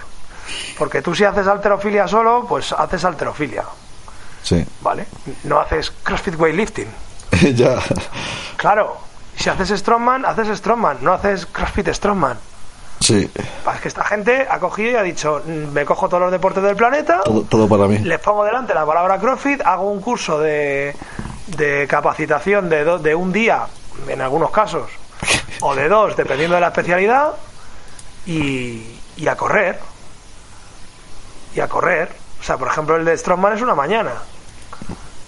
Porque 0.77 1.01
tú 1.01 1.13
si 1.13 1.23
haces 1.23 1.47
alterofilia 1.47 2.07
solo, 2.07 2.45
pues 2.47 2.71
haces 2.71 3.05
alterofilia. 3.05 3.63
Sí. 4.41 4.65
¿Vale? 4.81 5.05
No 5.43 5.59
haces 5.59 5.91
CrossFit 6.03 6.39
weightlifting 6.39 6.87
ya. 7.55 7.79
Claro, 8.57 8.97
si 9.35 9.49
haces 9.49 9.79
Strongman, 9.79 10.25
haces 10.25 10.57
Strongman, 10.57 10.97
no 11.01 11.13
haces 11.13 11.45
CrossFit 11.45 11.89
Strongman. 11.89 12.37
Sí. 12.99 13.29
Es 13.73 13.81
que 13.81 13.87
esta 13.87 14.03
gente 14.03 14.47
ha 14.49 14.59
cogido 14.59 14.91
y 14.91 14.95
ha 14.95 15.03
dicho, 15.03 15.41
mm, 15.45 15.71
me 15.71 15.85
cojo 15.85 16.09
todos 16.09 16.21
los 16.21 16.31
deportes 16.31 16.63
del 16.63 16.75
planeta, 16.75 17.21
todo, 17.49 17.67
para 17.67 17.87
mí. 17.87 17.99
Les 17.99 18.19
pongo 18.19 18.43
delante 18.43 18.73
la 18.73 18.85
palabra 18.85 19.19
CrossFit, 19.19 19.61
hago 19.61 19.91
un 19.91 20.01
curso 20.01 20.39
de, 20.39 20.95
de 21.47 21.87
capacitación 21.87 22.69
de, 22.69 22.83
de 22.97 23.15
un 23.15 23.31
día, 23.31 23.67
en 24.07 24.21
algunos 24.21 24.51
casos, 24.51 24.89
o 25.61 25.75
de 25.75 25.87
dos, 25.87 26.17
dependiendo 26.17 26.55
de 26.55 26.61
la 26.61 26.67
especialidad, 26.67 27.33
y, 28.25 28.99
y 29.15 29.27
a 29.27 29.35
correr. 29.37 29.79
Y 31.55 31.59
a 31.59 31.67
correr. 31.67 32.11
O 32.39 32.43
sea, 32.43 32.57
por 32.57 32.67
ejemplo, 32.67 32.95
el 32.95 33.05
de 33.05 33.17
Strongman 33.17 33.53
es 33.53 33.61
una 33.61 33.73
mañana. 33.75 34.11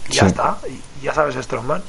Y 0.09 0.13
ya 0.13 0.27
está. 0.27 0.57
Y 0.67 0.81
ya 1.01 1.13
sabes 1.13 1.35
Strongman 1.35 1.81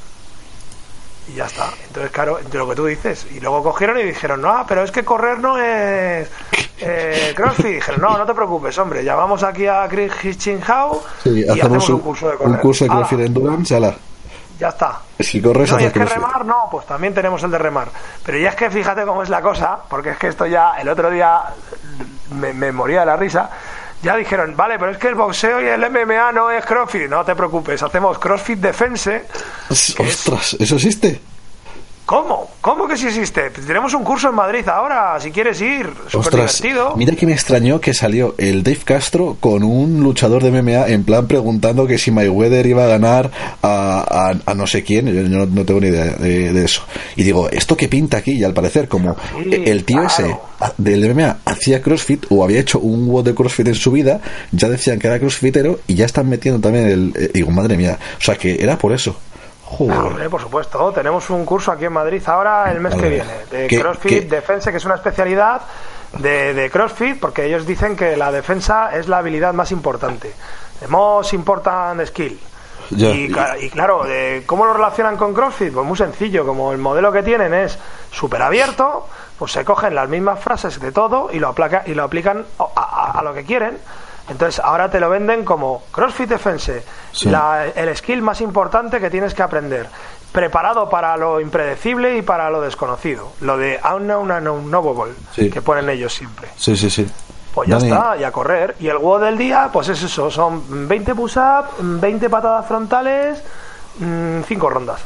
y 1.28 1.34
ya 1.34 1.46
está. 1.46 1.70
Entonces, 1.86 2.10
claro, 2.10 2.38
de 2.38 2.58
lo 2.58 2.68
que 2.68 2.74
tú 2.74 2.86
dices. 2.86 3.26
Y 3.34 3.40
luego 3.40 3.62
cogieron 3.62 3.98
y 3.98 4.02
dijeron, 4.02 4.40
no, 4.40 4.64
pero 4.66 4.82
es 4.82 4.90
que 4.90 5.04
correr 5.04 5.38
no 5.38 5.58
es 5.58 6.28
eh, 6.80 7.32
CrossFit. 7.34 7.66
Y 7.66 7.74
dijeron, 7.74 8.00
no, 8.00 8.18
no 8.18 8.26
te 8.26 8.34
preocupes, 8.34 8.76
hombre, 8.78 9.04
llamamos 9.04 9.42
aquí 9.42 9.66
a 9.66 9.86
Chris 9.88 10.12
Hitchinghau 10.22 11.02
y 11.24 11.48
hacemos 11.48 11.88
un, 11.88 12.00
curso 12.00 12.30
de 12.30 12.36
correr. 12.36 12.52
Un 12.52 12.58
curso 12.58 12.84
de 12.84 12.90
CrossFit 12.90 13.20
Endurance, 13.20 13.76
ala. 13.76 13.94
Ya 14.58 14.68
está. 14.68 15.00
Si 15.18 15.40
corres, 15.40 15.72
no, 15.72 15.80
y 15.80 15.84
es 15.84 15.92
que 15.92 16.04
remar, 16.04 16.44
no, 16.44 16.68
pues 16.70 16.86
también 16.86 17.14
tenemos 17.14 17.42
el 17.42 17.50
de 17.50 17.58
remar. 17.58 17.88
Pero 18.22 18.38
ya 18.38 18.50
es 18.50 18.56
que 18.56 18.70
fíjate 18.70 19.04
cómo 19.06 19.22
es 19.22 19.30
la 19.30 19.40
cosa, 19.40 19.78
porque 19.88 20.10
es 20.10 20.18
que 20.18 20.28
esto 20.28 20.44
ya, 20.46 20.74
el 20.78 20.86
otro 20.88 21.10
día 21.10 21.44
me, 22.32 22.52
me 22.52 22.70
moría 22.70 23.00
de 23.00 23.06
la 23.06 23.16
risa 23.16 23.48
ya 24.02 24.16
dijeron, 24.16 24.56
vale, 24.56 24.78
pero 24.78 24.92
es 24.92 24.98
que 24.98 25.08
el 25.08 25.14
boxeo 25.14 25.60
y 25.60 25.66
el 25.66 25.80
MMA 25.90 26.32
no 26.32 26.50
es 26.50 26.64
CrossFit. 26.64 27.08
No 27.08 27.24
te 27.24 27.34
preocupes, 27.34 27.82
hacemos 27.82 28.18
CrossFit 28.18 28.58
Defense. 28.58 29.26
Ostras, 29.68 30.56
¿eso 30.58 30.76
existe? 30.76 31.20
¿Cómo? 32.06 32.39
¿Cómo 32.60 32.86
que 32.86 32.96
sí 32.98 33.06
existe? 33.06 33.48
Tenemos 33.66 33.94
un 33.94 34.04
curso 34.04 34.28
en 34.28 34.34
Madrid 34.34 34.68
ahora, 34.68 35.18
si 35.18 35.30
quieres 35.30 35.58
ir. 35.62 35.88
Súper 36.08 36.32
divertido. 36.34 36.94
mira 36.94 37.16
que 37.16 37.24
me 37.24 37.32
extrañó 37.32 37.80
que 37.80 37.94
salió 37.94 38.34
el 38.36 38.62
Dave 38.62 38.80
Castro 38.84 39.38
con 39.40 39.62
un 39.64 40.00
luchador 40.02 40.42
de 40.42 40.50
MMA 40.50 40.88
en 40.88 41.04
plan 41.04 41.26
preguntando 41.26 41.86
que 41.86 41.96
si 41.96 42.10
Mayweather 42.10 42.66
iba 42.66 42.84
a 42.84 42.88
ganar 42.88 43.30
a, 43.62 44.32
a- 44.44 44.50
a 44.50 44.54
no 44.54 44.66
sé 44.66 44.82
quién, 44.84 45.06
yo 45.06 45.22
no, 45.22 45.46
no 45.46 45.64
tengo 45.64 45.80
ni 45.80 45.88
idea 45.88 46.04
de, 46.16 46.52
de 46.52 46.64
eso. 46.64 46.82
Y 47.16 47.22
digo, 47.22 47.48
¿esto 47.48 47.76
qué 47.78 47.88
pinta 47.88 48.18
aquí? 48.18 48.32
Y 48.32 48.44
al 48.44 48.52
parecer, 48.52 48.88
como 48.88 49.16
Sí, 49.42 49.50
el 49.64 49.84
tío 49.86 50.02
ese 50.02 50.24
claro. 50.24 50.74
del 50.76 51.14
MMA 51.14 51.38
hacía 51.46 51.80
CrossFit 51.80 52.26
o 52.28 52.44
había 52.44 52.60
hecho 52.60 52.78
un 52.78 53.08
WOD 53.08 53.24
de 53.24 53.34
CrossFit 53.34 53.68
en 53.68 53.74
su 53.74 53.90
vida, 53.90 54.20
ya 54.52 54.68
decían 54.68 54.98
que 54.98 55.06
era 55.06 55.18
CrossFitero 55.18 55.80
y 55.86 55.94
ya 55.94 56.04
están 56.04 56.28
metiendo 56.28 56.60
también 56.60 56.86
el... 56.88 57.12
eh, 57.16 57.30
digo, 57.32 57.50
madre 57.50 57.78
mía, 57.78 57.98
o 58.18 58.22
sea 58.22 58.34
que 58.36 58.62
era 58.62 58.76
por 58.76 58.92
eso. 58.92 59.16
Ah, 59.72 60.04
hombre, 60.04 60.28
por 60.28 60.40
supuesto. 60.40 60.92
Tenemos 60.92 61.30
un 61.30 61.44
curso 61.44 61.70
aquí 61.72 61.84
en 61.84 61.92
Madrid 61.92 62.22
ahora, 62.26 62.70
el 62.72 62.80
mes 62.80 62.94
que 62.94 63.08
viene, 63.08 63.32
de 63.50 63.66
¿qué- 63.68 63.80
CrossFit 63.80 64.10
qué? 64.10 64.20
Defense, 64.22 64.70
que 64.70 64.76
es 64.78 64.84
una 64.84 64.96
especialidad 64.96 65.60
de, 66.18 66.54
de 66.54 66.70
CrossFit, 66.70 67.20
porque 67.20 67.46
ellos 67.46 67.66
dicen 67.66 67.96
que 67.96 68.16
la 68.16 68.32
defensa 68.32 68.90
es 68.96 69.06
la 69.08 69.18
habilidad 69.18 69.52
más 69.54 69.70
importante. 69.72 70.32
The 70.80 70.88
most 70.88 71.32
important 71.34 72.04
skill. 72.06 72.38
Ya. 72.90 73.10
Y, 73.10 73.32
y 73.60 73.70
claro, 73.70 74.02
de 74.02 74.42
¿cómo 74.46 74.64
lo 74.64 74.72
relacionan 74.72 75.16
con 75.16 75.32
CrossFit? 75.32 75.72
Pues 75.72 75.86
muy 75.86 75.96
sencillo, 75.96 76.44
como 76.44 76.72
el 76.72 76.78
modelo 76.78 77.12
que 77.12 77.22
tienen 77.22 77.54
es 77.54 77.78
súper 78.10 78.42
abierto, 78.42 79.06
pues 79.38 79.52
se 79.52 79.64
cogen 79.64 79.94
las 79.94 80.08
mismas 80.08 80.40
frases 80.40 80.80
de 80.80 80.90
todo 80.90 81.30
y 81.32 81.38
lo, 81.38 81.48
aplaca, 81.48 81.84
y 81.86 81.94
lo 81.94 82.02
aplican 82.02 82.44
a, 82.58 82.64
a- 82.74 83.18
a 83.20 83.22
lo 83.22 83.32
que 83.32 83.44
quieren. 83.44 83.78
Entonces 84.30 84.60
ahora 84.64 84.90
te 84.90 85.00
lo 85.00 85.10
venden 85.10 85.44
como 85.44 85.82
CrossFit 85.90 86.28
Defense, 86.30 86.82
Sí. 87.12 87.28
la- 87.28 87.66
el 87.66 87.94
skill 87.96 88.22
más 88.22 88.40
importante 88.40 89.00
que 89.00 89.10
tienes 89.10 89.34
que 89.34 89.42
aprender, 89.42 89.88
preparado 90.32 90.88
para 90.88 91.16
lo 91.16 91.40
impredecible 91.40 92.16
y 92.16 92.22
para 92.22 92.48
lo 92.50 92.60
desconocido, 92.60 93.32
lo 93.40 93.56
de 93.56 93.78
unknown 93.94 94.30
unknowable, 94.48 95.14
Sí. 95.34 95.50
que 95.50 95.60
ponen 95.60 95.88
ellos 95.90 96.14
siempre. 96.14 96.48
Sí, 96.56 96.76
sí, 96.76 96.88
sí. 96.88 97.06
Pues 97.52 97.68
ya 97.68 97.78
Dani, 97.78 97.90
está, 97.90 98.16
y 98.16 98.22
a 98.22 98.30
correr. 98.30 98.76
Y 98.78 98.86
el 98.86 98.98
WOD 98.98 99.24
del 99.24 99.36
día, 99.36 99.68
pues 99.72 99.88
es 99.88 100.00
eso, 100.00 100.30
son 100.30 100.62
20 100.86 101.16
push-ups, 101.16 101.70
20 101.80 102.30
patadas 102.30 102.64
frontales, 102.66 103.42
5 104.46 104.70
rondas. 104.70 105.00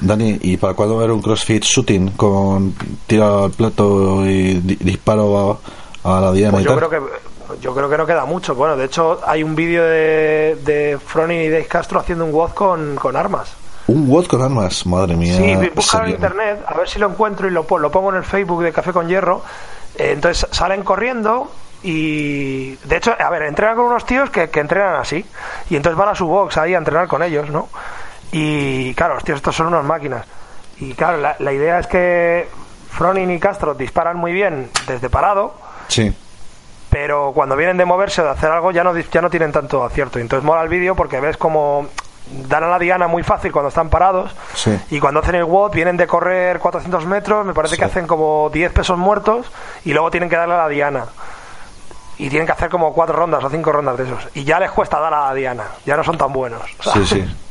Dani, 0.00 0.38
¿y 0.42 0.56
para 0.56 0.72
cuándo 0.74 0.96
ver 0.96 1.10
un 1.10 1.20
CrossFit 1.20 1.62
shooting 1.64 2.12
con 2.12 2.74
tiro 3.06 3.44
al 3.44 3.50
plato 3.50 4.24
y 4.24 4.54
di- 4.54 4.76
disparo 4.76 5.60
a, 6.04 6.16
a 6.16 6.20
la 6.22 6.32
diana 6.32 6.52
Pues 6.52 6.62
y 6.62 6.68
yo 6.68 6.74
tal? 6.76 6.88
creo 6.88 6.90
que 6.90 7.12
yo 7.60 7.74
creo 7.74 7.88
que 7.88 7.96
no 7.98 8.06
queda 8.06 8.24
mucho. 8.24 8.54
Bueno, 8.54 8.76
de 8.76 8.84
hecho 8.86 9.20
hay 9.26 9.42
un 9.42 9.54
vídeo 9.54 9.82
de, 9.84 10.58
de 10.64 10.98
Fronin 11.04 11.40
y 11.42 11.48
Dave 11.48 11.66
Castro 11.66 12.00
haciendo 12.00 12.24
un 12.24 12.32
WOD 12.32 12.50
con, 12.52 12.96
con 12.96 13.16
armas. 13.16 13.52
Un 13.86 14.08
WOD 14.10 14.26
con 14.26 14.42
armas, 14.42 14.84
madre 14.86 15.16
mía. 15.16 15.36
Sí, 15.36 15.70
búscalo 15.74 16.04
en 16.06 16.10
internet, 16.12 16.62
a 16.66 16.74
ver 16.74 16.88
si 16.88 16.98
lo 16.98 17.08
encuentro 17.08 17.48
y 17.48 17.50
lo, 17.50 17.64
pon- 17.64 17.80
lo 17.80 17.90
pongo 17.90 18.10
en 18.10 18.16
el 18.16 18.24
Facebook 18.24 18.62
de 18.62 18.72
Café 18.72 18.92
con 18.92 19.08
Hierro. 19.08 19.42
Eh, 19.96 20.10
entonces 20.12 20.46
salen 20.50 20.82
corriendo 20.82 21.50
y... 21.82 22.74
De 22.84 22.96
hecho, 22.96 23.14
a 23.18 23.30
ver, 23.30 23.42
entrenan 23.42 23.76
con 23.76 23.86
unos 23.86 24.04
tíos 24.04 24.28
que, 24.30 24.50
que 24.50 24.60
entrenan 24.60 24.96
así. 24.96 25.24
Y 25.70 25.76
entonces 25.76 25.96
van 25.96 26.10
a 26.10 26.14
su 26.14 26.26
box 26.26 26.56
ahí 26.58 26.74
a 26.74 26.78
entrenar 26.78 27.08
con 27.08 27.22
ellos, 27.22 27.48
¿no? 27.50 27.68
Y 28.30 28.92
claro, 28.94 29.14
los 29.14 29.24
tíos 29.24 29.36
estos 29.36 29.56
son 29.56 29.68
unas 29.68 29.84
máquinas. 29.84 30.26
Y 30.80 30.92
claro, 30.92 31.16
la, 31.18 31.36
la 31.38 31.52
idea 31.52 31.78
es 31.78 31.86
que 31.86 32.46
Fronin 32.90 33.30
y 33.30 33.38
Castro 33.40 33.74
disparan 33.74 34.16
muy 34.18 34.32
bien 34.32 34.70
desde 34.86 35.08
parado, 35.08 35.54
Sí, 35.88 36.12
pero 36.90 37.32
cuando 37.34 37.56
vienen 37.56 37.76
de 37.76 37.84
moverse 37.84 38.20
o 38.22 38.24
de 38.24 38.30
hacer 38.30 38.50
algo 38.50 38.70
ya 38.70 38.84
no, 38.84 38.96
ya 38.98 39.20
no 39.20 39.30
tienen 39.30 39.52
tanto 39.52 39.84
acierto. 39.84 40.18
Y 40.18 40.22
Entonces 40.22 40.44
mola 40.44 40.62
el 40.62 40.68
vídeo 40.68 40.94
porque 40.94 41.20
ves 41.20 41.36
como 41.36 41.86
dan 42.48 42.62
a 42.62 42.68
la 42.68 42.78
diana 42.78 43.08
muy 43.08 43.22
fácil 43.22 43.50
cuando 43.52 43.68
están 43.70 43.88
parados 43.88 44.30
Sí. 44.54 44.78
y 44.90 45.00
cuando 45.00 45.20
hacen 45.20 45.34
el 45.36 45.44
WOD 45.44 45.72
vienen 45.72 45.96
de 45.96 46.06
correr 46.06 46.58
400 46.58 47.06
metros, 47.06 47.46
me 47.46 47.54
parece 47.54 47.74
Sí. 47.76 47.78
que 47.78 47.86
hacen 47.86 48.06
como 48.06 48.50
10 48.52 48.70
pesos 48.72 48.98
muertos 48.98 49.50
y 49.84 49.92
luego 49.92 50.10
tienen 50.10 50.28
que 50.28 50.36
darle 50.36 50.54
a 50.54 50.58
la 50.58 50.68
diana. 50.68 51.06
Y 52.18 52.28
tienen 52.30 52.46
que 52.46 52.52
hacer 52.52 52.68
como 52.68 52.92
cuatro 52.92 53.14
rondas 53.16 53.44
o 53.44 53.48
cinco 53.48 53.70
rondas 53.70 53.96
de 53.96 54.04
esos. 54.04 54.28
Y 54.34 54.42
ya 54.44 54.58
les 54.58 54.70
cuesta 54.72 54.98
dar 54.98 55.14
a 55.14 55.26
la 55.28 55.34
diana. 55.34 55.64
Ya 55.86 55.96
no 55.96 56.02
son 56.04 56.18
tan 56.18 56.32
buenos. 56.32 56.62
sí, 56.92 57.06
sí. 57.06 57.36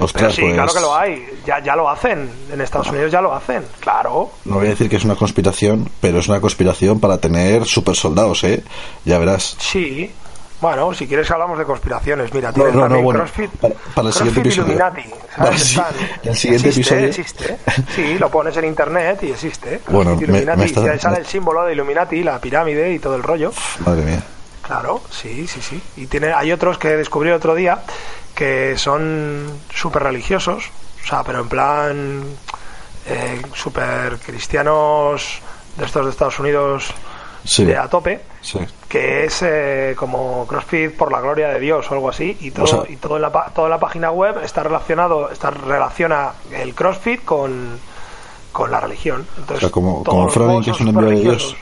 Ostras, 0.00 0.34
sí, 0.34 0.40
pues, 0.42 0.54
claro 0.54 0.72
que 0.74 0.80
lo 0.80 0.96
hay. 0.96 1.28
Ya, 1.46 1.62
ya 1.62 1.76
lo 1.76 1.88
hacen. 1.88 2.28
En 2.52 2.60
Estados 2.60 2.88
Unidos 2.88 3.12
ya 3.12 3.20
lo 3.20 3.34
hacen. 3.34 3.62
Claro. 3.80 4.30
No 4.44 4.56
voy 4.56 4.66
a 4.66 4.70
decir 4.70 4.88
que 4.88 4.96
es 4.96 5.04
una 5.04 5.14
conspiración, 5.16 5.88
pero 6.00 6.18
es 6.18 6.28
una 6.28 6.40
conspiración 6.40 7.00
para 7.00 7.18
tener 7.18 7.64
super 7.66 7.94
soldados, 7.94 8.42
¿eh? 8.44 8.62
Ya 9.04 9.18
verás. 9.18 9.56
Sí. 9.58 10.10
Bueno, 10.60 10.92
si 10.92 11.06
quieres 11.06 11.30
hablamos 11.30 11.58
de 11.58 11.64
conspiraciones. 11.64 12.34
Mira, 12.34 12.48
No, 12.48 12.54
tienes 12.54 12.74
no, 12.74 12.80
no, 12.80 12.84
también 12.86 13.04
bueno, 13.04 13.20
CrossFit, 13.20 13.50
para- 13.52 13.74
para 13.94 14.08
el 14.08 14.12
siguiente 14.14 14.42
CrossFit 14.42 14.62
episodio. 14.62 14.74
Illuminati. 14.74 15.14
Para 15.36 15.50
el 15.50 16.36
siguiente 16.36 16.68
Existe, 16.68 16.68
episodio. 16.68 17.06
Existe. 17.06 17.58
Sí, 17.96 18.18
lo 18.18 18.30
pones 18.30 18.56
en 18.58 18.64
internet 18.66 19.20
y 19.22 19.30
existe. 19.30 19.80
Bueno, 19.88 20.16
me- 20.16 20.22
Illuminati. 20.24 20.58
me 20.58 20.64
está- 20.66 20.80
y 20.82 20.88
ahí 20.88 20.98
sale 20.98 21.14
me- 21.16 21.20
el 21.20 21.26
símbolo 21.26 21.64
de 21.64 21.72
Illuminati, 21.72 22.22
la 22.22 22.38
pirámide 22.38 22.92
y 22.92 22.98
todo 22.98 23.14
el 23.16 23.22
rollo. 23.22 23.52
Madre 23.86 24.02
mía. 24.04 24.22
Claro, 24.62 25.00
sí, 25.10 25.46
sí, 25.48 25.60
sí. 25.62 25.80
Y 25.96 26.06
tiene, 26.06 26.32
hay 26.32 26.52
otros 26.52 26.76
que 26.78 26.88
descubrí 26.90 27.30
otro 27.30 27.54
día 27.54 27.78
que 28.40 28.78
son 28.78 29.44
súper 29.74 30.02
religiosos, 30.04 30.70
o 31.04 31.06
sea, 31.06 31.22
pero 31.22 31.40
en 31.40 31.48
plan 31.50 32.22
eh, 33.06 33.42
súper 33.52 34.16
cristianos 34.18 35.40
de 35.76 35.84
estos 35.84 36.06
de 36.06 36.10
Estados 36.10 36.40
Unidos 36.40 36.86
Sí, 37.44 37.66
de 37.66 37.76
a 37.76 37.86
tope, 37.88 38.20
sí. 38.40 38.58
que 38.88 39.24
es 39.26 39.42
eh, 39.42 39.94
como 39.94 40.46
CrossFit 40.46 40.96
por 40.96 41.12
la 41.12 41.20
gloria 41.20 41.48
de 41.48 41.60
Dios 41.60 41.86
o 41.90 41.94
algo 41.94 42.08
así, 42.08 42.34
y 42.40 42.50
todo, 42.50 42.64
O 42.64 42.66
sea- 42.66 42.82
y 42.90 42.96
todo 42.96 43.16
en 43.16 43.22
la, 43.22 43.30
toda 43.54 43.68
la 43.68 43.78
página 43.78 44.10
web 44.10 44.38
está 44.42 44.62
relacionado, 44.62 45.30
está 45.30 45.50
relaciona 45.50 46.32
el 46.50 46.74
CrossFit 46.74 47.24
con, 47.26 47.78
con 48.52 48.70
la 48.70 48.80
religión. 48.80 49.26
Entonces, 49.36 49.56
O 49.58 49.60
sea, 49.60 49.70
como- 49.70 50.02
como 50.02 50.28
WODs 50.28 50.64
que 50.64 50.70
es 50.70 50.80
un 50.80 50.88
envío 50.88 51.08
de. 51.10 51.16
Dios. 51.16 51.56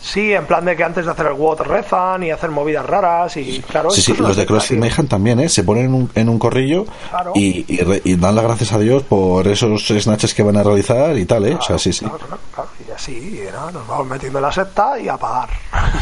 Sí, 0.00 0.32
en 0.32 0.46
plan 0.46 0.64
de 0.64 0.76
que 0.76 0.84
antes 0.84 1.04
de 1.04 1.10
hacer 1.10 1.26
el 1.26 1.32
WOD 1.34 1.62
rezan 1.62 2.22
y 2.22 2.30
hacen 2.30 2.52
movidas 2.52 2.86
raras 2.86 3.36
y 3.36 3.60
claro. 3.62 3.90
Sí, 3.90 4.00
sí, 4.02 4.14
los 4.14 4.36
de 4.36 4.46
CrossFit. 4.46 4.78
Mayhem 4.78 5.08
también, 5.08 5.40
¿eh? 5.40 5.48
Se 5.48 5.64
ponen 5.64 5.86
en 5.86 5.94
un, 5.94 6.10
en 6.14 6.28
un 6.28 6.38
corrillo 6.38 6.84
Claro. 7.10 7.32
y, 7.34 7.64
y, 7.66 7.78
re- 7.82 8.02
y 8.04 8.14
dan 8.16 8.34
las 8.36 8.44
gracias 8.44 8.72
a 8.72 8.78
Dios 8.78 9.02
por 9.02 9.48
esos 9.48 9.86
snatches 9.88 10.32
que 10.34 10.42
van 10.44 10.56
a 10.56 10.62
realizar 10.62 11.16
y 11.18 11.24
tal, 11.26 11.46
¿eh? 11.46 11.54
O 11.58 11.62
sea, 11.62 11.78
sí, 11.78 11.92
sí. 11.92 12.04
Claro. 12.04 12.68
Y 12.88 12.90
así, 12.92 13.40
y 13.42 13.50
nada, 13.52 13.72
nos 13.72 13.86
vamos 13.86 14.06
metiendo 14.06 14.38
en 14.38 14.42
la 14.42 14.52
secta 14.52 14.98
y 15.00 15.08
a 15.08 15.16
pagar. 15.16 15.48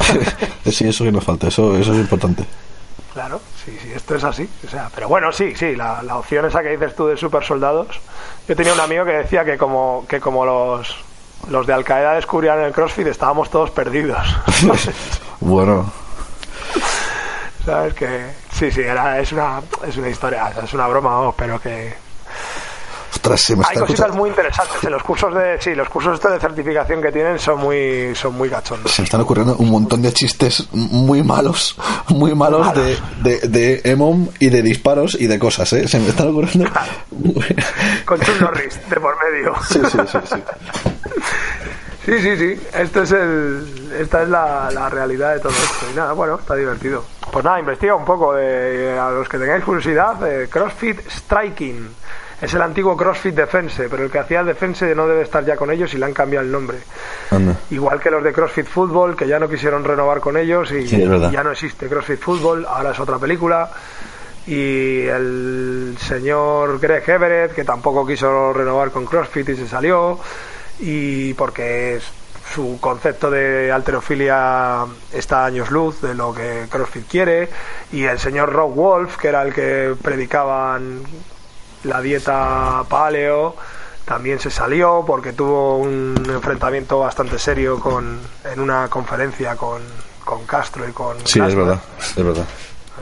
sí, 0.70 0.87
eso 0.89 1.05
que 1.05 1.12
nos 1.12 1.24
falta, 1.24 1.49
eso, 1.49 1.76
eso 1.76 1.93
es 1.93 1.99
importante. 2.01 2.45
Claro, 3.12 3.41
sí, 3.64 3.70
sí, 3.80 3.91
esto 3.95 4.16
es 4.16 4.24
así. 4.24 4.49
O 4.66 4.68
sea, 4.70 4.91
pero 4.95 5.09
bueno, 5.09 5.30
sí, 5.32 5.55
sí, 5.57 5.76
la, 5.76 6.03
la 6.03 6.16
opción 6.18 6.45
esa 6.47 6.62
que 6.62 6.70
dices 6.70 6.95
tú 6.97 7.07
de 7.07 7.16
super 7.16 7.45
soldados. 7.45 7.89
Yo 8.49 8.57
tenía 8.57 8.72
un 8.74 8.80
amigo 8.80 9.05
que 9.05 9.12
decía 9.12 9.45
que 9.45 9.57
como, 9.57 10.05
que 10.09 10.20
como 10.20 10.45
los, 10.45 10.97
los 11.49 11.66
de 11.66 11.72
Al 11.72 11.85
Qaeda 11.85 12.14
descubrían 12.14 12.61
el 12.61 12.72
CrossFit 12.72 13.07
estábamos 13.07 13.51
todos 13.51 13.70
perdidos. 13.70 14.26
Bueno, 15.41 15.93
¿Sabes? 17.64 17.95
Que 17.95 18.26
sí, 18.53 18.70
sí, 18.70 18.80
era, 18.82 19.18
es, 19.18 19.32
una, 19.32 19.61
es 19.87 19.97
una 19.97 20.09
historia, 20.09 20.53
es 20.62 20.72
una 20.74 20.87
broma, 20.87 21.32
pero 21.37 21.59
que 21.61 21.95
ostras, 23.25 23.41
se 23.41 23.57
me 23.57 23.61
hay 23.64 23.68
está 23.72 23.81
cositas 23.81 23.91
escuchando- 24.01 24.16
muy 24.18 24.29
interesantes. 24.31 24.85
En 24.85 24.91
los 24.93 25.03
cursos 25.03 25.35
de, 25.35 25.61
sí, 25.61 25.75
los 25.75 25.89
cursos 25.89 26.20
de 26.20 26.39
certificación 26.39 27.01
que 27.01 27.11
tienen 27.11 27.39
son 27.39 27.59
muy, 27.61 28.14
son 28.14 28.35
muy 28.35 28.51
cachondos. 28.51 28.93
Se 28.93 29.01
me 29.03 29.05
están 29.07 29.20
ocurriendo 29.22 29.57
un 29.57 29.70
montón 29.70 30.03
de 30.03 30.12
chistes 30.12 30.68
muy 30.72 31.22
malos, 31.22 31.77
muy 32.09 32.35
malos 32.35 32.72
de, 32.75 32.99
de, 33.22 33.49
de 33.49 33.81
Emom 33.85 34.29
y 34.39 34.51
de 34.51 34.61
disparos 34.62 35.16
y 35.18 35.27
de 35.27 35.39
cosas, 35.39 35.72
¿eh? 35.72 35.89
Se 35.89 35.99
me 35.99 36.09
están 36.09 36.29
ocurriendo. 36.29 36.70
Con 38.05 38.20
Chuck 38.20 38.41
Norris 38.41 38.79
de 38.91 39.01
por 39.01 39.14
medio. 39.25 39.55
Sí, 39.68 39.81
sí, 39.91 39.99
sí, 40.07 40.18
sí. 40.25 40.43
Sí, 42.05 42.18
sí, 42.20 42.37
sí. 42.37 42.61
Es 42.75 43.12
el, 43.12 43.91
esta 43.99 44.22
es 44.25 44.29
la, 44.29 44.70
la 44.70 44.91
realidad 44.91 45.33
de 45.35 45.41
todo 45.41 45.53
esto. 45.53 45.87
Y 45.91 45.97
nada, 45.97 46.12
bueno, 46.12 46.35
está 46.39 46.55
divertido. 46.55 47.03
Pues 47.33 47.43
nada, 47.43 47.59
investiga 47.59 47.95
un 47.95 48.05
poco. 48.05 48.35
De, 48.35 48.99
a 48.99 49.09
los 49.11 49.27
que 49.29 49.39
tengáis 49.39 49.64
curiosidad, 49.64 50.16
eh, 50.31 50.47
CrossFit 50.51 51.01
Striking. 51.09 51.89
Es 52.41 52.53
el 52.53 52.62
antiguo 52.62 52.97
CrossFit 52.97 53.35
Defense, 53.35 53.89
pero 53.89 54.05
el 54.05 54.11
que 54.11 54.18
hacía 54.18 54.41
el 54.41 54.47
Defense 54.47 54.95
no 54.95 55.07
debe 55.07 55.22
estar 55.22 55.45
ya 55.45 55.57
con 55.57 55.70
ellos 55.70 55.95
y 55.95 55.99
le 55.99 56.05
han 56.07 56.12
cambiado 56.12 56.45
el 56.45 56.53
nombre. 56.53 56.78
Anda. 57.30 57.57
Igual 57.70 58.01
que 58.01 58.11
los 58.11 58.22
de 58.24 58.32
CrossFit 58.32 58.66
Football, 58.66 59.16
que 59.16 59.26
ya 59.26 59.39
no 59.39 59.49
quisieron 59.49 59.85
renovar 59.85 60.20
con 60.20 60.37
ellos 60.37 60.70
y 60.72 60.87
Sí, 60.87 60.97
ya 61.32 61.43
no 61.45 61.53
existe 61.53 61.89
CrossFit 61.89 62.18
Football, 62.20 62.66
ahora 62.68 62.91
es 62.91 63.01
otra 63.01 63.18
película. 63.18 63.70
Y 64.47 65.03
el 65.07 65.97
señor 65.99 66.78
Greg 66.78 67.09
Everett, 67.09 67.55
que 67.55 67.64
tampoco 67.64 68.07
quiso 68.07 68.53
renovar 68.53 68.91
con 68.91 69.07
CrossFit 69.07 69.49
y 69.51 69.57
se 69.57 69.66
salió, 69.66 70.18
y 70.80 71.32
porque 71.35 71.97
es- 71.97 72.12
su 72.53 72.78
concepto 72.78 73.30
de 73.30 73.72
alterofilia 73.72 74.85
está 75.12 75.45
a 75.45 75.47
años 75.47 75.70
luz 75.70 76.03
de 76.03 76.14
lo 76.14 76.35
que 76.35 76.66
CrossFit 76.68 77.09
quiere, 77.09 77.49
y 77.91 78.05
el 78.05 78.18
señor 78.18 78.53
Rob 78.53 78.74
Wolf, 78.74 79.16
que 79.16 79.28
era 79.28 79.41
el 79.43 79.55
que 79.55 79.95
predicaban 80.03 81.01
la 81.85 82.01
dieta 82.01 82.85
paleo 82.89 83.55
también 84.05 84.39
se 84.39 84.51
salió 84.51 85.05
porque 85.07 85.32
tuvo 85.32 85.78
un 85.78 86.14
enfrentamiento 86.28 86.99
bastante 86.99 87.39
serio 87.39 87.80
con 87.80 88.18
en 88.45 88.61
una 88.61 88.89
conferencia 88.89 89.57
con, 89.57 89.80
con 90.24 90.45
Castro 90.45 90.87
y 90.89 90.93
con 90.93 91.16
Sí, 91.26 91.41
es 91.41 91.55
verdad, 91.55 91.80
es 92.16 92.24
verdad. 92.24 92.45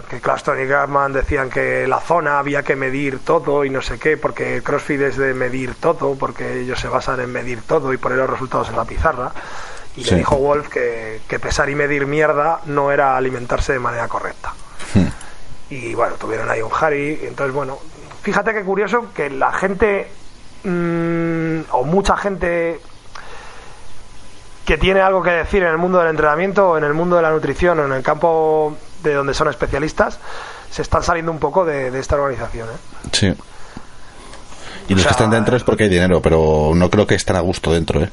Que 0.08 0.20
Claston 0.20 0.60
y 0.60 0.66
Garman 0.66 1.12
decían 1.12 1.50
que 1.50 1.86
la 1.86 2.00
zona 2.00 2.38
había 2.38 2.62
que 2.62 2.76
medir 2.76 3.18
todo 3.18 3.64
y 3.64 3.70
no 3.70 3.82
sé 3.82 3.98
qué, 3.98 4.16
porque 4.16 4.62
CrossFit 4.62 5.00
es 5.00 5.16
de 5.16 5.34
medir 5.34 5.74
todo, 5.74 6.14
porque 6.14 6.60
ellos 6.60 6.80
se 6.80 6.88
basan 6.88 7.20
en 7.20 7.30
medir 7.30 7.62
todo 7.62 7.92
y 7.92 7.98
poner 7.98 8.18
los 8.18 8.30
resultados 8.30 8.68
en 8.70 8.76
la 8.76 8.84
pizarra. 8.84 9.32
Y 9.96 10.04
le 10.04 10.16
dijo 10.16 10.36
Wolf 10.36 10.68
que, 10.68 11.20
que, 11.28 11.38
pesar 11.38 11.68
y 11.68 11.74
medir 11.74 12.06
mierda 12.06 12.60
no 12.64 12.90
era 12.90 13.16
alimentarse 13.16 13.74
de 13.74 13.78
manera 13.78 14.08
correcta. 14.08 14.54
Hmm. 14.94 15.08
Y 15.68 15.94
bueno, 15.94 16.14
tuvieron 16.14 16.48
ahí 16.48 16.62
un 16.62 16.70
Harry. 16.78 17.20
Entonces, 17.22 17.54
bueno, 17.54 17.78
fíjate 18.22 18.54
qué 18.54 18.62
curioso 18.62 19.12
que 19.14 19.30
la 19.30 19.52
gente, 19.52 20.08
mmm, 20.64 21.60
o 21.72 21.84
mucha 21.84 22.16
gente 22.16 22.80
que 24.64 24.78
tiene 24.78 25.00
algo 25.00 25.22
que 25.22 25.30
decir 25.30 25.62
en 25.62 25.70
el 25.70 25.78
mundo 25.78 25.98
del 25.98 26.08
entrenamiento, 26.08 26.70
o 26.70 26.78
en 26.78 26.84
el 26.84 26.94
mundo 26.94 27.16
de 27.16 27.22
la 27.22 27.30
nutrición, 27.30 27.80
o 27.80 27.84
en 27.84 27.92
el 27.92 28.02
campo 28.02 28.76
de 29.02 29.14
donde 29.14 29.34
son 29.34 29.48
especialistas, 29.48 30.18
se 30.70 30.82
están 30.82 31.02
saliendo 31.02 31.32
un 31.32 31.38
poco 31.38 31.64
de, 31.64 31.98
esta 31.98 32.14
organización. 32.16 32.68
¿eh? 32.68 33.08
Sí. 33.12 33.34
Y 34.88 34.94
los 34.94 35.04
que 35.04 35.10
están 35.10 35.30
dentro 35.30 35.56
es 35.56 35.64
porque 35.64 35.84
hay 35.84 35.90
dinero, 35.90 36.20
pero 36.22 36.72
no 36.74 36.90
creo 36.90 37.06
que 37.06 37.14
estén 37.14 37.36
a 37.36 37.40
gusto 37.40 37.72
dentro, 37.72 38.02
¿eh? 38.02 38.10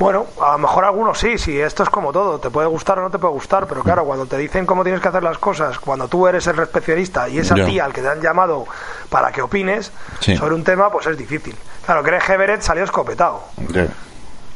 Bueno, 0.00 0.28
a 0.40 0.52
lo 0.52 0.58
mejor 0.58 0.86
algunos 0.86 1.18
sí, 1.18 1.36
sí, 1.36 1.60
esto 1.60 1.82
es 1.82 1.90
como 1.90 2.10
todo, 2.10 2.40
te 2.40 2.48
puede 2.48 2.66
gustar 2.68 2.98
o 2.98 3.02
no 3.02 3.10
te 3.10 3.18
puede 3.18 3.34
gustar, 3.34 3.66
pero 3.66 3.82
claro, 3.82 4.06
cuando 4.06 4.24
te 4.24 4.38
dicen 4.38 4.64
cómo 4.64 4.82
tienes 4.82 5.02
que 5.02 5.08
hacer 5.08 5.22
las 5.22 5.36
cosas, 5.36 5.78
cuando 5.78 6.08
tú 6.08 6.26
eres 6.26 6.46
el 6.46 6.58
especialista 6.58 7.28
y 7.28 7.38
esa 7.38 7.54
tía 7.54 7.84
al 7.84 7.92
que 7.92 8.00
te 8.00 8.08
han 8.08 8.22
llamado 8.22 8.64
para 9.10 9.30
que 9.30 9.42
opines 9.42 9.92
sobre 10.18 10.54
un 10.54 10.64
tema, 10.64 10.90
pues 10.90 11.06
es 11.06 11.18
difícil. 11.18 11.54
Claro, 11.84 12.02
Greg 12.02 12.22
Everett 12.30 12.62
salió 12.62 12.82
escopetado. 12.84 13.42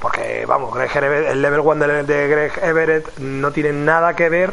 Porque, 0.01 0.47
vamos, 0.49 0.73
Greg 0.75 0.97
el 0.97 1.43
level 1.43 1.61
1 1.61 2.05
de, 2.05 2.27
Greg 2.27 2.53
Everett 2.63 3.19
no 3.19 3.51
tiene 3.51 3.75
nada 3.75 4.17
que 4.17 4.31
ver 4.31 4.51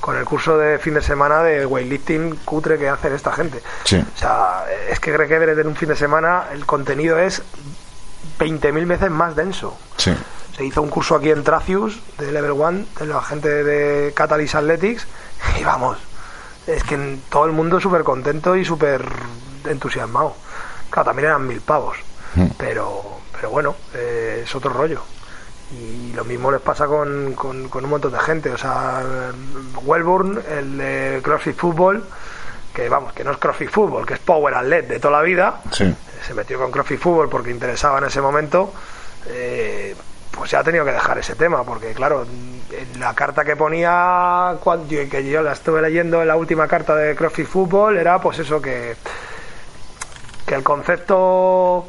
con 0.00 0.14
el 0.18 0.26
curso 0.26 0.58
de 0.58 0.78
fin 0.78 0.92
de 0.92 1.00
semana 1.00 1.42
de 1.42 1.64
weightlifting 1.64 2.36
cutre 2.44 2.76
que 2.76 2.90
hacen 2.90 3.14
esta 3.14 3.32
gente. 3.32 3.62
O 4.14 4.18
sea, 4.18 4.66
es 4.90 5.00
que 5.00 5.10
Greg 5.10 5.32
Everett 5.32 5.58
en 5.58 5.68
un 5.68 5.74
fin 5.74 5.88
de 5.88 5.96
semana 5.96 6.48
el 6.52 6.66
contenido 6.66 7.18
es 7.18 7.42
20.000 8.38 8.86
veces 8.86 9.10
más 9.10 9.34
denso. 9.34 9.78
Se 10.56 10.64
hizo 10.64 10.82
un 10.82 10.90
curso 10.90 11.16
aquí 11.16 11.30
en 11.30 11.42
Tracius 11.42 12.00
de 12.18 12.30
Level 12.30 12.52
1 12.52 12.86
de 13.00 13.06
la 13.06 13.22
gente 13.22 13.48
de 13.48 14.12
Catalyst 14.12 14.54
Athletics 14.54 15.06
y 15.60 15.64
vamos, 15.64 15.98
es 16.66 16.84
que 16.84 17.18
todo 17.28 17.46
el 17.46 17.52
mundo 17.52 17.80
súper 17.80 18.04
contento 18.04 18.54
y 18.56 18.64
súper 18.64 19.04
entusiasmado. 19.68 20.36
Claro, 20.90 21.06
también 21.06 21.28
eran 21.28 21.46
mil 21.46 21.60
pavos, 21.60 21.96
mm. 22.36 22.46
pero 22.56 23.14
pero 23.44 23.50
bueno, 23.50 23.76
eh, 23.92 24.42
es 24.44 24.54
otro 24.54 24.72
rollo. 24.72 25.02
Y 25.72 26.12
lo 26.12 26.24
mismo 26.24 26.50
les 26.50 26.62
pasa 26.62 26.86
con, 26.86 27.34
con, 27.34 27.68
un 27.70 27.90
montón 27.90 28.12
de 28.12 28.18
gente. 28.20 28.48
O 28.50 28.56
sea, 28.56 29.02
Wellburn, 29.84 30.40
el 30.50 30.78
de 30.78 31.20
CrossFit 31.22 31.56
Football, 31.56 32.04
que 32.72 32.88
vamos, 32.88 33.12
que 33.12 33.22
no 33.22 33.32
es 33.32 33.36
CrossFit 33.38 33.68
Football, 33.68 34.06
que 34.06 34.14
es 34.14 34.20
Power 34.20 34.54
Athlete 34.54 34.94
de 34.94 35.00
toda 35.00 35.18
la 35.18 35.22
vida, 35.22 35.60
se 35.70 36.34
metió 36.34 36.58
con 36.58 36.70
CrossFit 36.70 36.98
Football 36.98 37.28
porque 37.28 37.50
interesaba 37.50 37.98
en 37.98 38.04
ese 38.04 38.22
momento. 38.22 38.72
Eh, 39.26 39.94
pues 40.36 40.50
ya 40.50 40.60
ha 40.60 40.64
tenido 40.64 40.84
que 40.84 40.92
dejar 40.92 41.18
ese 41.18 41.34
tema, 41.34 41.64
porque 41.64 41.92
claro, 41.92 42.26
la 42.98 43.14
carta 43.14 43.44
que 43.44 43.56
ponía, 43.56 44.56
que 44.88 45.28
yo 45.28 45.42
la 45.42 45.52
estuve 45.52 45.80
leyendo 45.82 46.22
en 46.22 46.28
la 46.28 46.36
última 46.36 46.66
carta 46.66 46.94
de 46.96 47.14
CrossFit 47.14 47.46
Football, 47.46 47.96
era 47.96 48.20
pues 48.20 48.38
eso 48.38 48.60
que, 48.60 48.96
que 50.46 50.54
el 50.54 50.62
concepto 50.62 51.86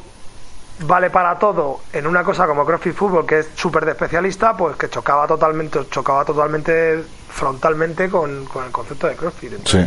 vale 0.80 1.10
para 1.10 1.38
todo 1.38 1.80
en 1.92 2.06
una 2.06 2.22
cosa 2.22 2.46
como 2.46 2.64
CrossFit 2.64 2.94
Fútbol, 2.94 3.26
que 3.26 3.40
es 3.40 3.48
súper 3.54 3.84
de 3.84 3.92
especialista, 3.92 4.56
pues 4.56 4.76
que 4.76 4.88
chocaba 4.88 5.26
totalmente, 5.26 5.80
chocaba 5.90 6.24
totalmente 6.24 7.02
frontalmente 7.30 8.08
con, 8.08 8.42
el 8.42 8.72
concepto 8.72 9.06
de 9.06 9.16
CrossFit. 9.16 9.66
sí. 9.66 9.86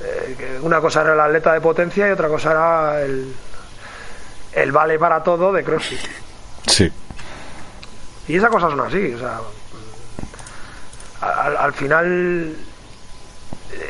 Eh, 0.00 0.58
una 0.60 0.80
cosa 0.80 1.00
era 1.00 1.14
el 1.14 1.20
atleta 1.20 1.52
de 1.52 1.60
potencia 1.60 2.08
y 2.08 2.10
otra 2.10 2.28
cosa 2.28 2.50
era 2.50 3.02
el, 3.02 3.34
el 4.52 4.72
vale 4.72 4.98
para 4.98 5.22
todo 5.22 5.52
de 5.52 5.64
CrossFit. 5.64 6.00
Sí. 6.66 6.92
Y 8.28 8.36
esas 8.36 8.50
cosas 8.50 8.70
son 8.70 8.80
así, 8.80 9.12
o 9.12 9.18
sea, 9.18 9.40
al, 11.20 11.56
al 11.56 11.72
final 11.72 12.56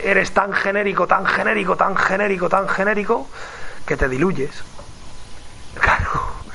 eres 0.03 0.31
tan 0.33 0.53
genérico, 0.53 1.07
tan 1.07 1.25
genérico, 1.27 1.77
tan 1.77 1.97
genérico, 1.97 2.49
tan 2.49 2.69
genérico, 2.69 3.29
que 3.87 3.97
te 3.97 4.09
diluyes. 4.09 4.51
Claro, 5.75 6.09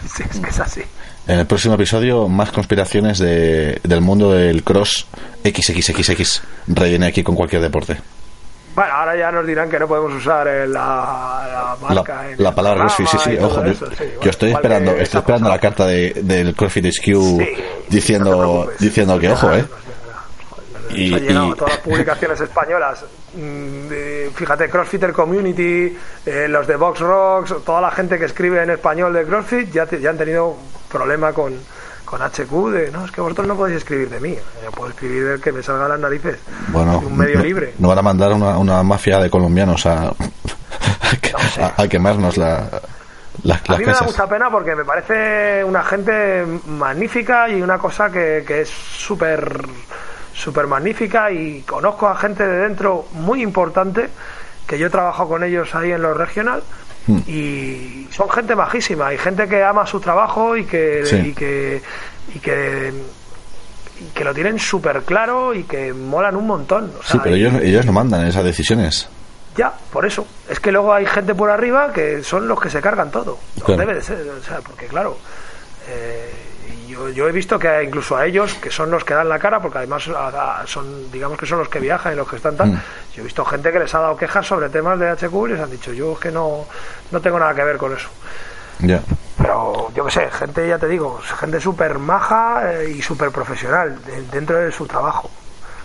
es 0.05 0.39
que 0.39 0.49
es 0.49 0.59
así. 0.61 0.82
En 1.27 1.39
el 1.39 1.45
próximo 1.45 1.75
episodio, 1.75 2.30
más 2.30 2.51
conspiraciones 2.53 3.19
de, 3.19 3.82
del 3.84 3.99
mundo 3.99 4.32
del 4.32 4.63
cross 4.63 5.07
XXXX. 5.43 6.41
Rellene 6.67 7.07
aquí 7.07 7.21
con 7.21 7.36
cualquier 7.36 7.61
deporte. 7.61 7.97
Bueno, 8.80 8.93
ahora 8.93 9.13
ya 9.13 9.30
nos 9.30 9.45
dirán 9.45 9.69
que 9.69 9.77
no 9.77 9.89
podemos 9.89 10.13
usar 10.13 10.47
la, 10.47 10.65
la 10.69 11.75
marca. 11.82 12.23
La, 12.38 12.55
palabra 12.55 12.84
CrossFit, 12.84 13.07
sí, 13.07 13.17
sí, 13.17 13.38
ojo. 13.38 13.61
yo 14.21 14.30
estoy 14.30 14.51
esperando, 14.51 14.91
estoy 14.91 15.19
esperando 15.19 15.49
la 15.49 15.59
carta 15.59 15.86
de, 15.86 16.13
del 16.23 16.55
CrossFit 16.55 16.86
HQ 16.86 17.89
diciendo, 17.89 18.71
diciendo 18.80 19.19
que, 19.19 19.32
ojo, 19.32 19.51
eh. 19.51 19.65
Y, 20.91 21.13
ha 21.13 21.17
llegado 21.17 21.55
todas 21.55 21.73
las 21.73 21.80
publicaciones 21.84 22.39
españolas. 22.39 23.03
Mm, 23.34 24.32
fíjate, 24.34 24.69
CrossFitter 24.69 25.11
Community, 25.11 25.97
eh, 26.25 26.47
los 26.47 26.65
de 26.65 26.77
Box 26.77 27.01
Rocks, 27.01 27.55
toda 27.65 27.82
la 27.82 27.91
gente 27.91 28.17
que 28.17 28.25
escribe 28.25 28.63
en 28.63 28.69
español 28.69 29.11
de 29.11 29.25
CrossFit 29.25 29.73
ya, 29.73 29.89
ya 29.89 30.11
han 30.11 30.17
tenido 30.17 30.55
problema 30.89 31.34
con, 31.34 31.53
con 32.10 32.24
HQ 32.24 32.72
de 32.72 32.91
no, 32.91 33.05
es 33.05 33.12
que 33.12 33.22
vosotros 33.22 33.45
no 33.45 33.55
podéis 33.55 33.78
escribir 33.78 34.10
de 34.10 34.20
mí, 34.20 34.36
yo 34.64 34.72
puedo 34.72 34.89
escribir 34.89 35.26
del 35.26 35.41
que 35.41 35.51
me 35.51 35.62
salga 35.62 35.88
las 35.88 35.99
narices. 35.99 36.39
Bueno, 36.70 36.97
un 37.05 37.16
medio 37.16 37.39
libre. 37.43 37.76
No 37.78 37.89
van 37.89 37.99
a 37.99 38.01
mandar 38.01 38.34
una, 38.34 38.57
una 38.57 38.82
mafia 38.82 39.20
de 39.20 39.30
colombianos 39.30 39.86
a, 39.86 40.12
a, 41.78 41.88
quemarnos 41.88 42.38
la. 42.38 42.57
a 42.57 43.78
mí 43.78 43.86
me 43.86 43.93
da 43.93 44.01
mucha 44.01 44.28
pena 44.28 44.49
porque 44.49 44.76
me 44.76 44.86
parece 44.86 45.64
una 45.64 45.84
gente 45.84 46.45
magnífica 46.66 47.47
y 47.47 47.62
una 47.62 47.78
cosa 47.78 48.10
que, 48.10 48.43
que 48.45 48.62
es 48.62 48.70
súper 48.70 49.68
súper 50.34 50.66
magnífica 50.66 51.30
y 51.32 51.62
conozco 51.62 52.07
a 52.07 52.16
gente 52.16 52.47
de 52.47 52.60
dentro 52.60 53.05
muy 53.12 53.43
importante 53.43 54.10
que 54.66 54.80
yo 54.80 54.88
he 54.88 54.89
trabajado 54.89 55.30
con 55.30 55.43
ellos 55.43 55.76
ahí 55.76 55.91
en 55.91 56.01
los 56.01 56.18
regional 56.18 56.64
hmm. 57.08 57.20
y 57.28 58.08
son 58.12 58.30
gente 58.30 58.56
majísima 58.56 59.14
y 59.14 59.18
gente 59.18 59.47
que 59.47 59.64
ama 59.64 59.86
su 59.86 60.00
trabajo 60.00 60.56
y 60.56 60.66
que 60.66 61.04
y 61.26 61.34
que 61.34 61.82
y 62.36 62.39
que 62.39 62.93
que 64.14 64.24
lo 64.24 64.34
tienen 64.34 64.58
súper 64.60 65.02
claro 65.04 65.54
y 65.54 65.64
que 65.64 65.93
molan 65.93 66.36
un 66.36 66.47
montón. 66.47 66.91
sí, 67.04 67.20
pero 67.22 67.36
ellos, 67.36 67.54
ellos 67.62 67.86
no 67.86 67.91
mandan 67.91 68.26
esas 68.28 68.43
decisiones. 68.43 69.10
Ya, 69.58 69.74
por 69.91 70.06
eso. 70.06 70.26
Es 70.50 70.60
que 70.60 70.72
luego 70.72 70.93
hay 70.93 71.06
gente 71.06 71.36
por 71.36 71.50
arriba 71.50 71.91
que 71.91 72.24
son 72.24 72.47
los 72.47 72.60
que 72.62 72.70
se 72.70 72.80
cargan 72.80 73.12
todo. 73.12 73.39
Debe 73.68 73.95
de 73.95 74.02
ser, 74.02 74.26
o 74.30 74.41
sea, 74.41 74.60
porque 74.62 74.86
claro, 74.86 75.18
eh, 75.89 76.49
yo, 76.89 77.27
he 77.27 77.31
visto 77.31 77.59
que 77.59 77.83
incluso 77.83 78.17
a 78.17 78.25
ellos, 78.25 78.55
que 78.55 78.71
son 78.71 78.89
los 78.89 79.03
que 79.03 79.13
dan 79.13 79.29
la 79.29 79.39
cara, 79.39 79.61
porque 79.61 79.77
además 79.77 80.09
son, 80.65 81.11
digamos 81.11 81.37
que 81.37 81.45
son 81.45 81.59
los 81.59 81.69
que 81.69 81.79
viajan 81.79 82.13
y 82.13 82.15
los 82.15 82.27
que 82.27 82.37
están 82.37 82.57
tan. 82.57 82.71
Mm. 82.71 82.81
Yo 83.15 83.21
he 83.21 83.23
visto 83.23 83.45
gente 83.45 83.71
que 83.71 83.79
les 83.79 83.93
ha 83.93 83.99
dado 83.99 84.17
quejas 84.17 84.45
sobre 84.45 84.69
temas 84.69 84.99
de 84.99 85.09
HQ 85.09 85.33
y 85.45 85.49
les 85.49 85.59
han 85.59 85.71
dicho, 85.71 85.93
yo 85.93 86.13
es 86.13 86.19
que 86.19 86.31
no, 86.31 86.65
no 87.11 87.21
tengo 87.21 87.39
nada 87.39 87.53
que 87.53 87.63
ver 87.63 87.77
con 87.77 87.93
eso. 87.93 88.09
Pero 89.37 89.91
yo 89.93 90.05
qué 90.05 90.11
sé, 90.11 90.31
gente, 90.31 90.67
ya 90.67 90.77
te 90.77 90.87
digo, 90.87 91.19
gente 91.39 91.59
súper 91.59 91.99
maja 91.99 92.73
eh, 92.73 92.95
y 92.97 93.01
súper 93.01 93.31
profesional 93.31 93.97
dentro 94.31 94.57
de 94.57 94.71
su 94.71 94.85
trabajo. 94.87 95.29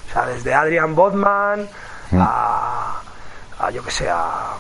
O 0.08 0.12
sea, 0.12 0.26
desde 0.26 0.54
Adrian 0.54 0.94
Bodman 0.94 1.68
mm. 2.10 2.20
a, 2.20 3.00
a, 3.58 3.70
yo 3.70 3.82
que 3.84 3.90
sé, 3.90 4.08
a 4.08 4.54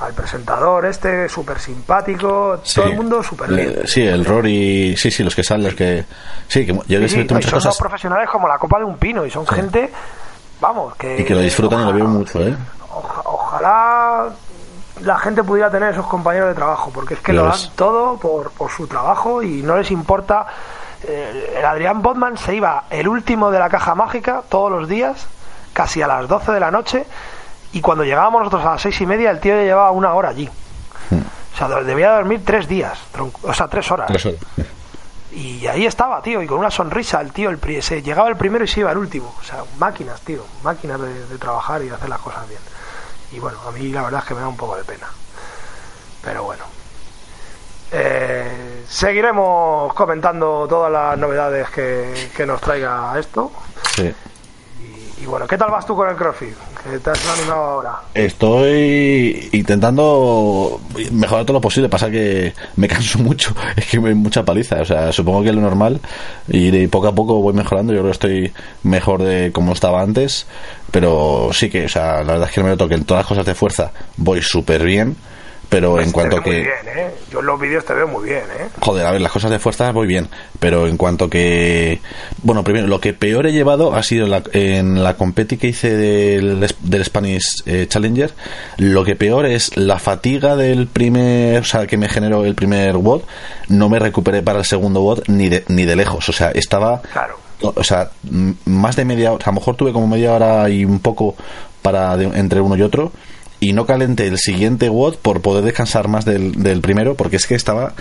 al 0.00 0.12
presentador 0.12 0.84
este, 0.86 1.28
súper 1.28 1.58
simpático, 1.58 2.60
todo 2.74 2.84
el 2.86 2.96
mundo 2.96 3.22
súper 3.22 3.50
bien. 3.50 3.86
Sí, 3.86 4.02
el 4.02 4.24
Rory, 4.24 4.96
sí, 4.96 5.10
sí, 5.10 5.24
los 5.24 5.34
que 5.34 5.42
salen, 5.42 5.64
los 5.64 5.74
que... 5.74 6.04
Sí, 6.48 6.66
que 6.66 6.74
yo 6.74 7.08
sí, 7.08 7.08
sí, 7.08 7.26
son 7.26 7.60
dos 7.60 7.78
profesionales 7.78 8.28
como 8.30 8.46
la 8.46 8.58
copa 8.58 8.78
de 8.78 8.84
un 8.84 8.98
pino 8.98 9.24
y 9.24 9.30
son 9.30 9.46
gente, 9.46 9.90
vamos, 10.60 10.94
que... 10.96 11.20
Y 11.20 11.24
que 11.24 11.34
lo 11.34 11.40
disfrutan 11.40 11.82
y 11.82 11.84
lo 11.86 11.92
viven 11.92 12.10
mucho, 12.10 12.40
¿eh? 12.40 12.56
ojalá 13.24 14.28
la 15.02 15.18
gente 15.18 15.42
pudiera 15.42 15.70
tener 15.70 15.92
esos 15.92 16.06
compañeros 16.06 16.48
de 16.48 16.54
trabajo, 16.54 16.90
porque 16.92 17.14
es 17.14 17.20
que 17.20 17.32
lo 17.32 17.44
dan 17.44 17.58
todo 17.74 18.18
por, 18.18 18.50
por 18.52 18.70
su 18.70 18.86
trabajo 18.86 19.42
y 19.42 19.62
no 19.62 19.76
les 19.76 19.90
importa... 19.90 20.46
Eh, 21.04 21.56
el 21.58 21.64
Adrián 21.64 22.02
Botman 22.02 22.36
se 22.36 22.54
iba 22.54 22.84
el 22.90 23.06
último 23.06 23.50
de 23.50 23.58
la 23.58 23.68
caja 23.68 23.94
mágica 23.94 24.42
todos 24.48 24.70
los 24.72 24.88
días, 24.88 25.26
casi 25.72 26.02
a 26.02 26.06
las 26.06 26.26
12 26.26 26.52
de 26.52 26.60
la 26.60 26.70
noche, 26.70 27.06
y 27.76 27.82
cuando 27.82 28.04
llegábamos 28.04 28.40
nosotros 28.40 28.64
a 28.64 28.70
las 28.70 28.80
seis 28.80 28.98
y 29.02 29.06
media, 29.06 29.30
el 29.30 29.38
tío 29.38 29.54
ya 29.54 29.62
llevaba 29.62 29.90
una 29.90 30.14
hora 30.14 30.30
allí. 30.30 30.48
Hmm. 31.10 31.20
O 31.52 31.56
sea, 31.58 31.68
debía 31.82 32.12
dormir 32.12 32.40
tres 32.42 32.66
días, 32.66 32.98
o 33.42 33.52
sea, 33.52 33.68
tres 33.68 33.90
horas. 33.90 34.10
Y 35.30 35.66
ahí 35.66 35.84
estaba, 35.84 36.22
tío, 36.22 36.40
y 36.40 36.46
con 36.46 36.58
una 36.58 36.70
sonrisa 36.70 37.20
el 37.20 37.32
tío, 37.32 37.50
el, 37.50 37.82
se 37.82 38.00
llegaba 38.00 38.30
el 38.30 38.36
primero 38.36 38.64
y 38.64 38.68
se 38.68 38.80
iba 38.80 38.90
el 38.92 38.96
último. 38.96 39.34
O 39.38 39.44
sea, 39.44 39.62
máquinas, 39.76 40.22
tío, 40.22 40.46
máquinas 40.62 40.98
de, 41.02 41.36
trabajar 41.36 41.82
y 41.82 41.88
de 41.90 41.94
hacer 41.94 42.08
las 42.08 42.20
cosas 42.20 42.48
bien. 42.48 42.62
Y 43.32 43.40
bueno, 43.40 43.58
a 43.68 43.70
mí 43.72 43.88
la 43.90 44.04
verdad 44.04 44.20
es 44.22 44.26
que 44.26 44.34
me 44.34 44.40
da 44.40 44.48
un 44.48 44.56
poco 44.56 44.74
de 44.76 44.84
pena. 44.84 45.08
Pero 46.24 46.44
bueno. 46.44 46.64
Eh, 47.92 48.84
seguiremos 48.88 49.92
comentando 49.92 50.66
todas 50.66 50.90
las 50.90 51.18
novedades 51.18 51.68
que, 51.68 52.30
que 52.34 52.46
nos 52.46 52.58
traiga 52.62 53.12
esto. 53.18 53.52
Sí 53.94 54.14
Y 55.20 55.26
bueno, 55.26 55.46
¿qué 55.46 55.58
tal 55.58 55.70
vas 55.70 55.84
tú 55.84 55.94
con 55.94 56.08
el 56.08 56.16
CrossFit? 56.16 56.56
¿Qué 56.90 56.98
te 57.00 57.10
has 57.10 57.28
animado 57.38 57.60
ahora? 57.62 58.00
Estoy 58.14 59.48
intentando 59.52 60.80
mejorar 61.10 61.44
todo 61.44 61.54
lo 61.54 61.60
posible, 61.60 61.88
pasa 61.88 62.10
que 62.10 62.54
me 62.76 62.86
canso 62.86 63.18
mucho, 63.22 63.54
es 63.76 63.86
que 63.86 63.98
me 63.98 64.14
mucha 64.14 64.44
paliza, 64.44 64.80
o 64.80 64.84
sea, 64.84 65.12
supongo 65.12 65.42
que 65.42 65.48
es 65.48 65.54
lo 65.54 65.62
normal 65.62 66.00
y 66.48 66.70
de 66.70 66.88
poco 66.88 67.08
a 67.08 67.14
poco 67.14 67.40
voy 67.40 67.54
mejorando, 67.54 67.92
yo 67.92 68.00
creo 68.00 68.10
que 68.10 68.12
estoy 68.12 68.52
mejor 68.84 69.22
de 69.22 69.50
como 69.52 69.72
estaba 69.72 70.00
antes, 70.00 70.46
pero 70.92 71.50
sí 71.52 71.70
que, 71.70 71.86
o 71.86 71.88
sea, 71.88 72.22
la 72.22 72.34
verdad 72.34 72.48
es 72.48 72.54
que 72.54 72.62
no 72.62 72.68
me 72.68 72.88
que 72.88 72.94
en 72.94 73.04
todas 73.04 73.22
las 73.22 73.28
cosas 73.28 73.46
de 73.46 73.54
fuerza 73.54 73.92
voy 74.16 74.40
súper 74.42 74.84
bien 74.84 75.16
pero 75.68 75.92
Pues 75.92 76.06
en 76.06 76.12
cuanto 76.12 76.40
que 76.42 76.50
Muy 76.50 76.60
bien, 76.60 76.72
¿eh? 76.96 77.10
Yo 77.30 77.40
en 77.40 77.46
los 77.46 77.60
vídeos 77.60 77.84
te 77.84 77.92
veo 77.94 78.06
muy 78.06 78.24
bien, 78.24 78.42
¿eh? 78.58 78.68
Joder, 78.80 79.04
a 79.06 79.10
ver, 79.10 79.20
las 79.20 79.32
cosas 79.32 79.50
de 79.50 79.58
fuerza 79.58 79.90
voy 79.92 80.06
bien, 80.06 80.28
pero 80.60 80.86
en 80.86 80.96
cuanto 80.96 81.28
que... 81.28 82.00
Bueno, 82.42 82.62
primero, 82.62 82.86
lo 82.86 83.00
que 83.00 83.12
peor 83.12 83.46
he 83.46 83.52
llevado 83.52 83.94
ha 83.94 84.02
sido 84.02 84.26
la- 84.26 84.42
en 84.52 85.02
la 85.02 85.16
competi 85.16 85.56
que 85.56 85.66
hice 85.68 85.94
del, 85.96 86.66
del 86.80 87.04
Spanish 87.04 87.62
eh, 87.66 87.86
Challenger, 87.88 88.32
lo 88.78 89.04
que 89.04 89.16
peor 89.16 89.46
es 89.46 89.76
la 89.76 89.98
fatiga 89.98 90.54
del 90.56 90.86
primer... 90.86 91.60
O 91.62 91.64
sea, 91.64 91.86
que 91.86 91.96
me 91.96 92.08
generó 92.08 92.44
el 92.44 92.54
primer 92.54 92.96
WOD, 92.96 93.22
no 93.68 93.88
me 93.88 93.98
recuperé 93.98 94.42
para 94.42 94.60
el 94.60 94.64
segundo 94.64 95.02
WOD 95.02 95.24
ni 95.28 95.48
de, 95.48 95.64
ni 95.68 95.84
de 95.84 95.96
lejos, 95.96 96.28
o 96.28 96.32
sea, 96.32 96.50
estaba... 96.52 97.02
Claro. 97.12 97.38
O 97.62 97.82
sea, 97.82 98.10
más 98.66 98.96
de 98.96 99.04
media 99.06 99.32
hora, 99.32 99.44
a 99.46 99.48
lo 99.48 99.54
mejor 99.54 99.76
tuve 99.76 99.92
como 99.92 100.06
media 100.06 100.34
hora 100.34 100.68
y 100.68 100.84
un 100.84 101.00
poco 101.00 101.34
para 101.82 102.14
de- 102.16 102.26
entre 102.38 102.60
uno 102.60 102.76
y 102.76 102.82
otro 102.82 103.12
y 103.58 103.72
no 103.72 103.86
calenté 103.86 104.26
el 104.26 104.38
siguiente 104.38 104.88
WOD 104.88 105.16
por 105.16 105.40
poder 105.40 105.64
descansar 105.64 106.08
más 106.08 106.24
del, 106.24 106.62
del 106.62 106.80
primero 106.80 107.14
porque 107.14 107.36
es 107.36 107.46
que 107.46 107.54
estaba 107.54 107.94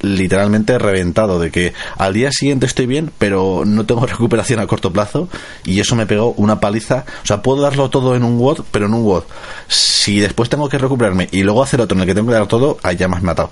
literalmente 0.00 0.78
reventado 0.78 1.38
de 1.38 1.50
que 1.50 1.74
al 1.98 2.14
día 2.14 2.30
siguiente 2.32 2.66
estoy 2.66 2.86
bien 2.86 3.10
pero 3.18 3.64
no 3.66 3.84
tengo 3.84 4.06
recuperación 4.06 4.60
a 4.60 4.66
corto 4.66 4.92
plazo 4.92 5.28
y 5.64 5.80
eso 5.80 5.96
me 5.96 6.06
pegó 6.06 6.32
una 6.36 6.60
paliza. 6.60 7.04
O 7.22 7.26
sea 7.26 7.42
puedo 7.42 7.62
darlo 7.62 7.90
todo 7.90 8.16
en 8.16 8.24
un 8.24 8.38
WOD 8.38 8.60
pero 8.70 8.86
en 8.86 8.94
un 8.94 9.04
WOD 9.04 9.24
si 9.68 10.20
después 10.20 10.48
tengo 10.48 10.68
que 10.68 10.78
recuperarme 10.78 11.28
y 11.30 11.42
luego 11.42 11.62
hacer 11.62 11.80
otro 11.80 11.96
en 11.96 12.02
el 12.02 12.06
que 12.06 12.14
tengo 12.14 12.28
que 12.28 12.34
dar 12.34 12.46
todo 12.46 12.78
me 12.82 13.16
has 13.16 13.22
matado 13.22 13.50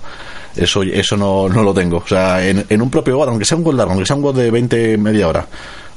eso 0.55 0.83
eso 0.83 1.17
no, 1.17 1.47
no 1.47 1.63
lo 1.63 1.73
tengo. 1.73 1.97
O 1.97 2.07
sea 2.07 2.45
en, 2.45 2.65
en 2.67 2.81
un 2.81 2.89
propio 2.89 3.17
WOD 3.17 3.29
aunque 3.29 3.45
sea 3.45 3.57
un 3.57 3.63
WOD 3.63 3.75
largo 3.75 3.91
aunque 3.91 4.07
sea 4.07 4.15
un 4.15 4.23
WOD 4.23 4.35
de 4.35 4.51
20 4.51 4.97
media 4.97 5.27
hora 5.27 5.47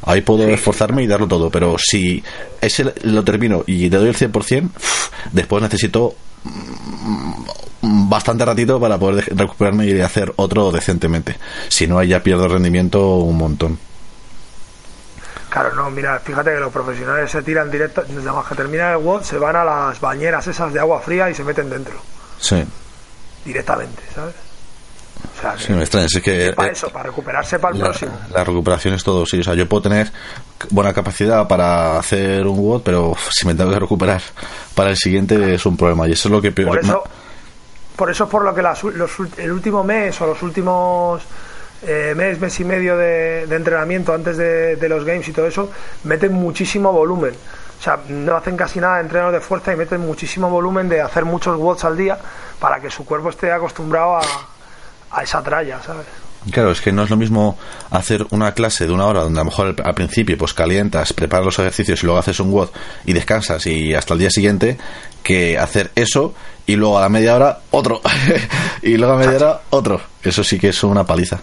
Ahí 0.07 0.20
puedo 0.20 0.46
esforzarme 0.48 1.02
y 1.02 1.07
darlo 1.07 1.26
todo, 1.26 1.50
pero 1.50 1.76
si 1.78 2.22
ese 2.61 2.92
lo 3.02 3.24
termino 3.24 3.64
y 3.66 3.88
le 3.88 3.96
doy 3.96 4.09
el 4.09 4.16
100%, 4.16 4.64
uf, 4.76 5.09
después 5.32 5.62
necesito 5.62 6.14
mm, 6.44 8.09
bastante 8.09 8.44
ratito 8.44 8.78
para 8.80 8.98
poder 8.98 9.24
de- 9.24 9.34
recuperarme 9.34 9.86
y 9.86 10.00
hacer 10.00 10.32
otro 10.36 10.70
decentemente. 10.70 11.36
Si 11.68 11.86
no, 11.86 11.98
ahí 11.98 12.09
ya 12.09 12.22
pierdo 12.22 12.48
rendimiento 12.48 13.16
un 13.16 13.36
montón. 13.38 13.78
Claro, 15.50 15.72
no, 15.74 15.88
mira, 15.90 16.18
fíjate 16.18 16.50
que 16.52 16.59
los 16.61 16.72
profesionales 16.72 17.30
se 17.30 17.40
tiran 17.42 17.70
directo, 17.70 18.02
más 18.34 18.46
que 18.46 18.57
termina 18.57 18.90
el 18.92 18.96
WOD, 18.98 19.22
se 19.22 19.38
van 19.38 19.55
a 19.55 19.64
las 19.64 20.00
bañeras 20.00 20.46
esas 20.48 20.72
de 20.72 20.80
agua 20.80 21.00
fría 21.00 21.30
y 21.30 21.34
se 21.34 21.44
meten 21.44 21.70
dentro, 21.70 21.94
Sí, 22.40 22.57
directamente, 23.44 24.02
¿sabes? 24.14 24.34
Sea, 25.45 25.59
sí, 25.59 25.72
me 25.72 25.80
extraña. 25.80 26.07
Es 26.07 26.22
que 26.22 26.53
para 26.53 26.68
eh, 26.68 26.72
eso, 26.72 26.88
para 26.88 27.05
recuperarse 27.05 27.59
para 27.59 27.74
el 27.74 27.80
la, 27.80 27.86
próximo. 27.88 28.18
la 28.32 28.45
recuperación 28.45 28.95
es 28.95 29.05
todo, 29.05 29.26
sí. 29.26 29.40
O 29.40 29.45
sea, 29.45 29.55
yo 29.55 29.68
puedo 29.68 29.82
tener 29.82 30.11
buena 30.70 30.95
capacidad 30.95 31.47
para 31.47 31.99
hacer 31.99 32.47
un 32.47 32.59
WOD, 32.59 32.82
pero 32.82 33.14
si 33.30 33.47
me 33.47 33.55
tengo 33.55 33.70
que 33.70 33.78
recuperar 33.78 34.22
para 34.74 34.90
el 34.90 34.97
siguiente 34.97 35.55
es 35.55 35.66
un 35.66 35.76
problema. 35.76 36.09
Y 36.09 36.12
eso 36.12 36.28
es 36.28 36.32
lo 36.32 36.40
que 36.40 36.53
peor. 36.53 36.70
Por 36.70 36.78
eso, 36.78 37.05
por 37.97 38.11
eso 38.11 38.24
es 38.24 38.30
por 38.30 38.42
lo 38.42 38.55
que 38.55 38.62
las 38.62 38.82
los 38.84 39.11
el 39.36 39.53
último 39.53 39.84
mes 39.84 40.18
o 40.20 40.26
los 40.26 40.42
últimos 40.42 41.22
eh, 41.82 42.14
mes, 42.16 42.40
mes 42.40 42.59
y 42.61 42.64
medio 42.64 42.97
de, 42.97 43.47
de 43.47 43.57
entrenamiento 43.57 44.14
antes 44.14 44.38
de, 44.38 44.76
de 44.76 44.88
los 44.88 45.05
games 45.05 45.28
y 45.28 45.32
todo 45.32 45.47
eso, 45.47 45.70
meten 46.05 46.32
muchísimo 46.32 46.90
volumen. 46.90 47.34
O 47.78 47.82
sea, 47.82 47.99
no 48.09 48.34
hacen 48.36 48.57
casi 48.57 48.80
nada 48.80 48.97
de 48.97 49.03
entrenos 49.03 49.32
de 49.32 49.40
fuerza 49.40 49.74
y 49.74 49.76
meten 49.76 50.01
muchísimo 50.01 50.49
volumen 50.49 50.88
de 50.88 51.03
hacer 51.03 51.26
muchos 51.26 51.59
watts 51.59 51.84
al 51.84 51.97
día 51.97 52.16
para 52.59 52.80
que 52.80 52.88
su 52.88 53.05
cuerpo 53.05 53.28
esté 53.28 53.53
acostumbrado 53.53 54.16
a, 54.16 54.22
a 55.14 55.22
esa 55.22 55.42
tralla, 55.42 55.80
¿sabes? 55.82 56.06
Claro, 56.50 56.72
es 56.72 56.80
que 56.80 56.92
no 56.92 57.02
es 57.04 57.10
lo 57.10 57.16
mismo 57.16 57.56
hacer 57.90 58.26
una 58.30 58.52
clase 58.52 58.86
de 58.86 58.92
una 58.92 59.06
hora 59.06 59.22
donde 59.22 59.40
a 59.40 59.44
lo 59.44 59.50
mejor 59.50 59.74
al, 59.82 59.94
principio 59.94 60.36
pues 60.36 60.52
calientas, 60.52 61.12
preparas 61.14 61.46
los 61.46 61.58
ejercicios 61.58 62.02
y 62.02 62.06
luego 62.06 62.18
haces 62.18 62.38
un 62.38 62.52
WOD 62.52 62.68
y 63.06 63.14
descansas 63.14 63.66
y 63.66 63.94
hasta 63.94 64.12
el 64.12 64.20
día 64.20 64.30
siguiente 64.30 64.76
que 65.22 65.58
hacer 65.58 65.90
eso 65.94 66.34
y 66.66 66.76
luego 66.76 66.98
a 66.98 67.00
la 67.00 67.08
media 67.08 67.34
hora 67.34 67.60
otro 67.70 68.02
y 68.82 68.96
luego 68.98 69.14
a 69.14 69.16
media 69.16 69.36
hora 69.36 69.60
otro. 69.70 70.00
Eso 70.22 70.44
sí 70.44 70.58
que 70.58 70.68
es 70.68 70.84
una 70.84 71.04
paliza. 71.04 71.40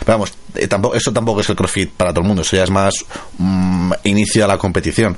Pero 0.00 0.18
vamos, 0.18 0.32
eh, 0.56 0.66
tampoco, 0.66 0.96
eso 0.96 1.12
tampoco 1.12 1.40
es 1.40 1.48
el 1.48 1.56
CrossFit 1.56 1.92
para 1.92 2.10
todo 2.10 2.22
el 2.22 2.26
mundo, 2.26 2.42
eso 2.42 2.56
ya 2.56 2.64
es 2.64 2.70
más 2.70 2.94
mm, 3.38 3.92
inicio 4.02 4.44
a 4.44 4.48
la 4.48 4.58
competición. 4.58 5.16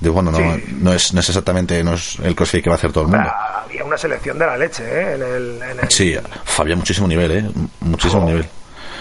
De, 0.00 0.08
bueno, 0.10 0.30
no, 0.30 0.38
Sí. 0.38 0.64
no, 0.80 0.92
es, 0.92 1.12
no 1.12 1.20
es 1.20 1.28
exactamente 1.28 1.82
no 1.82 1.94
es 1.94 2.18
el 2.22 2.34
CrossFit 2.36 2.62
que 2.62 2.70
va 2.70 2.76
a 2.76 2.78
hacer 2.78 2.92
todo 2.92 3.04
el 3.04 3.10
mundo. 3.10 3.26
Ah, 3.28 3.62
Había 3.64 3.84
una 3.84 3.98
selección 3.98 4.38
de 4.38 4.46
la 4.46 4.56
leche 4.56 4.84
¿eh? 4.84 5.14
en 5.14 5.22
el... 5.22 5.62
En 5.62 5.80
el 5.80 5.90
Sí, 5.90 6.14
había 6.58 6.76
muchísimo 6.76 7.08
nivel, 7.08 7.30
¿eh? 7.32 7.44
Muchísimo 7.80 8.24
nivel. 8.24 8.46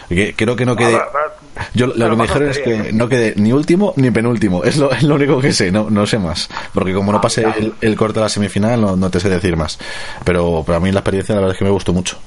Que- 0.09 0.33
Creo 0.35 0.55
que 0.55 0.65
no 0.65 0.75
quede... 0.75 0.95
Ah, 0.95 1.67
Yo 1.73 1.87
lo 1.87 2.09
que 2.09 2.15
me 2.15 2.23
dijeron 2.23 2.49
es 2.49 2.59
que 2.59 2.93
no 2.93 3.07
quede 3.09 3.33
ni 3.35 3.51
último 3.51 3.93
ni 3.97 4.09
penúltimo. 4.09 4.63
Es 4.63 4.77
lo, 4.77 4.91
es 4.91 5.03
lo 5.03 5.15
único 5.15 5.39
que 5.41 5.51
sé, 5.51 5.71
no, 5.71 5.89
no 5.89 6.05
sé 6.07 6.17
más. 6.17 6.49
Porque 6.73 6.93
como 6.93 7.11
no 7.11 7.17
Ah, 7.19 7.21
pasé 7.21 7.43
el, 7.43 7.73
el 7.81 7.95
corte 7.95 8.19
de 8.19 8.23
la 8.23 8.29
semifinal, 8.29 8.79
no, 8.81 8.95
no 8.95 9.09
te 9.09 9.19
sé 9.19 9.29
decir 9.29 9.55
más. 9.57 9.77
Pero, 10.23 10.63
pero 10.65 10.77
a 10.77 10.79
mí 10.79 10.91
la 10.91 10.99
experiencia 10.99 11.35
la 11.35 11.41
verdad 11.41 11.55
es 11.55 11.59
que 11.59 11.65
me 11.65 11.71
gustó 11.71 11.93
mucho. 11.93 12.17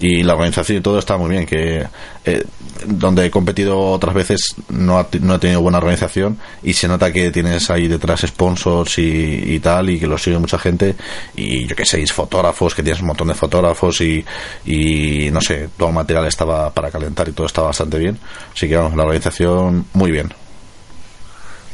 Y 0.00 0.22
la 0.22 0.34
organización 0.34 0.78
y 0.78 0.80
todo 0.80 0.98
está 0.98 1.16
muy 1.16 1.30
bien. 1.30 1.44
Que 1.46 1.86
eh, 2.24 2.44
donde 2.86 3.26
he 3.26 3.30
competido 3.30 3.78
otras 3.78 4.14
veces 4.14 4.54
no 4.68 4.98
ha, 4.98 5.08
no 5.20 5.34
he 5.34 5.38
tenido 5.38 5.60
buena 5.60 5.78
organización 5.78 6.38
y 6.62 6.72
se 6.72 6.86
nota 6.86 7.12
que 7.12 7.30
tienes 7.30 7.68
ahí 7.70 7.88
detrás 7.88 8.20
sponsors 8.20 8.98
y, 8.98 9.54
y 9.54 9.58
tal 9.60 9.90
y 9.90 9.98
que 9.98 10.06
lo 10.06 10.16
sigue 10.16 10.38
mucha 10.38 10.58
gente 10.58 10.94
y 11.34 11.66
yo 11.66 11.74
que 11.74 11.84
sé, 11.84 12.04
fotógrafos, 12.06 12.74
que 12.74 12.82
tienes 12.82 13.00
un 13.00 13.08
montón 13.08 13.28
de 13.28 13.34
fotógrafos 13.34 14.00
y, 14.00 14.24
y 14.64 15.30
no 15.32 15.40
sé, 15.40 15.68
todo 15.76 15.88
el 15.88 15.94
material 15.94 16.26
estaba 16.26 16.70
para 16.72 16.90
calentar 16.90 17.28
y 17.28 17.32
todo 17.32 17.46
estaba 17.46 17.68
bastante 17.68 17.98
bien. 17.98 18.18
Así 18.54 18.68
que 18.68 18.76
vamos, 18.76 18.96
la 18.96 19.02
organización 19.02 19.86
muy 19.94 20.10
bien. 20.10 20.32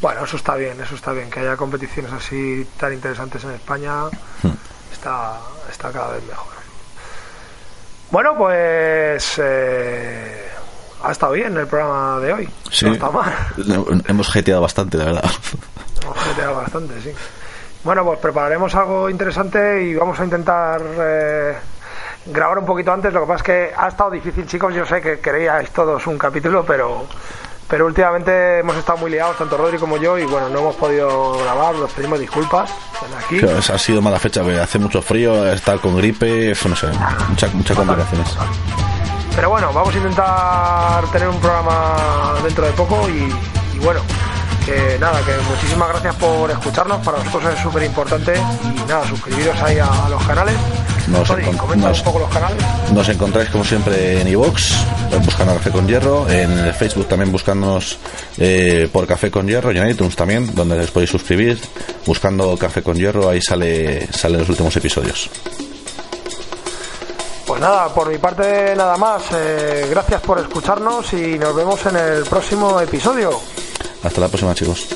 Bueno, 0.01 0.25
eso 0.25 0.37
está 0.37 0.55
bien, 0.57 0.79
eso 0.83 0.95
está 0.95 1.13
bien. 1.13 1.31
Que 1.31 1.41
haya 1.41 1.57
competiciones 1.57 2.13
así 2.13 2.67
tan 2.79 2.93
interesantes 2.93 3.43
en 3.45 3.51
España 3.53 4.05
Hmm. 4.43 4.51
está, 4.93 5.39
está 5.71 5.91
cada 5.93 6.13
vez 6.15 6.25
mejor. 6.27 6.54
Bueno, 8.15 8.37
pues 8.39 9.41
eh, 9.43 10.49
ha 11.03 11.11
estado 11.11 11.33
bien 11.33 11.57
el 11.57 11.67
programa 11.67 12.21
de 12.21 12.33
hoy. 12.33 12.49
Sí. 12.71 12.87
No 12.87 12.93
está 12.93 13.11
mal. 13.11 13.35
Hemos 14.07 14.31
jeteado 14.31 14.63
bastante, 14.63 14.97
la 14.99 15.07
verdad. 15.07 15.25
Hemos 16.01 16.19
jeteado 16.19 16.55
bastante, 16.55 17.01
sí. 17.01 17.13
Bueno, 17.83 18.05
pues 18.05 18.21
prepararemos 18.21 18.73
algo 18.77 19.11
interesante 19.11 19.83
y 19.83 19.97
vamos 19.97 20.21
a 20.21 20.25
intentar 20.27 20.81
eh, 20.97 21.57
grabar 22.27 22.59
un 22.59 22.67
poquito 22.67 22.93
antes. 22.93 23.13
Lo 23.13 23.23
que 23.23 23.27
pasa 23.27 23.39
es 23.39 23.43
que 23.43 23.73
ha 23.77 23.89
estado 23.89 24.13
difícil, 24.13 24.47
chicos. 24.47 24.73
Yo 24.73 24.87
sé 24.87 25.01
que 25.01 25.19
queríais 25.19 25.71
todos 25.71 26.07
un 26.07 26.17
capítulo, 26.17 26.65
pero 26.65 27.09
pero 27.69 27.87
últimamente 27.87 28.61
hemos 28.61 28.77
estado 28.77 28.99
muy 28.99 29.11
liados, 29.11 29.37
tanto 29.39 29.57
Rodri 29.57 29.79
como 29.79 29.97
yo, 29.97 30.19
y 30.19 30.25
bueno, 30.25 30.49
no 30.49 30.59
hemos 30.61 30.77
podido 30.77 31.39
grabar. 31.39 31.75
Nos 31.75 31.91
pedimos 31.93 32.19
disculpas 32.21 32.71
aquí. 33.25 33.39
Claro, 33.39 33.59
ha 33.59 33.79
sido 33.79 34.03
mala 34.03 34.19
fecha, 34.19 34.43
hace 34.63 34.79
mucho 34.79 35.01
frío, 35.03 35.51
estar 35.53 35.79
con 35.81 35.97
gripe, 35.97 36.55
no 36.69 36.77
sé, 36.77 36.89
muchas 37.29 37.55
muchas 37.55 37.77
complicaciones. 37.77 38.29
Pero 39.35 39.51
bueno, 39.51 39.73
vamos 39.73 39.95
a 39.95 39.99
intentar 39.99 41.07
tener 41.11 41.29
un 41.29 41.41
programa 41.41 42.35
dentro 42.45 42.67
de 42.67 42.73
poco 42.73 43.09
y, 43.09 43.35
y 43.75 43.79
bueno, 43.81 44.01
que 44.65 44.99
nada, 44.99 45.21
que 45.25 45.33
muchísimas 45.51 45.89
gracias 45.91 46.15
por 46.17 46.51
escucharnos, 46.51 47.05
para 47.05 47.19
nosotros 47.23 47.55
es 47.55 47.61
súper 47.61 47.83
importante 47.85 48.33
y 48.35 48.89
nada, 48.89 49.07
suscribiros 49.09 49.61
ahí 49.63 49.79
a, 49.79 50.07
a 50.07 50.09
los 50.09 50.23
canales. 50.27 50.55
Nos 51.09 51.29
comenta 51.29 51.89
nos- 51.89 51.99
un 51.99 52.05
poco 52.05 52.19
los 52.21 52.31
canales. 52.31 52.57
Nos 52.93 53.09
encontráis 53.11 53.51
como 53.51 53.63
siempre 53.65 54.21
en 54.23 54.29
iVox, 54.29 54.73
buscando 55.23 55.55
Café 55.55 55.71
con 55.71 55.87
Hierro, 55.87 56.29
en 56.31 56.51
el 56.59 56.73
Facebook 56.73 57.07
también 57.09 57.31
buscándonos 57.31 57.99
eh, 58.39 58.89
por 58.91 59.07
Café 59.07 59.31
con 59.31 59.47
Hierro 59.47 59.71
y 59.73 59.79
en 59.79 59.89
iTunes 59.91 60.17
también, 60.17 60.55
donde 60.55 60.77
les 60.79 60.91
podéis 60.91 61.11
suscribir, 61.11 61.61
buscando 62.07 62.57
Café 62.57 62.83
con 62.83 62.97
Hierro, 62.97 63.29
ahí 63.29 63.43
sale 63.43 64.07
salen 64.13 64.41
los 64.41 64.49
últimos 64.49 64.75
episodios. 64.77 65.29
Pues 67.47 67.61
nada, 67.61 67.89
por 67.93 68.09
mi 68.09 68.19
parte 68.19 68.75
nada 68.77 68.97
más. 68.97 69.23
eh, 69.35 69.87
gracias 69.91 70.21
por 70.23 70.39
escucharnos 70.39 71.13
y 71.13 71.39
nos 71.39 71.55
vemos 71.55 71.85
en 71.87 71.97
el 71.97 72.25
próximo 72.25 72.81
episodio. 72.81 73.39
Hasta 74.03 74.21
la 74.21 74.29
próxima 74.29 74.55
chicos. 74.55 74.87